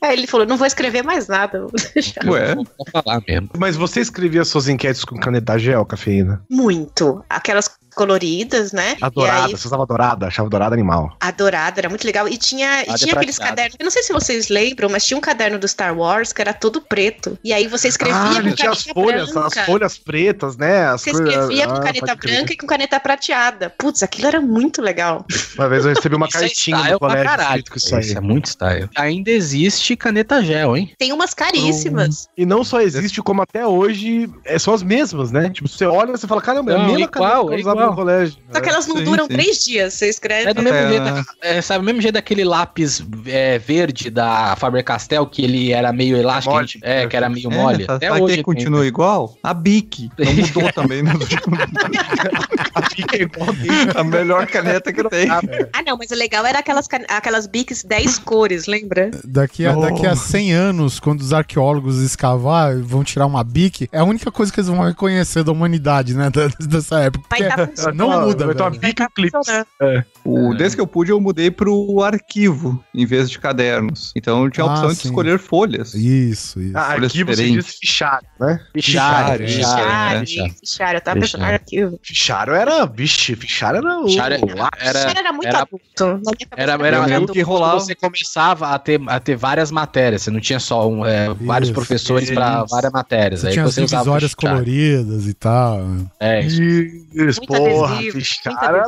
Aí 0.00 0.16
ele 0.16 0.26
falou, 0.26 0.46
não 0.46 0.56
vou 0.56 0.66
escrever 0.66 1.02
mais 1.02 1.26
nada, 1.28 1.60
vou 1.60 1.72
deixar. 1.94 2.24
Ué, 2.26 2.54
Vou 2.54 2.66
falar 2.92 3.22
mesmo. 3.26 3.50
Mas 3.56 3.76
você 3.76 4.00
escrevia 4.00 4.44
suas 4.44 4.68
enquetes 4.68 5.04
com 5.04 5.18
caneta 5.18 5.58
gel, 5.58 5.84
cafeína? 5.86 6.42
Muito. 6.50 7.24
Aquelas 7.28 7.70
coloridas, 7.96 8.72
né? 8.72 8.96
A 9.00 9.08
dourada, 9.08 9.46
aí, 9.46 9.52
você 9.52 9.66
usava 9.66 9.86
dourada, 9.86 10.26
achava 10.26 10.48
dourada 10.50 10.74
animal. 10.74 11.16
a 11.18 11.30
dourada 11.30 11.80
era 11.80 11.88
muito 11.88 12.06
legal. 12.06 12.28
E 12.28 12.36
tinha, 12.36 12.82
e 12.82 12.94
tinha 12.94 13.14
aqueles 13.14 13.38
cadernos, 13.38 13.74
eu 13.80 13.84
não 13.84 13.90
sei 13.90 14.02
se 14.02 14.12
vocês 14.12 14.48
lembram, 14.48 14.90
mas 14.90 15.04
tinha 15.04 15.16
um 15.16 15.20
caderno 15.20 15.58
do 15.58 15.66
Star 15.66 15.96
Wars 15.96 16.32
que 16.32 16.42
era 16.42 16.52
todo 16.52 16.80
preto. 16.80 17.38
E 17.42 17.52
aí 17.52 17.66
você 17.66 17.88
escrevia 17.88 18.16
ah, 18.18 18.42
com 18.42 18.52
tinha 18.52 18.70
as 18.70 18.84
caneta 18.84 19.00
folhas, 19.00 19.32
branca. 19.32 19.60
as 19.60 19.66
folhas 19.66 19.98
pretas, 19.98 20.56
né? 20.56 20.86
As 20.86 21.00
Você 21.00 21.10
escrevia 21.10 21.66
com 21.66 21.74
Ah, 21.74 21.80
caneta 21.80 22.14
branca 22.14 22.52
e 22.52 22.56
com 22.56 22.66
caneta 22.66 23.00
prateada. 23.00 23.70
Putz, 23.70 24.02
aquilo 24.02 24.28
era 24.28 24.40
muito 24.40 24.82
legal. 24.82 25.24
Uma 25.56 25.68
vez 25.68 25.84
eu 25.84 25.94
recebi 25.94 26.14
uma 26.14 26.26
é 26.26 26.30
cartinha 26.30 26.76
no 26.76 26.84
pra 26.84 26.98
colégio 26.98 27.24
caralho. 27.24 27.48
escrito 27.48 27.70
com 27.70 27.78
isso 27.78 27.94
aí. 27.94 28.00
Isso 28.02 28.18
é 28.18 28.20
muito 28.20 28.46
style. 28.46 28.90
Ainda 28.94 29.30
existe 29.30 29.96
caneta 29.96 30.42
gel, 30.42 30.76
hein? 30.76 30.92
Tem 30.98 31.12
umas 31.12 31.32
caríssimas. 31.32 32.28
E 32.36 32.44
não 32.44 32.62
só 32.62 32.80
existe, 32.82 33.22
como 33.22 33.40
até 33.40 33.66
hoje 33.66 34.28
é, 34.44 34.58
são 34.58 34.74
as 34.74 34.82
mesmas, 34.82 35.32
né? 35.32 35.48
Tipo, 35.48 35.68
você 35.68 35.86
olha 35.86 36.10
e 36.10 36.12
você 36.12 36.26
fala, 36.26 36.42
caramba, 36.42 36.72
é 36.72 36.76
a 36.76 36.78
mesma 36.80 37.00
igual, 37.00 37.08
caneta 37.10 37.46
que 37.46 37.52
eu 37.52 37.56
é 37.56 37.60
usava 37.60 37.85
igual. 37.86 37.90
no 37.90 37.96
colégio. 37.96 38.36
Só 38.52 38.60
que 38.60 38.68
elas 38.68 38.86
não 38.86 38.96
sim, 38.98 39.04
duram 39.04 39.24
sim. 39.26 39.32
três 39.32 39.64
dias. 39.64 39.94
Você 39.94 40.08
escreve. 40.08 40.50
É 40.50 40.54
do 40.54 40.62
mesmo 40.62 40.78
É. 40.78 40.88
jeito, 40.88 41.24
é, 41.42 41.60
sabe, 41.60 41.82
o 41.82 41.84
mesmo 41.86 42.00
jeito 42.00 42.14
daquele 42.14 42.44
lápis 42.44 43.04
é, 43.26 43.58
verde 43.58 44.10
da 44.10 44.54
Faber-Castell, 44.56 45.26
que 45.26 45.42
ele 45.42 45.72
era 45.72 45.92
meio 45.92 46.16
elástico, 46.16 46.54
Mole. 46.54 46.64
a 46.64 46.66
gente- 46.66 46.80
é, 46.84 47.06
que 47.06 47.16
era 47.16 47.28
meio 47.28 47.50
mole. 47.50 47.84
É, 47.88 47.92
Até 47.92 48.08
sabe 48.08 48.20
hoje 48.20 48.34
quem 48.36 48.42
continua 48.44 48.86
igual? 48.86 49.36
A 49.42 49.52
Bic. 49.54 50.10
Não 50.18 50.32
mudou 50.34 50.72
também. 50.72 51.02
nos 51.02 51.20
últimos- 51.30 51.58
Fica 52.94 53.16
igual 53.16 53.48
a 53.94 54.04
melhor 54.04 54.46
caneta 54.46 54.92
que 54.92 55.02
tem. 55.08 55.28
Ah, 55.30 55.82
não, 55.86 55.96
mas 55.96 56.10
o 56.10 56.14
legal 56.14 56.44
era 56.46 56.58
aquelas, 56.60 56.86
can- 56.86 57.04
aquelas 57.08 57.46
bics 57.46 57.82
10 57.84 58.18
cores, 58.18 58.66
lembra? 58.66 59.10
Daqui 59.24 59.66
a, 59.66 59.74
daqui 59.74 60.06
a 60.06 60.14
100 60.16 60.52
anos, 60.52 60.98
quando 61.00 61.20
os 61.20 61.32
arqueólogos 61.32 61.98
escavar, 62.00 62.76
vão 62.78 63.02
tirar 63.04 63.26
uma 63.26 63.42
bique, 63.44 63.88
é 63.92 63.98
a 63.98 64.04
única 64.04 64.30
coisa 64.30 64.52
que 64.52 64.60
eles 64.60 64.68
vão 64.68 64.80
reconhecer 64.84 65.42
da 65.44 65.52
humanidade, 65.52 66.14
né? 66.14 66.30
da- 66.30 66.48
dessa 66.66 67.00
época. 67.00 67.26
Vai 67.30 67.40
estar 67.42 67.56
não 67.94 68.20
muda, 68.22 68.44
Então, 68.50 68.66
a 68.66 68.70
velho. 68.70 68.80
Bic 68.80 69.08
Clips. 69.14 69.32
funcionando. 69.32 69.66
O, 70.26 70.54
desde 70.54 70.76
que 70.76 70.80
eu 70.80 70.86
pude, 70.86 71.10
eu 71.10 71.20
mudei 71.20 71.50
pro 71.50 72.02
arquivo, 72.02 72.82
em 72.94 73.06
vez 73.06 73.30
de 73.30 73.38
cadernos. 73.38 74.12
Então 74.16 74.44
eu 74.44 74.50
tinha 74.50 74.64
a 74.64 74.68
Ah, 74.68 74.72
opção 74.72 74.88
de 74.88 74.96
sim. 74.96 75.08
escolher 75.08 75.38
folhas. 75.38 75.94
Isso, 75.94 76.60
isso. 76.60 76.76
Ah, 76.76 76.92
Folhas 76.92 77.04
arquivo 77.12 77.30
se 77.34 77.36
diferentes. 77.42 77.66
diz 77.66 77.78
fichário, 77.80 78.26
né? 78.40 78.60
Fichário, 78.74 79.46
Fichário, 79.46 79.48
fichário, 79.48 80.18
é. 80.22 80.26
Fichário, 80.26 80.54
fichário, 80.64 80.96
eu 80.96 81.00
tava 81.00 81.20
pensando 81.20 81.40
no 81.42 81.46
arquivo. 81.46 82.00
Fichário 82.02 82.54
era, 82.54 82.86
vixe, 82.86 83.36
fichário 83.36 83.78
era 83.78 84.00
o... 84.00 84.06
Fichário 84.08 84.36
Era, 84.80 84.98
era, 84.98 85.18
era 85.20 85.32
muito 85.32 85.48
era- 85.48 85.58
adulto. 85.60 86.20
Era, 86.56 86.72
era 86.72 86.86
era 86.86 87.16
adulto. 87.16 87.32
que 87.32 87.40
rolava. 87.42 87.80
você 87.80 87.94
começava 87.94 88.68
a 88.70 88.78
ter, 88.78 89.00
a 89.06 89.20
ter 89.20 89.36
várias 89.36 89.70
matérias, 89.70 90.22
você 90.22 90.30
não 90.30 90.40
tinha 90.40 90.58
só 90.60 90.88
um, 90.88 91.04
é, 91.04 91.32
vários 91.34 91.68
Isso, 91.68 91.74
professores 91.74 92.30
para 92.30 92.64
várias 92.64 92.92
matérias. 92.92 93.40
Você 93.40 93.48
aí 93.48 93.52
tinha 93.52 93.64
as 93.64 93.74
você 93.74 93.82
usava 93.82 94.02
divisórias 94.04 94.34
coloridas 94.34 95.26
e 95.26 95.34
tal. 95.34 95.80
É, 96.20 96.40
isso. 96.40 96.62
Isso, 96.62 97.40
porra, 97.42 97.94
adesivo, 97.94 98.18
fichário 98.20 98.76
era. 98.76 98.86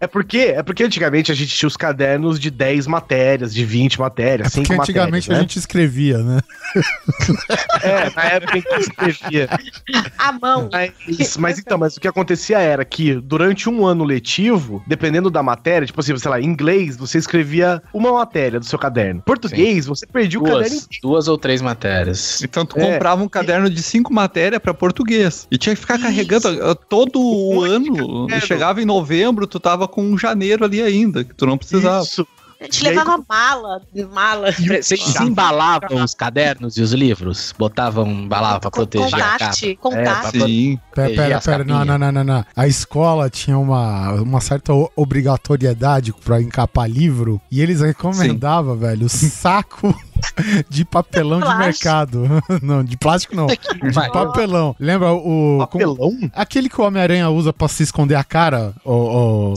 É 0.00 0.06
porque, 0.06 0.38
é 0.38 0.62
porque 0.62 0.69
antigamente 0.84 1.30
a 1.30 1.34
gente 1.34 1.54
tinha 1.56 1.66
os 1.66 1.76
cadernos 1.76 2.38
de 2.38 2.50
10 2.50 2.86
matérias, 2.86 3.52
de 3.54 3.64
20 3.64 3.98
matérias, 4.00 4.48
É 4.48 4.50
porque 4.50 4.66
5 4.72 4.82
antigamente 4.82 5.28
matérias, 5.28 5.38
a 5.38 5.40
gente 5.42 5.58
escrevia, 5.58 6.18
né? 6.18 6.36
né? 6.36 6.40
É, 7.82 8.10
na 8.14 8.22
época 8.24 8.58
em 8.58 8.62
que 8.62 8.74
escrevia. 8.76 9.48
A 10.18 10.32
mão. 10.32 10.68
Mas, 10.72 11.36
mas 11.36 11.58
então, 11.58 11.78
mas 11.78 11.96
o 11.96 12.00
que 12.00 12.08
acontecia 12.08 12.58
era 12.58 12.84
que 12.84 13.14
durante 13.14 13.68
um 13.68 13.84
ano 13.86 14.04
letivo, 14.04 14.82
dependendo 14.86 15.30
da 15.30 15.42
matéria, 15.42 15.86
tipo 15.86 16.00
assim, 16.00 16.16
sei 16.16 16.30
lá, 16.30 16.40
em 16.40 16.44
inglês, 16.44 16.96
você 16.96 17.18
escrevia 17.18 17.82
uma 17.92 18.12
matéria 18.12 18.58
do 18.60 18.66
seu 18.66 18.78
caderno. 18.78 19.22
Português, 19.22 19.86
você 19.86 20.06
perdia 20.06 20.38
o 20.38 20.42
caderno 20.42 20.60
Duas, 20.68 20.72
inteiro. 20.84 21.00
duas 21.02 21.28
ou 21.28 21.38
três 21.38 21.60
matérias. 21.62 22.42
Então 22.42 22.64
tu 22.64 22.78
É. 22.78 22.92
comprava 22.92 23.22
um 23.22 23.28
caderno 23.28 23.68
de 23.70 23.82
cinco 23.82 24.12
matérias 24.12 24.60
pra 24.60 24.74
português. 24.74 25.46
E 25.50 25.58
tinha 25.58 25.74
que 25.74 25.80
ficar 25.80 25.98
carregando 25.98 26.48
uh, 26.48 26.74
todo 26.74 27.20
o 27.20 27.66
de 27.66 27.72
ano. 27.72 28.26
caderno. 28.26 28.46
Chegava 28.46 28.80
em 28.82 28.84
novembro, 28.84 29.46
tu 29.46 29.58
tava 29.58 29.86
com 29.88 30.02
um 30.02 30.16
janeiro 30.60 30.86
ali 30.86 30.94
ainda, 30.94 31.24
que 31.24 31.34
tu 31.34 31.46
não 31.46 31.58
precisava. 31.58 32.02
Isso. 32.04 32.26
A 32.60 32.64
gente 32.64 32.84
E 32.84 32.88
aí, 32.88 32.94
levava 32.94 33.24
mala, 33.26 33.80
mala. 34.12 34.48
Vocês 34.52 35.16
embalavam 35.22 36.04
os 36.04 36.12
cadernos 36.12 36.76
e 36.76 36.82
os 36.82 36.92
livros? 36.92 37.54
Botavam, 37.58 38.06
embalavam 38.06 38.60
pra 38.60 38.70
proteger 38.70 39.14
a 39.14 39.38
capa? 39.38 39.50
contact, 39.80 40.30
pra- 40.36 40.46
Sim. 40.46 40.78
Pera, 40.94 41.08
pera, 41.14 41.40
pera, 41.40 41.64
não, 41.64 41.84
não, 41.86 41.96
não, 41.96 42.12
não, 42.12 42.22
não. 42.24 42.44
A 42.54 42.68
escola 42.68 43.30
tinha 43.30 43.56
uma, 43.58 44.12
uma 44.20 44.42
certa 44.42 44.74
o- 44.74 44.90
obrigatoriedade 44.94 46.12
pra 46.22 46.38
encapar 46.42 46.86
livro 46.90 47.40
e 47.50 47.62
eles 47.62 47.80
recomendavam, 47.80 48.76
velho, 48.76 49.08
saco 49.08 49.98
de 50.68 50.84
papelão 50.84 51.40
de 51.40 51.54
mercado. 51.56 52.24
Não, 52.62 52.82
de 52.84 52.96
plástico 52.96 53.34
não. 53.34 53.46
De 53.80 53.90
Vai. 53.92 54.10
papelão. 54.10 54.74
Lembra 54.78 55.12
o. 55.12 55.58
Papelão? 55.60 56.12
aquele 56.34 56.68
que 56.68 56.80
o 56.80 56.84
Homem-Aranha 56.84 57.28
usa 57.30 57.52
pra 57.52 57.68
se 57.68 57.82
esconder 57.82 58.14
a 58.14 58.24
cara? 58.24 58.72
O, 58.84 58.92
o- 58.92 59.54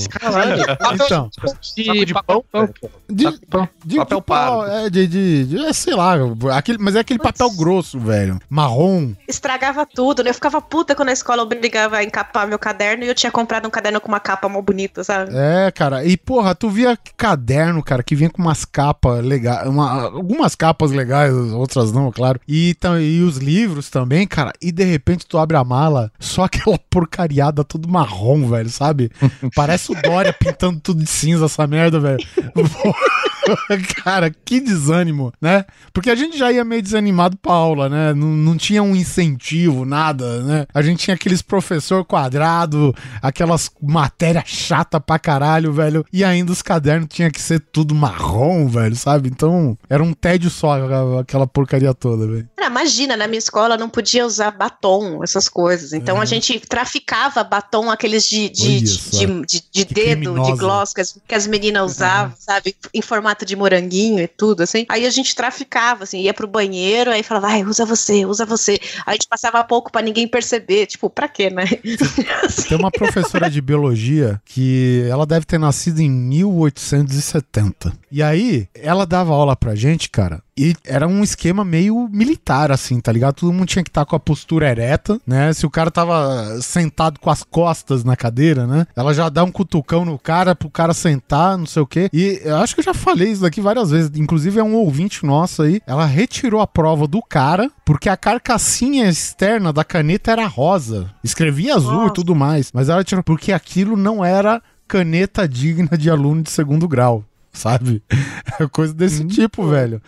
Então, 0.93 1.29
De, 1.75 2.05
de 2.05 2.13
papel, 2.13 2.45
pão? 2.51 2.69
de, 3.09 3.25
de 3.25 3.37
Papel 3.47 3.69
de 3.85 4.05
pau, 4.05 4.21
pardo. 4.21 4.71
É, 4.71 4.89
de, 4.89 5.07
de, 5.07 5.45
de- 5.45 5.65
é, 5.65 5.73
sei 5.73 5.95
lá, 5.95 6.13
aquele, 6.55 6.77
mas 6.77 6.95
é 6.95 6.99
aquele 6.99 7.19
papel 7.19 7.49
grosso, 7.51 7.99
velho. 7.99 8.39
Marrom. 8.49 9.13
Estragava 9.27 9.85
tudo, 9.85 10.23
né? 10.23 10.29
Eu 10.29 10.33
ficava 10.33 10.61
puta 10.61 10.95
quando 10.95 11.09
a 11.09 11.13
escola 11.13 11.43
obrigava 11.43 11.97
a 11.97 12.03
encapar 12.03 12.47
meu 12.47 12.59
caderno 12.59 13.03
e 13.03 13.07
eu 13.07 13.15
tinha 13.15 13.31
comprado 13.31 13.67
um 13.67 13.71
caderno 13.71 13.99
com 13.99 14.07
uma 14.07 14.19
capa 14.19 14.47
mó 14.49 14.61
bonita, 14.61 15.03
sabe? 15.03 15.31
É, 15.33 15.71
cara. 15.71 16.03
E, 16.05 16.15
porra, 16.17 16.55
tu 16.55 16.69
via 16.69 16.97
caderno, 17.17 17.83
cara, 17.83 18.03
que 18.03 18.15
vinha 18.15 18.29
com 18.29 18.41
umas 18.41 18.65
capas 18.65 19.23
legais. 19.23 19.67
uma- 19.67 20.03
algumas 20.03 20.52
capas 20.55 20.91
legais, 20.91 21.33
outras 21.33 21.91
não, 21.91 22.11
claro. 22.11 22.39
E, 22.47 22.75
e 23.01 23.21
os 23.21 23.37
livros 23.37 23.89
também, 23.89 24.27
cara. 24.27 24.53
E 24.61 24.71
de 24.71 24.83
repente 24.83 25.25
tu 25.25 25.37
abre 25.37 25.57
a 25.57 25.63
mala, 25.63 26.11
só 26.19 26.43
aquela 26.45 26.77
porcariada 26.89 27.63
tudo 27.63 27.87
marrom, 27.87 28.47
velho, 28.47 28.69
sabe? 28.69 29.11
Parece 29.55 29.91
o 29.91 30.01
Dória 30.01 30.33
pintando 30.33 30.79
tudo 30.79 31.03
de 31.03 31.09
cinza, 31.09 31.45
essa 31.45 31.67
merda, 31.67 31.99
velho. 31.99 32.19
Cara, 34.03 34.29
que 34.43 34.59
desânimo, 34.59 35.31
né? 35.41 35.65
Porque 35.93 36.09
a 36.09 36.15
gente 36.15 36.37
já 36.37 36.51
ia 36.51 36.63
meio 36.63 36.81
desanimado 36.81 37.37
pra 37.37 37.51
aula, 37.53 37.89
né? 37.89 38.13
Não, 38.13 38.27
não 38.27 38.57
tinha 38.57 38.81
um 38.83 38.95
incentivo, 38.95 39.85
nada, 39.85 40.41
né? 40.43 40.65
A 40.73 40.81
gente 40.81 40.99
tinha 41.03 41.15
aqueles 41.15 41.41
professor 41.41 42.03
quadrado, 42.05 42.93
aquelas 43.21 43.69
matérias 43.81 44.43
chata 44.47 44.99
pra 44.99 45.19
caralho, 45.19 45.71
velho. 45.73 46.05
E 46.11 46.23
ainda 46.23 46.51
os 46.51 46.61
cadernos 46.61 47.07
tinha 47.11 47.29
que 47.31 47.41
ser 47.41 47.59
tudo 47.59 47.93
marrom, 47.95 48.67
velho, 48.67 48.95
sabe? 48.95 49.29
Então, 49.29 49.77
era 49.89 50.03
um 50.03 50.13
tédio 50.13 50.49
só 50.49 50.77
aquela 51.19 51.47
porcaria 51.47 51.93
toda, 51.93 52.27
velho. 52.27 52.47
Ah, 52.59 52.67
imagina, 52.67 53.17
na 53.17 53.27
minha 53.27 53.39
escola 53.39 53.77
não 53.77 53.89
podia 53.89 54.25
usar 54.25 54.51
batom, 54.51 55.21
essas 55.23 55.49
coisas. 55.49 55.91
Então 55.93 56.21
a 56.21 56.25
gente 56.25 56.59
traficava 56.61 57.43
batom, 57.43 57.89
aqueles 57.91 58.27
de, 58.27 58.49
de, 58.49 58.63
Olha 58.67 58.79
de, 58.79 58.97
de, 59.09 59.25
de- 59.25 59.85
de 59.85 59.85
dedo, 59.93 60.21
criminosa. 60.33 60.51
de 60.51 60.57
gloss 60.57 60.93
que 60.93 61.01
as, 61.01 61.17
que 61.27 61.35
as 61.35 61.45
meninas 61.45 61.91
usavam, 61.91 62.33
sabe? 62.39 62.75
Em 62.93 63.01
formato 63.01 63.32
de 63.45 63.55
moranguinho 63.55 64.19
e 64.19 64.27
tudo, 64.27 64.61
assim. 64.61 64.85
Aí 64.89 65.05
a 65.05 65.09
gente 65.09 65.35
traficava, 65.35 66.03
assim, 66.03 66.21
ia 66.21 66.33
pro 66.33 66.47
banheiro, 66.47 67.11
aí 67.11 67.23
falava, 67.23 67.47
vai, 67.47 67.63
usa 67.63 67.85
você, 67.85 68.25
usa 68.25 68.45
você. 68.45 68.79
Aí 69.05 69.11
a 69.11 69.13
gente 69.13 69.27
passava 69.27 69.63
pouco 69.63 69.91
pra 69.91 70.01
ninguém 70.01 70.27
perceber. 70.27 70.85
Tipo, 70.85 71.09
pra 71.09 71.27
quê, 71.27 71.49
né? 71.49 71.65
Tem 72.67 72.77
uma 72.77 72.91
professora 72.91 73.49
de 73.49 73.61
biologia 73.61 74.41
que 74.45 75.05
ela 75.09 75.25
deve 75.25 75.45
ter 75.45 75.57
nascido 75.57 75.99
em 75.99 76.09
1870. 76.09 77.93
E 78.11 78.21
aí, 78.21 78.67
ela 78.75 79.05
dava 79.05 79.33
aula 79.33 79.55
pra 79.55 79.75
gente, 79.75 80.09
cara, 80.09 80.41
e 80.57 80.75
era 80.85 81.07
um 81.07 81.23
esquema 81.23 81.65
meio 81.65 82.07
militar, 82.11 82.71
assim, 82.71 82.99
tá 82.99 83.11
ligado? 83.11 83.35
Todo 83.35 83.53
mundo 83.53 83.67
tinha 83.67 83.83
que 83.83 83.89
estar 83.89 84.05
com 84.05 84.15
a 84.15 84.19
postura 84.19 84.69
ereta, 84.69 85.19
né? 85.25 85.51
Se 85.53 85.65
o 85.65 85.69
cara 85.69 85.89
tava 85.89 86.61
sentado 86.61 87.19
com 87.19 87.29
as 87.29 87.43
costas 87.43 88.03
na 88.03 88.15
cadeira, 88.15 88.67
né? 88.67 88.85
Ela 88.95 89.13
já 89.13 89.29
dá 89.29 89.43
um 89.43 89.51
cutucão 89.51 90.05
no 90.05 90.19
cara 90.19 90.55
pro 90.55 90.69
cara 90.69 90.93
sentar, 90.93 91.57
não 91.57 91.65
sei 91.65 91.81
o 91.81 91.87
quê. 91.87 92.09
E 92.13 92.41
eu 92.43 92.57
acho 92.57 92.75
que 92.75 92.81
eu 92.81 92.85
já 92.85 92.93
falei 92.93 93.31
isso 93.31 93.41
daqui 93.41 93.61
várias 93.61 93.89
vezes. 93.89 94.11
Inclusive, 94.15 94.59
é 94.59 94.63
um 94.63 94.75
ouvinte 94.75 95.25
nosso 95.25 95.63
aí. 95.63 95.81
Ela 95.87 96.05
retirou 96.05 96.61
a 96.61 96.67
prova 96.67 97.07
do 97.07 97.21
cara 97.21 97.71
porque 97.83 98.09
a 98.09 98.17
carcassinha 98.17 99.09
externa 99.09 99.73
da 99.73 99.83
caneta 99.83 100.31
era 100.31 100.45
rosa. 100.45 101.11
Escrevia 101.23 101.75
azul 101.75 101.93
e 101.93 101.97
Nossa. 102.03 102.13
tudo 102.13 102.35
mais. 102.35 102.71
Mas 102.73 102.89
ela 102.89 103.03
tirou 103.03 103.23
porque 103.23 103.51
aquilo 103.51 103.97
não 103.97 104.23
era 104.23 104.61
caneta 104.87 105.47
digna 105.47 105.97
de 105.97 106.09
aluno 106.09 106.43
de 106.43 106.51
segundo 106.51 106.87
grau. 106.87 107.23
Sabe? 107.53 108.03
É 108.59 108.67
coisa 108.67 108.93
desse 108.93 109.25
tipo, 109.25 109.67
velho. 109.67 109.99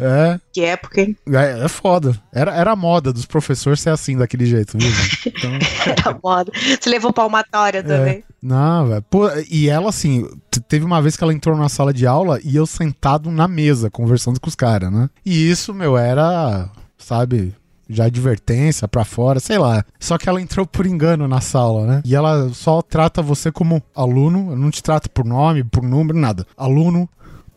É, 0.00 0.40
que 0.52 0.62
época, 0.62 1.00
hein? 1.00 1.16
é, 1.28 1.64
é 1.64 1.68
foda. 1.68 2.20
Era, 2.32 2.52
era 2.52 2.72
a 2.72 2.76
moda 2.76 3.12
dos 3.12 3.24
professores 3.24 3.78
ser 3.80 3.90
assim, 3.90 4.16
daquele 4.16 4.46
jeito, 4.46 4.76
viu? 4.76 4.90
Então, 5.26 5.50
Era 5.86 6.18
moda. 6.22 6.50
Você 6.54 6.90
levou 6.90 7.12
palmatória 7.12 7.84
também. 7.84 8.24
não, 8.42 8.88
velho. 8.88 9.04
E 9.48 9.68
ela, 9.68 9.90
assim, 9.90 10.28
teve 10.68 10.84
uma 10.84 11.00
vez 11.00 11.16
que 11.16 11.22
ela 11.22 11.32
entrou 11.32 11.56
na 11.56 11.68
sala 11.68 11.92
de 11.94 12.04
aula 12.04 12.40
e 12.42 12.56
eu 12.56 12.66
sentado 12.66 13.30
na 13.30 13.46
mesa, 13.46 13.88
conversando 13.90 14.40
com 14.40 14.48
os 14.48 14.56
caras, 14.56 14.90
né? 14.90 15.08
E 15.24 15.48
isso, 15.48 15.72
meu, 15.72 15.96
era, 15.96 16.68
sabe, 16.98 17.54
já 17.88 18.04
advertência 18.04 18.88
pra 18.88 19.04
fora, 19.04 19.40
sei 19.40 19.58
lá. 19.58 19.84
Só 19.98 20.18
que 20.18 20.28
ela 20.28 20.40
entrou 20.40 20.66
por 20.66 20.86
engano 20.86 21.28
na 21.28 21.40
sala, 21.40 21.86
né? 21.86 22.02
E 22.04 22.14
ela 22.14 22.50
só 22.52 22.82
trata 22.82 23.22
você 23.22 23.50
como 23.52 23.82
aluno, 23.94 24.56
não 24.56 24.70
te 24.70 24.82
trata 24.82 25.08
por 25.08 25.24
nome, 25.24 25.64
por 25.64 25.82
número, 25.82 26.18
nada. 26.18 26.46
Aluno 26.56 27.08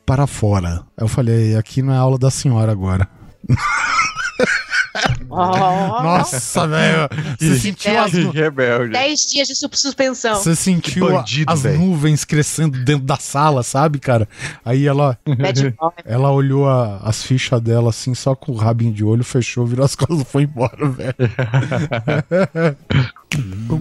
para 0.06 0.26
fora. 0.26 0.84
Eu 0.98 1.08
falei, 1.08 1.56
aqui 1.56 1.82
não 1.82 1.94
é 1.94 1.98
aula 1.98 2.18
da 2.18 2.32
senhora 2.32 2.72
agora. 2.72 3.08
Nossa, 5.30 6.68
velho. 6.68 7.10
Você 7.40 7.60
sentiu 7.60 8.00
as, 8.00 8.14
nu- 8.14 8.32
Rebelde. 8.32 8.92
Dez 8.94 9.30
dias 9.30 9.48
de 9.48 9.56
su- 9.56 9.70
suspensão. 9.74 10.36
você 10.36 10.56
sentiu 10.56 11.08
bandido, 11.10 11.52
as 11.52 11.62
velho. 11.62 11.80
nuvens 11.80 12.24
crescendo 12.26 12.78
dentro 12.84 13.06
da 13.06 13.18
sala, 13.18 13.62
sabe, 13.64 14.00
cara? 14.00 14.28
Aí 14.66 14.88
ela, 14.88 15.18
ela 16.06 16.32
olhou 16.32 16.68
a- 16.68 16.98
as 17.04 17.24
fichas 17.24 17.62
dela 17.62 17.90
assim, 17.90 18.14
só 18.16 18.36
com 18.36 18.52
o 18.52 18.56
rabinho 18.56 18.94
de 18.94 19.04
olho, 19.04 19.24
fechou, 19.24 19.66
virou 19.66 19.86
as 19.86 19.94
costas 19.96 20.22
e 20.22 20.26
foi 20.26 20.44
embora, 20.44 20.90
velho. 20.90 21.16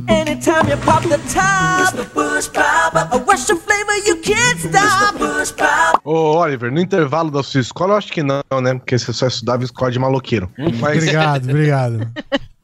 Anytime 0.09 0.71
you 0.71 0.77
pop 0.85 1.03
the 1.09 1.19
top, 1.33 1.97
the 1.97 2.03
bush 2.15 2.49
pop. 2.49 2.97
A 2.97 3.17
Russian 3.31 3.57
flavor 3.57 3.95
you 4.07 4.17
can't 4.21 4.59
stop. 4.59 5.19
Bush 5.19 5.53
pop. 5.53 6.01
Ô, 6.05 6.37
Oliver, 6.39 6.71
no 6.73 6.81
intervalo 6.81 7.31
da 7.31 7.43
sua 7.43 7.61
escola, 7.61 7.95
eu 7.95 7.99
acho 7.99 8.13
que 8.13 8.23
não, 8.23 8.43
né? 8.61 8.75
Porque 8.75 8.99
você 8.99 9.13
só 9.13 9.27
estudava 9.29 9.63
escola 9.65 9.91
de 9.91 9.99
maloqueiro. 9.99 10.51
Mas 10.81 10.97
Obrigado, 10.97 11.36
obrigado. 11.49 12.09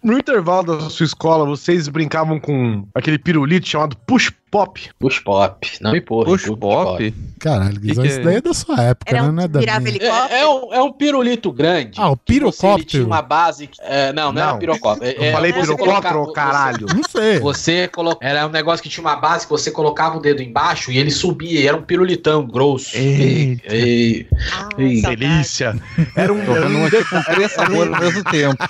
no 0.03 0.18
intervalo 0.18 0.79
da 0.79 0.91
sua 0.91 1.05
escola, 1.05 1.45
vocês 1.45 1.89
brincavam 1.89 2.41
com 2.41 2.87
aquele 2.95 3.18
pirulito 3.18 3.68
chamado 3.68 3.97
push 4.07 4.31
pop. 4.53 4.90
Push 4.98 5.18
pop. 5.20 5.66
Não 5.80 5.92
me 5.92 6.00
porra. 6.00 6.26
Push 6.26 6.44
pop? 6.61 7.14
Caralho, 7.40 7.80
Guizão, 7.80 8.05
que 8.05 8.11
isso 8.11 8.20
é 8.20 8.22
daí 8.22 8.36
é 8.36 8.40
da 8.40 8.55
sua 8.55 8.80
época, 8.80 9.11
Era 9.11 9.22
né? 9.22 9.28
um 9.28 9.32
Não 9.32 9.42
é 9.42 9.48
que 9.48 9.59
virava 9.59 9.88
helicóptero. 9.88 10.32
É, 10.34 10.40
é 10.42 10.46
um, 10.48 10.74
é 10.74 10.82
um 10.82 10.92
pirulito 10.92 11.50
grande. 11.50 12.00
Ah, 12.00 12.11
o 12.11 12.16
que 12.16 12.22
você- 12.22 12.32
ele 12.34 12.38
pirocóptero? 12.40 12.84
tinha 12.88 13.05
uma 13.07 13.22
base. 13.22 13.66
que- 13.66 13.78
é, 13.82 14.12
não, 14.12 14.26
não, 14.26 14.32
Não. 14.34 14.48
era 14.50 14.59
pirocóptero. 14.59 15.11
É, 15.11 15.18
Eu 15.18 15.24
é, 15.24 15.32
falei 15.32 15.53
você 15.53 15.74
pirocóptero, 15.74 16.22
ô 16.22 16.32
caralho. 16.32 16.86
Não 16.94 17.03
sei. 17.11 17.40
Você 17.40 17.88
colo... 17.88 18.16
Era 18.20 18.46
um 18.46 18.50
negócio 18.50 18.82
que 18.82 18.88
tinha 18.88 19.03
uma 19.03 19.16
base 19.16 19.46
que 19.46 19.50
você 19.50 19.70
colocava 19.72 20.18
o 20.18 20.20
dedo 20.20 20.40
embaixo 20.42 20.92
e 20.92 20.98
ele 20.98 21.11
subia. 21.11 21.59
E 21.61 21.66
era 21.66 21.76
um 21.76 21.82
pirulitão 21.82 22.46
grosso. 22.46 22.96
Eita. 22.96 23.74
E- 23.74 24.26
Ah. 24.53 24.68
Delícia. 24.76 25.74
Era 26.14 26.32
um, 26.32 26.40
era 26.40 26.68
um, 26.68 26.86
aqui 26.86 27.05
com 27.07 27.22
três 27.22 27.53
sabores 27.53 27.92
ao 27.92 28.00
mesmo 28.00 28.22
tempo. 28.24 28.64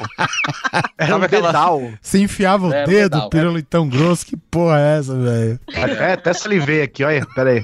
era 0.97 1.17
um 1.17 1.23
aquela- 1.23 1.49
dedal. 1.49 1.91
Você 2.01 2.19
enfiava 2.21 2.69
o 2.69 2.73
Era 2.73 2.87
dedo, 2.87 3.11
pedal, 3.13 3.31
pirulitão 3.31 3.89
grosso, 3.89 4.25
que 4.25 4.37
porra 4.37 4.79
é 4.81 4.99
essa, 4.99 5.15
velho? 5.19 5.61
Até, 5.77 6.13
até 6.13 6.33
salivei 6.33 6.83
aqui, 6.83 7.05
olha. 7.05 7.25
Pera 7.35 7.51
aí. 7.51 7.63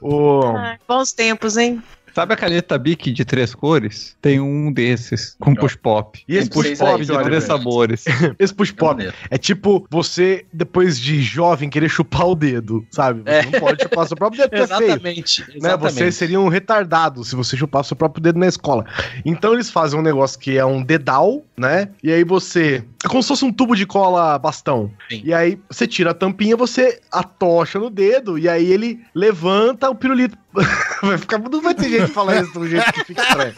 O... 0.00 0.42
Ai, 0.56 0.78
bons 0.88 1.12
tempos, 1.12 1.56
hein? 1.56 1.82
Sabe 2.14 2.32
a 2.32 2.36
caneta 2.36 2.78
Bic 2.78 3.10
de 3.10 3.24
três 3.24 3.56
cores? 3.56 4.16
Tem 4.22 4.38
um 4.38 4.72
desses, 4.72 5.34
com 5.40 5.52
push 5.52 5.74
pop. 5.74 6.22
E 6.28 6.36
esse 6.36 6.46
um 6.46 6.52
push 6.52 6.78
pop 6.78 7.04
de 7.04 7.10
olha, 7.10 7.24
três 7.24 7.44
velho. 7.44 7.58
sabores. 7.58 8.04
Esse 8.38 8.54
push 8.54 8.70
pop 8.70 9.04
é 9.28 9.36
tipo 9.36 9.84
você, 9.90 10.46
depois 10.52 10.96
de 11.00 11.20
jovem, 11.20 11.68
querer 11.68 11.88
chupar 11.88 12.28
o 12.28 12.36
dedo, 12.36 12.86
sabe? 12.92 13.22
Você 13.22 13.30
É. 13.30 13.42
não 13.46 13.58
pode 13.58 13.82
chupar 13.82 14.06
seu 14.06 14.16
próprio 14.16 14.42
dedo, 14.42 14.50
porque 14.50 14.62
é 14.62 14.76
feio. 14.76 14.90
Exatamente. 14.90 15.40
né? 15.40 15.46
exatamente. 15.56 15.92
Você 15.94 16.12
seria 16.12 16.38
um 16.38 16.46
retardado 16.46 17.24
se 17.24 17.34
você 17.34 17.56
chupasse 17.56 17.88
seu 17.88 17.96
próprio 17.96 18.22
dedo 18.22 18.38
na 18.38 18.46
escola. 18.46 18.84
Então 19.24 19.52
eles 19.52 19.68
fazem 19.68 19.98
um 19.98 20.02
negócio 20.02 20.38
que 20.38 20.56
é 20.56 20.64
um 20.64 20.84
dedal, 20.84 21.42
né? 21.58 21.88
E 22.00 22.12
aí 22.12 22.22
você. 22.22 22.84
É 23.04 23.08
como 23.08 23.22
se 23.22 23.28
fosse 23.28 23.44
um 23.44 23.52
tubo 23.52 23.76
de 23.76 23.84
cola 23.84 24.38
bastão. 24.38 24.90
Sim. 25.10 25.20
E 25.24 25.34
aí 25.34 25.58
você 25.68 25.86
tira 25.86 26.12
a 26.12 26.14
tampinha, 26.14 26.56
você 26.56 27.00
atocha 27.12 27.78
no 27.78 27.90
dedo, 27.90 28.38
e 28.38 28.48
aí 28.48 28.72
ele 28.72 29.04
levanta 29.14 29.90
o 29.90 29.94
pirulito. 29.94 30.38
vai 31.02 31.18
ficar. 31.18 31.38
Não 31.38 31.60
vai 31.60 31.74
ter 31.74 31.90
jeito 31.90 32.06
de 32.06 32.12
falar 32.12 32.40
isso 32.40 32.52
do 32.58 32.66
jeito 32.66 32.90
que 32.92 33.04
fica 33.04 33.22
estranho. 33.22 33.54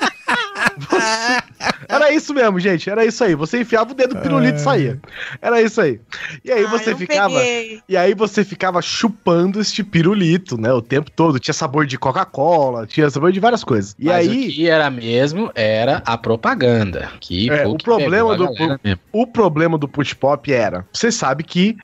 Você- 0.78 1.75
Era 1.88 2.12
isso 2.12 2.32
mesmo, 2.34 2.58
gente. 2.60 2.88
Era 2.90 3.04
isso 3.04 3.22
aí. 3.22 3.34
Você 3.34 3.60
enfiava 3.60 3.92
o 3.92 3.94
dedo, 3.94 4.16
o 4.16 4.20
pirulito 4.20 4.56
É. 4.56 4.58
saía. 4.58 5.00
Era 5.40 5.60
isso 5.62 5.80
aí. 5.80 6.00
E 6.44 6.50
aí 6.52 6.64
Ah, 6.64 6.68
você 6.70 6.94
ficava. 6.94 7.34
peguei. 7.38 7.80
E 7.88 7.96
aí 7.96 8.14
você 8.14 8.44
ficava 8.44 8.80
chupando 8.82 9.60
este 9.60 9.82
pirulito, 9.84 10.60
né? 10.60 10.72
O 10.72 10.82
tempo 10.82 11.10
todo. 11.10 11.38
Tinha 11.38 11.54
sabor 11.54 11.86
de 11.86 11.98
Coca-Cola, 11.98 12.86
tinha 12.86 13.08
sabor 13.10 13.32
de 13.32 13.40
várias 13.40 13.62
coisas. 13.64 13.94
E 13.98 14.06
Mas 14.06 14.28
aí, 14.28 14.48
o 14.48 14.52
que 14.52 14.68
era 14.68 14.90
mesmo 14.90 15.50
era 15.54 16.02
a 16.04 16.16
propaganda. 16.18 17.10
Que 17.20 17.50
É, 17.50 17.62
foi 17.64 17.72
o 17.72 17.76
que 17.76 17.84
problema 17.84 18.30
pegou 18.30 18.46
a 18.46 18.50
do- 18.76 18.80
mesmo. 18.82 19.00
o 19.12 19.26
problema 19.26 19.78
do 19.78 19.88
push 19.88 20.12
pop 20.14 20.52
era, 20.52 20.84
você 20.92 21.10
sabe 21.12 21.42
que 21.44 21.76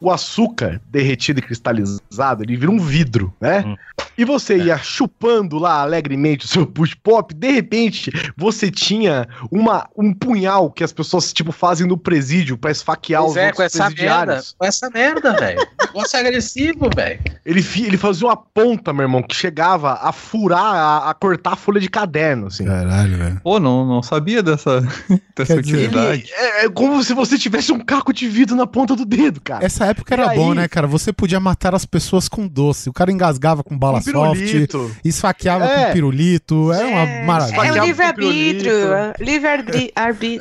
o 0.00 0.10
açúcar 0.12 0.80
derretido 0.90 1.40
e 1.40 1.42
cristalizado, 1.42 2.42
ele 2.44 2.56
vira 2.56 2.70
um 2.70 2.78
vidro, 2.78 3.34
né? 3.40 3.64
Hum. 3.66 3.76
E 4.16 4.24
você 4.24 4.54
É. 4.54 4.58
ia 4.58 4.78
chupando 4.78 5.58
lá 5.58 5.80
alegremente 5.82 6.44
o 6.44 6.48
seu 6.48 6.66
push 6.66 6.94
pop, 6.94 7.34
de 7.34 7.50
repente 7.50 8.10
você 8.36 8.70
tinha 8.70 9.26
uma, 9.50 9.88
um 9.96 10.12
punhal 10.12 10.70
que 10.70 10.82
as 10.84 10.92
pessoas 10.92 11.32
tipo 11.32 11.52
fazem 11.52 11.86
no 11.86 11.96
presídio 11.96 12.56
pra 12.58 12.70
esfaquear 12.70 13.22
Pois 13.22 13.32
os 13.32 13.36
é, 13.36 13.52
com 13.52 13.62
essa 13.62 13.78
merda. 13.78 13.94
presidiários. 13.94 14.54
Com 14.58 14.66
essa 14.66 14.90
merda, 14.90 15.32
velho. 15.38 15.66
Negócio 15.86 16.18
agressivo, 16.18 16.90
velho. 16.94 17.20
Ele, 17.44 17.64
ele 17.76 17.96
fazia 17.96 18.26
uma 18.26 18.36
ponta, 18.36 18.92
meu 18.92 19.02
irmão, 19.02 19.22
que 19.22 19.34
chegava 19.34 19.94
a 20.02 20.12
furar, 20.12 20.62
a, 20.74 21.10
a 21.10 21.14
cortar 21.14 21.52
a 21.52 21.56
folha 21.56 21.80
de 21.80 21.88
caderno, 21.88 22.48
assim. 22.48 22.64
Caralho, 22.64 23.16
velho. 23.16 23.40
Pô, 23.42 23.58
não, 23.58 23.86
não 23.86 24.02
sabia 24.02 24.42
dessa, 24.42 24.80
dessa 25.34 25.54
Quer 25.54 25.62
dizer, 25.62 25.76
utilidade. 25.88 26.22
Ele- 26.22 26.32
é, 26.32 26.64
é 26.66 26.68
como 26.68 27.02
se 27.02 27.14
você 27.14 27.38
tivesse 27.38 27.72
um 27.72 27.80
caco 27.80 28.12
de 28.12 28.28
vidro 28.28 28.54
na 28.56 28.66
ponta 28.66 28.94
do 28.94 29.04
dedo, 29.04 29.40
cara. 29.40 29.64
Essa 29.64 29.86
época 29.86 30.14
E 30.14 30.20
era 30.20 30.30
aí? 30.30 30.38
bom, 30.38 30.52
né, 30.54 30.68
cara? 30.68 30.86
Você 30.86 31.12
podia 31.12 31.40
matar 31.40 31.74
as 31.74 31.84
pessoas 31.86 32.28
com 32.28 32.46
doce. 32.46 32.88
O 32.88 32.92
cara 32.92 33.10
engasgava 33.10 33.62
com 33.64 33.76
bala 33.78 33.98
Um 33.98 34.02
soft, 34.02 34.74
esfaqueava 35.04 35.64
É. 35.64 35.86
com 35.86 35.92
pirulito. 35.92 36.72
Era 36.72 36.86
uma 36.86 37.00
É, 37.00 37.24
maravilha. 37.24 37.56
É 37.66 37.72
o 37.82 37.84
livre-arbítrio. 37.84 38.72
com 39.16 39.24
Livre-arbítrio. 39.38 39.92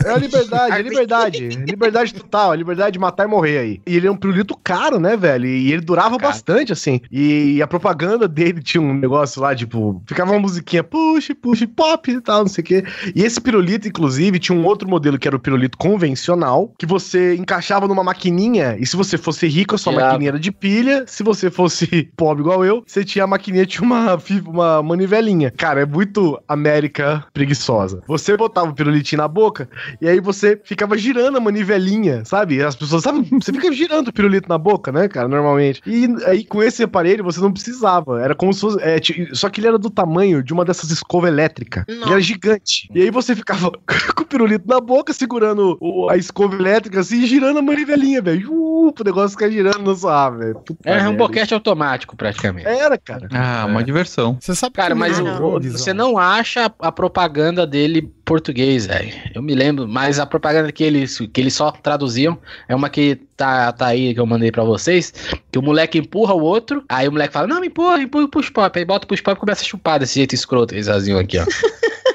É 0.06 0.14
a 0.14 0.18
liberdade, 0.18 0.72
é 0.72 0.76
a 0.76 0.82
liberdade. 0.82 1.48
liberdade 1.50 2.14
total, 2.14 2.52
a 2.52 2.56
liberdade 2.56 2.94
de 2.94 3.00
matar 3.00 3.26
e 3.26 3.28
morrer 3.28 3.58
aí. 3.60 3.82
E 3.86 3.96
ele 3.96 4.08
é 4.08 4.12
um 4.12 4.16
pirulito 4.16 4.58
caro, 4.58 5.00
né, 5.00 5.16
velho? 5.16 5.46
E 5.46 5.72
ele 5.72 5.82
durava 5.82 6.18
Caro. 6.18 6.32
bastante, 6.32 6.74
assim. 6.74 7.00
E 7.12 7.62
a 7.62 7.68
propaganda 7.68 8.28
dele 8.28 8.62
tinha 8.62 8.82
um 8.82 8.94
negócio 8.94 9.42
lá, 9.42 9.56
tipo, 9.56 10.02
ficava 10.08 10.32
uma 10.32 10.40
musiquinha 10.40 10.84
push, 10.84 11.32
push, 11.42 11.66
pop 11.76 12.12
e 12.12 12.22
tal, 12.22 12.42
não 12.42 12.48
sei 12.48 12.62
o 12.62 12.66
quê. 12.66 12.84
E 13.16 13.24
esse 13.24 13.40
pirulito, 13.40 13.88
inclusive, 13.88 14.40
tinha 14.40 14.58
um 14.58 14.66
outro 14.66 14.90
modelo 14.90 15.18
que 15.18 15.28
era 15.28 15.36
o 15.36 15.40
pirulito 15.40 15.78
convencional, 15.78 16.74
que 16.78 16.86
você 16.86 17.36
encaixava 17.36 17.88
numa 17.88 18.04
maquininha, 18.04 18.78
e 18.80 18.86
se 18.86 18.96
você 18.96 19.18
fosse 19.18 19.48
rico, 19.48 19.76
a 19.76 19.78
sua 19.78 19.94
Tirava. 19.94 20.12
maquininha 20.12 20.30
era 20.32 20.40
de 20.40 20.52
pilha. 20.52 21.06
Se 21.08 21.24
você 21.24 21.50
fosse 21.52 22.10
pobre 22.18 22.42
igual 22.42 22.66
eu, 22.66 22.84
você 22.86 23.04
tinha 23.04 23.24
a 23.24 23.28
maquininha, 23.28 23.66
tinha 23.66 23.84
uma, 23.84 24.18
uma 24.46 24.84
manivelinha. 24.84 25.52
Cara, 25.52 25.82
é 25.82 25.86
muito 25.86 26.40
América 26.48 27.26
preguiçosa. 27.34 28.02
Você 28.08 28.36
botava 28.38 28.70
o 28.70 28.74
pirulitinho 28.88 29.22
na 29.22 29.28
boca, 29.28 29.70
e 30.02 30.08
aí 30.08 30.20
você 30.20 30.60
ficava 30.64 30.98
girando 30.98 31.38
a 31.38 31.42
manivelinha, 31.42 32.24
sabe? 32.26 32.62
As 32.64 32.76
pessoas, 32.76 33.04
sabe? 33.04 33.28
Você 33.32 33.52
fica 33.52 33.72
girando 33.72 34.08
o 34.08 34.14
pirulito 34.14 34.48
na 34.50 34.58
boca, 34.58 34.92
né, 34.92 35.08
cara, 35.08 35.28
normalmente. 35.28 35.82
E 35.86 36.08
aí 36.26 36.46
com 36.46 36.64
esse 36.64 36.84
aparelho 36.84 37.24
você 37.24 37.40
não 37.40 37.52
precisava. 37.52 38.22
Era 38.22 38.34
como 38.36 38.54
se 38.54 38.62
fosse. 38.62 38.78
é, 38.82 38.98
só 39.34 39.50
que 39.50 39.60
ele 39.60 39.68
era 39.68 39.78
do 39.78 39.90
tamanho 39.90 40.42
de 40.44 40.54
uma 40.54 40.64
dessas 40.66 40.90
escova 40.92 41.28
elétrica. 41.28 41.84
Ele 41.88 42.04
era 42.12 42.20
gigante. 42.22 42.90
E 42.94 43.02
aí 43.02 43.12
você 43.12 43.36
ficava 43.36 43.72
com 44.16 44.24
o 44.24 44.26
pirulito 44.26 44.68
na 44.68 44.80
boca, 44.80 45.12
segurando 45.14 45.78
o- 45.82 46.10
a 46.10 46.18
escova 46.18 46.56
elétrica 46.56 47.00
assim, 47.02 47.22
e 47.22 47.26
girando 47.28 47.60
a 47.60 47.62
manivelinha, 47.62 48.22
velho. 48.22 48.52
Uh, 48.52 48.88
o 48.98 49.04
negócio 49.04 49.32
ficar 49.32 49.50
girando 49.50 49.80
no 49.80 49.96
sua, 49.96 50.30
velho. 50.30 50.56
Puta 50.66 50.90
É 50.90 50.94
um 50.94 51.04
merda. 51.04 51.18
boquete 51.18 51.54
automático, 51.54 52.16
praticamente. 52.16 52.68
Era, 52.68 52.98
cara. 52.98 53.28
Ah, 53.32 53.66
uma 53.68 53.84
diversão. 53.84 54.38
Você 54.40 54.56
sabe 54.56 54.74
Cara, 54.76 54.94
que 54.94 55.00
mas 55.00 55.20
me 55.20 55.24
o- 55.28 55.32
lembrou, 55.32 55.56
o- 55.56 55.60
Guizão? 55.60 55.78
você 55.78 55.94
não 55.94 56.18
acha 56.18 56.72
a 56.80 56.92
propaganda 56.92 57.66
dele 57.68 58.12
português, 58.28 58.86
velho. 58.86 59.14
Eu 59.34 59.42
me 59.42 59.56
lembro, 59.56 59.88
mas 59.88 60.20
a 60.20 60.26
propaganda 60.26 60.70
que 60.70 60.84
eles, 60.84 61.18
que 61.18 61.42
eles 61.42 61.54
só 61.54 61.72
traduziam 61.72 62.38
é 62.68 62.76
uma 62.76 62.90
que 62.90 63.16
tá, 63.38 63.72
tá 63.72 63.88
aí 63.88 64.14
que 64.14 64.20
eu 64.20 64.26
mandei 64.26 64.52
pra 64.52 64.66
vocês, 64.66 65.14
que 65.50 65.58
o 65.58 65.62
moleque 65.62 65.98
empurra 65.98 66.34
o 66.34 66.42
outro, 66.42 66.84
aí 66.90 67.08
o 67.08 67.12
moleque 67.12 67.34
fala, 67.34 67.48
não, 67.48 67.62
me 67.62 67.68
empurra, 67.68 68.02
empurra 68.02 68.26
o 68.26 68.30
push 68.30 68.50
pop, 68.50 68.78
aí 68.78 68.84
bota 68.84 69.06
o 69.06 69.08
push 69.08 69.22
pop 69.22 69.38
e 69.38 69.40
começa 69.40 69.62
a 69.62 69.66
chupar 69.66 69.98
desse 69.98 70.16
jeito 70.16 70.36
escroto, 70.36 70.76
faziam 70.84 71.18
aqui, 71.18 71.40
ó. 71.40 71.46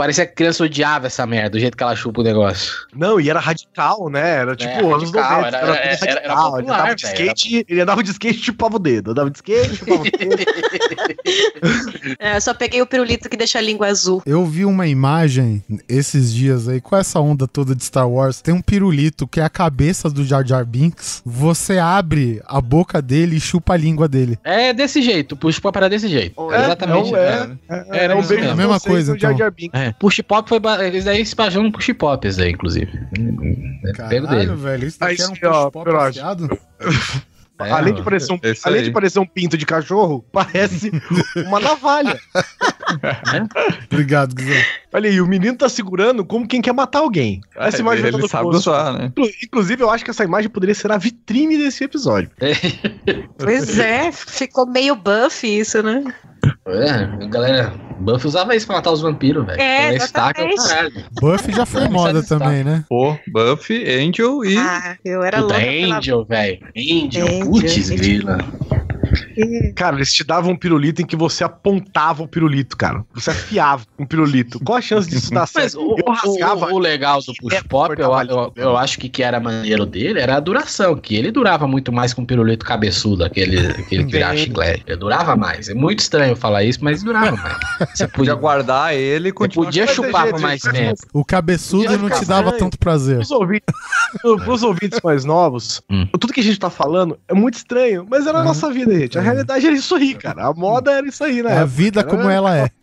Parecia 0.00 0.24
que 0.24 0.32
a 0.32 0.34
criança 0.34 0.64
odiava 0.64 1.08
essa 1.08 1.26
merda, 1.26 1.50
do 1.50 1.60
jeito 1.60 1.76
que 1.76 1.82
ela 1.82 1.94
chupa 1.94 2.22
o 2.22 2.24
negócio. 2.24 2.72
Não, 2.96 3.20
e 3.20 3.28
era 3.28 3.38
radical, 3.38 4.08
né? 4.08 4.36
Era 4.36 4.56
tipo 4.56 4.72
anos 4.94 5.10
radical, 5.10 5.40
90. 5.42 5.56
era- 5.58 5.58
Era, 5.58 5.76
era- 5.76 5.96
tudo 5.98 6.08
era- 6.08 6.20
era 6.20 6.34
radical. 6.34 6.46
ele, 6.58 6.62
popular, 6.62 6.78
andava 6.80 6.94
de 6.94 7.06
skate, 7.06 7.66
ele 7.68 7.80
andava 7.82 8.02
de 8.02 8.10
skate 8.10 8.38
e 8.40 8.42
chupava 8.42 8.76
o 8.76 8.78
dedo. 8.78 9.10
Andava 9.10 9.30
de 9.30 9.36
skate, 9.36 9.76
chupava 9.76 10.00
o 10.00 10.04
dedo. 10.10 10.44
É, 12.18 12.36
eu 12.36 12.40
só 12.40 12.54
peguei 12.54 12.80
o 12.80 12.86
pirulito 12.86 13.28
que 13.28 13.36
deixa 13.36 13.58
a 13.58 13.62
língua 13.62 13.88
azul. 13.88 14.22
Eu 14.24 14.44
vi 14.46 14.64
uma 14.64 14.86
imagem 14.86 15.62
esses 15.88 16.32
dias 16.32 16.66
aí, 16.68 16.80
com 16.80 16.96
essa 16.96 17.20
onda 17.20 17.46
toda 17.46 17.74
de 17.74 17.84
Star 17.84 18.08
Wars, 18.08 18.40
tem 18.40 18.54
um 18.54 18.62
pirulito 18.62 19.26
que 19.26 19.40
é 19.40 19.44
a 19.44 19.50
cabeça 19.50 20.08
do 20.08 20.24
Jar 20.24 20.46
Jar 20.46 20.64
Binks. 20.64 21.22
Você 21.26 21.78
abre 21.78 22.40
a 22.46 22.60
boca 22.60 23.02
dele 23.02 23.36
e 23.36 23.40
chupa 23.40 23.74
a 23.74 23.76
língua 23.76 24.08
dele. 24.08 24.38
É 24.44 24.72
desse 24.72 25.02
jeito, 25.02 25.36
push 25.36 25.58
pop 25.58 25.76
era 25.76 25.88
desse 25.88 26.08
jeito. 26.08 26.50
É, 26.52 26.64
Exatamente. 26.64 27.10
não 27.10 27.16
é. 27.18 27.50
Era 27.68 27.86
Era 27.90 28.16
um 28.16 28.20
isso 28.20 28.28
beijo 28.28 28.44
mesmo. 28.44 28.56
de 28.56 28.60
É 28.60 28.64
a 28.64 28.68
mesma 28.68 28.80
coisa, 28.80 29.12
no 29.12 29.18
Jar 29.18 29.30
então. 29.32 29.38
Jar 29.38 29.52
Binks. 29.52 29.80
É, 29.80 29.89
push 29.98 30.20
pop 30.22 30.48
foi. 30.48 30.58
ba- 30.60 30.84
Eles 30.86 31.04
daí 31.04 31.24
se 31.24 31.34
basearam 31.34 31.64
no 31.66 31.72
push 31.72 31.92
pop, 31.94 32.26
esse 32.26 32.40
aí, 32.42 32.50
inclusive. 32.52 32.90
É, 33.86 34.08
Pego 34.08 34.26
dele. 34.26 34.54
Velho, 34.54 34.86
isso 34.86 34.98
daqui 35.00 35.12
Aí 35.12 35.18
era 35.20 35.28
um 35.28 35.34
push-pop 35.34 35.84
Perotti. 35.84 36.18
afiado? 36.20 36.58
É, 37.62 37.70
além 37.72 37.92
de 37.92 38.02
parecer 38.02 38.32
um, 38.32 38.38
além 38.64 38.82
de 38.84 38.90
parecer 38.90 39.18
um 39.18 39.26
pinto 39.26 39.58
de 39.58 39.66
cachorro, 39.66 40.24
parece 40.32 40.90
uma 41.46 41.60
navalha. 41.60 42.18
Obrigado, 43.92 44.34
Guizão. 44.34 44.54
Olha 44.92 45.10
aí, 45.10 45.20
o 45.20 45.26
menino 45.26 45.56
tá 45.56 45.68
segurando 45.68 46.24
como 46.24 46.46
quem 46.48 46.62
quer 46.62 46.72
matar 46.72 47.00
alguém. 47.00 47.40
Essa 47.56 47.80
imagem 47.80 48.04
ele 48.06 48.12
tá 48.16 48.18
no 48.18 48.28
sabe 48.28 48.48
usar, 48.48 48.92
né? 48.94 49.04
Inclu- 49.06 49.30
Inclusive, 49.44 49.82
eu 49.82 49.90
acho 49.90 50.02
que 50.04 50.10
essa 50.10 50.24
imagem 50.24 50.48
poderia 50.50 50.74
ser 50.74 50.90
a 50.90 50.96
vitrine 50.96 51.58
desse 51.58 51.84
episódio. 51.84 52.30
Pois 53.38 53.78
é, 53.78 54.10
ficou 54.12 54.66
meio 54.66 54.94
buff 54.96 55.46
isso, 55.46 55.82
né? 55.82 56.02
É, 56.66 57.26
galera, 57.26 57.72
Buffy 57.98 58.26
usava 58.28 58.54
isso 58.56 58.66
pra 58.66 58.76
matar 58.76 58.92
os 58.92 59.00
vampiros, 59.00 59.44
velho. 59.44 59.60
É, 59.60 59.94
Então, 59.94 60.06
estaca, 60.06 60.42
exatamente. 60.44 60.68
caralho. 60.68 61.04
Buff 61.20 61.52
já 61.52 61.66
foi 61.66 61.82
é 61.84 61.88
moda 61.88 62.22
também, 62.22 62.64
né? 62.64 62.84
Pô, 62.88 63.16
Buffy, 63.28 63.84
Angel 63.88 64.44
e. 64.44 64.56
Ah, 64.56 64.96
eu 65.04 65.22
era 65.22 65.38
Puta, 65.42 65.54
louca 65.54 65.66
pela... 65.70 65.96
Angel, 65.98 66.24
velho. 66.24 66.58
Angel, 66.76 67.26
Angel, 67.26 67.46
putz, 67.46 67.90
Angel. 67.90 67.96
grila. 67.98 68.38
Cara, 69.74 69.96
eles 69.96 70.12
te 70.12 70.24
davam 70.24 70.52
um 70.52 70.56
pirulito 70.56 71.02
em 71.02 71.06
que 71.06 71.16
você 71.16 71.44
apontava 71.44 72.22
o 72.22 72.28
pirulito, 72.28 72.76
cara. 72.76 73.04
Você 73.14 73.30
afiava 73.30 73.84
um 73.98 74.04
pirulito. 74.06 74.60
Qual 74.60 74.78
a 74.78 74.80
chance 74.80 75.08
disso 75.08 75.30
dar 75.30 75.40
Mas 75.40 75.50
certo? 75.72 75.78
o, 75.80 75.96
Eu 75.98 76.04
o- 76.06 76.12
rasgava 76.12 76.66
o 76.72 76.78
legal 76.78 77.20
do 77.20 77.32
push 77.34 77.62
pop, 77.68 77.94
eu, 77.98 78.10
eu, 78.28 78.52
eu 78.56 78.76
acho 78.76 78.98
que 78.98 79.08
que 79.08 79.22
era 79.22 79.40
maneiro 79.40 79.84
dele 79.86 80.20
era 80.20 80.36
a 80.36 80.40
duração, 80.40 80.96
que 80.96 81.14
ele 81.16 81.30
durava 81.30 81.66
muito 81.66 81.92
mais 81.92 82.12
que 82.14 82.20
um 82.20 82.24
pirulito 82.26 82.64
cabeçudo, 82.64 83.24
aquele, 83.24 83.58
aquele 83.68 84.04
que 84.04 84.12
virava 84.12 84.36
chiclete. 84.36 84.84
Ele 84.86 84.96
durava 84.96 85.36
mais. 85.36 85.68
É 85.68 85.74
muito 85.74 86.00
estranho 86.00 86.36
falar 86.36 86.62
isso, 86.64 86.78
mas 86.82 87.02
durava 87.02 87.36
mais. 87.36 87.56
Você 87.94 88.06
Podia 88.08 88.34
guardar 88.34 88.94
ele 88.94 89.28
e 89.28 89.32
você 89.32 89.48
podia 89.48 89.86
Mas, 89.86 89.94
chupar 89.94 90.28
por 90.30 90.40
mais 90.40 90.62
mas- 90.64 90.72
tempo. 90.72 91.00
O 91.12 91.24
cabeçudo 91.24 91.96
não 91.98 92.10
te 92.10 92.24
dava 92.24 92.52
tanto 92.52 92.78
prazer. 92.78 93.16
Pros 93.16 93.30
ouvintes, 93.30 93.74
pros 94.44 94.62
ouvintes 94.62 95.00
mais 95.02 95.24
novos, 95.24 95.80
Hum. 95.90 96.06
tudo 96.18 96.32
que 96.32 96.40
a 96.40 96.42
gente 96.42 96.58
tá 96.58 96.70
falando 96.70 97.18
é 97.28 97.34
muito 97.34 97.54
estranho, 97.54 98.06
mas 98.08 98.26
era 98.26 98.38
a 98.40 98.44
nossa 98.44 98.70
vida, 98.72 98.92
gente. 99.02 99.18
A 99.18 99.22
realidade 99.22 99.66
era 99.66 99.74
isso 99.74 99.94
aí, 99.94 100.14
cara. 100.14 100.46
A 100.46 100.52
moda 100.54 100.92
era 100.92 101.06
isso 101.06 101.22
aí, 101.24 101.42
né? 101.42 101.58
A 101.58 101.64
vida 101.64 102.02
como 102.04 102.28
ela 102.28 102.56
é. 102.56 102.70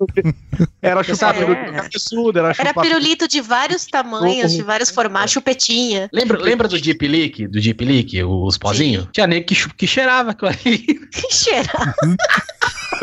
Era 0.82 1.03
chupar 1.03 1.36
É. 1.36 1.39
pirulito 1.39 1.72
cabeçudo, 1.74 2.39
era 2.39 2.47
Era 2.49 2.70
chupar 2.70 2.84
pirulito 2.84 3.28
de 3.28 3.41
vários 3.41 3.86
tamanhos, 3.86 4.53
de 4.53 4.63
vários 4.63 4.89
formatos, 4.89 5.32
chupetinha. 5.32 6.09
Lembra, 6.11 6.39
lembra 6.39 6.68
do 6.68 6.80
Deep 6.82 7.07
Leak? 7.07 7.47
Do 7.47 7.61
Deep 7.61 7.84
Leak, 7.86 8.24
os 8.24 8.57
pozinhos? 8.57 9.07
Tinha 9.11 9.28
nego 9.28 9.45
que, 9.45 9.74
que 9.76 9.86
cheirava 9.86 10.32
aquilo 10.32 10.49
ali. 10.49 10.78
Que 11.11 11.34
cheira. 11.34 11.70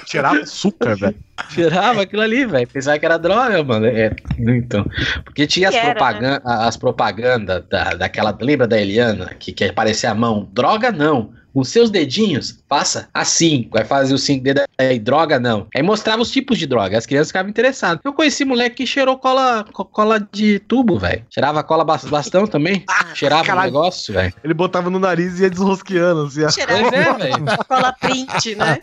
Tirava 0.07 0.39
açúcar, 0.43 0.97
velho. 0.97 1.15
cheirava 1.51 2.03
aquilo 2.03 2.23
ali, 2.23 2.45
velho. 2.47 2.67
Pensava 2.69 2.99
que 2.99 3.07
era 3.07 3.19
droga, 3.19 3.63
mano. 3.63 3.87
É, 3.87 4.15
então. 4.39 4.85
Porque 5.25 5.47
tinha 5.47 5.69
as, 5.69 5.75
Que 5.75 5.81
era, 5.81 5.91
propagan 5.95 6.41
as 6.45 6.77
propagandas 6.77 7.65
da, 7.69 7.95
daquela. 7.95 8.37
Lembra 8.41 8.67
da 8.67 8.81
Eliana? 8.81 9.33
Que, 9.39 9.53
que 9.53 9.65
aparecia 9.65 10.11
a 10.11 10.15
mão? 10.15 10.49
Droga 10.53 10.91
não. 10.91 11.33
Com 11.55 11.63
seus 11.63 11.89
dedinhos, 11.89 12.59
passa 12.69 13.09
assim. 13.15 13.69
Vai 13.71 13.85
fazer 13.85 14.13
os 14.13 14.23
cinco 14.25 14.43
dedos 14.45 14.65
aí, 14.77 14.99
droga 14.99 15.39
não. 15.39 15.67
Aí 15.75 15.83
mostrava 15.83 16.21
os 16.21 16.31
tipos 16.31 16.59
de 16.59 16.67
droga. 16.67 16.99
As 16.99 17.07
crianças 17.07 17.29
ficavam 17.29 17.49
interessadas. 17.49 18.01
Eu 18.05 18.13
conheci 18.13 18.45
moleque 18.45 18.77
que 18.77 18.87
cheirou 18.87 19.17
cola, 19.17 19.65
co- 19.73 19.85
cola 19.85 20.19
de 20.33 20.59
tubo, 20.59 20.99
velho. 20.99 21.23
Cheirava 21.31 21.63
cola 21.63 21.85
bas- 21.85 22.05
bastão 22.05 22.47
também. 22.47 22.85
Cheirava 23.15 23.43
o 23.43 23.47
caralho. 23.47 23.67
negócio, 23.67 24.13
velho. 24.13 24.35
Ele 24.43 24.53
botava 24.55 24.91
no 24.91 24.99
nariz 24.99 25.39
e 25.39 25.43
ia 25.45 25.51
desrosqueando, 25.51 26.23
assim. 26.27 26.49
Cheirava 26.51 26.89
é, 26.95 27.13
velho. 27.15 27.45
cola 27.69 27.93
print, 27.93 28.57
né? 28.57 28.79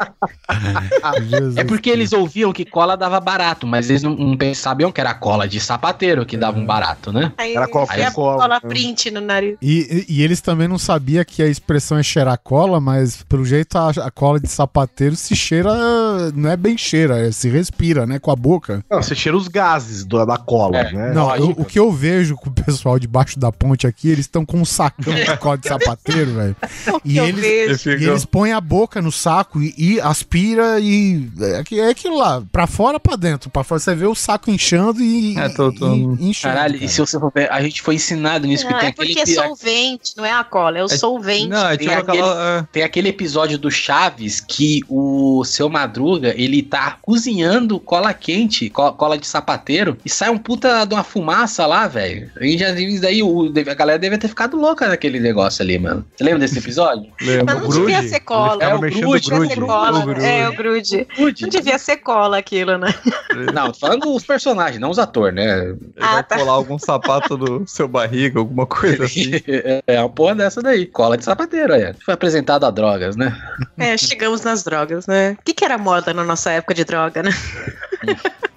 É 1.58 1.64
porque 1.64 1.90
eles 1.90 2.14
ouviam 2.14 2.52
que 2.54 2.66
cola 2.66 2.96
dava 2.96 3.20
barato, 3.20 3.66
mas 3.68 3.90
eles 3.90 4.04
não, 4.04 4.16
não 4.16 4.38
sabiam 4.54 4.92
que 4.92 5.02
era 5.02 5.14
cola 5.14 5.48
de 5.48 5.60
sapateiro 5.60 6.26
que 6.26 6.38
dava 6.38 6.58
um 6.58 6.66
barato, 6.66 7.12
né? 7.12 7.34
Aí 7.38 7.56
Era 7.56 7.68
qualquer 7.68 8.14
cola. 8.14 8.38
cola 8.42 8.62
print 8.62 9.12
no 9.12 9.22
nariz. 9.22 9.58
E, 9.62 10.06
e- 10.08 10.16
e 10.18 10.24
eles 10.24 10.42
também 10.42 10.68
não 10.68 10.78
sabiam 10.78 11.24
que 11.26 11.42
a 11.44 11.48
expressão 11.48 11.98
é 11.98 12.04
cheirar 12.04 12.38
cola, 12.42 12.61
mas 12.80 13.24
pelo 13.24 13.44
jeito 13.46 13.76
a, 13.78 13.90
a 13.90 14.12
cola 14.12 14.40
de 14.40 14.48
sapateiro 14.48 15.16
se 15.16 15.36
cheira, 15.36 15.72
não 16.36 16.50
é 16.50 16.58
bem 16.58 16.78
cheira, 16.78 17.20
é, 17.28 17.32
se 17.32 17.50
respira, 17.50 18.06
né, 18.06 18.20
com 18.20 18.32
a 18.32 18.36
boca. 18.36 18.84
Não, 18.90 19.02
você 19.02 19.16
cheira 19.16 19.38
os 19.38 19.48
gases 19.48 20.04
do- 20.06 20.24
da 20.26 20.38
cola, 20.38 20.78
É. 20.78 20.92
né? 20.94 21.12
não, 21.14 21.36
eu- 21.36 21.50
o 21.58 21.66
que 21.66 21.80
eu 21.80 21.92
vejo 21.92 22.36
com 22.36 22.50
o 22.50 22.54
pessoal 22.54 23.00
debaixo 23.00 23.40
da 23.40 23.52
ponte 23.52 23.88
aqui, 23.88 24.10
eles 24.10 24.26
estão 24.26 24.46
com 24.46 24.58
um 24.58 24.66
sacão 24.66 25.14
de 25.14 25.38
cola 25.38 25.58
de 25.58 25.68
sapateiro, 25.68 26.34
velho. 26.36 26.56
E 27.04 27.18
eles, 27.20 27.86
e 27.86 27.90
eles 27.90 28.26
põem 28.26 28.52
a 28.54 28.62
boca 28.62 29.02
no 29.02 29.12
saco 29.12 29.62
e, 29.62 29.74
e 29.78 30.00
aspira 30.02 30.80
e 30.80 31.30
é, 31.40 31.58
aqui- 31.58 31.80
é 31.80 31.90
aquilo 31.90 32.18
lá, 32.18 32.42
pra 32.52 32.68
fora 32.68 33.00
pra 33.00 33.16
dentro, 33.16 33.50
pra 33.50 33.64
fora 33.64 33.80
você 33.80 33.96
vê 33.96 34.06
o 34.06 34.14
saco 34.16 34.52
inchando 34.52 35.02
e, 35.02 35.38
É, 35.38 35.50
tô- 35.50 35.72
tô- 35.72 35.94
e- 35.94 36.02
enchendo. 36.30 36.54
Caralho, 36.54 36.74
cara. 36.76 36.86
e 36.86 36.90
se 36.90 37.00
você 37.00 37.20
for 37.20 37.32
ver, 37.34 37.52
a 37.52 37.62
gente 37.62 37.82
foi 37.82 37.96
ensinado 37.96 38.46
nisso, 38.48 38.66
que 38.68 38.72
Não, 38.74 38.80
tem 38.80 38.90
é 38.90 38.92
porque 38.94 39.20
é 39.20 39.26
solvente, 39.26 40.14
não 40.16 40.26
é 40.26 40.32
a 40.32 40.44
cola, 40.44 40.78
é 40.78 40.84
o 40.84 40.86
É- 40.86 40.98
solvente. 40.98 41.48
Não, 41.48 41.68
é 41.70 41.78
tipo 41.78 41.92
aquele- 41.92 42.20
aquela. 42.20 42.51
Tem 42.72 42.84
aquele 42.84 43.10
episódio 43.10 43.58
do 43.58 43.70
Chaves 43.72 44.40
que 44.40 44.82
o 44.90 45.44
seu 45.46 45.70
Madruga, 45.70 46.34
ele 46.38 46.62
tá 46.62 46.98
cozinhando 47.02 47.80
cola 47.80 48.14
quente, 48.14 48.70
co- 48.70 48.94
cola 48.94 49.18
de 49.18 49.28
sapateiro, 49.28 49.98
e 50.06 50.10
sai 50.10 50.30
um 50.30 50.38
puta 50.38 50.86
de 50.86 50.94
uma 50.94 51.04
fumaça 51.04 51.66
lá, 51.66 51.88
velho. 51.88 52.30
E 52.40 52.58
já 52.58 52.72
isso 52.72 53.02
daí, 53.02 53.22
o, 53.24 53.52
a 53.70 53.74
galera 53.74 54.00
deve 54.00 54.18
ter 54.18 54.28
ficado 54.28 54.58
louca 54.58 54.88
naquele 54.88 55.20
negócio 55.20 55.62
ali, 55.64 55.78
mano. 55.80 56.06
Você 56.16 56.24
lembra 56.24 56.40
desse 56.40 56.60
episódio? 56.60 57.12
Lembra? 57.22 57.56
Mas 57.56 57.64
não 57.64 57.70
devia 57.70 57.98
grude? 57.98 58.10
ser 58.10 58.20
cola. 58.22 58.64
É, 58.64 58.74
o 58.74 58.80
mexendo 58.82 59.02
grude, 59.02 59.28
o 59.28 59.32
Devia 59.32 59.48
ser 59.50 59.56
grude. 59.56 59.72
cola. 59.72 60.00
O 60.00 60.04
grude. 60.06 60.26
É, 60.26 60.50
o 60.50 60.56
grude. 60.56 61.08
Não 61.42 61.50
devia 61.50 61.78
ser 61.78 61.98
cola 61.98 62.38
aquilo, 62.38 62.78
né? 62.78 62.94
Não, 63.54 63.72
tô 63.72 63.80
falando 63.80 64.02
dos 64.02 64.24
personagens, 64.26 64.80
não 64.80 64.90
os 64.90 65.00
atores, 65.00 65.36
né? 65.36 65.60
Ele 65.64 65.78
Ah, 66.00 66.14
vai 66.14 66.24
tá. 66.24 66.38
colar 66.38 66.54
algum 66.54 66.78
sapato 66.80 67.38
do 67.38 67.64
seu 67.68 67.88
barriga, 67.88 68.40
alguma 68.40 68.66
coisa 68.66 69.06
assim. 69.06 69.32
É 69.88 70.00
uma 70.00 70.10
porra 70.10 70.36
dessa 70.36 70.62
daí. 70.62 70.86
Cola 70.86 71.18
de 71.18 71.24
sapateiro, 71.24 71.74
aí. 71.74 71.94
Foi 72.06 72.14
apresentado 72.14 72.41
a 72.50 72.72
drogas, 72.72 73.16
né? 73.16 73.36
É, 73.78 73.98
chegamos 73.98 74.42
nas 74.42 74.64
drogas, 74.64 75.08
né? 75.08 75.34
O 75.34 75.44
que, 75.44 75.54
que 75.54 75.66
era 75.66 75.78
moda 75.78 76.14
na 76.14 76.24
nossa 76.24 76.52
época 76.52 76.74
de 76.74 76.84
droga, 76.84 77.24
né? 77.24 77.32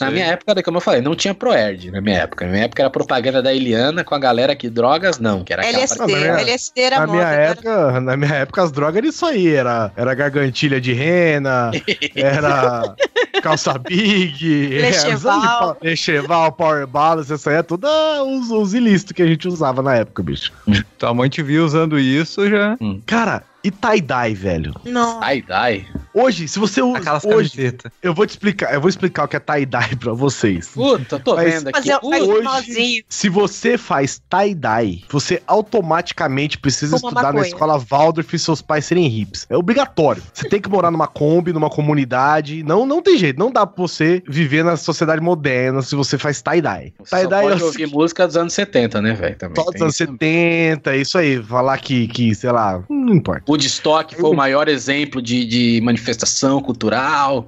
Na 0.00 0.10
minha 0.10 0.26
época, 0.26 0.62
como 0.62 0.76
eu 0.76 0.80
falei, 0.80 1.00
não 1.00 1.14
tinha 1.14 1.34
Proerd 1.34 1.90
na 1.90 2.00
minha 2.00 2.18
época. 2.18 2.44
Na 2.46 2.52
minha 2.52 2.64
época 2.64 2.82
era 2.82 2.90
propaganda 2.90 3.42
da 3.42 3.52
Eliana 3.54 4.04
com 4.04 4.14
a 4.14 4.18
galera 4.18 4.54
que 4.54 4.68
drogas 4.70 5.18
não, 5.18 5.42
que 5.44 5.52
era 5.52 5.64
LSD, 5.66 6.12
é- 6.14 6.40
LSD 6.42 6.80
era 6.82 7.00
Na 7.00 7.06
moda. 7.06 7.12
minha, 7.18 7.26
agora- 7.28 7.42
época, 7.50 8.00
na 8.00 8.16
minha 8.16 8.34
época, 8.34 8.62
as 8.62 8.72
drogas 8.72 8.96
eram 8.96 9.08
isso 9.08 9.26
aí. 9.26 9.48
Era, 9.54 9.92
era 9.96 10.14
gargantilha 10.14 10.80
de 10.80 10.92
rena, 10.92 11.70
era 12.14 12.94
calça 13.42 13.76
big, 13.78 14.68
Lecheval. 14.80 15.76
é, 15.82 15.88
lecheval, 15.88 16.52
power 16.52 16.86
balance, 16.86 17.32
isso 17.32 17.48
aí 17.48 17.56
é 17.56 17.62
tudo 17.62 17.86
ah, 17.86 18.22
os, 18.22 18.50
os 18.50 18.74
ilícitos 18.74 19.12
que 19.12 19.22
a 19.22 19.26
gente 19.26 19.48
usava 19.48 19.82
na 19.82 19.96
época, 19.96 20.22
bicho. 20.22 20.52
Tua 20.98 21.12
mãe 21.14 21.28
te 21.28 21.42
viu 21.42 21.64
usando 21.64 21.98
isso 21.98 22.48
já. 22.48 22.76
Cara, 23.06 23.42
e 23.64 23.70
tie-dye, 23.70 24.34
velho? 24.34 24.74
Não. 24.84 25.20
Dai. 25.46 25.86
Hoje, 26.14 26.46
se 26.46 26.58
você 26.58 26.82
usa. 26.82 26.98
Aquelas 26.98 27.24
Hoje, 27.24 27.50
camisetas. 27.56 27.92
eu 28.02 28.12
vou 28.14 28.26
te 28.26 28.30
explicar, 28.30 28.74
eu 28.74 28.80
vou 28.80 28.88
explicar 28.90 29.24
o 29.24 29.28
que 29.28 29.36
é 29.36 29.40
tie-dye 29.40 29.96
pra 30.00 30.12
vocês. 30.12 30.68
Puta, 30.68 31.18
tô 31.18 31.34
Mas- 31.36 31.54
vendo 31.54 31.68
aqui. 31.68 31.90
hoje- 32.02 32.42
nozinho. 32.42 33.04
Se 33.08 33.28
você 33.28 33.78
faz 33.78 34.20
tie-dye, 34.28 35.04
você 35.10 35.42
automaticamente 35.46 36.58
precisa 36.58 36.96
estudar 36.96 37.32
na 37.32 37.40
escola 37.42 37.78
Waldorf 37.78 38.34
e 38.34 38.38
seus 38.38 38.60
pais 38.62 38.84
serem 38.84 39.06
hips. 39.06 39.46
É 39.48 39.56
obrigatório. 39.56 40.22
Você 40.32 40.48
tem 40.48 40.60
que 40.60 40.68
morar 40.68 40.90
numa 40.90 41.06
Kombi, 41.06 41.52
numa 41.52 41.70
comunidade. 41.70 42.62
Não, 42.62 42.84
não 42.86 43.00
tem 43.02 43.16
jeito. 43.16 43.38
Não 43.38 43.50
dá 43.50 43.66
pra 43.66 43.80
você 43.82 44.22
viver 44.28 44.64
na 44.64 44.76
sociedade 44.76 45.20
moderna 45.22 45.82
se 45.82 45.94
você 45.94 46.18
faz 46.18 46.42
tie-dye. 46.42 46.92
Você 46.98 47.08
só 47.10 47.16
Tie-dye 47.18 47.42
pode 47.42 47.62
é 47.62 47.64
ouvir 47.64 47.86
música 47.86 48.26
dos 48.26 48.36
anos 48.36 48.52
70, 48.52 49.00
né, 49.00 49.14
velho? 49.14 49.36
Só 49.54 49.64
dos 49.70 49.80
anos 49.80 49.94
isso 49.94 50.06
também. 50.06 50.18
70, 50.72 50.96
isso 50.96 51.18
aí. 51.18 51.42
Falar 51.42 51.78
que, 51.78 52.06
que, 52.08 52.34
sei 52.34 52.50
lá, 52.52 52.82
não 52.88 53.14
importa. 53.14 53.42
Woodstock 53.52 54.14
foi 54.14 54.30
o 54.30 54.34
maior 54.34 54.68
exemplo 54.68 55.20
de, 55.20 55.44
de 55.44 55.80
manifestação 55.82 56.60
cultural. 56.60 57.46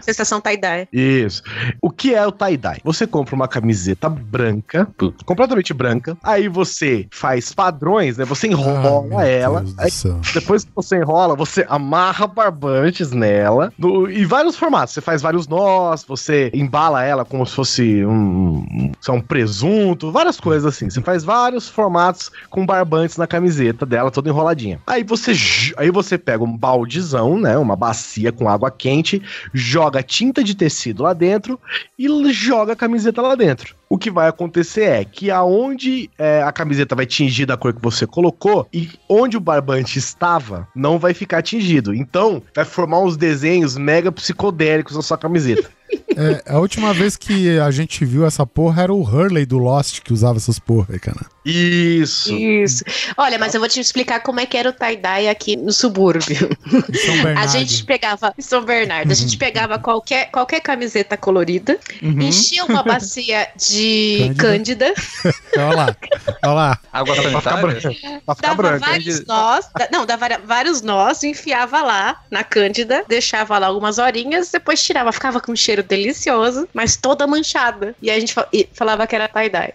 Sensação 0.00 0.40
tie-dye. 0.40 0.88
Isso. 0.92 1.42
O 1.80 1.90
que 1.90 2.14
é 2.14 2.26
o 2.26 2.32
tie-dye? 2.32 2.80
Você 2.84 3.06
compra 3.06 3.34
uma 3.34 3.48
camiseta 3.48 4.08
branca, 4.08 4.88
completamente 5.24 5.74
branca, 5.74 6.16
aí 6.22 6.48
você 6.48 7.06
faz 7.10 7.52
padrões, 7.52 8.16
né? 8.16 8.24
Você 8.24 8.46
Ah, 8.46 8.50
enrola 8.50 9.02
meu 9.02 9.20
ela, 9.20 9.64
aí 9.78 9.90
depois 10.32 10.64
que 10.64 10.70
você 10.74 10.96
enrola, 10.96 11.34
você 11.34 11.66
amarra 11.68 12.26
barbantes 12.26 13.10
nela, 13.10 13.72
no, 13.78 14.10
em 14.10 14.24
vários 14.24 14.56
formatos. 14.56 14.94
Você 14.94 15.00
faz 15.00 15.22
vários 15.22 15.46
nós, 15.46 16.04
você 16.04 16.50
embala 16.54 17.04
ela 17.04 17.24
como 17.24 17.46
se 17.46 17.54
fosse 17.54 18.04
um, 18.04 18.12
um, 18.12 18.92
um 19.10 19.20
presunto, 19.20 20.10
várias 20.12 20.38
coisas 20.38 20.64
assim. 20.66 20.88
Você 20.88 21.00
faz 21.00 21.24
vários 21.24 21.68
formatos 21.68 22.30
com 22.48 22.64
barbantes 22.64 23.16
na 23.16 23.26
camiseta 23.26 23.84
dela, 23.84 24.10
toda 24.10 24.28
enroladinha. 24.28 24.80
Aí 24.86 25.02
você, 25.02 25.31
j- 25.32 25.74
aí 25.76 25.90
você 25.90 26.16
pega 26.18 26.42
um 26.44 26.56
baldezão, 26.56 27.38
né? 27.38 27.56
Uma 27.58 27.76
bacia 27.76 28.32
com 28.32 28.48
água 28.48 28.70
quente, 28.70 29.22
joga 29.52 30.02
tinta 30.02 30.42
de 30.42 30.54
tecido 30.54 31.02
lá 31.02 31.12
dentro 31.12 31.58
e 31.98 32.08
joga 32.32 32.72
a 32.72 32.76
camiseta 32.76 33.20
lá 33.22 33.34
dentro. 33.34 33.74
O 33.88 33.98
que 33.98 34.10
vai 34.10 34.26
acontecer 34.28 34.84
é 34.84 35.04
que 35.04 35.30
aonde 35.30 36.08
é, 36.18 36.42
a 36.42 36.50
camiseta 36.50 36.94
vai 36.94 37.04
tingir 37.04 37.44
da 37.44 37.56
cor 37.58 37.74
que 37.74 37.82
você 37.82 38.06
colocou 38.06 38.66
e 38.72 38.88
onde 39.08 39.36
o 39.36 39.40
barbante 39.40 39.98
estava, 39.98 40.66
não 40.74 40.98
vai 40.98 41.12
ficar 41.12 41.42
tingido. 41.42 41.94
Então, 41.94 42.42
vai 42.54 42.64
formar 42.64 43.00
uns 43.00 43.16
desenhos 43.18 43.76
mega 43.76 44.10
psicodélicos 44.10 44.96
na 44.96 45.02
sua 45.02 45.18
camiseta. 45.18 45.68
É, 46.16 46.42
a 46.50 46.58
última 46.58 46.94
vez 46.94 47.16
que 47.18 47.58
a 47.58 47.70
gente 47.70 48.02
viu 48.02 48.24
essa 48.24 48.46
porra 48.46 48.82
era 48.82 48.94
o 48.94 49.02
Hurley 49.02 49.44
do 49.44 49.58
Lost 49.58 50.00
que 50.00 50.10
usava 50.10 50.38
essas 50.38 50.58
porra 50.58 50.86
aí, 50.94 50.98
cara. 50.98 51.26
Isso. 51.44 52.34
Isso. 52.36 52.84
Olha, 53.16 53.38
mas 53.38 53.54
eu 53.54 53.60
vou 53.60 53.68
te 53.68 53.80
explicar 53.80 54.20
como 54.20 54.40
é 54.40 54.46
que 54.46 54.56
era 54.56 54.68
o 54.68 54.72
tie-dye 54.72 55.28
aqui 55.28 55.56
no 55.56 55.72
subúrbio. 55.72 56.50
Em 56.66 56.94
São 56.98 57.14
A 57.20 57.22
Bernardo. 57.24 57.50
gente 57.52 57.84
pegava, 57.84 58.34
em 58.38 58.42
São 58.42 58.62
Bernardo, 58.64 59.10
a 59.10 59.14
gente 59.14 59.36
pegava 59.36 59.78
qualquer, 59.78 60.30
qualquer 60.30 60.60
camiseta 60.60 61.16
colorida, 61.16 61.78
enchia 62.02 62.64
uma 62.64 62.82
bacia 62.82 63.48
de 63.56 64.32
cândida, 64.38 64.92
Olha 65.56 65.76
lá, 65.76 65.96
olha 66.44 66.52
lá. 66.52 66.78
Água 66.92 67.14
Pra 67.14 67.40
ficar 67.40 67.56
branca. 67.56 67.80
Pra 68.24 68.34
ficar 68.34 68.48
dava 68.48 68.54
branca. 68.62 68.78
vários 68.86 69.24
nós, 69.26 69.68
não, 69.90 70.06
dava 70.06 70.28
vários 70.44 70.80
nós, 70.82 71.22
enfiava 71.22 71.82
lá 71.82 72.20
na 72.30 72.42
cândida, 72.44 73.04
deixava 73.08 73.58
lá 73.58 73.66
algumas 73.66 73.98
horinhas, 73.98 74.50
depois 74.50 74.82
tirava, 74.82 75.12
ficava 75.12 75.40
com 75.40 75.52
um 75.52 75.56
cheiro 75.56 75.82
delicioso, 75.82 76.68
mas 76.72 76.96
toda 76.96 77.26
manchada. 77.26 77.94
E 78.00 78.10
aí 78.10 78.16
a 78.16 78.20
gente 78.20 78.32
fa- 78.32 78.48
falava 78.72 79.06
que 79.06 79.14
era 79.14 79.28
tie-dye. 79.28 79.74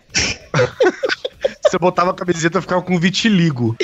Você 1.63 1.77
botava 1.77 2.11
a 2.11 2.13
camiseta 2.13 2.59
e 2.59 2.61
ficava 2.61 2.81
com 2.81 2.99
vitiligo. 2.99 3.75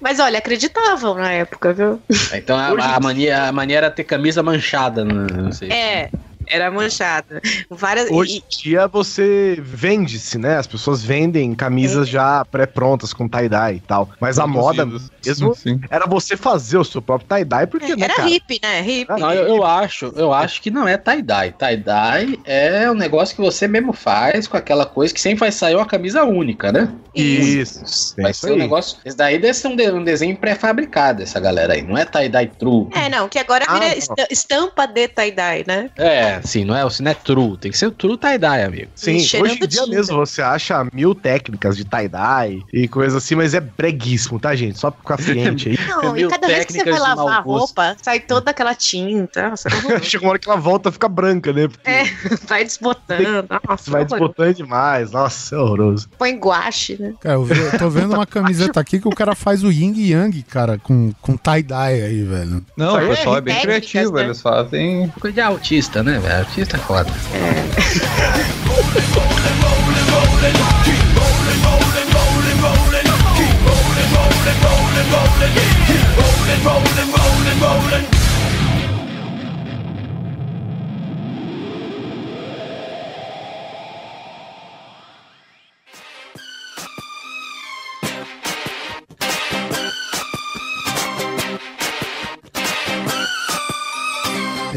Mas 0.00 0.18
olha, 0.18 0.38
acreditavam 0.38 1.14
na 1.14 1.30
época, 1.30 1.72
viu? 1.72 2.00
Então 2.32 2.56
a, 2.56 2.96
a 2.96 3.00
mania, 3.00 3.44
a 3.44 3.52
mania 3.52 3.78
era 3.78 3.90
ter 3.90 4.04
camisa 4.04 4.42
manchada, 4.42 5.04
né? 5.04 5.26
não 5.30 5.52
sei. 5.52 5.70
É, 5.70 6.10
era 6.50 6.70
manchada. 6.70 7.40
Várias, 7.70 8.10
Hoje 8.10 8.38
em 8.38 8.42
dia 8.62 8.86
você 8.86 9.56
vende-se, 9.60 10.38
né? 10.38 10.56
As 10.56 10.66
pessoas 10.66 11.02
vendem 11.02 11.54
camisas 11.54 12.08
já 12.08 12.44
pré-prontas 12.44 13.12
com 13.12 13.28
tie-dye 13.28 13.76
e 13.76 13.80
tal. 13.80 14.08
Mas 14.20 14.38
a 14.38 14.46
moda 14.46 14.86
mesmo 15.24 15.54
Sim. 15.54 15.80
era 15.90 16.06
você 16.06 16.36
fazer 16.36 16.78
o 16.78 16.84
seu 16.84 17.00
próprio 17.02 17.28
tie-dye, 17.28 17.66
porque, 17.66 17.92
e- 17.92 17.96
né, 17.96 18.04
era 18.04 18.14
cara? 18.14 18.28
hippie, 18.28 18.60
né? 18.62 18.80
Hippie. 18.80 19.20
Não, 19.20 19.32
eu, 19.32 19.46
eu 19.56 19.64
acho, 19.64 20.12
eu 20.16 20.32
acho 20.32 20.60
que 20.62 20.70
não 20.70 20.86
é 20.88 20.96
tie-dye. 20.96 21.52
Tie-dye 21.58 22.40
é 22.44 22.90
um 22.90 22.94
negócio 22.94 23.34
que 23.36 23.42
você 23.42 23.66
mesmo 23.68 23.92
faz 23.92 24.46
com 24.48 24.56
aquela 24.56 24.86
coisa 24.86 25.12
que 25.12 25.20
sempre 25.20 25.40
vai 25.40 25.52
sair 25.52 25.74
uma 25.74 25.86
camisa 25.86 26.24
única, 26.24 26.72
né? 26.72 26.88
Isso. 27.14 28.14
é 28.18 28.22
Vai 28.22 28.30
isso 28.30 28.40
ser 28.46 28.52
um 28.52 28.56
negócio. 28.56 28.98
Esse 29.04 29.16
daí 29.16 29.38
deve 29.38 29.54
ser 29.54 29.68
um, 29.68 29.76
de- 29.76 29.90
um 29.90 30.04
desenho 30.04 30.36
pré-fabricado, 30.36 31.22
essa 31.22 31.38
galera 31.40 31.74
aí. 31.74 31.82
Não 31.82 31.96
é 31.96 32.04
tie-dye 32.04 32.46
true. 32.58 32.88
É, 32.94 33.08
não, 33.08 33.28
que 33.28 33.38
agora 33.38 33.64
Ah, 33.68 33.74
vira 33.74 33.86
não. 33.86 33.92
esta- 33.92 34.26
estampa 34.30 34.86
de 34.86 35.08
tie-dye, 35.08 35.64
né? 35.66 35.90
É, 35.96 36.37
sim, 36.42 36.64
não 36.64 36.74
é, 36.76 36.88
se 36.90 37.02
não 37.02 37.10
é 37.10 37.14
true. 37.14 37.56
Tem 37.56 37.70
que 37.70 37.78
ser 37.78 37.86
o 37.86 37.90
true 37.90 38.16
tie-dye, 38.16 38.62
amigo. 38.64 38.90
Sim, 38.94 39.16
hoje 39.16 39.54
em 39.54 39.58
dia 39.66 39.82
tinta. 39.82 39.86
mesmo 39.88 40.16
você 40.16 40.42
acha 40.42 40.86
mil 40.92 41.14
técnicas 41.14 41.76
de 41.76 41.84
tie-dye 41.84 42.62
e 42.72 42.88
coisa 42.88 43.18
assim, 43.18 43.34
mas 43.34 43.54
é 43.54 43.60
breguíssimo, 43.60 44.38
tá, 44.38 44.54
gente? 44.54 44.78
Só 44.78 44.90
ficar 44.90 45.20
ciente 45.20 45.68
aí. 45.70 45.78
Não, 45.88 46.16
e 46.16 46.20
mil 46.20 46.30
cada 46.30 46.46
vez 46.46 46.64
que 46.66 46.72
você 46.74 46.90
vai 46.90 47.00
lavar 47.00 47.38
a 47.38 47.40
roupa, 47.40 47.96
sai 48.02 48.20
toda 48.20 48.50
aquela 48.50 48.74
tinta. 48.74 49.54
Chega 50.02 50.24
uma 50.24 50.30
hora 50.30 50.38
que 50.38 50.48
ela 50.48 50.58
volta 50.58 50.90
fica 50.92 51.08
branca, 51.08 51.52
né? 51.52 51.68
Porque 51.68 51.88
É, 51.90 52.04
vai 52.46 52.64
desbotando. 52.64 53.48
Nossa, 53.68 53.90
vai 53.90 54.04
desbotando 54.04 54.54
demais. 54.54 55.10
Nossa, 55.10 55.54
é 55.54 55.58
horroroso. 55.58 56.08
Põe 56.18 56.36
guache, 56.36 56.96
né? 57.00 57.14
Cara, 57.20 57.36
eu, 57.36 57.44
vi- 57.44 57.58
eu 57.58 57.78
tô 57.78 57.90
vendo 57.90 58.14
uma 58.14 58.26
camiseta 58.26 58.80
aqui 58.80 59.00
que 59.00 59.08
o 59.08 59.14
cara 59.14 59.34
faz 59.34 59.62
o 59.64 59.70
yin 59.70 59.92
e 59.96 60.12
yang, 60.12 60.42
cara, 60.42 60.78
com, 60.78 61.12
com 61.20 61.36
tie-dye 61.36 62.02
aí, 62.02 62.22
velho. 62.22 62.64
Não, 62.76 62.94
o 62.94 62.98
é 62.98 63.08
pessoal 63.08 63.36
é 63.36 63.40
bem 63.40 63.54
técnicas, 63.54 63.90
criativo, 63.90 64.14
né? 64.16 64.24
eles 64.24 64.40
fazem. 64.40 65.08
Coisa 65.20 65.34
de 65.34 65.40
autista, 65.40 66.02
né, 66.02 66.18
velho? 66.18 66.27
Autista 66.36 66.76
é 66.76 66.80
foda. 66.80 67.10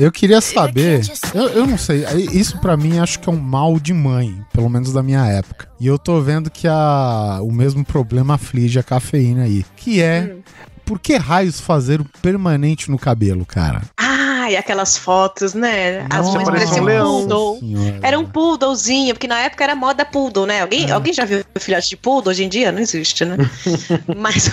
Eu 0.02 0.12
queria 0.12 0.42
saber, 0.42 1.02
eu, 1.32 1.50
eu 1.50 1.68
não 1.68 1.78
sei, 1.78 2.04
isso 2.32 2.58
pra 2.58 2.76
mim 2.76 2.98
acho 2.98 3.20
que 3.20 3.30
é 3.30 3.32
um 3.32 3.40
mal 3.40 3.80
de 3.80 3.94
mãe, 3.94 4.36
pelo 4.52 4.68
menos 4.68 4.92
da 4.92 5.04
minha 5.04 5.24
época. 5.28 5.70
E 5.80 5.86
eu 5.86 6.00
tô 6.00 6.20
vendo 6.20 6.50
que 6.50 6.68
a, 6.68 7.38
o 7.44 7.52
mesmo 7.52 7.86
problema 7.86 8.34
aflige 8.34 8.80
a 8.80 8.84
cafeína 8.84 9.44
aí, 9.44 9.64
que 9.76 10.02
é 10.02 10.38
por 10.84 10.98
que 10.98 11.18
raios 11.18 11.60
fazer 11.60 12.02
o 12.02 12.06
permanente 12.20 12.90
no 12.90 12.98
cabelo, 12.98 13.46
cara? 13.46 13.84
Ai, 14.52 14.58
aquelas 14.58 14.98
fotos, 14.98 15.54
né? 15.54 16.06
As 16.10 16.26
Nossa 16.28 16.44
pareciam 16.44 16.84
um 16.84 16.86
leão. 16.86 17.60
Era 18.02 18.20
um 18.20 18.26
poodlezinho, 18.26 19.14
porque 19.14 19.28
na 19.28 19.40
época 19.40 19.64
era 19.64 19.76
moda 19.76 20.04
poodle, 20.06 20.46
né? 20.46 20.62
Alguém, 20.62 20.90
É. 20.90 20.92
alguém 20.92 21.14
já 21.14 21.26
viu 21.26 21.44
filhote 21.60 21.90
de 21.90 21.98
poodle? 21.98 22.32
Hoje 22.32 22.44
em 22.44 22.50
dia 22.50 22.72
não 22.72 22.80
existe, 22.80 23.24
né? 23.26 23.38
mas, 24.18 24.50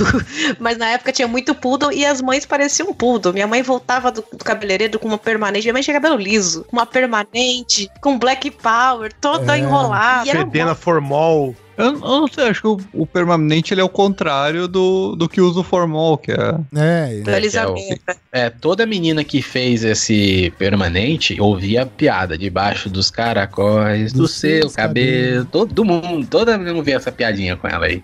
mas 0.59 0.78
na 0.78 0.90
época 0.90 1.12
tinha 1.12 1.26
muito 1.28 1.55
poodle 1.55 1.92
e 1.92 2.05
as 2.07 2.20
mães 2.22 2.46
pareciam 2.46 2.92
poodle. 2.94 3.32
Minha 3.32 3.46
mãe 3.46 3.62
voltava 3.62 4.11
do, 4.12 4.24
do 4.32 4.44
cabeleireiro 4.44 4.99
com 4.99 5.09
uma 5.09 5.18
permanente. 5.18 5.64
Minha 5.64 5.72
mãe 5.74 5.82
tinha 5.82 5.94
cabelo 5.94 6.16
liso, 6.16 6.64
uma 6.72 6.86
permanente, 6.86 7.90
com 8.01 8.18
black 8.18 8.51
power, 8.51 9.12
toda 9.20 9.57
É. 9.57 9.61
enrolada. 9.61 10.30
Fedena 10.30 10.74
formol. 10.74 11.55
Eu, 11.79 11.85
eu 11.85 11.99
não 12.01 12.26
sei, 12.26 12.49
acho 12.49 12.61
que 12.61 12.66
o, 12.66 12.81
o 12.93 13.07
permanente 13.07 13.72
ele 13.72 13.81
é 13.81 13.85
o 13.85 13.89
contrário 13.89 14.66
do, 14.66 15.14
do 15.14 15.29
que 15.29 15.41
usa 15.41 15.61
o 15.61 15.62
formol, 15.62 16.18
que 16.18 16.33
é. 16.33 16.59
É, 16.74 17.22
uma 17.24 17.37
alisamento. 17.37 18.01
É, 18.33 18.51
toda 18.51 18.85
menina 18.85 19.22
que 19.22 19.41
fez 19.41 19.85
esse 19.85 20.53
permanente 20.59 21.41
ouvia 21.41 21.87
piada 21.87 22.37
debaixo 22.37 22.91
dos 22.91 23.12
caracóis, 23.12 24.12
do 24.12 24.22
Dos 24.22 24.33
seu 24.33 24.62
seus 24.62 24.74
cabelo. 24.74 25.45
Todo 25.45 25.85
mundo, 25.85 26.26
toda 26.26 26.59
menina 26.59 26.76
ouvia 26.76 26.97
essa 26.97 27.12
piadinha 27.12 27.57
com 27.57 27.68
ela 27.68 27.87
aí. 27.87 28.03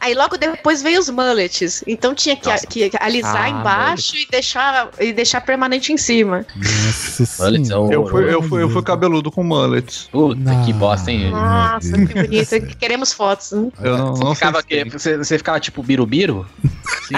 Aí 0.00 0.14
logo 0.14 0.36
depois 0.36 0.82
veio 0.82 1.00
os 1.00 1.08
mullets. 1.08 1.82
Então 1.86 2.14
tinha 2.14 2.36
que, 2.36 2.48
Nossa. 2.48 2.66
que 2.66 2.90
alisar 3.00 3.44
Ah, 3.44 3.48
embaixo 3.48 4.16
e 4.16 4.26
deixar, 4.30 4.88
e 5.00 5.12
deixar 5.12 5.40
permanente 5.40 5.92
em 5.92 5.96
cima. 5.96 6.46
nossa 6.56 7.22
é 7.22 7.26
senhora. 7.26 7.94
Eu 7.94 8.06
fui, 8.06 8.32
eu 8.34 8.42
fui, 8.42 8.62
eu 8.62 8.70
fui 8.70 8.82
cabeludo 8.82 9.30
com 9.30 9.42
mullets. 9.42 10.08
Puta 10.10 10.40
Não. 10.40 10.64
que 10.64 10.72
bosta, 10.72 11.10
hein? 11.10 11.30
Nossa, 11.30 11.92
que 12.06 12.14
bonito. 12.14 12.76
Queremos 12.78 13.12
fotos. 13.12 13.52
hein? 13.52 13.72
Eu 13.82 13.98
não, 13.98 14.06
não 14.14 14.16
sei. 14.26 14.34
Ficava, 14.34 14.62
que, 14.62 14.84
você, 14.84 15.16
você 15.18 15.38
ficava 15.38 15.60
tipo 15.60 15.82
birubiru? 15.82 16.46
Sim, 17.08 17.14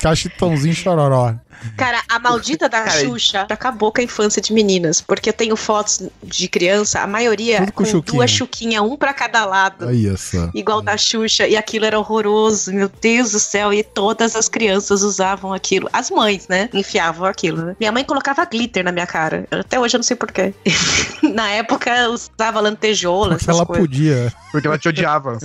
Cachetãozinho 0.00 0.74
chororó. 0.74 1.34
Cara, 1.76 2.02
a 2.08 2.18
maldita 2.18 2.68
da 2.68 2.82
Cara, 2.82 3.00
Xuxa 3.00 3.46
acabou 3.48 3.92
com 3.92 4.00
a 4.00 4.04
infância 4.04 4.40
de 4.40 4.52
meninas. 4.52 5.00
Porque 5.00 5.28
eu 5.28 5.32
tenho 5.32 5.56
fotos 5.56 6.02
de 6.22 6.48
criança, 6.48 7.00
a 7.00 7.06
maioria 7.06 7.66
com 7.66 7.72
com, 7.72 7.84
chuquinha. 7.84 8.14
duas 8.14 8.30
chuquinhas, 8.30 8.82
um 8.82 8.96
pra 8.96 9.12
cada 9.12 9.44
lado. 9.44 9.88
Aí, 9.88 10.08
essa. 10.08 10.50
Igual 10.54 10.82
da 10.82 10.96
Xuxa, 10.96 11.46
e 11.46 11.56
aquilo 11.56 11.84
era 11.84 11.98
horroroso, 11.98 12.72
meu 12.72 12.90
Deus 13.00 13.32
do 13.32 13.40
céu, 13.40 13.72
e 13.72 13.82
todas 13.82 14.36
as 14.36 14.48
crianças 14.48 15.02
usavam 15.02 15.52
aquilo. 15.52 15.88
As 15.92 16.10
mães, 16.10 16.48
né? 16.48 16.68
Enfiavam 16.72 17.26
aquilo, 17.26 17.64
né? 17.64 17.76
Minha 17.78 17.92
mãe 17.92 18.04
colocava 18.04 18.44
glitter 18.44 18.84
na 18.84 18.92
minha 18.92 19.06
cara. 19.06 19.46
Até 19.50 19.78
hoje 19.78 19.96
eu 19.96 19.98
não 19.98 20.04
sei 20.04 20.16
porquê. 20.16 20.54
na 21.22 21.50
época 21.50 21.90
eu 21.90 22.12
usava 22.12 22.60
lantejola, 22.60 23.36
Porque 23.36 23.50
ela 23.50 23.66
coisas. 23.66 23.86
podia. 23.86 24.32
Porque 24.50 24.66
ela 24.66 24.78
te 24.78 24.88
odiava. 24.88 25.38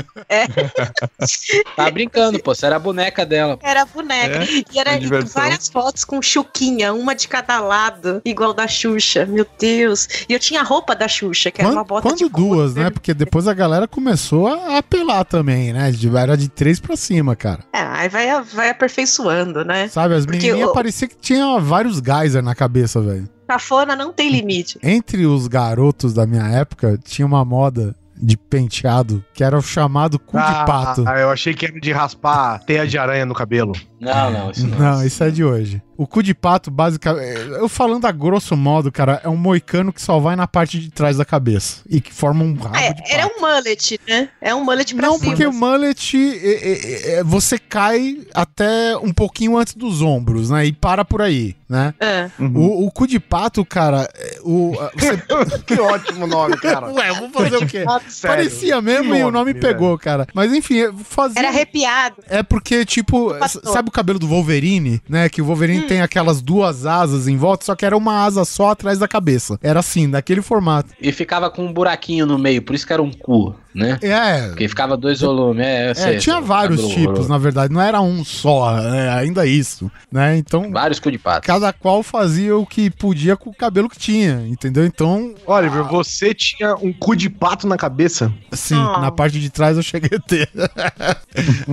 Tá 1.75 1.89
brincando, 1.91 2.39
pô. 2.39 2.53
Você 2.53 2.65
era 2.65 2.75
a 2.75 2.79
boneca 2.79 3.25
dela. 3.25 3.57
Era 3.61 3.85
boneca. 3.85 4.43
É, 4.43 4.63
e 4.71 4.79
era 4.79 4.91
várias 5.25 5.67
fotos 5.67 6.02
com 6.05 6.21
chuquinha, 6.21 6.93
uma 6.93 7.13
de 7.15 7.27
cada 7.27 7.59
lado, 7.59 8.21
igual 8.25 8.53
da 8.53 8.67
Xuxa. 8.67 9.25
Meu 9.25 9.45
Deus. 9.59 10.07
E 10.27 10.33
eu 10.33 10.39
tinha 10.39 10.61
a 10.61 10.63
roupa 10.63 10.95
da 10.95 11.07
Xuxa, 11.07 11.51
que 11.51 11.61
era 11.61 11.69
Quando, 11.69 11.77
uma 11.77 11.83
bota 11.83 12.01
quando 12.09 12.17
de 12.17 12.29
couro. 12.29 12.55
duas, 12.55 12.75
né? 12.75 12.89
Porque 12.89 13.13
depois 13.13 13.47
a 13.47 13.53
galera 13.53 13.87
começou 13.87 14.47
a 14.47 14.77
apelar 14.77 15.23
também, 15.25 15.73
né? 15.73 15.91
De- 15.91 16.13
Era 16.15 16.37
de 16.37 16.47
três 16.49 16.79
pra 16.79 16.95
cima, 16.95 17.35
cara. 17.35 17.63
É, 17.73 17.79
aí 17.81 18.07
vai, 18.09 18.41
vai 18.43 18.69
aperfeiçoando, 18.69 19.65
né? 19.65 19.87
Sabe, 19.87 20.15
as 20.15 20.25
Porque 20.25 20.39
menininhas 20.39 20.69
o- 20.69 20.73
parecia 20.73 21.07
que 21.07 21.15
tinha 21.17 21.59
vários 21.59 21.97
geyser 21.99 22.41
na 22.43 22.55
cabeça, 22.55 23.01
velho. 23.01 23.27
Cafona 23.47 23.95
não 23.95 24.13
tem 24.13 24.29
limite. 24.29 24.77
Entre 24.83 25.25
os 25.25 25.47
garotos 25.47 26.13
da 26.13 26.25
minha 26.25 26.47
época, 26.47 26.97
tinha 27.03 27.25
uma 27.25 27.43
moda 27.43 27.95
de 28.15 28.37
penteado 28.37 29.23
que 29.33 29.43
era 29.43 29.57
o 29.57 29.61
chamado 29.61 30.17
cu 30.17 30.37
de 30.37 30.43
pato. 30.65 31.03
Ah, 31.05 31.19
eu 31.19 31.29
achei 31.29 31.53
que 31.53 31.65
era 31.65 31.77
de 31.79 31.91
raspar 31.91 32.59
teia 32.59 32.87
de 32.87 32.97
aranha 32.97 33.25
no 33.25 33.33
cabelo. 33.33 33.73
Não, 33.99 34.31
não, 34.31 34.51
isso 34.51 34.67
não. 34.67 34.77
Não, 34.77 35.05
isso 35.05 35.23
é 35.23 35.29
de 35.31 35.43
hoje. 35.43 35.81
O 35.95 36.07
cu 36.07 36.23
de 36.23 36.33
pato, 36.33 36.71
basicamente. 36.71 37.23
Eu 37.51 37.69
falando 37.69 38.05
a 38.05 38.11
grosso 38.11 38.55
modo, 38.57 38.91
cara, 38.91 39.21
é 39.23 39.29
um 39.29 39.35
moicano 39.37 39.93
que 39.93 40.01
só 40.01 40.19
vai 40.19 40.35
na 40.35 40.47
parte 40.47 40.79
de 40.79 40.89
trás 40.89 41.17
da 41.17 41.25
cabeça. 41.25 41.81
E 41.89 42.01
que 42.01 42.11
forma 42.13 42.43
um 42.43 42.55
rabo 42.55 42.75
É, 42.77 42.93
de 42.93 43.01
pato. 43.03 43.13
era 43.13 43.27
um 43.27 43.39
mullet, 43.41 43.99
né? 44.07 44.29
É 44.41 44.55
um 44.55 44.63
mullet 44.63 44.95
pra 44.95 45.07
Não, 45.07 45.17
cima. 45.19 45.31
porque 45.31 45.45
o 45.45 45.53
mullet 45.53 46.17
é, 46.17 46.47
é, 46.47 47.11
é, 47.19 47.23
você 47.23 47.59
cai 47.59 48.17
até 48.33 48.97
um 48.97 49.13
pouquinho 49.13 49.57
antes 49.57 49.75
dos 49.75 50.01
ombros, 50.01 50.49
né? 50.49 50.65
E 50.65 50.73
para 50.73 51.05
por 51.05 51.21
aí, 51.21 51.55
né? 51.69 51.93
É. 51.99 52.29
O, 52.39 52.87
o 52.87 52.91
cu 52.91 53.05
de 53.07 53.19
pato, 53.19 53.63
cara, 53.63 54.09
é, 54.15 54.39
o, 54.43 54.73
você- 54.97 55.23
Que 55.65 55.79
ótimo 55.79 56.25
nome, 56.27 56.57
cara. 56.57 56.91
Ué, 56.91 57.13
vou 57.13 57.29
fazer 57.29 57.57
o 57.57 57.67
quê? 57.67 57.85
Sério. 58.09 58.37
Parecia 58.37 58.81
mesmo 58.81 59.13
Que 59.13 59.19
e 59.19 59.23
o 59.23 59.31
nome 59.31 59.51
nome, 59.51 59.53
pegou, 59.53 59.97
cara. 59.97 60.27
Mas 60.33 60.53
enfim, 60.53 60.75
eu 60.75 60.97
fazia. 60.97 61.39
Era 61.39 61.49
arrepiado. 61.49 62.15
É 62.27 62.41
porque, 62.41 62.85
tipo, 62.85 63.31
sabe 63.63 63.89
o 63.89 63.91
cabelo 63.91 64.17
do 64.19 64.27
Wolverine, 64.27 65.01
né? 65.07 65.27
Que 65.29 65.41
o 65.41 65.45
Wolverine 65.45 65.82
tem 65.83 66.01
aquelas 66.01 66.41
duas 66.41 66.85
asas 66.85 67.27
em 67.27 67.37
volta, 67.37 67.65
só 67.65 67.75
que 67.75 67.85
era 67.85 67.95
uma 67.95 68.23
asa 68.23 68.45
só 68.45 68.71
atrás 68.71 68.99
da 68.99 69.07
cabeça. 69.07 69.57
Era 69.61 69.79
assim, 69.79 70.09
daquele 70.09 70.41
formato. 70.41 70.93
E 70.99 71.11
ficava 71.11 71.49
com 71.49 71.65
um 71.65 71.73
buraquinho 71.73 72.25
no 72.25 72.37
meio, 72.37 72.61
por 72.61 72.75
isso 72.75 72.85
que 72.85 72.93
era 72.93 73.01
um 73.01 73.11
cu, 73.11 73.55
né? 73.73 73.97
É. 74.01 74.47
Porque 74.47 74.67
ficava 74.67 74.95
dois 74.97 75.21
volumes. 75.21 75.65
É, 75.65 75.89
é, 75.89 75.93
sei, 75.93 76.17
tinha 76.17 76.39
vários 76.41 76.81
cabelo 76.81 76.95
tipos, 76.95 77.27
na 77.27 77.37
verdade. 77.37 77.73
Não 77.73 77.81
era 77.81 78.01
um 78.01 78.23
só, 78.23 78.77
é, 78.79 79.09
ainda 79.09 79.45
isso, 79.45 79.91
né? 80.11 80.37
Então, 80.37 80.71
Vários 80.71 80.99
cu 80.99 81.11
de 81.11 81.17
pato. 81.17 81.45
cada 81.47 81.71
qual 81.73 82.03
fazia 82.03 82.55
o 82.57 82.65
que 82.65 82.89
podia 82.89 83.35
com 83.35 83.49
o 83.49 83.53
cabelo 83.55 83.89
que 83.89 83.97
tinha, 83.97 84.43
entendeu? 84.47 84.85
Então, 84.85 85.33
Oliver, 85.45 85.83
você 85.85 86.33
tinha 86.33 86.75
um 86.75 86.93
cu 86.93 87.15
de 87.15 87.29
pato 87.29 87.67
na 87.67 87.77
cabeça? 87.77 88.31
sim, 88.51 88.75
Ah. 88.75 88.99
na 88.99 89.11
parte 89.11 89.39
de 89.39 89.49
trás 89.49 89.77
eu 89.77 89.83
cheguei 89.83 90.17
a 90.17 90.21
ter. 90.21 90.49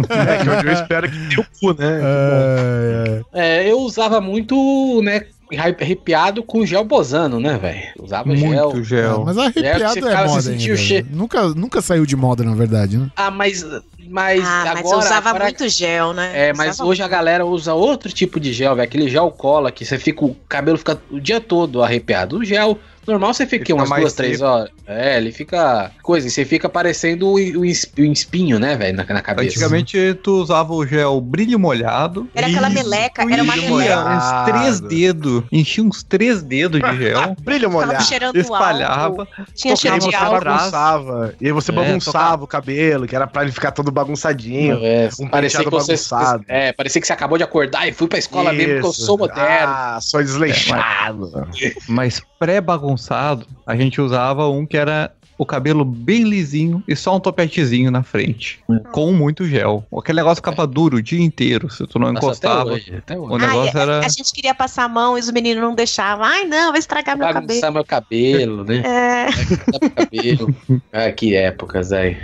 É, 0.09 0.43
que 0.43 0.49
hoje 0.49 0.67
eu 0.67 0.73
espero 0.73 1.11
que 1.11 1.19
tenha 1.29 1.41
o 1.41 1.47
cu, 1.61 1.79
né? 1.81 2.01
É, 2.03 3.23
é. 3.33 3.67
É, 3.67 3.71
eu 3.71 3.79
usava 3.81 4.21
muito, 4.21 5.01
né, 5.03 5.23
arrepiado 5.59 6.43
com 6.43 6.65
gel 6.65 6.85
bosano, 6.85 7.41
né, 7.41 7.59
velho? 7.59 7.81
Usava 8.03 8.35
gel. 8.37 8.71
Muito 8.71 8.85
gel. 8.85 9.25
Mas 9.25 9.37
É, 9.37 9.41
arrepiado 9.73 9.95
você 9.95 9.99
é, 9.99 10.03
você 10.03 10.27
moda 10.27 10.51
ainda. 10.51 10.73
o 10.73 10.77
che- 10.77 11.07
Nunca, 11.11 11.49
nunca 11.49 11.81
saiu 11.83 12.07
de 12.07 12.17
moda, 12.17 12.45
na 12.45 12.55
verdade, 12.55 12.99
né? 12.99 13.09
Ah, 13.17 13.31
mas, 13.31 13.65
mas 14.09 14.45
ah, 14.45 14.63
mas 14.67 14.79
agora... 14.79 14.95
eu 14.95 14.99
usava 14.99 15.29
agora- 15.31 15.45
muito 15.45 15.69
gel, 15.69 16.13
né? 16.13 16.49
É, 16.49 16.53
mas 16.55 16.75
Usava 16.77 16.89
hoje 16.91 17.03
a 17.03 17.09
galera 17.09 17.45
usa 17.47 17.75
outro 17.75 18.13
tipo 18.13 18.39
de 18.39 18.53
gel, 18.53 18.75
velho. 18.75 18.85
Aquele 18.87 19.09
gel 19.09 19.31
cola 19.31 19.71
que 19.73 19.85
você 19.85 19.99
fica. 19.99 20.25
O 20.25 20.35
cabelo 20.49 20.79
fica 20.79 21.01
o 21.11 21.21
dia 21.21 21.41
todo 21.41 21.83
arrepiado. 21.83 22.39
O 22.39 22.45
gel 22.45 22.79
normal 23.11 23.35
você 23.35 23.47
fica 23.47 23.65
Ele 23.65 23.73
umas 23.75 23.89
duas, 23.91 24.13
três 24.15 24.41
horas. 24.41 24.71
É, 24.87 25.17
ele 25.17 25.33
fica. 25.33 25.91
Coisa, 26.03 26.29
você 26.29 26.45
fica 26.45 26.69
parecendo 26.69 27.27
o, 27.29 27.35
o 27.35 27.65
es- 27.65 27.91
o 27.99 28.03
espinho, 28.03 28.59
né, 28.59 28.77
velho, 28.77 28.97
na, 28.97 29.05
na 29.05 29.21
cabeça. 29.21 29.49
Antigamente 29.49 30.15
tu 30.23 30.41
usava 30.43 30.73
o 30.73 30.87
gel 30.87 31.21
brilho 31.21 31.59
molhado. 31.59 32.29
Era 32.35 32.47
aquela 32.49 32.69
Isso, 32.69 32.77
meleca, 32.79 33.23
era 33.23 33.43
uma 33.43 33.57
meleca. 33.57 34.05
Uns 34.17 34.45
três 34.51 34.81
dedos. 34.81 35.43
Enchia 35.53 35.85
uns 35.85 36.03
três 36.03 36.43
dedos 36.43 36.81
de 36.81 36.97
gel. 36.97 37.37
Brilho 37.43 37.71
molhado. 37.71 38.03
cheirando 38.05 38.37
espalhava. 38.37 39.03
álcool. 39.05 39.27
Tinha 39.55 39.77
cheiro 39.77 39.99
de 39.99 40.15
álcool. 40.15 40.45
bagunçava. 40.45 41.35
E 41.41 41.47
aí 41.47 41.53
você 41.53 41.71
É, 41.71 41.75
bagunçava 41.75 42.19
tocava. 42.19 42.45
o 42.45 42.47
cabelo, 42.47 43.07
que 43.07 43.15
era 43.17 43.27
pra 43.27 43.43
ele 43.43 43.53
ficar 43.53 43.71
todo 43.73 43.91
bagunçadinho. 43.91 44.79
É, 44.83 45.09
Um 45.21 45.29
parecia 45.29 45.61
que 45.65 45.71
você, 45.71 45.93
bagunçado. 45.93 46.45
é, 46.49 46.73
parecia 46.73 47.01
que 47.01 47.07
você 47.07 47.13
acabou 47.13 47.39
de 47.39 47.45
acordar 47.45 47.87
e 47.89 47.93
fui 47.93 48.09
pra 48.09 48.19
escola 48.19 48.53
mesmo, 48.53 48.73
porque 48.75 48.87
eu 48.87 48.91
Isso. 48.91 49.03
sou 49.07 49.19
moderno. 49.19 49.73
Ah, 49.73 49.99
sou 50.01 50.21
desleixado. 50.23 51.49
Mas 51.89 52.23
pré-bagunçado, 52.41 53.47
a 53.67 53.77
gente 53.77 54.01
usava 54.01 54.49
um 54.49 54.65
que 54.65 54.79
era 54.79 55.13
o 55.37 55.45
cabelo 55.47 55.85
bem 55.85 56.25
lisinho 56.25 56.83
e 56.89 56.97
só 56.97 57.17
um 57.17 57.21
topetezinho 57.21 57.91
na 57.91 58.03
frente. 58.03 58.63
Com 58.93 59.13
muito 59.13 59.47
gel. 59.47 59.87
Aquele 59.97 60.17
negócio 60.17 60.37
ficava 60.37 60.67
duro 60.67 60.99
o 60.99 61.03
dia 61.03 61.23
inteiro, 61.23 61.71
se 61.71 61.87
tu 61.87 61.99
não 61.99 62.13
Nossa, 62.13 62.19
até 62.19 62.27
encostava. 62.27 62.71
hoje, 62.73 62.97
até 62.97 63.19
hoje. 63.19 63.33
O 63.33 63.39
negócio 63.39 63.79
Ai, 63.79 63.83
era. 63.83 63.99
A 64.01 64.09
gente 64.09 64.33
queria 64.35 64.55
passar 64.55 64.85
a 64.85 64.89
mão 64.89 65.17
e 65.17 65.21
os 65.21 65.31
meninos 65.31 65.63
não 65.63 65.75
deixavam. 65.75 66.25
Ai, 66.25 66.45
não, 66.45 66.73
vai 66.73 66.79
estragar 66.79 67.17
meu 67.17 67.27
cabelo. 67.27 67.47
Bagunçar 67.47 67.73
meu 67.73 67.85
cabelo, 67.85 68.65
né? 68.65 68.83
É. 68.85 69.27
Meu 69.81 69.91
cabelo. 69.91 70.57
Ah, 70.93 71.11
que 71.13 71.35
épocas 71.35 71.93
aí. 71.93 72.17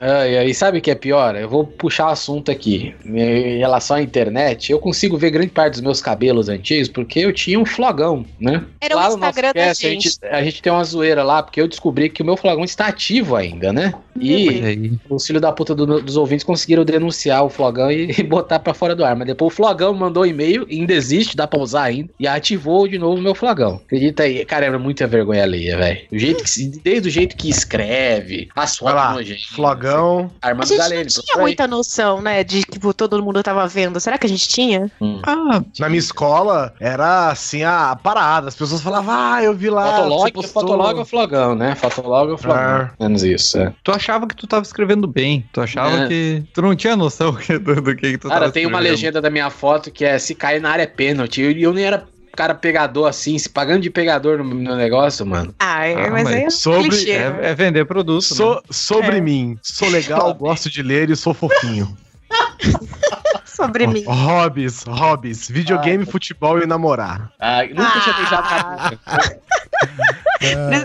Ai, 0.00 0.38
ai, 0.38 0.54
sabe 0.54 0.78
o 0.78 0.80
que 0.80 0.90
é 0.90 0.94
pior? 0.94 1.36
Eu 1.36 1.48
vou 1.48 1.64
puxar 1.66 2.06
o 2.06 2.10
assunto 2.10 2.50
aqui. 2.50 2.94
Em 3.04 3.58
relação 3.58 3.96
à 3.96 4.02
internet, 4.02 4.70
eu 4.72 4.78
consigo 4.78 5.16
ver 5.16 5.30
grande 5.30 5.50
parte 5.50 5.72
dos 5.74 5.80
meus 5.80 6.00
cabelos 6.00 6.48
antigos 6.48 6.88
porque 6.88 7.20
eu 7.20 7.32
tinha 7.32 7.58
um 7.58 7.64
flogão, 7.64 8.24
né? 8.40 8.64
Era 8.80 8.96
o 8.96 8.98
Lá 8.98 9.04
no 9.10 9.16
nosso 9.16 9.28
Instagram 9.30 9.48
da 9.48 9.54
cast, 9.54 9.86
a 9.86 9.90
gente. 9.90 10.02
gente. 10.10 10.18
A 10.26 10.42
gente 10.42 10.62
tem 10.62 10.72
uma 10.72 10.84
zoeira 10.84 11.22
lá, 11.22 11.42
porque 11.42 11.60
eu 11.60 11.68
descobri 11.68 12.08
que 12.08 12.22
o 12.22 12.24
meu 12.24 12.36
flogão 12.36 12.64
está 12.64 12.86
ativo 12.86 13.36
ainda, 13.36 13.72
né? 13.72 13.92
E 14.20 14.32
E 14.32 14.64
aí, 14.64 14.92
os 15.08 15.26
filhos 15.26 15.40
da 15.40 15.50
puta 15.52 15.74
do- 15.74 16.00
dos 16.02 16.16
ouvintes 16.16 16.44
conseguiram 16.44 16.84
denunciar 16.84 17.44
o 17.44 17.48
flogão 17.48 17.90
e, 17.90 18.10
e 18.18 18.22
botar 18.22 18.58
pra 18.58 18.74
fora 18.74 18.94
do 18.94 19.04
ar. 19.04 19.16
Mas 19.16 19.26
depois 19.26 19.52
o 19.52 19.56
flogão 19.56 19.94
mandou 19.94 20.26
e-mail, 20.26 20.66
e 20.68 20.80
ainda 20.80 20.92
existe, 20.92 21.36
dá 21.36 21.46
pra 21.46 21.60
usar 21.60 21.84
ainda, 21.84 22.10
e 22.18 22.26
ativou 22.26 22.86
de 22.86 22.98
novo 22.98 23.18
o 23.18 23.22
meu 23.22 23.34
flogão. 23.34 23.80
Acredita 23.84 24.24
aí? 24.24 24.44
Cara, 24.44 24.66
é 24.66 24.78
muita 24.78 25.06
vergonha 25.06 25.42
alheia, 25.42 25.76
velho. 25.76 26.00
O 26.12 26.18
jeito 26.18 26.42
que 26.42 26.50
se- 26.50 26.80
Desde 26.82 27.08
o 27.08 27.10
jeito 27.10 27.36
que 27.36 27.48
escreve, 27.48 28.48
as 28.54 28.78
Vai 28.78 28.92
fotos 28.92 29.26
flogão. 29.54 30.30
A 30.40 30.48
Armando 30.48 30.66
gente 30.66 30.78
Galene, 30.78 31.02
não 31.14 31.22
tinha 31.24 31.38
muita 31.38 31.66
noção, 31.66 32.20
né, 32.20 32.42
de 32.42 32.62
que 32.64 32.72
tipo, 32.72 32.92
todo 32.94 33.22
mundo 33.22 33.42
tava 33.42 33.66
vendo. 33.66 34.00
Será 34.00 34.18
que 34.18 34.26
a 34.26 34.28
gente 34.28 34.48
tinha? 34.48 34.90
ah, 35.26 35.62
Na 35.78 35.88
minha 35.88 35.98
escola, 35.98 36.74
era 36.80 37.28
assim 37.30 37.62
a 37.62 37.96
parada. 38.02 38.48
As 38.48 38.54
pessoas 38.54 38.80
falavam, 38.80 39.14
ah, 39.16 39.42
eu 39.42 39.54
vi 39.54 39.70
lá. 39.70 39.96
Fotolog, 39.96 40.22
você 40.24 40.32
postou." 40.32 40.62
fotolog 40.62 40.98
é 40.98 41.02
o 41.02 41.04
flogão, 41.04 41.54
né? 41.54 41.74
Fotolog 41.74 42.30
é 42.30 42.34
o 42.34 42.38
flogão. 42.38 42.62
Ah. 42.62 42.90
Menos 42.98 43.22
isso, 43.22 43.58
é. 43.58 43.72
tu 43.84 43.92
achava 43.92 44.26
que 44.26 44.34
tu 44.36 44.46
tava 44.46 44.62
escrevendo 44.62 45.06
bem. 45.06 45.46
Tu 45.52 45.60
achava 45.60 46.04
É. 46.04 46.08
que. 46.08 46.42
Tu 46.52 46.62
não 46.62 46.74
tinha 46.74 46.96
noção 46.96 47.32
do, 47.62 47.80
do 47.80 47.96
que, 47.96 48.12
que 48.12 48.18
tu 48.18 48.28
Cara, 48.28 48.40
tava 48.40 48.52
tem 48.52 48.66
uma 48.66 48.78
legenda 48.80 49.20
da 49.20 49.30
minha 49.30 49.50
foto 49.50 49.90
que 49.90 50.04
é 50.04 50.18
se 50.18 50.34
cair 50.34 50.60
na 50.60 50.70
área 50.70 50.82
é 50.82 50.86
pênalti. 50.86 51.42
E 51.42 51.62
eu 51.62 51.72
nem 51.72 51.84
era 51.84 52.04
cara 52.36 52.54
pegador 52.54 53.08
assim, 53.08 53.38
se 53.38 53.48
pagando 53.48 53.80
de 53.82 53.90
pegador 53.90 54.38
no, 54.38 54.44
no 54.44 54.76
negócio, 54.76 55.24
mano. 55.26 55.54
Ah, 55.58 55.86
é, 55.86 55.94
Ah, 55.94 56.10
mas, 56.10 56.24
mas 56.24 56.26
aí 56.28 56.44
é 56.44 56.50
sobre- 56.50 56.88
clichê. 56.88 57.10
É, 57.12 57.30
né? 57.30 57.38
é 57.50 57.54
vender 57.54 57.84
produto. 57.84 58.22
né? 58.22 58.36
So- 58.36 58.62
sobre 58.70 59.18
É. 59.18 59.20
mim, 59.20 59.58
sou 59.62 59.88
legal, 59.88 60.32
gosto 60.34 60.70
de 60.70 60.82
ler 60.82 61.10
e 61.10 61.16
sou 61.16 61.34
fofinho. 61.34 61.96
Sobre 63.44 63.86
mim. 63.86 64.02
Hobbies, 64.06 64.82
hobbies, 64.84 65.46
videogame, 65.48 66.06
futebol 66.06 66.58
e 66.60 66.66
namorar. 66.66 67.30
Ah, 67.38 67.62
nunca 67.64 68.00
tinha 68.00 68.16
beijado 68.16 68.48
na 68.50 68.56
Ah. 68.58 68.90
boca. 68.90 69.40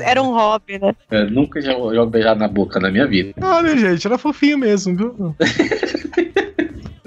Era 0.04 0.22
um 0.22 0.32
hobby, 0.34 0.78
né? 0.78 0.94
Eu 1.10 1.32
nunca 1.32 1.62
já 1.62 1.72
jogo 1.72 2.06
beijado 2.08 2.40
na 2.40 2.48
boca 2.48 2.80
na 2.80 2.92
minha 2.92 3.08
vida. 3.08 3.34
Olha, 3.42 3.76
gente, 3.78 4.06
era 4.06 4.18
fofinho 4.18 4.58
mesmo, 4.58 4.96
viu? 4.98 5.36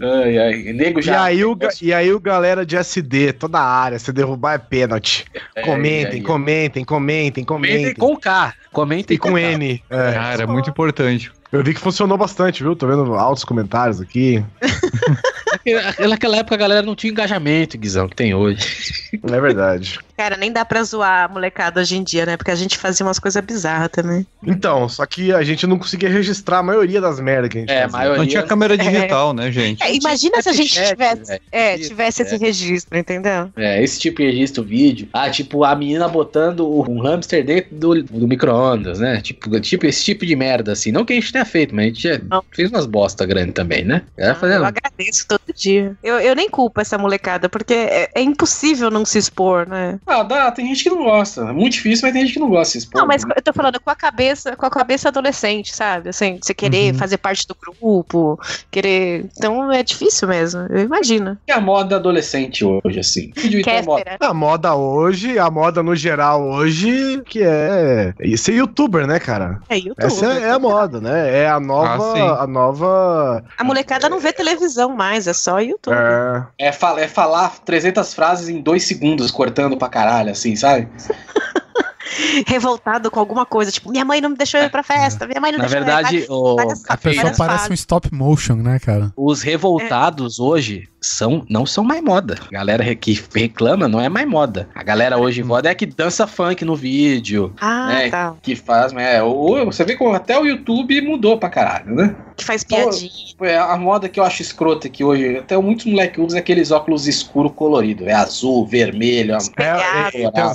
Ai, 0.00 0.38
ai. 0.38 0.72
Nego 0.72 1.00
E 1.00 1.02
já. 1.02 1.24
aí, 1.24 1.44
o, 1.44 1.56
e 1.82 1.92
aí 1.92 2.12
o 2.12 2.18
galera 2.18 2.64
de 2.64 2.76
SD, 2.76 3.34
toda 3.34 3.58
a 3.58 3.64
área, 3.64 3.98
se 3.98 4.12
derrubar 4.12 4.54
é 4.54 4.58
pênalti. 4.58 5.26
É, 5.54 5.62
Comentem, 5.62 6.22
comentem, 6.22 6.84
comentem, 6.84 7.44
comentem. 7.44 7.44
Comentem 7.44 7.94
com 7.94 8.16
K. 8.16 8.54
Comentem 8.72 9.14
E 9.14 9.18
com 9.18 9.36
N. 9.36 9.82
É. 9.90 10.12
Cara, 10.12 10.42
é 10.44 10.46
muito 10.46 10.70
importante. 10.70 11.30
Eu 11.52 11.64
vi 11.64 11.74
que 11.74 11.80
funcionou 11.80 12.16
bastante, 12.16 12.62
viu? 12.62 12.76
Tô 12.76 12.86
vendo 12.86 13.12
altos 13.14 13.44
comentários 13.44 14.00
aqui. 14.00 14.42
Naquela 16.08 16.38
época 16.38 16.54
a 16.54 16.58
galera 16.58 16.86
não 16.86 16.94
tinha 16.94 17.10
engajamento, 17.10 17.76
Guizão, 17.76 18.08
que 18.08 18.16
tem 18.16 18.34
hoje. 18.34 19.10
É 19.30 19.40
verdade. 19.40 19.98
Cara, 20.20 20.36
nem 20.36 20.52
dá 20.52 20.66
pra 20.66 20.82
zoar 20.82 21.24
a 21.24 21.28
molecada 21.32 21.80
hoje 21.80 21.96
em 21.96 22.02
dia, 22.04 22.26
né? 22.26 22.36
Porque 22.36 22.50
a 22.50 22.54
gente 22.54 22.76
fazia 22.76 23.06
umas 23.06 23.18
coisas 23.18 23.42
bizarras 23.42 23.88
também. 23.90 24.26
Então, 24.46 24.86
só 24.86 25.06
que 25.06 25.32
a 25.32 25.42
gente 25.42 25.66
não 25.66 25.78
conseguia 25.78 26.10
registrar 26.10 26.58
a 26.58 26.62
maioria 26.62 27.00
das 27.00 27.18
merdas 27.18 27.48
que 27.48 27.56
a 27.56 27.60
gente 27.62 27.70
É, 27.70 27.82
fazia. 27.84 27.96
maioria. 27.96 28.18
Não 28.18 28.26
tinha 28.26 28.42
câmera 28.42 28.76
digital, 28.76 29.32
né, 29.32 29.50
gente? 29.50 29.82
É, 29.82 29.94
imagina 29.96 30.42
se 30.42 30.50
a 30.50 30.52
gente 30.52 30.74
tivesse, 30.74 31.40
é, 31.50 31.78
tivesse 31.78 32.20
esse 32.20 32.34
é. 32.34 32.38
registro, 32.38 32.98
entendeu? 32.98 33.50
É, 33.56 33.82
esse 33.82 33.98
tipo 33.98 34.18
de 34.20 34.26
registro 34.26 34.62
vídeo. 34.62 35.08
Ah, 35.10 35.30
tipo, 35.30 35.64
a 35.64 35.74
menina 35.74 36.06
botando 36.06 36.68
um 36.70 37.00
hamster 37.00 37.42
dentro 37.42 37.74
do, 37.74 38.02
do 38.02 38.28
micro-ondas, 38.28 38.98
né? 38.98 39.22
Tipo, 39.22 39.58
tipo, 39.58 39.86
esse 39.86 40.04
tipo 40.04 40.26
de 40.26 40.36
merda, 40.36 40.72
assim. 40.72 40.92
Não 40.92 41.02
que 41.06 41.14
a 41.14 41.16
gente 41.16 41.32
tenha 41.32 41.46
feito, 41.46 41.74
mas 41.74 41.84
a 41.86 41.88
gente 41.88 42.02
já 42.02 42.20
Não. 42.28 42.44
fez 42.52 42.68
umas 42.68 42.84
bosta 42.84 43.24
grandes 43.24 43.54
também, 43.54 43.86
né? 43.86 44.02
Era 44.18 44.32
Ah, 44.32 44.34
fazendo. 44.34 44.58
Eu 44.60 44.66
agradeço 44.66 45.26
todo 45.26 45.40
dia. 45.56 45.96
Eu, 46.02 46.20
eu 46.20 46.36
nem 46.36 46.50
culpo 46.50 46.78
essa 46.78 46.98
molecada, 46.98 47.48
porque 47.48 47.72
é, 47.72 48.10
é 48.14 48.20
impossível 48.20 48.90
não 48.90 49.06
se 49.06 49.16
expor, 49.16 49.66
né? 49.66 49.98
Ah, 50.10 50.22
dá, 50.24 50.50
tem 50.50 50.66
gente 50.66 50.82
que 50.82 50.90
não 50.90 51.04
gosta. 51.04 51.42
É 51.42 51.52
muito 51.52 51.74
difícil, 51.74 52.02
mas 52.06 52.12
tem 52.12 52.22
gente 52.22 52.34
que 52.34 52.40
não 52.40 52.48
gosta 52.50 52.64
de 52.64 52.72
se 52.72 52.78
expor. 52.78 53.00
Não, 53.00 53.06
mas 53.06 53.22
eu 53.22 53.42
tô 53.42 53.52
falando 53.52 53.78
com 53.80 53.90
a 53.90 53.94
cabeça, 53.94 54.56
com 54.56 54.66
a 54.66 54.70
cabeça 54.70 55.08
adolescente, 55.08 55.74
sabe? 55.74 56.08
Assim, 56.08 56.38
você 56.42 56.52
querer 56.52 56.92
Uhum. 56.92 56.98
fazer 56.98 57.16
parte 57.18 57.46
do 57.46 57.54
grupo, 57.54 58.38
querer. 58.70 59.26
Então 59.36 59.70
é 59.72 59.82
difícil 59.82 60.26
mesmo, 60.28 60.66
eu 60.70 60.80
imagino. 60.80 61.38
E 61.48 61.52
a 61.52 61.60
moda 61.60 61.96
adolescente 61.96 62.64
hoje, 62.64 62.98
assim? 62.98 63.30
Vídeo 63.36 63.60
então, 63.60 63.82
moda. 63.84 64.16
A 64.20 64.34
moda 64.34 64.74
hoje, 64.74 65.38
a 65.38 65.50
moda 65.50 65.82
no 65.82 65.94
geral 65.94 66.42
hoje, 66.42 67.22
que 67.26 67.42
é 67.42 68.12
é 68.18 68.36
ser 68.36 68.54
youtuber, 68.54 69.06
né, 69.06 69.18
cara? 69.20 69.60
É 69.68 69.76
YouTube. 69.76 69.96
Essa 70.04 70.26
é, 70.32 70.42
é 70.42 70.50
a 70.50 70.58
moda, 70.58 71.00
né? 71.00 71.38
É 71.42 71.48
a 71.48 71.60
nova. 71.60 72.18
Ah, 72.18 72.42
a 72.42 72.46
nova. 72.46 73.44
A 73.58 73.64
molecada 73.64 74.08
não 74.08 74.18
vê 74.18 74.32
televisão 74.32 74.94
mais, 74.96 75.26
é 75.26 75.32
só 75.32 75.60
YouTube. 75.60 75.94
É, 75.94 76.68
É, 76.68 76.72
fal- 76.72 76.98
é 76.98 77.06
falar 77.06 77.50
300 77.64 78.12
frases 78.14 78.48
em 78.48 78.60
dois 78.60 78.84
segundos, 78.86 79.30
cortando 79.30 79.76
pra 79.76 79.88
caralho, 79.88 79.99
assim, 80.08 80.56
sabe? 80.56 80.88
Revoltado 82.46 83.10
com 83.10 83.20
alguma 83.20 83.46
coisa, 83.46 83.70
tipo, 83.70 83.90
minha 83.90 84.04
mãe 84.04 84.20
não 84.20 84.30
me 84.30 84.36
deixou 84.36 84.60
ir 84.60 84.70
pra 84.70 84.82
festa, 84.82 85.26
minha 85.26 85.40
mãe 85.40 85.52
não 85.52 85.58
Na 85.58 85.64
deixou 85.66 85.84
verdade, 85.84 86.16
ir. 86.18 86.26
o, 86.30 86.56
várias- 86.56 86.82
A 86.88 86.96
pessoa 86.96 87.32
parece 87.36 87.70
um 87.70 87.74
stop 87.74 88.12
motion, 88.12 88.56
né, 88.56 88.78
cara? 88.78 89.12
os 89.16 89.42
revoltados 89.42 90.38
hoje 90.40 90.88
são, 91.00 91.44
não 91.48 91.64
são 91.64 91.82
mais 91.84 92.02
moda. 92.02 92.36
A 92.48 92.50
galera 92.52 92.94
que 92.94 93.20
reclama 93.34 93.88
não 93.88 94.00
é 94.00 94.08
mais 94.08 94.28
moda. 94.28 94.68
A 94.74 94.82
galera 94.82 95.16
hoje 95.18 95.42
moda 95.42 95.68
é 95.68 95.72
a 95.72 95.74
que 95.74 95.86
dança 95.86 96.26
funk 96.26 96.64
no 96.64 96.76
vídeo, 96.76 97.52
Ah, 97.60 97.92
É. 98.02 98.10
tá. 98.10 98.34
que 98.42 98.54
faz, 98.56 98.92
é, 98.92 99.22
o- 99.22 99.64
você 99.66 99.84
vê 99.84 99.96
como 99.96 100.14
até 100.14 100.38
o 100.38 100.44
YouTube 100.44 101.00
mudou 101.02 101.38
pra 101.38 101.48
caralho, 101.48 101.94
né? 101.94 102.14
Que 102.36 102.44
faz 102.44 102.64
piadinha. 102.64 103.10
É, 103.42 103.56
a 103.58 103.76
moda 103.76 104.08
que 104.08 104.18
eu 104.18 104.24
acho 104.24 104.40
escrota 104.42 104.86
aqui 104.86 105.04
hoje, 105.04 105.38
até 105.38 105.56
muitos 105.58 105.84
moleques 105.86 106.22
usam 106.24 106.38
aqueles 106.38 106.70
óculos 106.70 107.06
escuro 107.06 107.50
colorido, 107.50 108.08
é 108.08 108.12
azul, 108.12 108.66
vermelho, 108.66 109.34
é, 109.34 109.36
Espelhado, 109.36 109.82
é, 109.86 110.10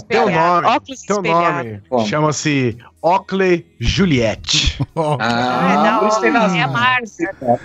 tem, 0.08 0.20
nome. 0.20 0.38
óculos 0.68 1.02
Tem 1.02 1.16
espelhado. 1.16 1.82
nome. 1.92 2.08
Chama-se 2.08 2.78
Oakley 3.06 3.66
Juliette. 3.80 4.76
Ah, 4.98 6.00
Ah, 6.02 6.08
isso 6.08 6.22
tem 6.22 6.30
hora. 6.32 6.40
nas 6.40 6.54
É 6.56 6.62
a 6.62 6.68
marca. 6.70 7.06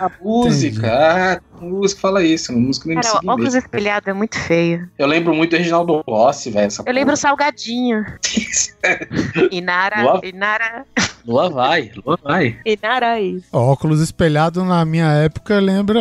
a 0.00 0.10
música, 0.20 0.92
ah, 0.92 1.40
a 1.60 1.64
música 1.64 2.00
fala 2.00 2.24
isso, 2.24 2.50
a 2.52 2.56
música 2.56 2.88
do 2.88 3.00
Cara, 3.00 3.20
óculos 3.24 3.54
espelhado 3.54 4.10
é 4.10 4.12
muito 4.12 4.36
feio. 4.38 4.88
Eu 4.98 5.06
lembro 5.06 5.32
muito 5.34 5.50
do 5.52 5.56
Reginaldo 5.56 6.02
Rossi, 6.08 6.50
velho. 6.50 6.68
Eu 6.84 6.92
lembro 6.92 7.14
o 7.14 7.16
porra. 7.16 7.16
Salgadinho. 7.16 8.04
Inara, 9.50 10.02
Lua- 10.02 10.20
Inara, 10.24 10.84
Lua 11.24 11.48
vai, 11.50 11.90
Lua 12.04 12.18
vai. 12.22 12.58
Inara 12.66 13.18
é 13.18 13.22
isso. 13.22 13.46
óculos 13.52 14.00
espelhado 14.00 14.64
na 14.64 14.84
minha 14.84 15.06
época 15.12 15.58
lembra, 15.60 16.00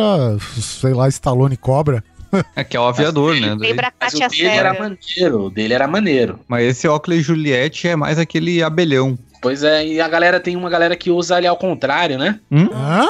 sei 0.60 0.92
lá, 0.92 1.08
Stallone 1.08 1.56
Cobra. 1.56 2.02
É 2.54 2.62
que 2.62 2.76
é 2.76 2.80
o 2.80 2.84
aviador, 2.84 3.34
né? 3.34 3.56
Lembra 3.58 3.88
a 3.88 3.92
Mas 4.00 4.14
o 4.14 4.28
dele 4.28 4.46
era 4.46 4.72
maneiro, 4.72 5.40
o 5.46 5.50
dele 5.50 5.74
era 5.74 5.88
maneiro. 5.88 6.38
Mas 6.46 6.64
esse 6.64 6.86
Oakley 6.86 7.20
Juliette 7.22 7.88
é 7.88 7.96
mais 7.96 8.20
aquele 8.20 8.62
abelhão. 8.62 9.18
Pois 9.40 9.62
é, 9.62 9.86
e 9.86 10.00
a 10.00 10.08
galera 10.08 10.38
tem 10.38 10.54
uma 10.56 10.68
galera 10.68 10.94
que 10.94 11.10
usa 11.10 11.36
ali 11.36 11.46
ao 11.46 11.56
contrário, 11.56 12.18
né? 12.18 12.38
Hã? 12.52 13.06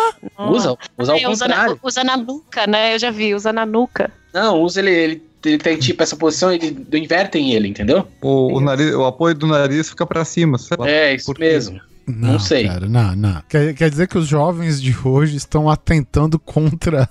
Usa, 0.50 0.76
usa 0.96 1.12
ao 1.12 1.18
É, 1.18 1.28
usa, 1.28 1.48
na, 1.48 1.54
contrário. 1.56 1.80
usa 1.82 2.04
na 2.04 2.16
nuca, 2.16 2.66
né? 2.66 2.94
Eu 2.94 2.98
já 2.98 3.10
vi, 3.10 3.34
usa 3.34 3.52
na 3.52 3.66
nuca. 3.66 4.10
Não, 4.32 4.62
usa 4.62 4.80
ele, 4.80 4.90
ele, 4.90 5.22
ele 5.44 5.58
tem 5.58 5.76
tipo 5.76 6.02
essa 6.02 6.14
posição, 6.14 6.52
ele 6.52 6.86
invertem 6.92 7.52
ele, 7.52 7.66
entendeu? 7.66 8.06
O, 8.22 8.58
o, 8.58 8.60
nariz, 8.60 8.94
o 8.94 9.04
apoio 9.04 9.34
do 9.34 9.46
nariz 9.46 9.88
fica 9.90 10.06
pra 10.06 10.24
cima. 10.24 10.56
lá. 10.78 10.88
É, 10.88 11.14
isso 11.14 11.26
Por 11.26 11.36
quê? 11.36 11.42
mesmo. 11.44 11.80
Não 12.06 12.38
sei. 12.38 12.66
Cara, 12.66 12.88
não, 12.88 13.14
não. 13.14 13.42
Quer, 13.48 13.74
quer 13.74 13.88
dizer 13.90 14.08
que 14.08 14.18
os 14.18 14.26
jovens 14.26 14.80
de 14.80 14.94
hoje 15.04 15.36
estão 15.36 15.68
atentando 15.70 16.38
contra. 16.38 17.08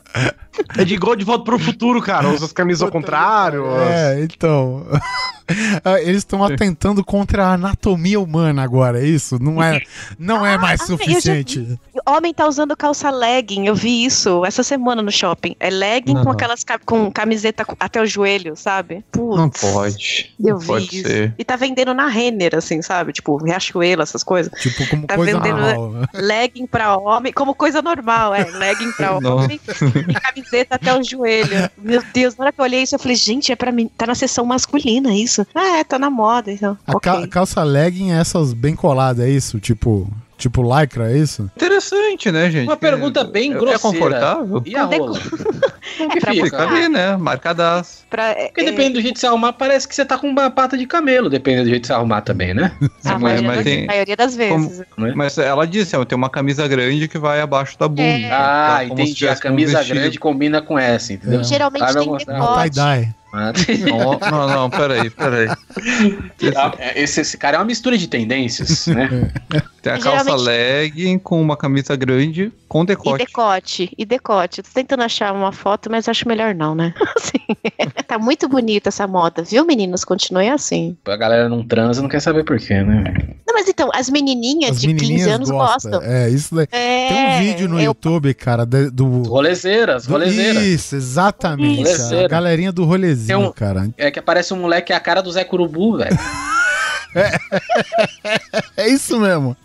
É 0.78 0.84
de 0.84 0.94
igual 0.96 1.16
de 1.16 1.24
volta 1.24 1.46
pro 1.46 1.58
futuro, 1.60 2.02
cara. 2.02 2.30
Usa 2.30 2.46
as 2.46 2.52
camisas 2.54 2.82
ao 2.82 2.92
contrário. 2.92 3.66
É, 3.80 4.22
então. 4.24 4.86
Ah, 5.84 6.00
Eles 6.02 6.18
estão 6.18 6.44
atentando 6.44 7.04
contra 7.04 7.46
a 7.48 7.54
anatomia 7.54 8.20
humana 8.20 8.62
agora, 8.62 9.00
é 9.02 9.06
isso? 9.08 9.42
Não 9.42 9.62
é, 9.64 9.82
não 10.18 10.46
é 10.46 10.58
mais 10.58 10.82
Ah, 10.82 10.84
eu 10.84 10.88
já 10.98 10.98
suficiente. 10.98 11.80
O 12.06 12.12
homem 12.12 12.34
tá 12.34 12.48
usando 12.48 12.76
calça 12.78 13.10
legging, 13.10 13.66
eu 13.66 13.74
vi 13.76 14.06
isso 14.06 14.46
essa 14.46 14.62
semana 14.64 15.02
no 15.02 15.12
shopping. 15.12 15.56
É 15.60 15.70
legging 15.70 16.14
Não. 16.14 16.24
com 16.24 16.30
aquelas 16.32 16.64
ca- 16.64 16.80
com 16.86 17.12
camiseta 17.12 17.66
até 17.80 18.02
o 18.02 18.06
joelho, 18.06 18.56
sabe? 18.56 19.04
Putz, 19.12 19.38
Não 19.38 19.50
pode. 19.50 20.32
Eu 20.40 20.54
Não 20.56 20.60
vi 20.60 20.68
pode 20.68 20.86
isso. 21.00 21.08
ser. 21.08 21.34
E 21.38 21.44
tá 21.44 21.56
vendendo 21.56 21.94
na 21.94 22.08
Renner, 22.08 22.56
assim, 22.56 22.82
sabe? 22.82 23.12
Tipo, 23.14 23.38
Riachuelo, 23.44 24.02
essas 24.04 24.24
coisas. 24.24 24.52
Tipo, 24.62 24.79
como 24.88 25.08
Tá 25.08 25.16
coisa 25.16 25.34
vendendo- 25.40 25.58
normal. 25.58 26.08
Legging 26.14 26.68
pra 26.68 26.98
homem, 26.98 27.32
como 27.34 27.54
coisa 27.56 27.82
normal, 27.82 28.34
é. 28.36 28.44
Legging 28.46 28.92
pra 28.94 29.14
homem 29.18 29.60
e 30.08 30.14
camiseta 30.14 30.76
até 30.76 30.94
o 30.98 31.04
joelho. 31.04 31.70
Meu 31.78 32.04
Deus, 32.14 32.36
na 32.36 32.46
hora 32.46 32.52
que 32.52 32.60
eu 32.60 32.64
olhei 32.66 32.84
isso, 32.84 32.96
eu 32.96 33.00
falei, 33.00 33.16
gente, 33.16 33.52
é 33.52 33.56
pra 33.56 33.72
mim. 33.72 33.90
Tá 33.98 34.06
na 34.08 34.16
seção 34.16 34.46
masculina 34.46 35.14
isso. 35.14 35.46
Ah, 35.56 35.78
é, 35.80 35.84
tá 35.84 35.98
na 36.00 36.10
moda, 36.10 36.52
então. 36.52 36.78
A 36.86 36.96
ok. 36.96 37.12
ca- 37.12 37.28
calça 37.28 37.64
legging 37.64 38.12
é 38.12 38.20
essas 38.20 38.54
bem 38.54 38.76
coladas, 38.76 39.26
é 39.26 39.30
isso? 39.30 39.60
Tipo, 39.60 40.10
tipo 40.40 40.64
lycra, 40.64 41.12
é 41.12 41.18
isso? 41.18 41.52
Interessante, 41.56 42.32
né, 42.32 42.50
gente? 42.50 42.68
Uma 42.68 42.78
pergunta 42.78 43.24
bem 43.24 43.52
É- 43.52 43.54
grosseira. 43.54 43.76
É 43.76 43.80
confortável? 43.80 44.64
E 44.66 44.76
a 44.76 44.84
rola? 44.86 45.20
Como 45.98 46.10
que 46.12 46.18
É 46.18 46.22
pra 46.22 46.32
fica? 46.34 46.46
Fica 46.46 46.64
ali, 46.64 46.90
né? 46.90 47.16
Marcadaço. 47.18 48.06
Pra, 48.10 48.30
é, 48.32 48.48
Porque 48.48 48.64
depende 48.64 48.94
do 48.94 49.02
jeito 49.02 49.14
de 49.16 49.20
se 49.20 49.28
arrumar, 49.28 49.54
parece 49.54 49.88
que 49.88 49.94
você 49.94 50.04
tá 50.04 50.18
com 50.18 50.28
uma 50.28 50.50
pata 50.50 50.76
de 50.78 50.88
camelo, 50.88 51.30
dependendo 51.30 51.66
do 51.66 51.70
jeito 51.70 51.82
de 51.82 51.88
se 51.88 51.94
arrumar 51.94 52.22
também, 52.22 52.54
né? 52.54 52.72
a 53.06 53.20
Mas- 53.20 53.22
maioria, 53.22 53.48
mas 53.48 53.56
das, 53.58 53.64
tem- 53.66 53.86
maioria 53.86 54.16
das 54.18 54.36
vezes. 54.36 54.82
Mas 55.16 55.38
ela 55.38 55.68
disse, 55.68 55.96
ó, 55.96 56.04
tem 56.06 56.18
uma 56.18 56.30
camisa 56.30 56.68
grande 56.68 57.08
que 57.08 57.18
vai 57.20 57.42
abaixo 57.42 57.78
da 57.78 57.88
bunda. 57.88 58.02
É. 58.02 58.32
Ah, 58.32 58.78
Tá 58.80 58.86
como 58.88 58.98
se 58.98 59.04
entendi. 59.12 59.28
A 59.28 59.34
um 59.34 59.36
camisa 59.36 59.84
grande 59.84 60.20
combina 60.20 60.62
com 60.62 60.80
essa, 60.80 61.14
entendeu? 61.14 61.42
É. 61.42 61.44
Geralmente 61.44 61.84
Ah, 61.84 61.92
vai 61.92 61.94
tem. 61.94 62.10
É 62.10 62.12
um 62.12 62.18
decote. 62.18 63.16
Não, 63.32 64.20
não, 64.32 64.48
não, 64.48 64.70
peraí, 64.70 65.10
peraí. 65.10 65.48
Ah, 66.56 66.74
Esse, 66.96 67.22
esse 67.22 67.38
cara 67.38 67.58
é 67.58 67.60
uma 67.60 67.66
mistura 67.66 67.98
de 67.98 68.08
tendências, 68.08 68.88
né? 68.88 69.32
Tem 69.82 69.94
a 69.94 70.00
calça 70.00 70.24
Geralmente- 70.26 70.46
legging 70.46 71.20
com 71.20 71.42
uma 71.42 71.56
camisa 71.56 71.96
grande 71.96 72.52
com 72.68 72.84
E 72.84 72.88
decote. 72.88 73.26
decote, 73.26 73.94
e 73.98 74.06
decote. 74.06 74.62
Tô 74.62 74.70
tentando 74.74 75.04
achar 75.04 75.34
uma 75.34 75.52
foto, 75.54 75.90
mas 75.90 76.08
acho 76.10 76.28
melhor 76.28 76.54
não, 76.54 76.76
né? 76.76 76.94
Assim, 77.18 77.40
tá 78.06 78.20
muito 78.20 78.48
bonita 78.50 78.90
essa 78.90 79.08
moda, 79.08 79.42
viu, 79.44 79.66
meninos? 79.66 80.04
Continue 80.04 80.50
assim. 80.50 80.96
A 81.08 81.16
galera 81.16 81.48
não 81.50 81.66
transa, 81.66 82.02
não 82.02 82.10
quer 82.10 82.20
saber 82.20 82.44
por 82.44 82.60
quê, 82.60 82.82
né? 82.84 83.04
Não, 83.48 83.54
mas 83.56 83.68
então, 83.70 83.90
as 83.94 84.10
menininhas 84.10 84.72
As 84.72 84.82
de 84.82 84.88
15 84.88 85.02
menininhas 85.06 85.32
anos 85.36 85.50
gostam. 85.50 85.92
gostam. 85.92 86.12
É, 86.12 86.30
isso 86.30 86.54
daí. 86.54 86.68
É, 86.72 87.08
Tem 87.08 87.26
um 87.28 87.40
vídeo 87.40 87.70
no 87.70 87.80
eu- 87.80 87.86
YouTube, 87.86 88.34
cara, 88.34 88.66
do. 88.66 89.24
Rolezeiras, 89.24 90.06
do- 90.06 90.12
rolezeiras. 90.12 90.62
Isso, 90.64 90.96
exatamente. 90.96 91.78
Rolezeira. 91.78 92.26
A 92.26 92.30
galerinha 92.30 92.72
do 92.72 92.84
rolezinho, 92.86 93.19
Tem 93.28 93.36
um- 93.36 93.52
cara. 93.52 93.90
É 93.98 94.10
que 94.12 94.20
aparece 94.20 94.54
um 94.54 94.58
moleque 94.58 94.88
que 94.88 94.94
é 94.94 94.96
a 94.96 95.00
cara 95.00 95.22
do 95.22 95.32
Zé 95.32 95.44
Curubu, 95.44 95.98
velho. 95.98 96.18
É 98.78 98.88
isso 98.88 99.20
mesmo. 99.20 99.56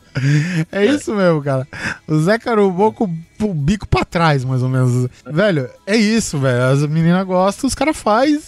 É 0.70 0.85
isso 0.86 1.12
mesmo, 1.14 1.43
cara. 1.43 1.66
O 2.06 2.16
Zé 2.20 2.39
Carubô 2.39 2.93
com 2.93 3.05
o 3.40 3.52
bico 3.52 3.86
pra 3.86 4.05
trás, 4.05 4.44
mais 4.44 4.62
ou 4.62 4.68
menos. 4.68 5.09
Velho, 5.26 5.68
é 5.86 5.97
isso, 5.97 6.39
velho. 6.39 6.62
As 6.72 6.86
meninas 6.86 7.26
gostam, 7.26 7.66
os 7.66 7.74
caras 7.74 7.97
fazem 7.97 8.39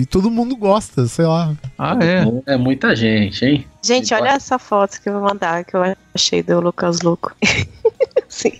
e 0.00 0.06
todo 0.06 0.30
mundo 0.30 0.56
gosta, 0.56 1.06
sei 1.06 1.26
lá. 1.26 1.52
Ah, 1.78 1.96
é. 2.00 2.52
É 2.54 2.56
muita 2.56 2.96
gente, 2.96 3.44
hein? 3.44 3.66
Gente, 3.82 4.14
olha 4.14 4.30
essa 4.30 4.58
foto 4.58 5.00
que 5.02 5.08
eu 5.08 5.12
vou 5.20 5.22
mandar, 5.28 5.64
que 5.64 5.76
eu 5.76 5.82
achei 6.14 6.42
do 6.42 6.58
Lucas 6.60 7.00
Louco. 7.02 7.32
Sim. 8.28 8.52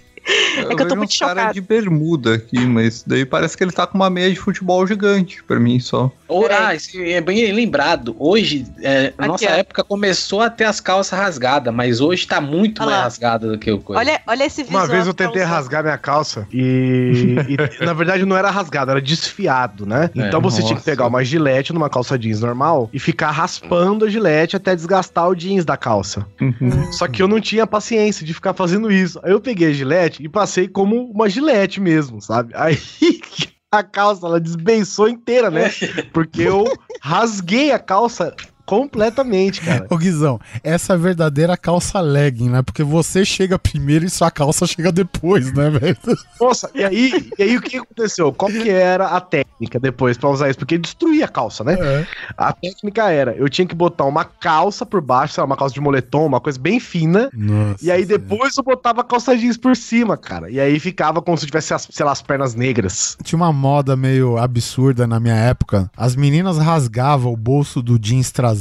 Eu, 0.56 0.70
É 0.70 0.74
que 0.76 0.82
eu 0.82 0.88
tô 0.88 0.96
muito 0.96 1.10
uns 1.10 1.18
cara 1.18 1.32
chocada. 1.34 1.54
de 1.54 1.60
bermuda 1.60 2.34
aqui, 2.34 2.58
mas 2.60 3.02
daí 3.06 3.24
parece 3.24 3.56
que 3.56 3.64
ele 3.64 3.72
tá 3.72 3.86
com 3.86 3.96
uma 3.98 4.08
meia 4.10 4.30
de 4.30 4.38
futebol 4.38 4.86
gigante, 4.86 5.42
pra 5.42 5.58
mim 5.58 5.80
só. 5.80 6.10
Ah, 6.50 6.74
isso 6.74 6.96
é 6.98 7.20
bem 7.20 7.52
lembrado. 7.52 8.14
Hoje, 8.18 8.64
é, 8.82 9.12
na 9.18 9.26
nossa 9.26 9.44
ó. 9.46 9.50
época, 9.50 9.84
começou 9.84 10.40
a 10.40 10.48
ter 10.48 10.64
as 10.64 10.80
calças 10.80 11.18
rasgadas, 11.18 11.74
mas 11.74 12.00
hoje 12.00 12.26
tá 12.26 12.40
muito 12.40 12.80
Olha 12.80 12.86
mais 12.90 12.98
lá. 12.98 13.04
rasgada 13.04 13.48
do 13.48 13.58
que 13.58 13.70
o 13.70 13.78
coisa. 13.78 14.00
Olha, 14.00 14.20
olha 14.26 14.44
esse 14.44 14.62
visual. 14.62 14.82
Uma 14.84 14.88
vez 14.88 15.06
eu 15.06 15.12
tá 15.14 15.24
tentei 15.26 15.42
rasgar 15.42 15.82
minha 15.82 15.98
calça 15.98 16.46
e, 16.52 17.36
e, 17.48 17.56
na 17.84 17.92
verdade 17.92 18.24
não 18.24 18.36
era 18.36 18.50
rasgado, 18.50 18.90
era 18.90 19.00
desfiado, 19.00 19.84
né? 19.84 20.10
É, 20.16 20.26
Então 20.26 20.40
você 20.40 20.58
tinha 20.58 20.68
que 20.68 20.74
nossa. 20.76 20.90
pegar 20.90 21.06
uma 21.06 21.24
gilete 21.24 21.72
numa 21.72 21.90
calça 21.90 22.18
jeans 22.18 22.40
normal 22.40 22.88
e 22.92 22.98
ficar 22.98 23.30
raspando 23.30 24.04
a 24.04 24.08
gilete 24.08 24.56
até 24.56 24.74
desgastar 24.74 25.28
o 25.28 25.34
jeans 25.34 25.64
da 25.64 25.76
calça. 25.76 26.26
Uhum. 26.40 26.92
Só 26.92 27.06
que 27.08 27.22
eu 27.22 27.28
não 27.28 27.40
tinha 27.40 27.66
paciência 27.66 28.24
de 28.24 28.32
ficar 28.32 28.54
fazendo 28.54 28.90
isso. 28.90 29.20
Aí 29.22 29.32
eu 29.32 29.40
peguei 29.40 29.68
a 29.68 29.72
gilete 29.72 30.11
e 30.20 30.28
passei 30.28 30.68
como 30.68 31.10
uma 31.10 31.28
gilete 31.28 31.80
mesmo, 31.80 32.20
sabe? 32.20 32.52
Aí 32.56 32.76
a 33.70 33.82
calça, 33.82 34.26
ela 34.26 34.40
desbeiçou 34.40 35.08
inteira, 35.08 35.50
né? 35.50 35.70
Porque 36.12 36.42
eu 36.42 36.64
rasguei 37.00 37.72
a 37.72 37.78
calça 37.78 38.36
completamente, 38.64 39.60
cara. 39.60 39.86
Ô 39.90 39.96
Guizão, 39.96 40.40
essa 40.62 40.92
é 40.92 40.94
a 40.94 40.98
verdadeira 40.98 41.56
calça 41.56 42.00
legging, 42.00 42.48
né? 42.50 42.62
Porque 42.62 42.82
você 42.82 43.24
chega 43.24 43.58
primeiro 43.58 44.04
e 44.04 44.10
sua 44.10 44.30
calça 44.30 44.66
chega 44.66 44.90
depois, 44.92 45.52
né, 45.52 45.70
velho? 45.70 45.96
Nossa, 46.40 46.70
e 46.74 46.84
aí, 46.84 47.30
e 47.38 47.42
aí 47.42 47.56
o 47.56 47.60
que 47.60 47.76
aconteceu? 47.76 48.32
Qual 48.32 48.50
que 48.50 48.70
era 48.70 49.08
a 49.08 49.20
técnica 49.20 49.78
depois 49.78 50.16
pra 50.16 50.30
usar 50.30 50.48
isso? 50.48 50.58
Porque 50.58 50.78
destruía 50.78 51.24
a 51.24 51.28
calça, 51.28 51.64
né? 51.64 51.76
É. 51.78 52.06
A 52.36 52.52
técnica 52.52 53.10
era, 53.10 53.32
eu 53.34 53.48
tinha 53.48 53.66
que 53.66 53.74
botar 53.74 54.04
uma 54.04 54.24
calça 54.24 54.86
por 54.86 55.00
baixo, 55.00 55.34
sei 55.34 55.40
lá, 55.42 55.46
uma 55.46 55.56
calça 55.56 55.74
de 55.74 55.80
moletom, 55.80 56.26
uma 56.26 56.40
coisa 56.40 56.58
bem 56.58 56.78
fina, 56.80 57.30
Nossa 57.32 57.84
e 57.84 57.90
aí 57.90 58.04
Senhora. 58.04 58.18
depois 58.18 58.56
eu 58.56 58.62
botava 58.64 59.00
a 59.00 59.04
calça 59.04 59.36
jeans 59.36 59.56
por 59.56 59.76
cima, 59.76 60.16
cara. 60.16 60.50
E 60.50 60.58
aí 60.60 60.78
ficava 60.78 61.20
como 61.20 61.36
se 61.36 61.46
tivesse, 61.46 61.74
as, 61.74 61.88
sei 61.90 62.04
lá, 62.04 62.12
as 62.12 62.22
pernas 62.22 62.54
negras. 62.54 63.16
Tinha 63.22 63.36
uma 63.36 63.52
moda 63.52 63.96
meio 63.96 64.38
absurda 64.38 65.06
na 65.06 65.18
minha 65.20 65.34
época. 65.34 65.90
As 65.96 66.14
meninas 66.16 66.58
rasgavam 66.58 67.32
o 67.32 67.36
bolso 67.36 67.82
do 67.82 67.98
jeans 67.98 68.30
traseiro. 68.30 68.51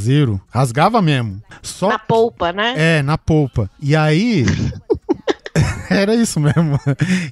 Rasgava 0.49 1.01
mesmo. 1.01 1.41
Só 1.61 1.89
Na 1.89 1.99
polpa, 1.99 2.51
né? 2.51 2.73
É, 2.77 3.01
na 3.01 3.17
polpa. 3.17 3.69
E 3.81 3.95
aí. 3.95 4.45
Era 5.89 6.15
isso 6.15 6.39
mesmo. 6.39 6.79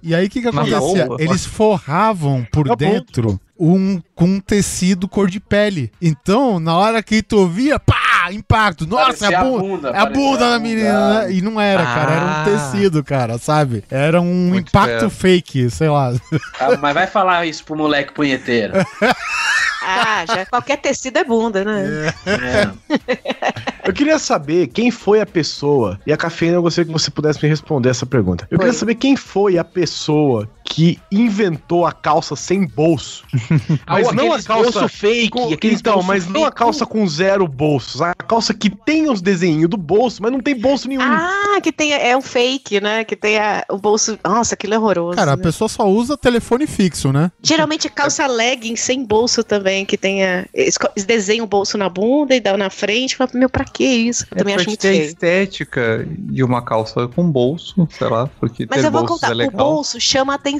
E 0.03 0.13
aí 0.13 0.27
o 0.27 0.29
que, 0.29 0.41
que 0.41 0.47
acontecia? 0.47 1.07
Eles 1.17 1.45
forravam 1.45 2.45
por 2.51 2.67
Na 2.67 2.75
polpa. 2.75 2.93
dentro 2.93 3.39
um, 3.59 4.01
com 4.15 4.25
um 4.25 4.39
tecido 4.39 5.07
cor 5.07 5.29
de 5.29 5.39
pele. 5.39 5.91
Então, 6.01 6.59
na 6.59 6.77
hora 6.77 7.03
que 7.03 7.21
tu 7.21 7.45
via, 7.47 7.77
pá, 7.79 8.31
impacto. 8.31 8.87
Nossa, 8.87 9.27
é 9.31 9.35
a, 9.35 9.41
a 9.41 9.43
bunda, 9.43 9.89
é 9.89 9.97
a 9.99 10.05
bunda 10.05 10.45
a 10.47 10.49
da 10.51 10.59
menina, 10.59 11.21
né? 11.25 11.33
E 11.33 11.41
não 11.41 11.59
era, 11.59 11.83
cara. 11.83 12.11
Era 12.13 12.25
um 12.25 12.29
Ah. 12.29 12.45
tecido, 12.45 13.03
cara, 13.03 13.37
sabe? 13.37 13.83
Era 13.89 14.21
um 14.21 14.49
Muito 14.49 14.69
impacto 14.69 15.09
fake, 15.09 15.69
sei 15.69 15.89
lá. 15.89 16.13
Ah, 16.59 16.77
mas 16.81 16.93
vai 16.93 17.07
falar 17.07 17.45
isso 17.45 17.63
pro 17.65 17.75
moleque 17.75 18.13
punheteiro. 18.13 18.73
Ah, 19.81 20.23
já 20.27 20.45
qualquer 20.45 20.77
tecido 20.77 21.17
é 21.17 21.23
bunda, 21.23 21.63
né? 21.65 22.13
É. 22.27 22.69
Eu 23.85 23.93
queria 23.93 24.19
saber 24.19 24.67
quem 24.67 24.91
foi 24.91 25.19
a 25.21 25.25
pessoa, 25.25 25.99
e 26.05 26.13
a 26.13 26.17
cafeína 26.17 26.55
eu 26.57 26.61
gostaria 26.61 26.85
que 26.85 26.91
você 26.93 27.09
pudesse 27.09 27.41
me 27.41 27.49
responder 27.49 27.89
essa 27.89 28.05
pergunta. 28.05 28.47
Eu 28.51 28.59
queria 28.59 28.73
Foi. 28.73 28.79
saber 28.79 28.95
quem 28.95 29.15
foi 29.15 29.57
a 29.57 29.63
pessoa 29.63 30.47
que 30.71 30.99
inventou 31.11 31.83
a 31.85 31.91
calça 31.91 32.35
sem 32.35 32.65
bolso. 32.65 33.23
Mas 33.89 34.11
não 34.13 34.31
a 34.31 34.41
calça 34.41 34.81
bolso 34.81 34.87
fake, 34.87 35.29
com- 35.31 35.49
então, 35.63 35.93
bolso 35.95 36.07
mas 36.07 36.27
não 36.27 36.41
a 36.41 36.45
fake. 36.45 36.57
calça 36.57 36.85
com 36.85 37.07
zero 37.07 37.47
bolsos. 37.47 38.01
A 38.01 38.13
calça 38.13 38.53
que 38.53 38.69
tem 38.69 39.09
os 39.09 39.19
desenhos 39.19 39.67
do 39.69 39.75
bolso, 39.77 40.21
mas 40.21 40.31
não 40.31 40.39
tem 40.39 40.55
bolso 40.55 40.87
nenhum. 40.87 41.01
Ah, 41.01 41.59
que 41.61 41.71
tem, 41.71 41.91
é 41.93 42.15
um 42.15 42.21
fake, 42.21 42.79
né? 42.79 43.03
Que 43.03 43.15
tem 43.15 43.39
a- 43.39 43.65
o 43.69 43.77
bolso. 43.79 44.17
Nossa, 44.23 44.53
aquilo 44.53 44.75
é 44.75 44.79
horroroso. 44.79 45.17
Cara, 45.17 45.33
a 45.33 45.35
né? 45.35 45.41
pessoa 45.41 45.67
só 45.67 45.87
usa 45.89 46.15
telefone 46.15 46.67
fixo, 46.67 47.11
né? 47.11 47.31
Geralmente 47.41 47.89
calça 47.89 48.27
legging 48.27 48.75
sem 48.75 49.03
bolso 49.03 49.43
também, 49.43 49.85
que 49.85 49.97
tenha. 49.97 50.47
Eles, 50.53 50.77
desenham 51.05 51.45
o 51.45 51.47
bolso 51.47 51.77
na 51.79 51.89
bunda 51.89 52.35
e 52.35 52.39
dá 52.39 52.55
na 52.55 52.69
frente. 52.69 53.15
Fala, 53.17 53.31
meu, 53.33 53.49
pra 53.49 53.65
que 53.65 53.83
isso? 53.83 54.25
Eu 54.31 54.37
também 54.37 54.53
é 54.53 54.55
acho 54.57 54.65
pra 54.65 54.71
muito 54.71 54.81
ter 54.81 54.89
a 54.89 54.91
feio. 54.91 55.05
estética 55.05 56.07
de 56.07 56.43
uma 56.43 56.61
calça 56.61 57.07
com 57.07 57.23
bolso, 57.29 57.87
sei 57.97 58.07
lá, 58.07 58.27
porque 58.39 58.67
Mas 58.69 58.81
ter 58.81 58.87
eu 58.87 58.91
vou 58.91 59.05
contar, 59.05 59.31
é 59.37 59.47
o 59.47 59.51
bolso 59.51 59.99
chama 59.99 60.35
atenção. 60.35 60.58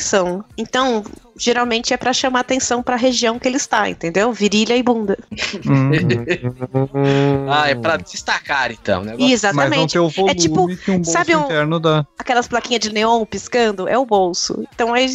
Então, 0.58 1.04
geralmente 1.38 1.94
é 1.94 1.98
pra 1.98 2.12
chamar 2.14 2.42
atenção 2.42 2.82
pra 2.84 2.96
região 2.96 3.38
que 3.40 3.48
ele 3.48 3.58
está, 3.58 3.90
entendeu? 3.90 4.32
Virilha 4.34 4.76
e 4.76 4.84
bunda. 4.84 5.18
Hum, 5.66 5.92
Ah, 7.50 7.70
é 7.70 7.76
pra 7.76 7.98
destacar, 7.98 8.72
então. 8.72 9.04
né? 9.04 9.12
mas 9.12 9.20
não 9.20 9.30
Exatamente. 9.30 9.94
ter 9.94 10.00
o 10.00 10.10
volume 10.10 10.36
tipo, 10.36 10.68
que 10.68 10.92
um 10.92 10.96
bolso 10.98 11.12
sabe 11.12 11.36
um- 11.36 11.44
interno 11.46 11.80
dá. 11.80 12.06
Aquelas 12.18 12.48
plaquinhas 12.48 12.82
de 12.82 12.94
neon 12.94 13.26
piscando, 13.26 13.88
é 13.88 13.98
o 13.98 14.06
bolso. 14.06 14.64
Então 14.74 14.94
aí 14.94 15.08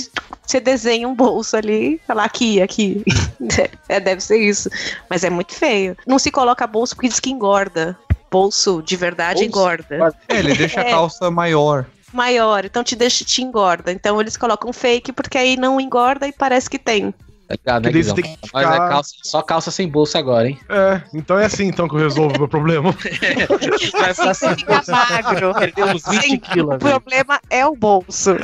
você 0.46 0.60
desenha 0.60 1.08
um 1.08 1.14
bolso 1.14 1.56
ali, 1.56 2.00
fala 2.06 2.24
aqui, 2.24 2.60
aqui. 2.60 3.02
é, 3.88 4.00
deve 4.00 4.20
ser 4.20 4.38
isso. 4.38 4.68
Mas 5.08 5.24
é 5.24 5.30
muito 5.30 5.54
feio. 5.54 5.96
Não 6.06 6.18
se 6.18 6.30
coloca 6.30 6.66
bolso 6.66 6.94
porque 6.94 7.08
diz 7.08 7.20
que 7.20 7.30
engorda. 7.30 7.96
Bolso 8.30 8.82
de 8.82 8.96
verdade 8.96 9.46
Bolso? 9.46 9.46
engorda. 9.46 10.14
É, 10.28 10.38
ele 10.38 10.54
deixa 10.54 10.80
a 10.80 10.84
É. 10.88 10.90
calça 10.90 11.30
maior. 11.30 11.86
Maior, 12.14 12.64
então 12.64 12.84
te 12.84 12.94
deixa, 12.94 13.24
te 13.24 13.42
engorda. 13.42 13.90
Então 13.92 14.20
eles 14.20 14.36
colocam 14.36 14.72
fake 14.72 15.12
porque 15.12 15.36
aí 15.36 15.56
não 15.56 15.80
engorda 15.80 16.26
e 16.28 16.32
parece 16.32 16.70
que 16.70 16.78
tem. 16.78 17.12
Tá 17.46 17.54
ligado, 17.56 17.82
né, 17.84 17.92
Guizão? 17.92 18.14
tem 18.14 18.24
que 18.24 18.38
Mas 18.54 18.66
é 18.66 18.72
ficar- 18.72 18.88
calça, 18.88 19.14
só 19.22 19.42
calça 19.42 19.70
sem 19.70 19.86
bolso 19.86 20.16
agora, 20.16 20.48
hein? 20.48 20.58
É, 20.66 21.02
então 21.12 21.38
é 21.38 21.44
assim 21.44 21.64
então 21.66 21.86
que 21.86 21.94
eu 21.94 21.98
resolvo 21.98 22.34
o 22.36 22.38
meu 22.38 22.48
problema. 22.48 22.90
Vai 23.92 24.14
ficar 24.14 24.34
Você 24.34 24.56
fica 24.56 24.82
magro. 24.88 25.52
Perdeu 25.54 25.86
uns 25.88 26.02
20 26.08 26.22
Sim, 26.22 26.38
quilos. 26.38 26.76
O 26.76 26.78
problema 26.78 27.38
é 27.50 27.66
o 27.66 27.76
bolso. 27.76 28.34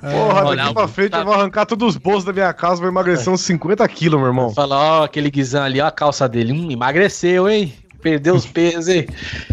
Porra, 0.00 0.44
Olha, 0.44 0.62
daqui 0.64 0.74
pra 0.74 0.88
frente 0.88 1.10
tá- 1.12 1.20
eu 1.20 1.24
vou 1.24 1.32
arrancar 1.34 1.64
todos 1.64 1.94
os 1.94 1.96
bolsos 1.96 2.24
da 2.24 2.32
minha 2.34 2.52
casa, 2.52 2.80
vou 2.80 2.88
emagrecer 2.90 3.32
uns 3.32 3.40
50 3.40 3.88
quilos, 3.88 4.18
meu 4.20 4.28
irmão. 4.28 4.52
Fala, 4.52 4.76
ó, 5.00 5.04
aquele 5.04 5.30
guizão 5.30 5.62
ali, 5.62 5.80
ó, 5.80 5.86
a 5.86 5.90
calça 5.90 6.28
dele. 6.28 6.52
Hum, 6.52 6.70
emagreceu, 6.70 7.48
hein? 7.48 7.72
Perdeu 8.00 8.34
os 8.34 8.46
pesos, 8.46 8.88
hein? 8.88 9.06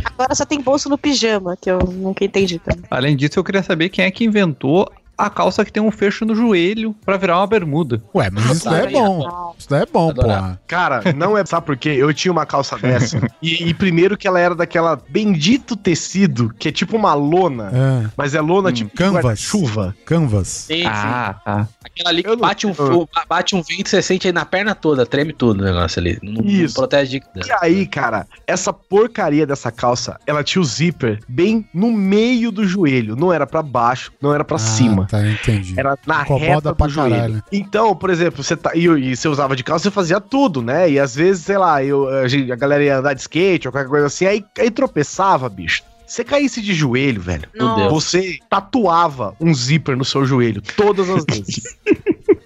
Agora 0.05 0.35
só 0.35 0.45
tem 0.45 0.61
bolso 0.61 0.89
no 0.89 0.97
pijama, 0.97 1.57
que 1.59 1.69
eu 1.69 1.79
nunca 1.79 2.23
entendi 2.23 2.59
também. 2.59 2.83
Além 2.89 3.15
disso, 3.15 3.39
eu 3.39 3.43
queria 3.43 3.63
saber 3.63 3.89
quem 3.89 4.05
é 4.05 4.11
que 4.11 4.23
inventou 4.23 4.91
a 5.17 5.29
calça 5.29 5.63
que 5.63 5.71
tem 5.71 5.81
um 5.81 5.91
fecho 5.91 6.25
no 6.25 6.35
joelho 6.35 6.95
pra 7.05 7.17
virar 7.17 7.37
uma 7.39 7.47
bermuda. 7.47 8.01
Ué, 8.15 8.29
mas 8.31 8.45
isso 8.49 8.69
daí 8.69 8.87
é 8.87 8.89
bom. 8.91 9.53
Isso 9.57 9.69
daí 9.69 9.83
é 9.83 9.85
bom, 9.85 10.13
porra. 10.13 10.59
Cara, 10.67 11.01
não 11.15 11.37
é. 11.37 11.45
Sabe 11.45 11.65
por 11.65 11.77
quê? 11.77 11.89
Eu 11.89 12.13
tinha 12.13 12.31
uma 12.31 12.45
calça 12.45 12.77
dessa. 12.77 13.19
e, 13.41 13.67
e 13.69 13.73
primeiro 13.73 14.17
que 14.17 14.27
ela 14.27 14.39
era 14.39 14.55
daquela 14.55 14.99
bendito 15.09 15.75
tecido, 15.75 16.53
que 16.57 16.69
é 16.69 16.71
tipo 16.71 16.95
uma 16.97 17.13
lona. 17.13 17.69
É, 17.73 18.09
Mas 18.17 18.33
é 18.33 18.41
lona 18.41 18.69
Hum, 18.69 18.73
tipo 18.73 18.95
canvas. 18.95 19.39
chuva. 19.39 19.95
Canvas. 20.05 20.47
Sim, 20.47 20.81
sim. 20.83 20.87
Ah, 20.87 21.35
tá. 21.45 21.67
Aquela 21.85 22.09
ali 22.09 22.23
que 22.23 22.29
Eu 22.29 22.33
não- 22.33 22.41
bate 22.41 22.65
um, 22.65 22.73
fo- 22.73 23.07
bate 23.29 23.55
um 23.55 23.61
vento, 23.61 23.89
você 23.89 24.01
sente 24.01 24.27
aí 24.27 24.33
na 24.33 24.45
perna 24.45 24.73
toda, 24.73 25.05
treme 25.05 25.31
tudo 25.33 25.61
o 25.61 25.63
negócio 25.65 25.99
ali. 25.99 26.17
Não, 26.23 26.41
não 26.41 26.45
Isso. 26.45 26.73
protege 26.75 27.19
de 27.19 27.47
E 27.47 27.51
aí, 27.61 27.85
cara, 27.85 28.25
essa 28.47 28.73
porcaria 28.73 29.45
dessa 29.45 29.71
calça, 29.71 30.19
ela 30.25 30.43
tinha 30.43 30.61
o 30.61 30.65
zíper 30.65 31.19
bem 31.27 31.67
no 31.73 31.91
meio 31.91 32.51
do 32.51 32.65
joelho. 32.65 33.15
Não 33.15 33.31
era 33.31 33.45
pra 33.45 33.61
baixo, 33.61 34.11
não 34.21 34.33
era 34.33 34.43
pra 34.43 34.55
Ah, 34.55 34.59
cima. 34.59 35.02
Tá, 35.05 35.25
entendi. 35.27 35.73
Era 35.77 35.97
na 36.05 36.21
Incomoda 36.23 36.45
reta 36.45 36.75
pra 36.75 36.87
do 36.87 36.91
joelho. 36.93 37.15
caralho. 37.15 37.43
Então, 37.51 37.95
por 37.95 38.09
exemplo, 38.09 38.43
você 38.43 38.55
tá. 38.55 38.71
E, 38.75 38.85
e 38.87 39.15
você 39.15 39.27
usava 39.27 39.55
de 39.55 39.63
calça, 39.63 39.83
você 39.83 39.91
fazia 39.91 40.19
tudo, 40.21 40.61
né? 40.61 40.89
E 40.89 40.99
às 40.99 41.15
vezes, 41.15 41.45
sei 41.45 41.57
lá, 41.57 41.83
eu, 41.83 42.07
a, 42.07 42.27
gente- 42.27 42.51
a 42.51 42.55
galera 42.55 42.83
ia 42.83 42.97
andar 42.97 43.13
de 43.13 43.21
skate 43.21 43.67
ou 43.67 43.71
qualquer 43.71 43.89
coisa 43.89 44.07
assim, 44.07 44.25
aí, 44.25 44.43
aí 44.59 44.69
tropeçava, 44.71 45.47
bicho. 45.49 45.83
Você 46.05 46.23
caísse 46.23 46.61
de 46.61 46.73
joelho, 46.73 47.21
velho. 47.21 47.47
Meu 47.55 47.75
Deus. 47.75 47.91
Você 47.91 48.37
tatuava 48.49 49.35
um 49.39 49.53
zíper 49.53 49.95
no 49.97 50.05
seu 50.05 50.25
joelho 50.25 50.61
todas 50.75 51.09
as 51.09 51.23
vezes. 51.27 51.63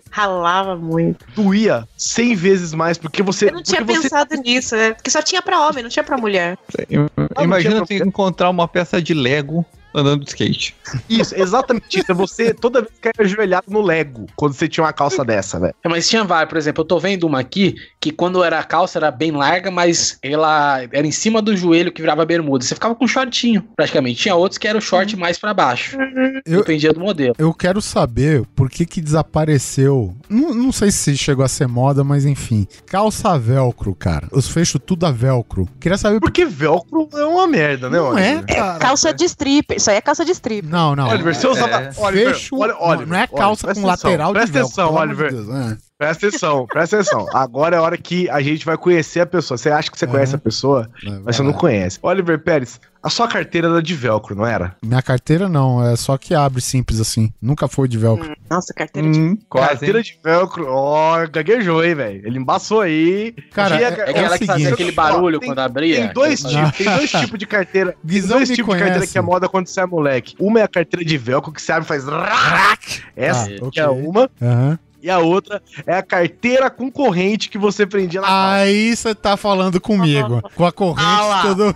Ralava 0.10 0.76
muito. 0.76 1.26
Doía 1.36 1.88
100 1.96 2.36
vezes 2.36 2.74
mais, 2.74 2.98
porque 2.98 3.22
você. 3.22 3.50
Eu 3.50 3.54
não 3.54 3.62
tinha 3.64 3.82
porque 3.84 3.96
você 3.98 4.10
pensado 4.10 4.36
nisso, 4.42 4.76
né? 4.76 4.94
Porque 4.94 5.12
só 5.12 5.22
tinha 5.22 5.42
pra 5.44 5.68
homem, 5.68 5.84
não 5.84 5.90
tinha 5.90 6.04
pra 6.04 6.18
mulher. 6.18 6.58
Não 6.90 7.44
Imagina 7.44 7.80
você 7.86 7.98
encontrar 7.98 8.50
uma 8.50 8.68
peça 8.68 9.00
de 9.02 9.14
Lego 9.14 9.64
andando 9.98 10.24
de 10.24 10.30
skate. 10.30 10.76
Isso, 11.10 11.36
exatamente 11.36 12.00
isso. 12.00 12.12
É 12.12 12.14
você 12.16 12.54
toda 12.54 12.82
vez 12.82 12.94
cair 13.02 13.14
ajoelhado 13.20 13.66
no 13.70 13.82
Lego 13.82 14.26
quando 14.36 14.54
você 14.54 14.68
tinha 14.68 14.84
uma 14.84 14.94
calça 14.94 15.24
dessa, 15.26 15.60
velho. 15.60 15.74
É, 15.84 15.90
mas 15.90 16.08
tinha 16.08 16.24
várias, 16.24 16.50
por 16.50 16.58
exemplo, 16.58 16.82
eu 16.82 16.86
tô 16.88 17.00
vendo 17.00 17.26
uma 17.26 17.40
aqui 17.40 17.76
que 18.00 18.12
quando 18.12 18.44
era 18.44 18.60
a 18.60 18.64
calça 18.64 18.98
era 19.00 19.12
bem 19.12 19.32
larga, 19.32 19.70
mas 19.72 20.18
ela 20.22 20.82
era 20.92 21.06
em 21.06 21.12
cima 21.12 21.42
do 21.42 21.56
joelho 21.56 21.92
que 21.92 22.02
virava 22.02 22.26
bermuda. 22.26 22.64
Você 22.64 22.76
ficava 22.76 22.96
com 22.96 23.06
um 23.06 23.08
shortinho, 23.08 23.64
praticamente. 23.76 24.22
Tinha 24.22 24.36
outros 24.36 24.58
que 24.58 24.68
era 24.68 24.78
o 24.78 24.82
short 24.82 25.16
mais 25.16 25.38
pra 25.38 25.54
baixo. 25.54 25.98
Eu- 26.46 26.60
Dependia 26.60 26.94
do 26.94 27.00
modelo. 27.00 27.36
Eu 27.38 27.54
quero 27.54 27.82
saber 27.82 28.44
por 28.56 28.70
que 28.70 28.86
que 28.86 29.02
desapareceu. 29.02 30.16
Não, 30.30 30.54
não 30.54 30.72
sei 30.72 30.92
se 30.92 31.16
chegou 31.18 31.44
a 31.44 31.48
ser 31.48 31.68
moda, 31.68 32.04
mas 32.04 32.26
enfim. 32.26 32.68
Calça 32.86 33.38
velcro, 33.38 33.94
cara. 33.96 34.28
Os 34.32 34.48
fechos 34.50 34.80
tudo 34.86 35.06
a 35.06 35.12
velcro. 35.12 35.68
Queria 35.80 35.98
saber 35.98 36.20
por 36.20 36.28
Porque 36.28 36.46
velcro 36.46 37.08
é 37.14 37.26
uma 37.26 37.48
merda, 37.48 37.90
né, 37.90 37.98
Não 37.98 38.18
é, 38.18 38.44
cara. 38.44 38.80
Calça 38.80 39.14
de 39.14 39.26
strip. 39.26 39.80
Isso 39.88 39.92
aí 39.92 39.98
é 39.98 40.02
calça 40.02 40.26
de 40.26 40.32
strip. 40.34 40.68
Não, 40.68 40.96
não. 40.98 41.08
Oliver, 41.08 41.34
você 41.34 41.48
usava. 41.48 41.70
É. 41.84 41.92
Oliver, 41.98 42.34
Fecho. 42.34 42.58
olha, 42.60 42.76
Oliver, 42.78 43.08
não 43.08 43.16
é 43.16 43.20
Oliver, 43.22 43.38
calça 43.38 43.68
presta 43.68 43.82
com 43.82 43.88
atenção, 43.90 44.10
lateral 44.12 44.28
de 44.34 44.40
Presta 44.40 44.60
atenção, 44.60 44.94
Oliver. 44.96 45.32
Deus, 45.32 45.50
é. 45.50 45.78
Presta 45.98 46.28
atenção, 46.28 46.68
presta 46.68 46.96
atenção. 46.98 47.26
Agora 47.34 47.78
é 47.78 47.80
a 47.80 47.82
hora 47.82 47.98
que 47.98 48.30
a 48.30 48.42
gente 48.42 48.66
vai 48.66 48.78
conhecer 48.78 49.22
a 49.22 49.26
pessoa. 49.26 49.58
Você 49.58 49.70
acha 49.72 49.90
que 49.90 49.98
você 49.98 50.06
Uhum. 50.06 50.12
conhece 50.12 50.36
a 50.36 50.38
pessoa, 50.38 50.90
Vai 51.04 51.20
mas 51.24 51.36
você 51.38 51.42
não 51.44 51.54
conhece. 51.54 51.98
Oliver 52.02 52.38
Pérez, 52.44 52.82
a 53.08 53.10
sua 53.10 53.28
carteira 53.28 53.68
era 53.68 53.82
de 53.82 53.94
velcro, 53.96 54.36
não 54.36 54.46
era? 54.46 54.76
Minha 54.84 55.02
carteira 55.02 55.50
não, 55.50 55.86
é 55.86 55.96
só 55.96 56.18
que 56.18 56.34
abre 56.36 56.62
simples 56.62 57.00
assim. 57.00 57.32
Nunca 57.42 57.68
foi 57.68 57.88
de 57.88 57.98
velcro. 57.98 58.36
Nossa, 58.50 58.74
carteira 58.74 59.10
de. 59.12 59.20
Hum, 59.20 59.38
quase. 59.50 59.70
carteira 59.70 59.98
hein? 60.00 60.04
de 60.04 60.20
velcro, 60.24 60.68
ó, 60.70 61.28
gaguejou, 61.28 61.84
hein, 61.84 61.96
velho. 61.96 62.22
Ele 62.28 62.38
embaçou 62.40 62.82
aí. 62.82 63.34
Cara, 63.52 63.76
Tinha- 63.78 63.90
é- 63.90 64.00
É 64.00 64.10
aquela 64.12 64.36
o 64.36 64.40
que 64.40 64.46
fazia 64.46 64.70
aquele 64.74 64.92
barulho 64.92 65.40
tem- 65.40 65.50
quando 65.50 65.60
abria. 65.60 65.96
Tem 66.06 66.14
dois 66.14 66.42
tipos, 66.42 66.72
tem 66.78 66.96
dois 66.96 67.12
tipos 67.12 67.40
de 67.40 67.46
carteira. 67.46 67.92
Tem 67.92 68.00
Guizão 68.06 68.38
dois 68.38 68.50
tipos 68.50 68.74
de 68.76 68.80
carteira 68.82 69.08
que 69.08 69.18
é 69.18 69.22
moda 69.22 69.50
quando 69.50 69.68
você 69.68 69.82
é 69.82 69.86
moleque. 69.86 70.36
Uma 70.40 70.60
é 70.60 70.64
a 70.64 70.68
carteira 70.68 71.06
de 71.06 71.18
velcro 71.18 71.52
que 71.52 71.62
você 71.62 71.72
abre 71.72 71.86
e 71.86 71.88
faz. 71.88 72.06
rac. 72.06 73.02
Essa 73.16 73.46
Ah, 73.46 73.48
que 73.58 73.64
ok. 73.64 73.84
é 73.84 73.88
uma. 73.90 74.30
Aham. 74.42 74.80
E 75.02 75.10
a 75.10 75.20
outra 75.20 75.62
é 75.86 75.96
a 75.96 76.02
carteira 76.02 76.70
com 76.70 76.92
corrente 76.92 77.50
que 77.50 77.58
você 77.58 77.86
prendia 77.86 78.22
na 78.22 78.28
calça. 78.28 78.54
Aí 78.56 78.96
você 78.96 79.14
tá 79.14 79.38
falando 79.38 79.80
comigo. 79.80 80.42
Com 80.56 80.66
a 80.66 80.72
corrente 80.72 81.08
Ah 81.08 81.42
tudo. 81.44 81.76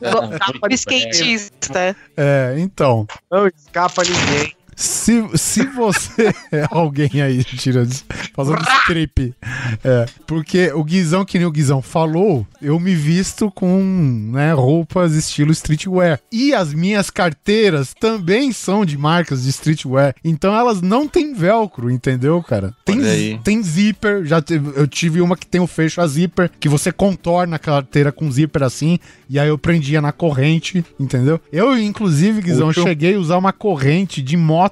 Não, 0.00 0.30
Skatista. 0.70 1.96
É, 2.16 2.54
então. 2.58 3.06
Não 3.30 3.46
escapa 3.48 4.02
ninguém. 4.02 4.57
Se, 4.80 5.24
se 5.34 5.66
você 5.66 6.32
é 6.52 6.64
alguém 6.70 7.20
aí 7.20 7.42
tirando, 7.42 7.92
fazendo 8.32 8.62
strip, 8.82 9.34
é, 9.82 10.06
porque 10.24 10.70
o 10.72 10.84
Guizão, 10.84 11.24
que 11.24 11.36
nem 11.36 11.46
o 11.48 11.50
Guizão 11.50 11.82
falou, 11.82 12.46
eu 12.62 12.78
me 12.78 12.94
visto 12.94 13.50
com 13.50 14.30
né, 14.32 14.52
roupas 14.52 15.14
estilo 15.14 15.50
streetwear. 15.50 16.20
E 16.30 16.54
as 16.54 16.72
minhas 16.72 17.10
carteiras 17.10 17.92
também 17.92 18.52
são 18.52 18.84
de 18.84 18.96
marcas 18.96 19.42
de 19.42 19.50
streetwear. 19.50 20.14
Então 20.22 20.54
elas 20.54 20.80
não 20.80 21.08
têm 21.08 21.34
velcro, 21.34 21.90
entendeu, 21.90 22.40
cara? 22.40 22.72
Tem, 22.84 23.00
tem 23.42 23.60
zíper, 23.60 24.24
já 24.24 24.40
teve- 24.40 24.78
eu 24.78 24.86
tive 24.86 25.20
uma 25.20 25.36
que 25.36 25.46
tem 25.46 25.60
o 25.60 25.66
fecho 25.66 26.00
a 26.00 26.06
zíper, 26.06 26.48
que 26.60 26.68
você 26.68 26.92
contorna 26.92 27.56
a 27.56 27.58
carteira 27.58 28.12
com 28.12 28.30
zíper 28.30 28.62
assim, 28.62 29.00
e 29.28 29.40
aí 29.40 29.48
eu 29.48 29.58
prendia 29.58 30.00
na 30.00 30.12
corrente, 30.12 30.84
entendeu? 31.00 31.40
Eu, 31.52 31.76
inclusive, 31.76 32.40
Guizão, 32.40 32.68
cheguei 32.84 33.16
a 33.16 33.18
usar 33.18 33.38
uma 33.38 33.52
corrente 33.52 34.22
de 34.22 34.36
moto. 34.36 34.67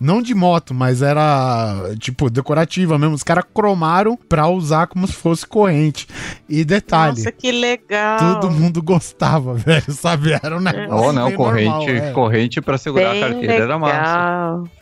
Não 0.00 0.22
de 0.22 0.34
moto, 0.34 0.72
mas 0.72 1.02
era, 1.02 1.94
tipo, 1.98 2.30
decorativa 2.30 2.98
mesmo. 2.98 3.14
Os 3.14 3.22
caras 3.22 3.44
cromaram 3.52 4.16
pra 4.28 4.48
usar 4.48 4.86
como 4.86 5.06
se 5.06 5.12
fosse 5.12 5.46
corrente. 5.46 6.06
E 6.48 6.64
detalhe, 6.64 7.18
Nossa, 7.18 7.30
que 7.32 7.52
legal. 7.52 8.18
todo 8.40 8.50
mundo 8.50 8.82
gostava, 8.82 9.52
velho, 9.60 9.92
sabe? 9.92 10.32
Era 10.42 10.56
um 10.56 10.60
negócio 10.60 11.08
Oh, 11.08 11.12
não, 11.12 11.30
corrente, 11.32 11.68
normal, 11.68 11.88
é. 11.88 12.12
corrente 12.12 12.60
pra 12.62 12.78
segurar 12.78 13.10
Bem 13.12 13.22
a 13.24 13.28
carteira 13.28 13.54
era 13.54 13.78
massa. 13.78 13.96
legal. 13.96 14.64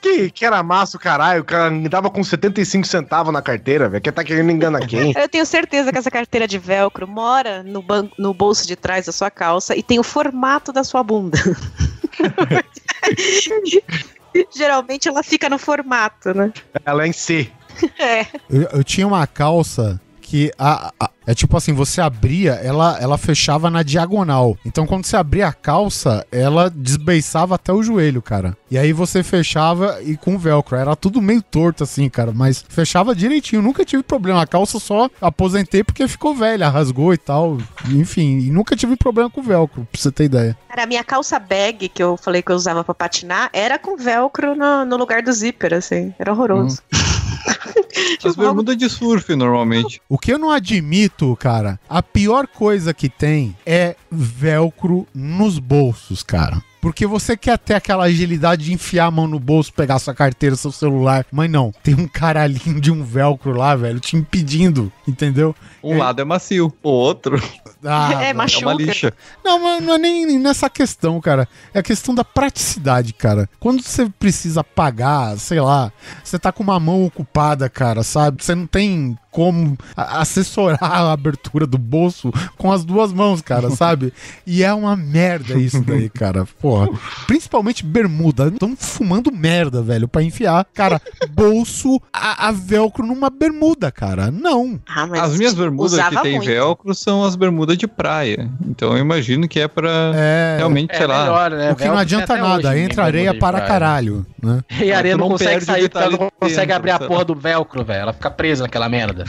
Que, 0.00 0.30
que 0.30 0.44
era 0.46 0.62
massa 0.62 0.96
o 0.96 1.00
caralho, 1.00 1.42
o 1.42 1.44
cara 1.44 1.70
me 1.70 1.88
dava 1.88 2.08
com 2.10 2.22
75 2.24 2.86
centavos 2.86 3.32
na 3.32 3.42
carteira, 3.42 3.88
velho. 3.88 4.02
Quem 4.02 4.12
tá 4.12 4.24
querendo 4.24 4.50
enganar 4.50 4.80
quem? 4.86 5.12
Eu 5.16 5.28
tenho 5.28 5.44
certeza 5.44 5.92
que 5.92 5.98
essa 5.98 6.10
carteira 6.10 6.48
de 6.48 6.58
velcro 6.58 7.06
mora 7.06 7.62
no, 7.62 7.82
ban- 7.82 8.08
no 8.18 8.32
bolso 8.32 8.66
de 8.66 8.76
trás 8.76 9.06
da 9.06 9.12
sua 9.12 9.30
calça 9.30 9.76
e 9.76 9.82
tem 9.82 9.98
o 9.98 10.02
formato 10.02 10.72
da 10.72 10.82
sua 10.82 11.02
bunda. 11.02 11.38
Geralmente 14.54 15.08
ela 15.08 15.22
fica 15.22 15.48
no 15.48 15.58
formato, 15.58 16.34
né? 16.34 16.52
Ela 16.84 17.04
é 17.04 17.08
em 17.08 17.12
C. 17.12 17.50
É. 17.98 18.26
Eu, 18.48 18.62
eu 18.72 18.84
tinha 18.84 19.06
uma 19.06 19.26
calça 19.26 20.00
que 20.30 20.52
a, 20.56 20.92
a- 21.00 21.10
é 21.26 21.34
tipo 21.34 21.56
assim, 21.56 21.72
você 21.72 22.00
abria, 22.00 22.52
ela, 22.52 22.96
ela 23.00 23.18
fechava 23.18 23.68
na 23.68 23.82
diagonal. 23.82 24.56
Então 24.64 24.86
quando 24.86 25.04
você 25.04 25.16
abria 25.16 25.48
a 25.48 25.52
calça, 25.52 26.24
ela 26.30 26.70
desbeiçava 26.70 27.56
até 27.56 27.72
o 27.72 27.82
joelho, 27.82 28.22
cara. 28.22 28.56
E 28.70 28.78
aí 28.78 28.92
você 28.92 29.22
fechava 29.24 30.00
e 30.02 30.16
com 30.16 30.38
velcro. 30.38 30.76
Era 30.76 30.94
tudo 30.94 31.20
meio 31.20 31.42
torto 31.42 31.82
assim, 31.82 32.08
cara, 32.08 32.30
mas 32.32 32.64
fechava 32.68 33.12
direitinho. 33.14 33.60
Nunca 33.60 33.84
tive 33.84 34.02
problema. 34.04 34.40
A 34.42 34.46
calça 34.46 34.78
só 34.78 35.10
aposentei 35.20 35.82
porque 35.82 36.06
ficou 36.06 36.32
velha, 36.34 36.68
rasgou 36.68 37.12
e 37.12 37.18
tal. 37.18 37.58
Enfim, 37.88 38.38
e 38.38 38.50
nunca 38.50 38.76
tive 38.76 38.94
problema 38.96 39.28
com 39.28 39.42
velcro, 39.42 39.86
pra 39.90 40.00
você 40.00 40.12
ter 40.12 40.24
ideia. 40.24 40.56
Cara, 40.68 40.84
a 40.84 40.86
minha 40.86 41.02
calça 41.02 41.38
bag, 41.40 41.88
que 41.88 42.02
eu 42.02 42.16
falei 42.16 42.40
que 42.42 42.52
eu 42.52 42.56
usava 42.56 42.84
pra 42.84 42.94
patinar, 42.94 43.50
era 43.52 43.78
com 43.80 43.96
velcro 43.96 44.54
no, 44.54 44.84
no 44.84 44.96
lugar 44.96 45.22
do 45.22 45.32
zíper, 45.32 45.74
assim. 45.74 46.14
Era 46.20 46.32
horroroso. 46.32 46.80
As 48.24 48.36
bermudas 48.36 48.76
de 48.76 48.88
surf, 48.88 49.34
normalmente. 49.34 50.00
O 50.08 50.18
que 50.18 50.32
eu 50.32 50.38
não 50.38 50.50
admito, 50.50 51.36
cara, 51.36 51.78
a 51.88 52.02
pior 52.02 52.46
coisa 52.46 52.92
que 52.94 53.08
tem 53.08 53.56
é 53.64 53.96
velcro 54.10 55.06
nos 55.14 55.58
bolsos, 55.58 56.22
cara. 56.22 56.62
Porque 56.80 57.06
você 57.06 57.36
quer 57.36 57.58
ter 57.58 57.74
aquela 57.74 58.04
agilidade 58.04 58.64
de 58.64 58.72
enfiar 58.72 59.06
a 59.06 59.10
mão 59.10 59.26
no 59.26 59.38
bolso, 59.38 59.72
pegar 59.72 59.98
sua 59.98 60.14
carteira, 60.14 60.56
seu 60.56 60.72
celular. 60.72 61.26
Mas 61.30 61.50
não, 61.50 61.72
tem 61.82 61.94
um 61.94 62.08
caralhinho 62.08 62.80
de 62.80 62.90
um 62.90 63.04
velcro 63.04 63.52
lá, 63.52 63.76
velho, 63.76 64.00
te 64.00 64.16
impedindo, 64.16 64.90
entendeu? 65.06 65.54
Um 65.82 65.98
lado 65.98 66.20
é 66.22 66.24
macio, 66.24 66.72
o 66.82 66.88
outro 66.88 67.42
Ah, 67.84 68.24
é, 68.24 68.30
é 68.30 68.32
machuca. 68.34 68.66
uma 68.66 68.74
lixa. 68.74 69.12
Não, 69.44 69.58
mas 69.62 69.82
não 69.82 69.94
é 69.94 69.98
nem 69.98 70.38
nessa 70.38 70.70
questão, 70.70 71.20
cara. 71.20 71.46
É 71.74 71.80
a 71.80 71.82
questão 71.82 72.14
da 72.14 72.24
praticidade, 72.24 73.12
cara. 73.12 73.48
Quando 73.58 73.82
você 73.82 74.08
precisa 74.18 74.64
pagar, 74.64 75.38
sei 75.38 75.60
lá, 75.60 75.92
você 76.24 76.38
tá 76.38 76.50
com 76.52 76.62
uma 76.62 76.80
mão 76.80 77.04
ocupada, 77.04 77.68
cara, 77.68 77.89
sabe? 78.02 78.42
Você 78.44 78.54
não 78.54 78.66
tem 78.66 79.16
como 79.30 79.76
assessorar 79.96 80.78
a 80.82 81.12
abertura 81.12 81.64
do 81.66 81.78
bolso 81.78 82.32
com 82.58 82.72
as 82.72 82.84
duas 82.84 83.12
mãos, 83.12 83.40
cara, 83.40 83.70
sabe? 83.76 84.12
E 84.46 84.62
é 84.64 84.72
uma 84.74 84.96
merda 84.96 85.54
isso 85.58 85.80
daí, 85.82 86.08
cara. 86.08 86.46
Porra. 86.60 86.88
Principalmente 87.26 87.84
bermuda. 87.84 88.48
Estão 88.48 88.74
fumando 88.76 89.30
merda, 89.32 89.82
velho, 89.82 90.08
pra 90.08 90.22
enfiar, 90.22 90.64
cara, 90.74 91.00
bolso 91.30 92.00
a, 92.12 92.48
a 92.48 92.52
velcro 92.52 93.06
numa 93.06 93.30
bermuda, 93.30 93.90
cara. 93.92 94.30
Não. 94.30 94.80
Ah, 94.88 95.06
mas 95.06 95.20
As 95.20 95.36
minhas 95.36 95.54
bermudas 95.54 96.00
que 96.08 96.22
tem 96.22 96.36
muito. 96.36 96.46
velcro 96.46 96.94
são 96.94 97.24
as 97.24 97.36
bermudas 97.36 97.78
de 97.78 97.86
praia. 97.86 98.50
Então 98.66 98.92
eu 98.92 98.98
imagino 98.98 99.46
que 99.48 99.60
é 99.60 99.68
pra 99.68 100.12
É. 100.14 100.56
realmente, 100.58 100.96
sei 100.96 101.06
lá. 101.06 101.48
né? 101.50 101.72
O 101.72 101.76
que 101.76 101.84
não 101.86 101.96
adianta 101.98 102.36
nada, 102.36 102.76
entra 102.78 103.04
areia 103.04 103.32
para 103.38 103.60
caralho, 103.60 104.26
né? 104.42 104.62
E 104.80 104.92
a 104.92 104.98
areia 104.98 105.16
não, 105.16 105.28
não 105.28 105.32
consegue 105.32 105.64
sair 105.64 105.88
porque 105.88 106.04
ela 106.04 106.10
não 106.18 106.30
consegue 106.40 106.60
dentro, 106.66 106.74
abrir 106.76 106.90
a 106.90 106.98
porra 106.98 107.24
do 107.24 107.34
velcro, 107.34 107.69
velho. 107.84 108.00
Ela 108.02 108.12
fica 108.12 108.30
presa 108.30 108.64
naquela 108.64 108.88
merda. 108.88 109.24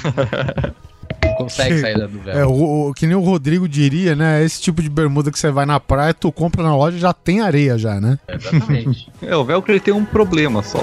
Não 1.23 1.35
consegue 1.35 1.79
sair 1.79 1.95
do 1.95 2.07
velcro. 2.07 2.31
É, 2.39 2.45
o, 2.45 2.89
o- 2.89 2.93
que 2.93 3.05
nem 3.07 3.15
o 3.15 3.21
Rodrigo 3.21 3.67
diria, 3.67 4.15
né? 4.15 4.43
Esse 4.43 4.61
tipo 4.61 4.81
de 4.81 4.89
bermuda 4.89 5.31
que 5.31 5.39
você 5.39 5.51
vai 5.51 5.65
na 5.65 5.79
praia, 5.79 6.13
tu 6.13 6.31
compra 6.31 6.61
na 6.63 6.75
loja 6.75 6.97
já 6.97 7.13
tem 7.13 7.41
areia 7.41 7.77
já, 7.77 7.99
né? 8.01 8.17
Exatamente. 8.27 9.09
É, 9.21 9.35
o 9.35 9.45
velcro 9.45 9.71
ele 9.71 9.79
tem 9.79 9.93
um 9.93 10.03
problema 10.03 10.63
só. 10.63 10.79